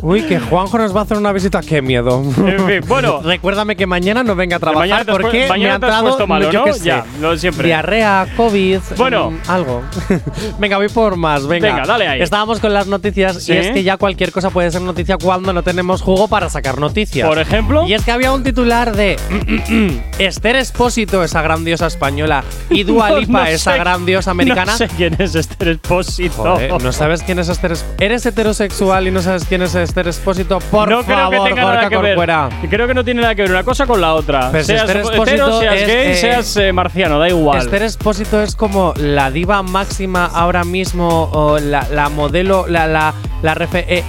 Uy, 0.02 0.24
que 0.24 0.40
Juanjo 0.40 0.80
nos 0.80 0.96
va 0.96 1.02
a 1.02 1.04
hacer 1.04 1.16
una 1.18 1.32
visita. 1.32 1.62
¡Qué 1.62 1.82
miedo! 1.82 2.24
En 2.38 2.66
fin, 2.66 2.82
bueno. 2.88 3.22
Recuérdame 3.24 3.76
que 3.76 3.86
mañana 3.86 4.24
no 4.24 4.36
venga 4.36 4.56
a 4.58 4.60
trabajar 4.60 4.88
mañana 4.90 5.06
te 5.06 5.12
has 5.12 5.18
pu- 5.18 5.22
porque 5.22 5.48
mañana 5.48 5.70
me 5.70 5.76
ha 5.76 5.80
te 5.80 5.86
has 5.86 5.92
dado, 5.92 6.04
puesto 6.06 6.28
malo, 6.28 6.52
yo 6.52 6.60
¿no? 6.60 6.66
qué 6.66 6.74
sé, 6.74 6.86
Ya, 6.86 7.06
lo 7.22 7.32
de 7.32 7.38
siempre. 7.38 7.68
Diarrea, 7.68 8.28
COVID, 8.36 8.80
Bueno. 8.98 9.30
mm, 9.32 9.38
algo. 9.48 9.84
venga, 10.60 10.78
voy 10.78 10.90
por 10.90 11.16
más. 11.18 11.46
Venga, 11.46 11.68
Venga, 11.68 11.84
dale 11.86 12.08
ahí. 12.08 12.22
Estábamos 12.22 12.60
con 12.60 12.74
las 12.74 12.88
noticias 12.88 13.44
Sí. 13.44 13.54
y 13.54 13.58
es 13.58 13.70
que 13.72 13.84
ya 13.84 13.98
cualquier 13.98 14.32
cosa 14.32 14.50
puede 14.50 14.72
ser 14.72 14.82
noticia 14.82 15.18
cuando 15.18 15.54
no 15.54 15.62
tenemos 15.62 16.02
jugo 16.02 16.28
para 16.28 16.50
sacar 16.50 16.80
noticias. 16.80 17.28
Por 17.28 17.38
ejemplo. 17.38 17.86
Y 17.88 17.94
es 17.94 18.04
que 18.04 18.12
había 18.12 18.32
un 18.32 18.42
titular 18.44 18.96
de 18.96 19.18
Esther 20.20 20.56
Espósito, 20.56 21.24
esa 21.24 21.42
grandiosa 21.42 21.88
española, 21.88 22.44
y 22.70 22.84
Dua 22.88 23.10
No, 23.10 23.20
Lipa, 23.20 23.40
no 23.42 23.46
esa 23.46 23.74
sé- 23.74 23.80
grandiosa 23.80 24.32
americana. 24.32 24.72
No 24.72 24.78
sé 24.78 24.88
quién 24.88 25.16
es 25.20 25.27
Esther 25.36 25.70
Espósito. 25.70 26.44
Joder, 26.44 26.82
¿no 26.84 26.92
sabes 26.92 27.24
quién 27.24 27.40
es 27.40 27.50
Esther 27.50 27.74
Espósito? 27.74 28.04
¿Eres 28.04 28.26
heterosexual 28.26 29.08
y 29.08 29.12
no 29.12 29.22
sabes 29.22 29.46
quién 29.46 29.62
es 29.62 29.76
Esther 29.76 30.08
Espósito? 30.08 30.60
Por 30.72 30.90
no 30.90 31.04
creo 31.04 31.18
favor, 31.18 31.44
que 31.44 31.50
tenga 31.50 31.62
nada 31.64 31.90
que 31.90 31.98
ver. 31.98 32.16
Corcuera. 32.16 32.50
Creo 32.70 32.88
que 32.88 32.94
no 32.94 33.04
tiene 33.04 33.22
nada 33.22 33.36
que 33.36 33.42
ver 33.44 33.52
una 33.52 33.64
cosa 33.64 33.86
con 33.86 34.00
la 34.02 34.14
otra. 34.14 34.52
Pues 34.52 34.66
seas 34.68 34.90
Esther 34.90 35.06
hetero, 35.22 35.60
seas 35.60 35.76
es, 35.76 35.88
gay, 35.88 36.12
eh, 36.12 36.16
seas 36.16 36.58
eh, 36.58 36.74
marciano, 36.74 37.20
da 37.20 37.30
igual. 37.30 37.60
Esther 37.60 37.84
Espósito 37.84 38.42
es 38.42 38.56
como 38.56 38.94
la 38.98 39.32
diva 39.32 39.62
máxima 39.64 40.26
ahora 40.26 40.64
mismo, 40.64 41.30
o 41.32 41.60
la, 41.60 41.88
la 41.92 42.10
modelo, 42.10 42.66
la, 42.68 42.88
la, 42.88 43.14
la 43.42 43.56
refe- 43.56 43.86
eh, 43.88 44.04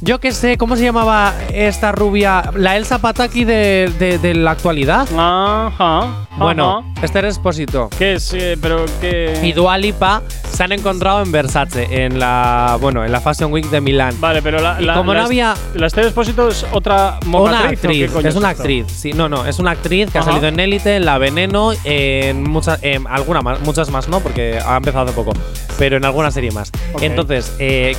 yo 0.00 0.20
qué 0.20 0.32
sé, 0.32 0.58
¿cómo 0.58 0.76
se 0.76 0.84
llamaba 0.84 1.34
esta 1.52 1.90
rubia? 1.92 2.50
La 2.54 2.76
Elsa 2.76 2.98
Pataki 2.98 3.44
de, 3.44 3.92
de- 3.98 4.18
de 4.18 4.34
la 4.34 4.50
actualidad. 4.52 5.08
Ajá. 5.16 6.26
Bueno, 6.38 6.84
ajá. 6.94 7.04
Esther 7.06 7.24
Espósito 7.24 7.88
¿Qué 7.98 8.14
es? 8.14 8.34
eh, 8.34 8.58
pero 8.60 8.84
qué. 9.00 9.40
y 9.42 9.52
Dua 9.52 9.78
Lipa 9.78 10.22
se 10.52 10.62
han 10.64 10.72
encontrado 10.72 11.22
en 11.22 11.32
Versace, 11.32 11.86
en 12.04 12.18
la, 12.18 12.76
bueno, 12.80 13.04
en 13.06 13.12
la 13.12 13.20
Fashion 13.20 13.50
Week 13.52 13.68
de 13.70 13.80
Milán. 13.80 14.14
Vale, 14.20 14.42
pero 14.42 14.60
la, 14.60 14.76
Y 14.80 14.84
la- 14.84 14.94
como 14.94 15.14
no 15.14 15.22
había- 15.22 15.54
La 15.74 15.86
Esther 15.86 16.04
Espósito 16.06 16.48
es 16.48 16.66
otra 16.72 17.18
Una 17.26 17.38
¿o 17.38 17.44
qué 17.46 17.56
actriz, 17.74 18.10
coño 18.10 18.28
es 18.28 18.36
una 18.36 18.50
actriz, 18.50 18.86
sí, 18.88 19.12
no, 19.14 19.28
no, 19.30 19.46
es 19.46 19.58
una 19.58 19.70
actriz 19.72 20.10
que 20.10 20.18
Ajá. 20.18 20.28
ha 20.28 20.32
salido 20.32 20.48
en 20.48 20.60
Élite, 20.60 20.96
en 20.96 21.06
La 21.06 21.16
Veneno, 21.18 21.72
en 21.84 22.42
muchas, 22.42 22.78
en 22.82 23.06
alguna 23.06 23.40
más, 23.40 23.60
muchas 23.60 23.90
más 23.90 24.08
no, 24.08 24.20
porque 24.20 24.58
ha 24.64 24.76
empezado 24.76 25.06
hace 25.06 25.14
poco, 25.14 25.32
pero 25.78 25.96
en 25.96 26.04
alguna 26.04 26.30
serie 26.30 26.50
más. 26.52 26.70
Entonces, 27.00 27.54
eh, 27.58 27.96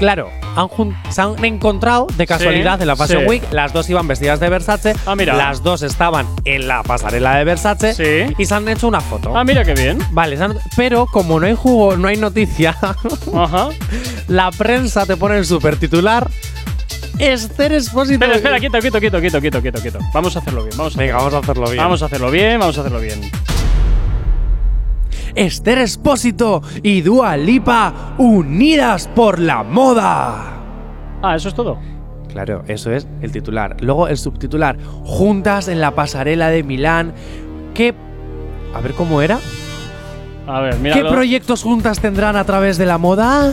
claro, 0.00 0.30
han 0.56 0.68
se 1.10 1.20
han 1.22 1.44
encontrado 1.44 2.08
de 2.16 2.26
casualidad 2.26 2.80
en 2.80 2.88
la 2.88 2.96
Fashion 2.96 3.20
sí. 3.22 3.28
Week, 3.28 3.42
las 3.52 3.72
dos 3.72 3.88
iban 3.88 4.08
vestidas 4.08 4.40
de 4.40 4.48
Versace, 4.48 4.94
Ah, 5.06 5.14
mira. 5.14 5.34
las 5.34 5.62
dos 5.62 5.82
estaban 5.82 6.26
en 6.44 6.66
la 6.66 6.82
pasarela 6.82 7.36
de 7.36 7.44
Versace 7.44 7.94
Sí. 7.94 8.34
y 8.36 8.46
se 8.46 8.54
han 8.54 8.68
hecho 8.68 8.88
una 8.88 9.00
foto. 9.00 9.36
Ah, 9.36 9.44
mira 9.44 9.64
qué 9.64 9.74
bien. 9.74 9.98
Vale, 10.10 10.36
pero 10.76 11.06
como 11.06 11.38
no 11.38 11.46
hay 11.46 11.54
jugo, 11.54 11.96
no 11.96 12.08
hay 12.08 12.16
noticia, 12.16 12.76
Ajá. 13.34 13.68
la 14.26 14.50
prensa 14.50 15.06
te 15.06 15.16
pone 15.16 15.36
el 15.38 15.46
super 15.46 15.76
titular. 15.76 16.28
Esther 17.18 17.72
Espósito. 17.74 18.14
Espera, 18.24 18.36
espera, 18.36 18.58
quieto, 18.58 18.78
quieto, 18.80 18.98
quieto, 18.98 19.20
quieto, 19.20 19.40
quieto, 19.40 19.60
quieto, 19.60 19.80
quieto. 19.82 19.98
Vamos 20.14 20.34
a 20.36 20.38
hacerlo 20.38 20.64
bien. 20.64 20.74
Vamos 20.78 20.96
a 20.96 20.98
Venga, 20.98 21.16
hacerlo 21.16 21.30
vamos 21.30 21.34
a 21.34 21.38
hacerlo 21.50 21.70
bien. 21.70 21.82
Vamos 21.84 22.02
a 22.02 22.06
hacerlo 22.06 22.30
bien, 22.30 22.58
vamos 22.58 22.78
a 22.78 22.80
hacerlo 22.80 23.00
bien. 23.00 23.20
Esther 25.34 25.78
Espósito 25.78 26.62
y 26.82 27.00
Dua 27.02 27.36
Lipa 27.36 28.14
unidas 28.18 29.08
por 29.08 29.38
la 29.38 29.62
moda. 29.62 30.56
Ah, 31.22 31.36
eso 31.36 31.48
es 31.48 31.54
todo. 31.54 31.78
Claro, 32.28 32.62
eso 32.68 32.92
es 32.92 33.06
el 33.22 33.32
titular. 33.32 33.76
Luego 33.80 34.08
el 34.08 34.16
subtitular, 34.16 34.76
juntas 35.04 35.68
en 35.68 35.80
la 35.80 35.94
pasarela 35.94 36.48
de 36.48 36.62
Milán. 36.62 37.12
¿Qué 37.74 37.94
A 38.74 38.80
ver 38.80 38.94
cómo 38.94 39.20
era. 39.20 39.38
A 40.46 40.60
ver, 40.60 40.76
mira. 40.78 40.94
¿Qué 40.94 41.04
proyectos 41.04 41.62
juntas 41.62 42.00
tendrán 42.00 42.36
a 42.36 42.44
través 42.44 42.78
de 42.78 42.86
la 42.86 42.98
moda? 42.98 43.52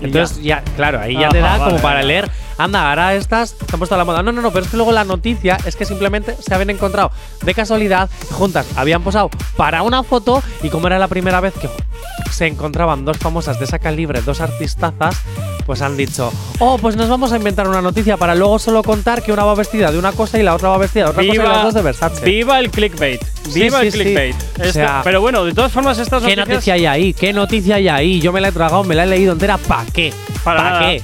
Entonces 0.00 0.42
ya, 0.42 0.62
claro, 0.76 1.00
ahí 1.00 1.14
ya 1.14 1.28
te 1.30 1.40
Ajá, 1.40 1.58
da 1.58 1.64
como 1.70 1.78
para 1.78 2.02
leer. 2.02 2.30
Anda, 2.58 2.88
ahora 2.90 3.14
estas 3.14 3.50
se 3.50 3.56
han 3.72 3.78
puesto 3.78 3.94
a 3.94 3.98
la 3.98 4.04
moda. 4.04 4.22
No, 4.22 4.32
no, 4.32 4.42
no, 4.42 4.50
pero 4.50 4.64
es 4.64 4.70
que 4.70 4.76
luego 4.76 4.90
la 4.92 5.04
noticia 5.04 5.56
es 5.64 5.76
que 5.76 5.84
simplemente 5.84 6.36
se 6.40 6.52
habían 6.54 6.70
encontrado 6.70 7.10
de 7.42 7.54
casualidad 7.54 8.10
juntas, 8.32 8.66
habían 8.76 9.02
posado 9.02 9.30
para 9.56 9.82
una 9.82 10.02
foto 10.02 10.42
y 10.62 10.68
como 10.68 10.88
era 10.88 10.98
la 10.98 11.06
primera 11.08 11.40
vez 11.40 11.54
que 11.54 11.68
se 12.32 12.46
encontraban 12.46 13.04
dos 13.04 13.16
famosas 13.18 13.58
de 13.58 13.64
esa 13.64 13.78
calibre, 13.78 14.20
dos 14.22 14.40
artistazas, 14.40 15.16
pues 15.66 15.82
han 15.82 15.96
dicho, 15.96 16.32
oh, 16.58 16.78
pues 16.78 16.96
nos 16.96 17.08
vamos 17.08 17.32
a 17.32 17.36
inventar 17.36 17.68
una 17.68 17.80
noticia 17.82 18.16
para 18.16 18.34
luego 18.34 18.58
solo 18.58 18.82
contar 18.82 19.22
que 19.22 19.32
una 19.32 19.44
va 19.44 19.54
vestida 19.54 19.90
de 19.92 19.98
una 19.98 20.12
cosa 20.12 20.38
y 20.38 20.42
la 20.42 20.54
otra 20.54 20.70
va 20.70 20.78
vestida 20.78 21.04
de 21.04 21.10
otra 21.10 21.22
cosa 21.22 21.34
y 21.34 21.38
las 21.38 21.62
dos 21.62 21.74
de 21.74 21.82
Versace. 21.82 22.24
viva 22.24 22.58
el 22.58 22.70
clickbait. 22.70 23.22
Sí, 23.48 23.62
Viva 23.62 23.80
sí, 23.80 23.86
el 23.86 23.92
sí. 23.92 23.98
clickbait. 23.98 24.36
O 24.68 24.72
sea, 24.72 25.00
pero 25.04 25.20
bueno, 25.20 25.44
de 25.44 25.54
todas 25.54 25.72
formas, 25.72 25.98
estas 25.98 26.22
¿Qué 26.22 26.36
noticias. 26.36 26.48
noticia 26.48 26.74
hay 26.74 26.86
ahí? 26.86 27.14
¿Qué 27.14 27.32
noticia 27.32 27.76
hay 27.76 27.88
ahí? 27.88 28.20
Yo 28.20 28.32
me 28.32 28.40
la 28.40 28.48
he 28.48 28.52
tragado, 28.52 28.84
me 28.84 28.94
la 28.94 29.04
he 29.04 29.06
leído 29.06 29.32
entera. 29.32 29.56
¿Para 29.58 29.86
qué? 29.86 30.12
Para 30.44 30.80
qué? 30.80 31.02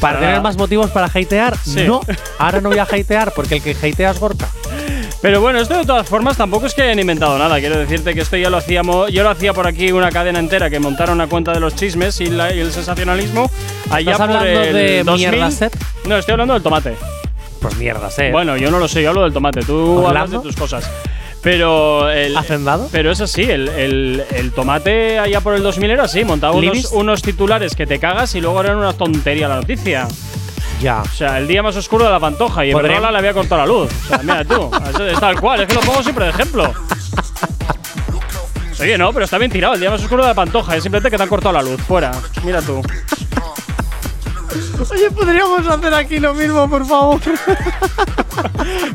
¿Para, 0.00 0.18
tener 0.18 0.40
más 0.40 0.56
motivos 0.56 0.90
para 0.90 1.06
hatear? 1.06 1.56
Sí. 1.58 1.84
No, 1.86 2.00
ahora 2.38 2.60
no 2.60 2.70
voy 2.70 2.78
a 2.78 2.84
hatear 2.84 3.32
porque 3.34 3.56
el 3.56 3.62
que 3.62 3.70
hatea 3.72 4.10
es 4.10 4.18
Gorka. 4.18 4.48
Pero 5.22 5.42
bueno, 5.42 5.58
esto 5.60 5.76
de 5.76 5.84
todas 5.84 6.08
formas 6.08 6.38
tampoco 6.38 6.64
es 6.66 6.72
que 6.72 6.80
hayan 6.82 6.98
inventado 6.98 7.38
nada. 7.38 7.58
Quiero 7.60 7.78
decirte 7.78 8.14
que 8.14 8.22
esto 8.22 8.38
ya 8.38 8.48
lo 8.48 8.56
hacíamos. 8.56 9.12
Yo 9.12 9.22
lo 9.22 9.28
hacía 9.28 9.52
por 9.52 9.66
aquí 9.66 9.92
una 9.92 10.10
cadena 10.10 10.38
entera 10.38 10.70
que 10.70 10.80
montaron 10.80 11.16
una 11.16 11.26
cuenta 11.26 11.52
de 11.52 11.60
los 11.60 11.74
chismes 11.76 12.18
y, 12.22 12.26
la- 12.26 12.54
y 12.54 12.60
el 12.60 12.72
sensacionalismo. 12.72 13.50
Allá 13.90 14.12
¿Estás 14.12 14.26
por 14.28 14.36
hablando 14.38 14.60
el 14.62 14.72
de 14.74 15.04
2000. 15.04 15.28
mierda 15.30 15.50
set? 15.50 15.76
No, 16.06 16.16
estoy 16.16 16.32
hablando 16.32 16.54
del 16.54 16.62
tomate. 16.62 16.96
Pues 17.60 17.76
mierda, 17.76 18.10
sé. 18.10 18.30
Bueno, 18.32 18.56
yo 18.56 18.70
no 18.70 18.78
lo 18.78 18.88
sé, 18.88 19.02
yo 19.02 19.10
hablo 19.10 19.24
del 19.24 19.34
tomate. 19.34 19.60
Tú 19.60 20.06
hablas 20.08 20.30
de 20.30 20.38
tus 20.38 20.56
cosas. 20.56 20.90
Pero. 21.42 22.10
El, 22.10 22.36
¿Hacendado? 22.36 22.88
Pero 22.92 23.10
es 23.10 23.20
así, 23.20 23.42
el, 23.42 23.68
el- 23.68 24.24
el 24.34 24.52
tomate 24.52 25.18
allá 25.18 25.40
por 25.40 25.54
el 25.54 25.62
2000 25.62 25.90
era 25.90 26.04
así, 26.04 26.24
montaba 26.24 26.52
unos, 26.54 26.92
unos 26.92 27.22
titulares 27.22 27.74
que 27.74 27.86
te 27.86 27.98
cagas 27.98 28.34
y 28.34 28.40
luego 28.40 28.60
eran 28.60 28.76
una 28.76 28.92
tontería 28.92 29.48
la 29.48 29.56
noticia. 29.56 30.06
Ya. 30.82 31.02
O 31.02 31.08
sea, 31.14 31.38
el 31.38 31.46
día 31.46 31.62
más 31.62 31.76
oscuro 31.76 32.04
de 32.04 32.10
la 32.10 32.20
pantoja 32.20 32.64
y 32.64 32.72
Podré- 32.72 32.86
Iberdrola 32.86 33.10
le 33.12 33.18
había 33.18 33.32
cortado 33.34 33.58
la 33.60 33.66
luz. 33.66 33.90
O 34.04 34.08
sea, 34.08 34.18
mira 34.18 34.44
tú, 34.44 34.70
eso 34.90 35.06
es 35.06 35.20
tal 35.20 35.38
cual, 35.40 35.60
es 35.62 35.66
que 35.68 35.74
lo 35.74 35.80
pongo 35.80 36.02
siempre 36.02 36.24
de 36.24 36.30
ejemplo. 36.30 36.72
Oye, 38.80 38.96
no, 38.96 39.12
pero 39.12 39.26
está 39.26 39.36
bien 39.36 39.50
tirado, 39.50 39.74
el 39.74 39.80
día 39.80 39.90
más 39.90 40.00
oscuro 40.02 40.22
de 40.22 40.28
la 40.28 40.34
pantoja, 40.34 40.74
es 40.74 40.82
simplemente 40.82 41.10
que 41.10 41.16
te 41.18 41.22
han 41.22 41.28
cortado 41.28 41.52
la 41.52 41.62
luz, 41.62 41.80
fuera. 41.82 42.12
Mira 42.44 42.62
tú. 42.62 42.80
Oye, 44.90 45.10
podríamos 45.10 45.66
hacer 45.66 45.94
aquí 45.94 46.18
lo 46.18 46.34
mismo, 46.34 46.68
por 46.68 46.86
favor. 46.86 47.20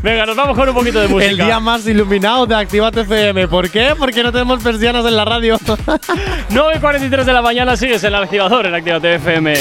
Venga, 0.02 0.26
nos 0.26 0.36
vamos 0.36 0.57
con 0.57 0.69
un 0.69 0.76
poquito 0.76 0.99
de 0.99 1.07
música. 1.07 1.32
El 1.32 1.38
día 1.38 1.60
más 1.60 1.86
iluminado 1.86 2.45
de 2.45 2.56
Activate 2.56 3.02
FM. 3.02 3.48
¿Por 3.48 3.69
qué? 3.69 3.94
Porque 3.98 4.23
no 4.23 4.32
tenemos 4.32 4.61
persianas 4.61 5.06
en 5.06 5.15
la 5.15 5.26
radio. 5.26 5.57
9 6.49 6.73
y 6.76 6.80
43 6.80 7.26
de 7.26 7.34
la 7.34 7.41
mañana 7.41 7.77
sigues 7.77 8.03
en 8.03 8.14
el 8.14 8.23
activador 8.23 8.65
en 8.65 8.76
Activate 8.76 9.15
FM. 9.15 9.53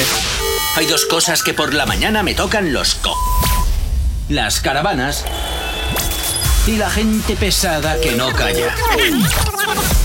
Hay 0.77 0.87
dos 0.87 1.05
cosas 1.07 1.43
que 1.43 1.55
por 1.55 1.73
la 1.75 1.87
mañana 1.87 2.23
me 2.23 2.35
tocan 2.35 2.73
los 2.73 2.97
co. 2.97 3.15
Las 4.29 4.61
caravanas 4.61 5.25
y 6.67 6.77
la 6.77 6.91
gente 6.91 7.37
pesada 7.37 8.01
que 8.01 8.13
no 8.13 8.33
calla. 8.33 8.75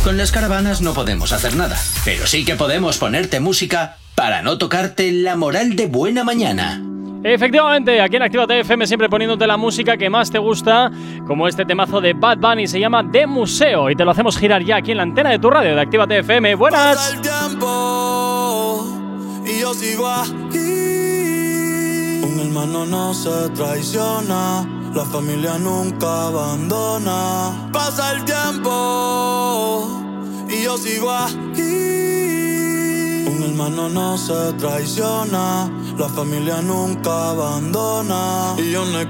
Con 0.03 0.17
las 0.17 0.31
caravanas 0.31 0.81
no 0.81 0.93
podemos 0.93 1.31
hacer 1.31 1.55
nada, 1.55 1.79
pero 2.05 2.27
sí 2.27 2.45
que 2.45 2.55
podemos 2.55 2.97
ponerte 2.97 3.39
música 3.39 3.97
para 4.19 4.41
no 4.41 4.57
tocarte 4.57 5.13
la 5.13 5.37
moral 5.37 5.77
de 5.77 5.87
buena 5.87 6.25
mañana. 6.25 6.83
Efectivamente, 7.23 8.01
aquí 8.01 8.17
en 8.17 8.23
Actívate 8.23 8.59
FM 8.59 8.85
siempre 8.85 9.07
poniéndote 9.07 9.47
la 9.47 9.55
música 9.55 9.95
que 9.95 10.09
más 10.09 10.29
te 10.29 10.37
gusta, 10.37 10.91
como 11.25 11.47
este 11.47 11.63
temazo 11.63 12.01
de 12.01 12.11
Bad 12.11 12.39
Bunny 12.39 12.67
se 12.67 12.81
llama 12.81 13.01
De 13.01 13.25
Museo 13.25 13.89
y 13.89 13.95
te 13.95 14.03
lo 14.03 14.11
hacemos 14.11 14.37
girar 14.37 14.61
ya 14.61 14.75
aquí 14.75 14.91
en 14.91 14.97
la 14.97 15.03
antena 15.03 15.29
de 15.29 15.39
tu 15.39 15.49
radio 15.49 15.73
de 15.73 15.79
Actívate 15.79 16.17
FM. 16.17 16.55
Buenas. 16.55 16.97
Pasa 16.97 17.15
el 17.15 17.21
tiempo 17.21 18.83
y 19.45 19.61
yo 19.61 19.73
sigo 19.73 20.05
aquí. 20.05 20.57
Un 22.21 22.39
hermano 22.41 22.85
no 22.85 23.13
se 23.13 23.49
traiciona, 23.51 24.67
la 24.93 25.05
familia 25.05 25.57
nunca 25.59 26.27
abandona. 26.27 27.69
Pasa 27.71 28.11
el 28.11 28.25
tiempo 28.25 29.87
y 30.49 30.63
yo 30.65 30.77
sigo 30.77 31.09
aquí. 31.09 32.58
Un 33.49 33.55
hermano 33.55 33.89
no 33.89 34.15
se 34.15 34.53
traiciona, 34.59 35.67
la 35.97 36.07
familia 36.07 36.61
nunca 36.61 37.31
abandona. 37.31 38.53
Y 38.59 38.69
yo 38.71 38.85
no 38.85 38.99
he. 38.99 39.07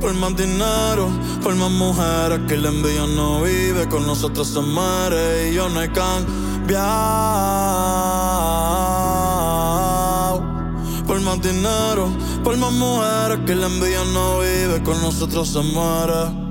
Por 0.00 0.14
más 0.14 0.36
dinero, 0.36 1.08
por 1.42 1.56
más 1.56 1.70
mujeres 1.72 2.40
que 2.46 2.56
la 2.56 2.68
envidia 2.68 3.04
no 3.16 3.42
vive, 3.42 3.88
con 3.88 4.06
nosotros 4.06 4.46
se 4.46 4.60
muere 4.60 5.50
y 5.50 5.54
yo 5.54 5.68
no 5.70 5.82
he. 5.82 5.88
Por 11.04 11.20
más 11.20 11.42
dinero, 11.42 12.08
por 12.44 12.56
más 12.58 12.72
mujeres 12.72 13.40
que 13.44 13.56
la 13.56 13.66
envidia 13.66 14.04
no 14.12 14.38
vive, 14.38 14.80
con 14.84 15.02
nosotros 15.02 15.48
se 15.48 15.62
muere. 15.62 16.45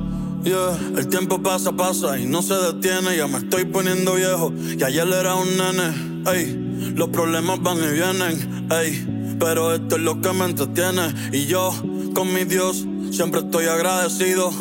Yeah. 0.45 0.77
El 0.95 1.07
tiempo 1.07 1.41
pasa, 1.41 1.71
pasa 1.71 2.19
y 2.19 2.27
no 2.27 2.43
se 2.43 2.53
detiene. 2.53 3.17
Ya 3.17 3.25
me 3.25 3.39
estoy 3.39 3.65
poniendo 3.65 4.13
viejo 4.13 4.53
y 4.77 4.83
ayer 4.83 5.07
era 5.07 5.33
un 5.33 5.57
nene. 5.57 6.23
Ey, 6.31 6.93
los 6.95 7.09
problemas 7.09 7.63
van 7.63 7.79
y 7.79 7.87
vienen. 7.93 8.67
Ey, 8.71 9.37
pero 9.39 9.73
esto 9.73 9.95
es 9.95 10.03
lo 10.03 10.21
que 10.21 10.31
me 10.33 10.45
entretiene. 10.45 11.13
Y 11.31 11.47
yo, 11.47 11.71
con 12.13 12.31
mi 12.31 12.43
Dios, 12.43 12.85
siempre 13.09 13.41
estoy 13.41 13.65
agradecido. 13.65 14.51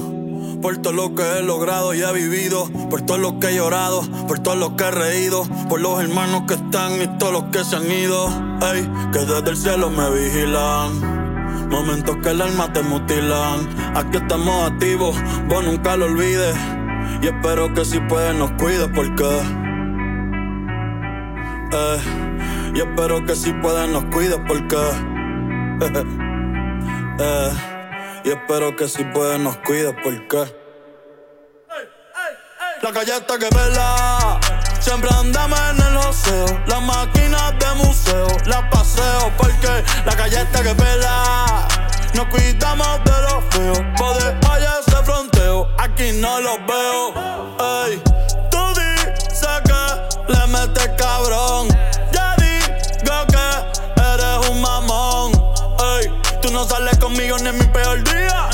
Por 0.63 0.79
todo 0.79 0.95
lo 0.95 1.15
que 1.15 1.23
he 1.23 1.43
logrado 1.43 1.93
y 1.93 2.01
he 2.01 2.13
vivido, 2.15 2.71
por 2.89 3.03
todo 3.03 3.19
lo 3.19 3.39
que 3.39 3.49
he 3.49 3.57
llorado, 3.57 4.01
por 4.27 4.39
todo 4.39 4.57
lo 4.57 4.77
que 4.77 4.85
he 4.85 4.91
reído, 4.91 5.47
por 5.69 5.83
los 5.83 6.01
hermanos 6.01 6.45
que 6.49 6.55
están 6.55 7.03
y 7.03 7.19
todos 7.19 7.35
los 7.35 7.45
que 7.53 7.63
se 7.63 7.77
han 7.77 7.91
ido. 7.91 8.29
Ey, 8.63 8.89
que 9.13 9.19
desde 9.19 9.51
el 9.51 9.57
cielo 9.59 9.91
me 9.91 10.09
vigilan. 10.09 11.24
Momentos 11.75 12.17
que 12.23 12.31
el 12.31 12.41
alma 12.41 12.73
te 12.73 12.81
mutilan. 12.83 13.69
Aquí 13.97 14.19
estamos 14.19 14.71
activos, 14.71 15.17
vos 15.49 15.65
nunca 15.65 15.97
lo 15.97 16.05
olvides. 16.05 16.55
Y 17.21 17.27
espero 17.27 17.75
que 17.75 17.85
si 17.85 17.99
puedes 17.99 18.33
nos 18.37 18.53
cuides 18.53 18.89
porque. 18.95 19.25
Eh, 21.73 21.99
y 22.77 22.79
espero 22.79 23.27
que 23.27 23.35
si 23.35 23.53
puedes 23.55 23.89
nos 23.89 24.05
cuides 24.05 24.39
porque. 24.47 24.77
eh, 27.19 27.53
y 28.25 28.31
espero 28.31 28.77
que 28.77 28.87
si 28.87 29.03
puedes 29.07 29.41
nos 29.41 29.57
cuides 29.57 29.97
porque. 30.05 30.45
La 32.83 32.93
galleta 32.93 33.37
que 33.37 33.49
vela. 33.53 34.39
Siempre 34.79 35.11
andamos 35.19 35.59
en 35.71 35.83
el 35.89 35.97
oseo. 35.97 36.47
Las 36.69 36.83
máquinas 36.83 37.54
galleta 40.45 40.63
que 40.63 40.75
pela. 40.75 41.69
Nos 42.15 42.27
cuidamos 42.27 43.05
de 43.05 43.23
los 43.23 43.45
feos. 43.51 43.79
Poder 43.97 44.37
vaya 44.43 44.73
ese 44.81 44.97
fronteo. 45.05 45.69
Aquí 45.79 46.13
no 46.13 46.41
los 46.41 46.59
veo. 46.67 47.15
Ey, 47.87 48.03
tú 48.51 48.59
dices 48.69 49.49
que 49.65 50.33
le 50.33 50.47
metes 50.47 50.91
cabrón. 50.97 51.69
Ya 52.13 52.37
digo 52.37 53.27
que 53.29 54.03
eres 54.03 54.49
un 54.49 54.61
mamón. 54.61 55.33
Ey, 55.99 56.13
tú 56.41 56.51
no 56.51 56.65
sales 56.65 56.99
conmigo 56.99 57.37
ni 57.39 57.49
en 57.49 57.59
mi 57.59 57.65
peor 57.67 58.03
día. 58.05 58.49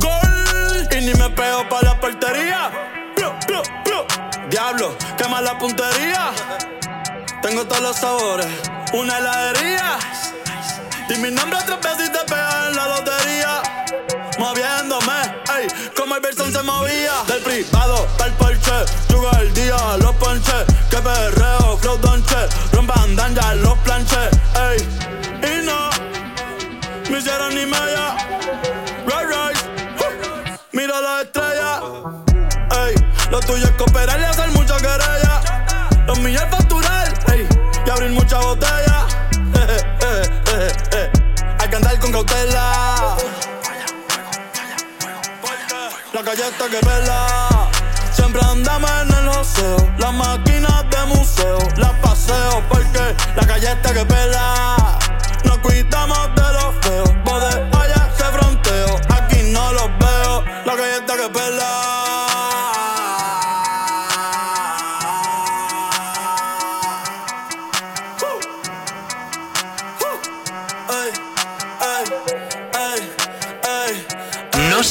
Gol. 0.00 0.88
Y 0.90 1.00
ni 1.04 1.14
me 1.14 1.30
pego 1.30 1.68
para 1.68 1.92
la 1.92 2.00
portería. 2.00 2.70
Diablo, 4.50 4.94
quema 5.16 5.40
la 5.40 5.58
puntería. 5.58 6.30
Tengo 7.40 7.64
todos 7.64 7.80
los 7.80 7.96
sabores, 7.96 8.46
una 8.92 9.18
heladería. 9.18 9.98
Y 11.12 11.18
mi 11.18 11.30
nombre 11.30 11.58
tres 11.66 11.78
veces 11.78 12.08
y 12.08 12.12
te 12.12 12.24
pega 12.24 12.68
en 12.68 12.76
la 12.76 12.88
lotería. 12.88 13.62
Moviéndome, 14.38 15.20
ey, 15.58 15.66
como 15.94 16.16
el 16.16 16.22
Verson 16.22 16.50
se 16.50 16.62
movía. 16.62 17.12
Del 17.28 17.42
privado 17.42 18.06
pa'l 18.16 18.32
Porsche, 18.32 18.86
jugo 19.10 19.30
el 19.38 19.52
día, 19.52 19.76
los 19.98 20.14
ponches. 20.16 20.64
Que 20.88 20.96
perreo, 20.96 21.76
flow 21.78 21.98
donche, 21.98 22.36
rompan 22.72 23.34
ya 23.34 23.54
los 23.56 23.76
planches, 23.80 24.30
ey. 24.54 24.78
Y 25.42 25.66
no, 25.66 25.90
me 27.10 27.18
hicieron 27.18 27.54
ni 27.56 27.66
media. 27.66 28.16
Right, 29.06 29.58
huh. 29.98 30.56
mira 30.72 30.98
la 30.98 31.20
estrella. 31.20 31.80
Ey, 32.86 32.94
lo 33.30 33.40
tuyo 33.40 33.64
es 33.64 33.72
cooperar 33.72 34.18
y 34.18 34.24
hacer 34.24 34.48
mucha 34.52 34.76
querella. 34.78 35.42
Los 36.06 36.18
míos 36.20 36.42
es 36.42 36.50
facturar, 36.50 37.12
ey, 37.34 37.46
y 37.86 37.90
abrir 37.90 38.10
mucha 38.12 38.38
botella. 38.38 38.91
Galleta 46.34 46.66
que 46.70 46.78
pela. 46.78 47.70
Siempre 48.10 48.40
andamos 48.40 48.90
en 49.02 49.14
el 49.18 49.28
oseo. 49.28 49.76
Las 49.98 50.14
máquinas 50.14 50.82
de 50.88 51.14
museo. 51.14 51.58
Las 51.76 51.92
paseo 52.00 52.62
porque 52.70 53.14
la 53.36 53.44
galleta 53.44 53.92
que 53.92 54.04
pela. 54.06 54.81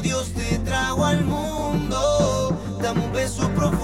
Dios 0.00 0.32
te 0.32 0.58
trajo 0.58 1.04
al 1.04 1.24
mundo. 1.24 2.56
Dame 2.80 3.04
un 3.04 3.12
beso 3.12 3.48
profundo. 3.50 3.77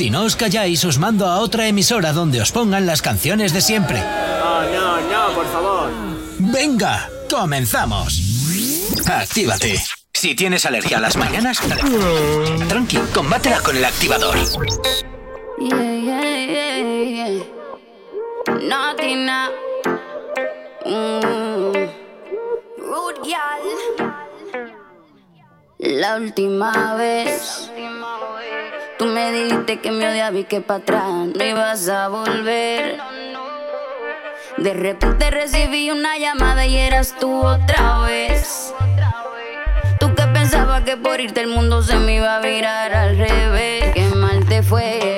Si 0.00 0.08
no 0.08 0.24
os 0.24 0.32
calláis, 0.32 0.80
os 0.88 0.96
mando 0.96 1.28
a 1.28 1.44
otra 1.44 1.68
emisora 1.68 2.14
donde 2.16 2.40
os 2.40 2.56
pongan 2.56 2.88
las 2.88 3.04
canciones 3.04 3.52
de 3.52 3.60
siempre. 3.60 4.00
No, 4.00 4.62
no, 4.72 4.96
no, 4.96 5.34
por 5.34 5.44
favor. 5.52 5.90
Venga, 6.38 7.06
comenzamos. 7.28 8.18
Actívate. 9.04 9.76
Si 10.14 10.34
tienes 10.34 10.64
alergia 10.64 10.96
a 10.96 11.00
las 11.02 11.18
mañanas, 11.18 11.60
tranqui, 12.66 12.96
combátela 13.12 13.60
con 13.60 13.76
el 13.76 13.84
activador. 13.84 14.38
Yeah, 15.58 15.84
no, 18.56 18.96
Tina. 18.96 19.50
Mm. 20.86 21.76
La 22.88 22.96
última 23.04 23.44
vez. 23.74 24.16
La 25.78 26.16
última 26.16 26.94
vez 26.94 27.70
Tú 29.00 29.06
me 29.06 29.32
dijiste 29.32 29.80
que 29.80 29.92
me 29.92 30.06
odiabas 30.06 30.40
y 30.40 30.44
que 30.44 30.60
para 30.60 30.80
atrás 30.80 31.04
no 31.34 31.42
ibas 31.42 31.88
a 31.88 32.08
volver. 32.08 32.98
De 34.58 34.74
repente 34.74 35.30
recibí 35.30 35.90
una 35.90 36.18
llamada 36.18 36.66
y 36.66 36.76
eras 36.76 37.14
tú 37.18 37.32
otra 37.42 38.00
vez. 38.00 38.74
Tú 39.98 40.14
que 40.14 40.24
pensabas 40.24 40.82
que 40.82 40.98
por 40.98 41.18
irte 41.18 41.40
el 41.40 41.46
mundo 41.46 41.82
se 41.82 41.96
me 41.96 42.16
iba 42.16 42.36
a 42.36 42.40
virar 42.40 42.92
al 42.94 43.16
revés. 43.16 43.94
Qué 43.94 44.04
mal 44.16 44.44
te 44.46 44.62
fue. 44.62 45.09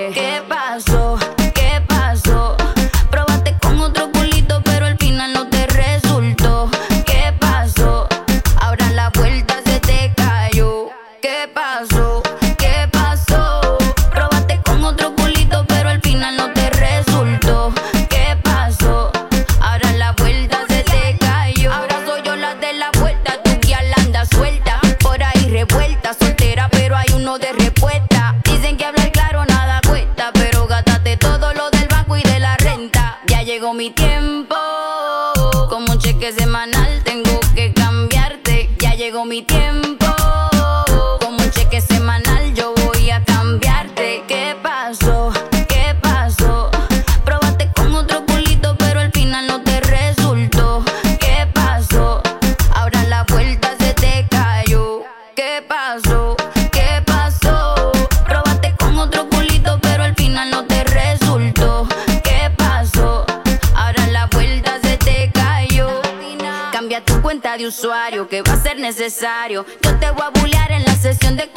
Yo 69.82 69.98
te 69.98 70.10
voy 70.12 70.22
a 70.22 70.30
bullear 70.30 70.70
en 70.70 70.84
la 70.84 70.94
sesión 70.94 71.36
de 71.36 71.48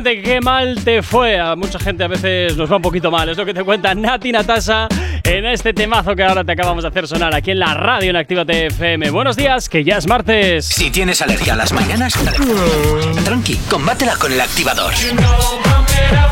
Efectivamente, 0.00 0.22
qué 0.22 0.40
mal 0.40 0.82
te 0.82 1.02
fue. 1.02 1.38
A 1.38 1.54
mucha 1.56 1.78
gente 1.78 2.04
a 2.04 2.08
veces 2.08 2.56
nos 2.56 2.72
va 2.72 2.76
un 2.76 2.82
poquito 2.82 3.10
mal. 3.10 3.28
Es 3.28 3.36
lo 3.36 3.44
que 3.44 3.52
te 3.52 3.62
cuenta 3.62 3.94
Nati 3.94 4.32
Natasa 4.32 4.88
en 5.22 5.44
este 5.44 5.74
temazo 5.74 6.16
que 6.16 6.24
ahora 6.24 6.42
te 6.42 6.52
acabamos 6.52 6.84
de 6.84 6.88
hacer 6.88 7.06
sonar 7.06 7.34
aquí 7.34 7.50
en 7.50 7.58
la 7.58 7.74
radio 7.74 8.08
en 8.08 8.16
Activa 8.16 8.46
TFM. 8.46 9.10
Buenos 9.10 9.36
días, 9.36 9.68
que 9.68 9.84
ya 9.84 9.98
es 9.98 10.06
martes. 10.06 10.64
Si 10.64 10.90
tienes 10.90 11.20
alergia 11.20 11.52
a 11.52 11.56
las 11.56 11.74
mañanas, 11.74 12.14
tranqui, 13.24 13.56
combátela 13.68 14.16
con 14.16 14.32
el 14.32 14.40
activador. 14.40 14.94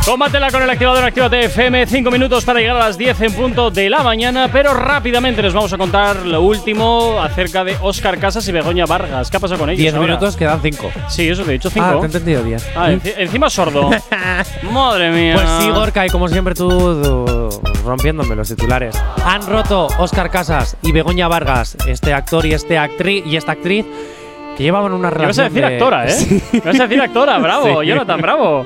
Combátela 0.05 0.51
con 0.51 0.63
el 0.63 0.71
activador 0.71 1.05
Actívate 1.05 1.41
FM. 1.45 1.87
5 1.87 2.11
minutos 2.11 2.45
para 2.45 2.61
llegar 2.61 2.77
a 2.77 2.81
las 2.87 2.97
10 2.97 3.21
en 3.21 3.33
punto 3.35 3.71
de 3.71 3.91
la 3.91 4.03
mañana. 4.03 4.49
Pero 4.51 4.73
rápidamente 4.73 5.43
les 5.43 5.53
vamos 5.53 5.71
a 5.73 5.77
contar 5.79 6.25
lo 6.25 6.41
último 6.41 7.21
acerca 7.21 7.63
de 7.63 7.77
Óscar 7.83 8.19
Casas 8.19 8.49
y 8.49 8.53
Begoña 8.53 8.87
Vargas. 8.87 9.31
¿Qué 9.31 9.37
ha 9.37 9.41
pasado 9.41 9.61
con 9.61 9.69
ellos? 9.69 9.81
10 9.81 9.95
ahora? 9.95 10.07
minutos 10.07 10.37
quedan 10.37 10.61
5. 10.63 10.91
Sí, 11.09 11.29
eso 11.29 11.43
te 11.45 11.51
he 11.51 11.53
dicho 11.55 11.69
5. 11.69 11.87
Ah, 11.87 11.93
te 11.93 11.99
he 12.01 12.07
entendido 12.07 12.43
10. 12.43 12.71
Ah, 12.75 12.91
enci- 12.91 13.15
encima 13.19 13.51
sordo. 13.51 13.91
Madre 14.73 15.11
mía. 15.11 15.35
Pues 15.35 15.49
sí, 15.61 15.69
Gorka, 15.71 16.07
y 16.07 16.09
como 16.09 16.29
siempre 16.29 16.55
tú, 16.55 16.69
tú, 17.03 17.61
rompiéndome 17.85 18.35
los 18.35 18.49
titulares. 18.49 18.97
Han 19.27 19.47
roto 19.47 19.89
Óscar 19.99 20.31
Casas 20.31 20.77
y 20.83 20.93
Begoña 20.93 21.29
Vargas, 21.29 21.77
este 21.87 22.15
actor 22.15 22.47
y 22.47 22.55
este 22.55 22.79
actriz 22.79 23.25
y 23.27 23.37
esta 23.37 23.53
actriz 23.53 23.85
que 24.57 24.63
llevaban 24.63 24.93
una 24.93 25.11
Me 25.11 25.15
relación. 25.17 25.29
vas 25.29 25.39
a 25.39 25.43
decir 25.55 25.67
de- 25.69 25.75
actora, 25.75 26.09
¿eh? 26.09 26.41
Me 26.53 26.61
vas 26.61 26.81
a 26.81 26.83
decir 26.85 27.01
actora, 27.03 27.39
bravo, 27.39 27.81
Sí. 27.83 27.87
Jonathan, 27.89 28.21
bravo. 28.23 28.65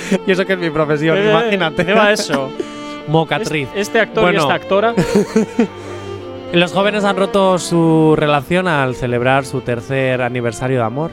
y 0.26 0.30
eso 0.32 0.44
que 0.46 0.52
es 0.54 0.58
mi 0.58 0.70
profesión, 0.70 1.16
Eh, 1.18 1.30
imagínate. 1.30 1.84
¿qué 1.86 1.92
va 1.94 2.12
eso? 2.12 2.50
Mocatriz. 3.08 3.68
Este, 3.68 3.80
este 3.80 4.00
actor 4.00 4.22
y 4.22 4.26
Bueno. 4.26 4.40
esta 4.42 4.54
actora. 4.54 4.94
Los 6.52 6.72
jóvenes 6.72 7.04
han 7.04 7.16
roto 7.16 7.58
su 7.58 8.14
relación 8.16 8.68
al 8.68 8.94
celebrar 8.94 9.44
su 9.46 9.62
tercer 9.62 10.20
aniversario 10.20 10.78
de 10.78 10.84
amor. 10.84 11.10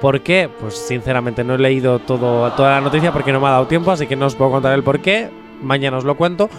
¿Por 0.00 0.20
qué? 0.20 0.50
Pues 0.60 0.74
sinceramente 0.76 1.42
no 1.42 1.54
he 1.54 1.58
leído 1.58 1.98
todo, 2.00 2.50
toda 2.52 2.72
la 2.72 2.80
noticia 2.82 3.10
porque 3.10 3.32
no 3.32 3.40
me 3.40 3.46
ha 3.46 3.52
dado 3.52 3.66
tiempo, 3.66 3.90
así 3.90 4.06
que 4.06 4.14
no 4.16 4.26
os 4.26 4.34
puedo 4.34 4.50
contar 4.50 4.74
el 4.74 4.82
por 4.82 5.00
qué. 5.00 5.30
Mañana 5.62 5.96
os 5.96 6.04
lo 6.04 6.16
cuento. 6.16 6.50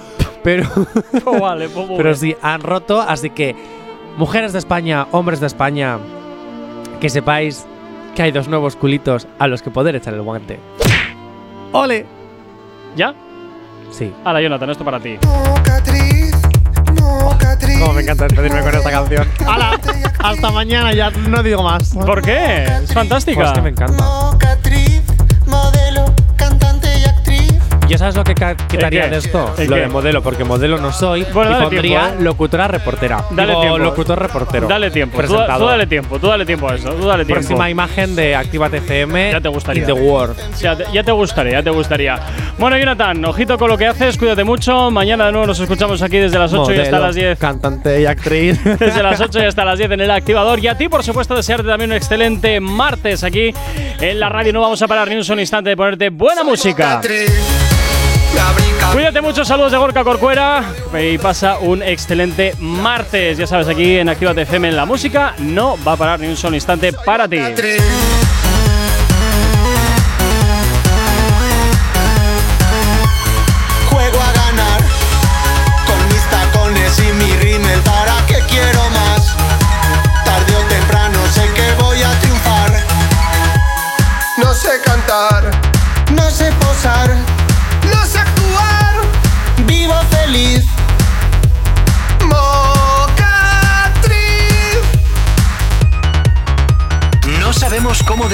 Pero, 0.43 0.67
Pues 1.23 1.39
vale, 1.39 1.69
pues 1.69 1.87
pero 1.97 2.15
sí, 2.15 2.35
han 2.41 2.61
roto, 2.61 2.99
así 3.01 3.29
que 3.29 3.55
mujeres 4.17 4.53
de 4.53 4.59
España, 4.59 5.05
hombres 5.11 5.39
de 5.39 5.47
España, 5.47 5.97
que 6.99 7.09
sepáis 7.09 7.65
que 8.15 8.23
hay 8.23 8.31
dos 8.31 8.47
nuevos 8.47 8.75
culitos 8.75 9.27
a 9.37 9.47
los 9.47 9.61
que 9.61 9.69
poder 9.69 9.95
echar 9.95 10.13
el 10.15 10.21
guante. 10.21 10.59
¡Ole! 11.75 12.05
¿Ya? 12.95 13.13
Sí. 13.91 14.13
Ahora, 14.23 14.39
Jonathan, 14.39 14.69
esto 14.69 14.85
para 14.85 14.97
ti. 14.97 15.17
Como 17.79 17.93
me 17.93 18.01
encanta 18.01 18.23
despedirme 18.23 18.61
con 18.61 18.75
esta 18.75 18.89
canción. 18.89 19.27
¡Hala! 19.45 19.77
Hasta 20.19 20.51
mañana, 20.51 20.93
ya 20.93 21.09
no 21.09 21.43
digo 21.43 21.63
más. 21.63 21.93
¿Por 21.93 22.21
qué? 22.21 22.63
Es 22.63 22.93
fantástica. 22.93 23.41
Pues 23.41 23.51
que 23.51 23.61
me 23.61 23.69
encanta. 23.71 24.05
¿Yo 27.87 27.99
sabes 27.99 28.15
lo 28.15 28.23
que 28.23 28.33
quitaría 28.33 29.07
de 29.07 29.17
esto? 29.17 29.53
¿El 29.59 29.69
Lo 29.69 29.75
qué? 29.75 29.81
de 29.83 29.87
modelo, 29.87 30.21
porque 30.23 30.43
modelo 30.43 30.79
no 30.79 30.91
soy. 30.91 31.23
Bueno, 31.31 31.51
y 31.51 31.61
pondría 31.61 31.81
tiempo, 32.01 32.19
¿eh? 32.19 32.23
locutora 32.23 32.67
reportera. 32.67 33.23
Dale 33.29 33.49
Digo, 33.51 33.61
tiempo. 33.61 33.77
locutor 33.77 34.19
reportero. 34.19 34.67
Dale 34.67 34.89
tiempo. 34.91 35.21
Tú, 35.21 35.27
tú 35.27 35.65
dale 35.65 35.85
tiempo, 35.85 36.19
tú 36.19 36.27
dale 36.27 36.45
tiempo 36.45 36.69
a 36.69 36.75
eso. 36.75 36.89
Tú 36.93 37.05
dale 37.05 37.25
tiempo. 37.25 37.41
Próxima 37.41 37.69
imagen 37.69 38.15
de 38.15 38.35
Actívate 38.35 38.77
FM. 38.77 39.31
Ya 39.33 39.39
te 39.41 39.49
gustaría. 39.49 39.81
In 39.81 39.87
the 39.87 39.93
world. 39.93 40.35
Ya 40.59 40.75
te, 40.75 40.85
ya 40.91 41.03
te 41.03 41.11
gustaría, 41.11 41.53
ya 41.53 41.63
te 41.63 41.69
gustaría. 41.69 42.19
Bueno, 42.57 42.77
Jonathan, 42.77 43.23
ojito 43.23 43.57
con 43.57 43.69
lo 43.69 43.77
que 43.77 43.85
haces, 43.87 44.17
cuídate 44.17 44.43
mucho. 44.43 44.89
Mañana 44.89 45.27
de 45.27 45.31
nuevo 45.31 45.45
nos 45.47 45.59
escuchamos 45.59 46.01
aquí 46.01 46.17
desde 46.17 46.39
las 46.39 46.51
8 46.53 46.73
y 46.75 46.79
hasta 46.79 46.99
las 46.99 47.13
10. 47.15 47.37
Cantante 47.37 48.01
y 48.01 48.05
actriz. 48.07 48.63
Desde 48.63 49.03
las 49.03 49.21
8 49.21 49.39
y 49.39 49.45
hasta 49.45 49.63
las 49.63 49.77
10 49.77 49.91
en 49.91 50.01
el 50.01 50.11
activador. 50.11 50.59
Y 50.59 50.67
a 50.67 50.75
ti, 50.77 50.89
por 50.89 51.03
supuesto, 51.03 51.35
desearte 51.35 51.67
también 51.67 51.91
un 51.91 51.97
excelente 51.97 52.59
martes 52.59 53.23
aquí 53.23 53.53
en 54.01 54.19
la 54.19 54.29
radio. 54.29 54.53
No 54.53 54.61
vamos 54.61 54.81
a 54.81 54.87
parar 54.87 55.07
ni 55.07 55.15
un 55.15 55.23
solo 55.23 55.39
instante 55.39 55.69
de 55.69 55.77
ponerte 55.77 56.09
buena 56.09 56.43
música. 56.43 56.99
Cuídate 58.93 59.21
mucho, 59.21 59.43
saludos 59.43 59.71
de 59.71 59.77
Gorka 59.77 60.03
Corcuera 60.03 60.63
y 60.99 61.17
pasa 61.17 61.57
un 61.59 61.83
excelente 61.83 62.55
martes. 62.59 63.37
Ya 63.37 63.47
sabes, 63.47 63.67
aquí 63.67 63.97
en 63.97 64.09
Actívate 64.09 64.43
FM 64.43 64.69
en 64.69 64.75
la 64.75 64.85
música 64.85 65.35
no 65.39 65.77
va 65.85 65.93
a 65.93 65.97
parar 65.97 66.19
ni 66.19 66.27
un 66.27 66.37
solo 66.37 66.55
instante 66.55 66.93
para 66.93 67.27
ti. 67.27 67.37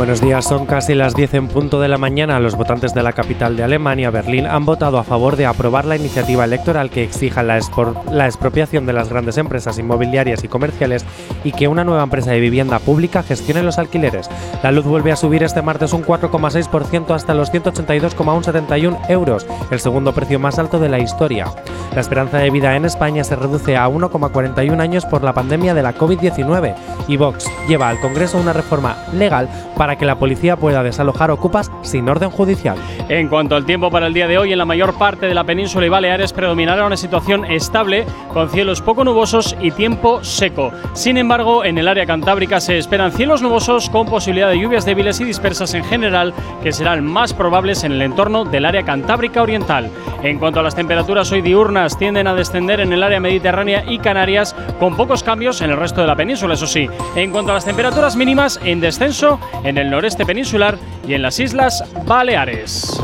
Buenos 0.00 0.22
días, 0.22 0.46
son 0.46 0.64
casi 0.64 0.94
las 0.94 1.14
10 1.14 1.34
en 1.34 1.48
punto 1.48 1.78
de 1.78 1.86
la 1.86 1.98
mañana. 1.98 2.40
Los 2.40 2.56
votantes 2.56 2.94
de 2.94 3.02
la 3.02 3.12
capital 3.12 3.54
de 3.54 3.64
Alemania, 3.64 4.08
Berlín, 4.08 4.46
han 4.46 4.64
votado 4.64 4.96
a 4.96 5.04
favor 5.04 5.36
de 5.36 5.44
aprobar 5.44 5.84
la 5.84 5.94
iniciativa 5.94 6.42
electoral 6.42 6.88
que 6.88 7.04
exija 7.04 7.42
la, 7.42 7.60
la 8.10 8.24
expropiación 8.24 8.86
de 8.86 8.94
las 8.94 9.10
grandes 9.10 9.36
empresas 9.36 9.78
inmobiliarias 9.78 10.42
y 10.42 10.48
comerciales 10.48 11.04
y 11.44 11.52
que 11.52 11.68
una 11.68 11.84
nueva 11.84 12.02
empresa 12.02 12.30
de 12.30 12.40
vivienda 12.40 12.78
pública 12.78 13.22
gestione 13.22 13.62
los 13.62 13.78
alquileres. 13.78 14.30
La 14.62 14.72
luz 14.72 14.86
vuelve 14.86 15.12
a 15.12 15.16
subir 15.16 15.42
este 15.42 15.60
martes 15.60 15.92
un 15.92 16.02
4,6% 16.02 17.14
hasta 17.14 17.34
los 17.34 17.50
182,171 17.50 19.02
euros, 19.10 19.46
el 19.70 19.80
segundo 19.80 20.14
precio 20.14 20.40
más 20.40 20.58
alto 20.58 20.78
de 20.78 20.88
la 20.88 20.98
historia. 20.98 21.44
La 21.94 22.00
esperanza 22.00 22.38
de 22.38 22.50
vida 22.50 22.74
en 22.74 22.86
España 22.86 23.22
se 23.22 23.36
reduce 23.36 23.76
a 23.76 23.88
1,41 23.88 24.80
años 24.80 25.04
por 25.04 25.22
la 25.22 25.34
pandemia 25.34 25.74
de 25.74 25.82
la 25.82 25.94
COVID-19 25.94 26.74
y 27.06 27.16
Vox 27.18 27.50
lleva 27.68 27.88
al 27.88 28.00
Congreso 28.00 28.38
una 28.38 28.52
reforma 28.52 28.96
legal 29.12 29.48
para 29.76 29.89
para 29.90 29.98
que 29.98 30.06
la 30.06 30.20
policía 30.20 30.54
pueda 30.54 30.84
desalojar 30.84 31.32
ocupas 31.32 31.72
sin 31.82 32.08
orden 32.08 32.30
judicial. 32.30 32.76
En 33.08 33.26
cuanto 33.26 33.56
al 33.56 33.64
tiempo 33.64 33.90
para 33.90 34.06
el 34.06 34.14
día 34.14 34.28
de 34.28 34.38
hoy, 34.38 34.52
en 34.52 34.58
la 34.58 34.64
mayor 34.64 34.94
parte 34.94 35.26
de 35.26 35.34
la 35.34 35.42
península 35.42 35.84
y 35.84 35.88
Baleares 35.88 36.32
predominará 36.32 36.86
una 36.86 36.96
situación 36.96 37.44
estable, 37.44 38.06
con 38.32 38.48
cielos 38.50 38.82
poco 38.82 39.02
nubosos 39.02 39.56
y 39.60 39.72
tiempo 39.72 40.22
seco. 40.22 40.70
Sin 40.92 41.16
embargo, 41.16 41.64
en 41.64 41.76
el 41.76 41.88
área 41.88 42.06
cantábrica 42.06 42.60
se 42.60 42.78
esperan 42.78 43.10
cielos 43.10 43.42
nubosos 43.42 43.90
con 43.90 44.06
posibilidad 44.06 44.48
de 44.48 44.60
lluvias 44.60 44.84
débiles 44.84 45.18
y 45.18 45.24
dispersas 45.24 45.74
en 45.74 45.82
general, 45.82 46.34
que 46.62 46.70
serán 46.70 47.04
más 47.04 47.34
probables 47.34 47.82
en 47.82 47.90
el 47.90 48.02
entorno 48.02 48.44
del 48.44 48.66
área 48.66 48.84
cantábrica 48.84 49.42
oriental. 49.42 49.90
En 50.22 50.38
cuanto 50.38 50.60
a 50.60 50.62
las 50.62 50.76
temperaturas 50.76 51.32
hoy 51.32 51.40
diurnas, 51.40 51.98
tienden 51.98 52.28
a 52.28 52.34
descender 52.34 52.78
en 52.78 52.92
el 52.92 53.02
área 53.02 53.18
mediterránea 53.18 53.82
y 53.88 53.98
Canarias, 53.98 54.54
con 54.78 54.96
pocos 54.96 55.24
cambios 55.24 55.60
en 55.62 55.70
el 55.70 55.76
resto 55.78 56.00
de 56.00 56.06
la 56.06 56.14
península, 56.14 56.54
eso 56.54 56.68
sí. 56.68 56.88
En 57.16 57.32
cuanto 57.32 57.50
a 57.50 57.54
las 57.54 57.64
temperaturas 57.64 58.14
mínimas, 58.14 58.60
en 58.62 58.80
descenso 58.80 59.40
en 59.64 59.69
el 59.78 59.90
noreste 59.90 60.24
peninsular 60.24 60.78
y 61.06 61.14
en 61.14 61.22
las 61.22 61.38
Islas 61.38 61.84
Baleares. 62.04 63.00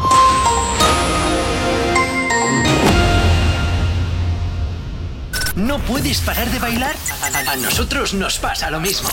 ¿No 5.56 5.78
puedes 5.78 6.20
parar 6.20 6.46
de 6.50 6.58
bailar? 6.58 6.94
A, 7.48 7.56
nosotros 7.56 8.12
nos 8.12 8.38
pasa 8.38 8.70
lo 8.70 8.78
mismo. 8.78 9.08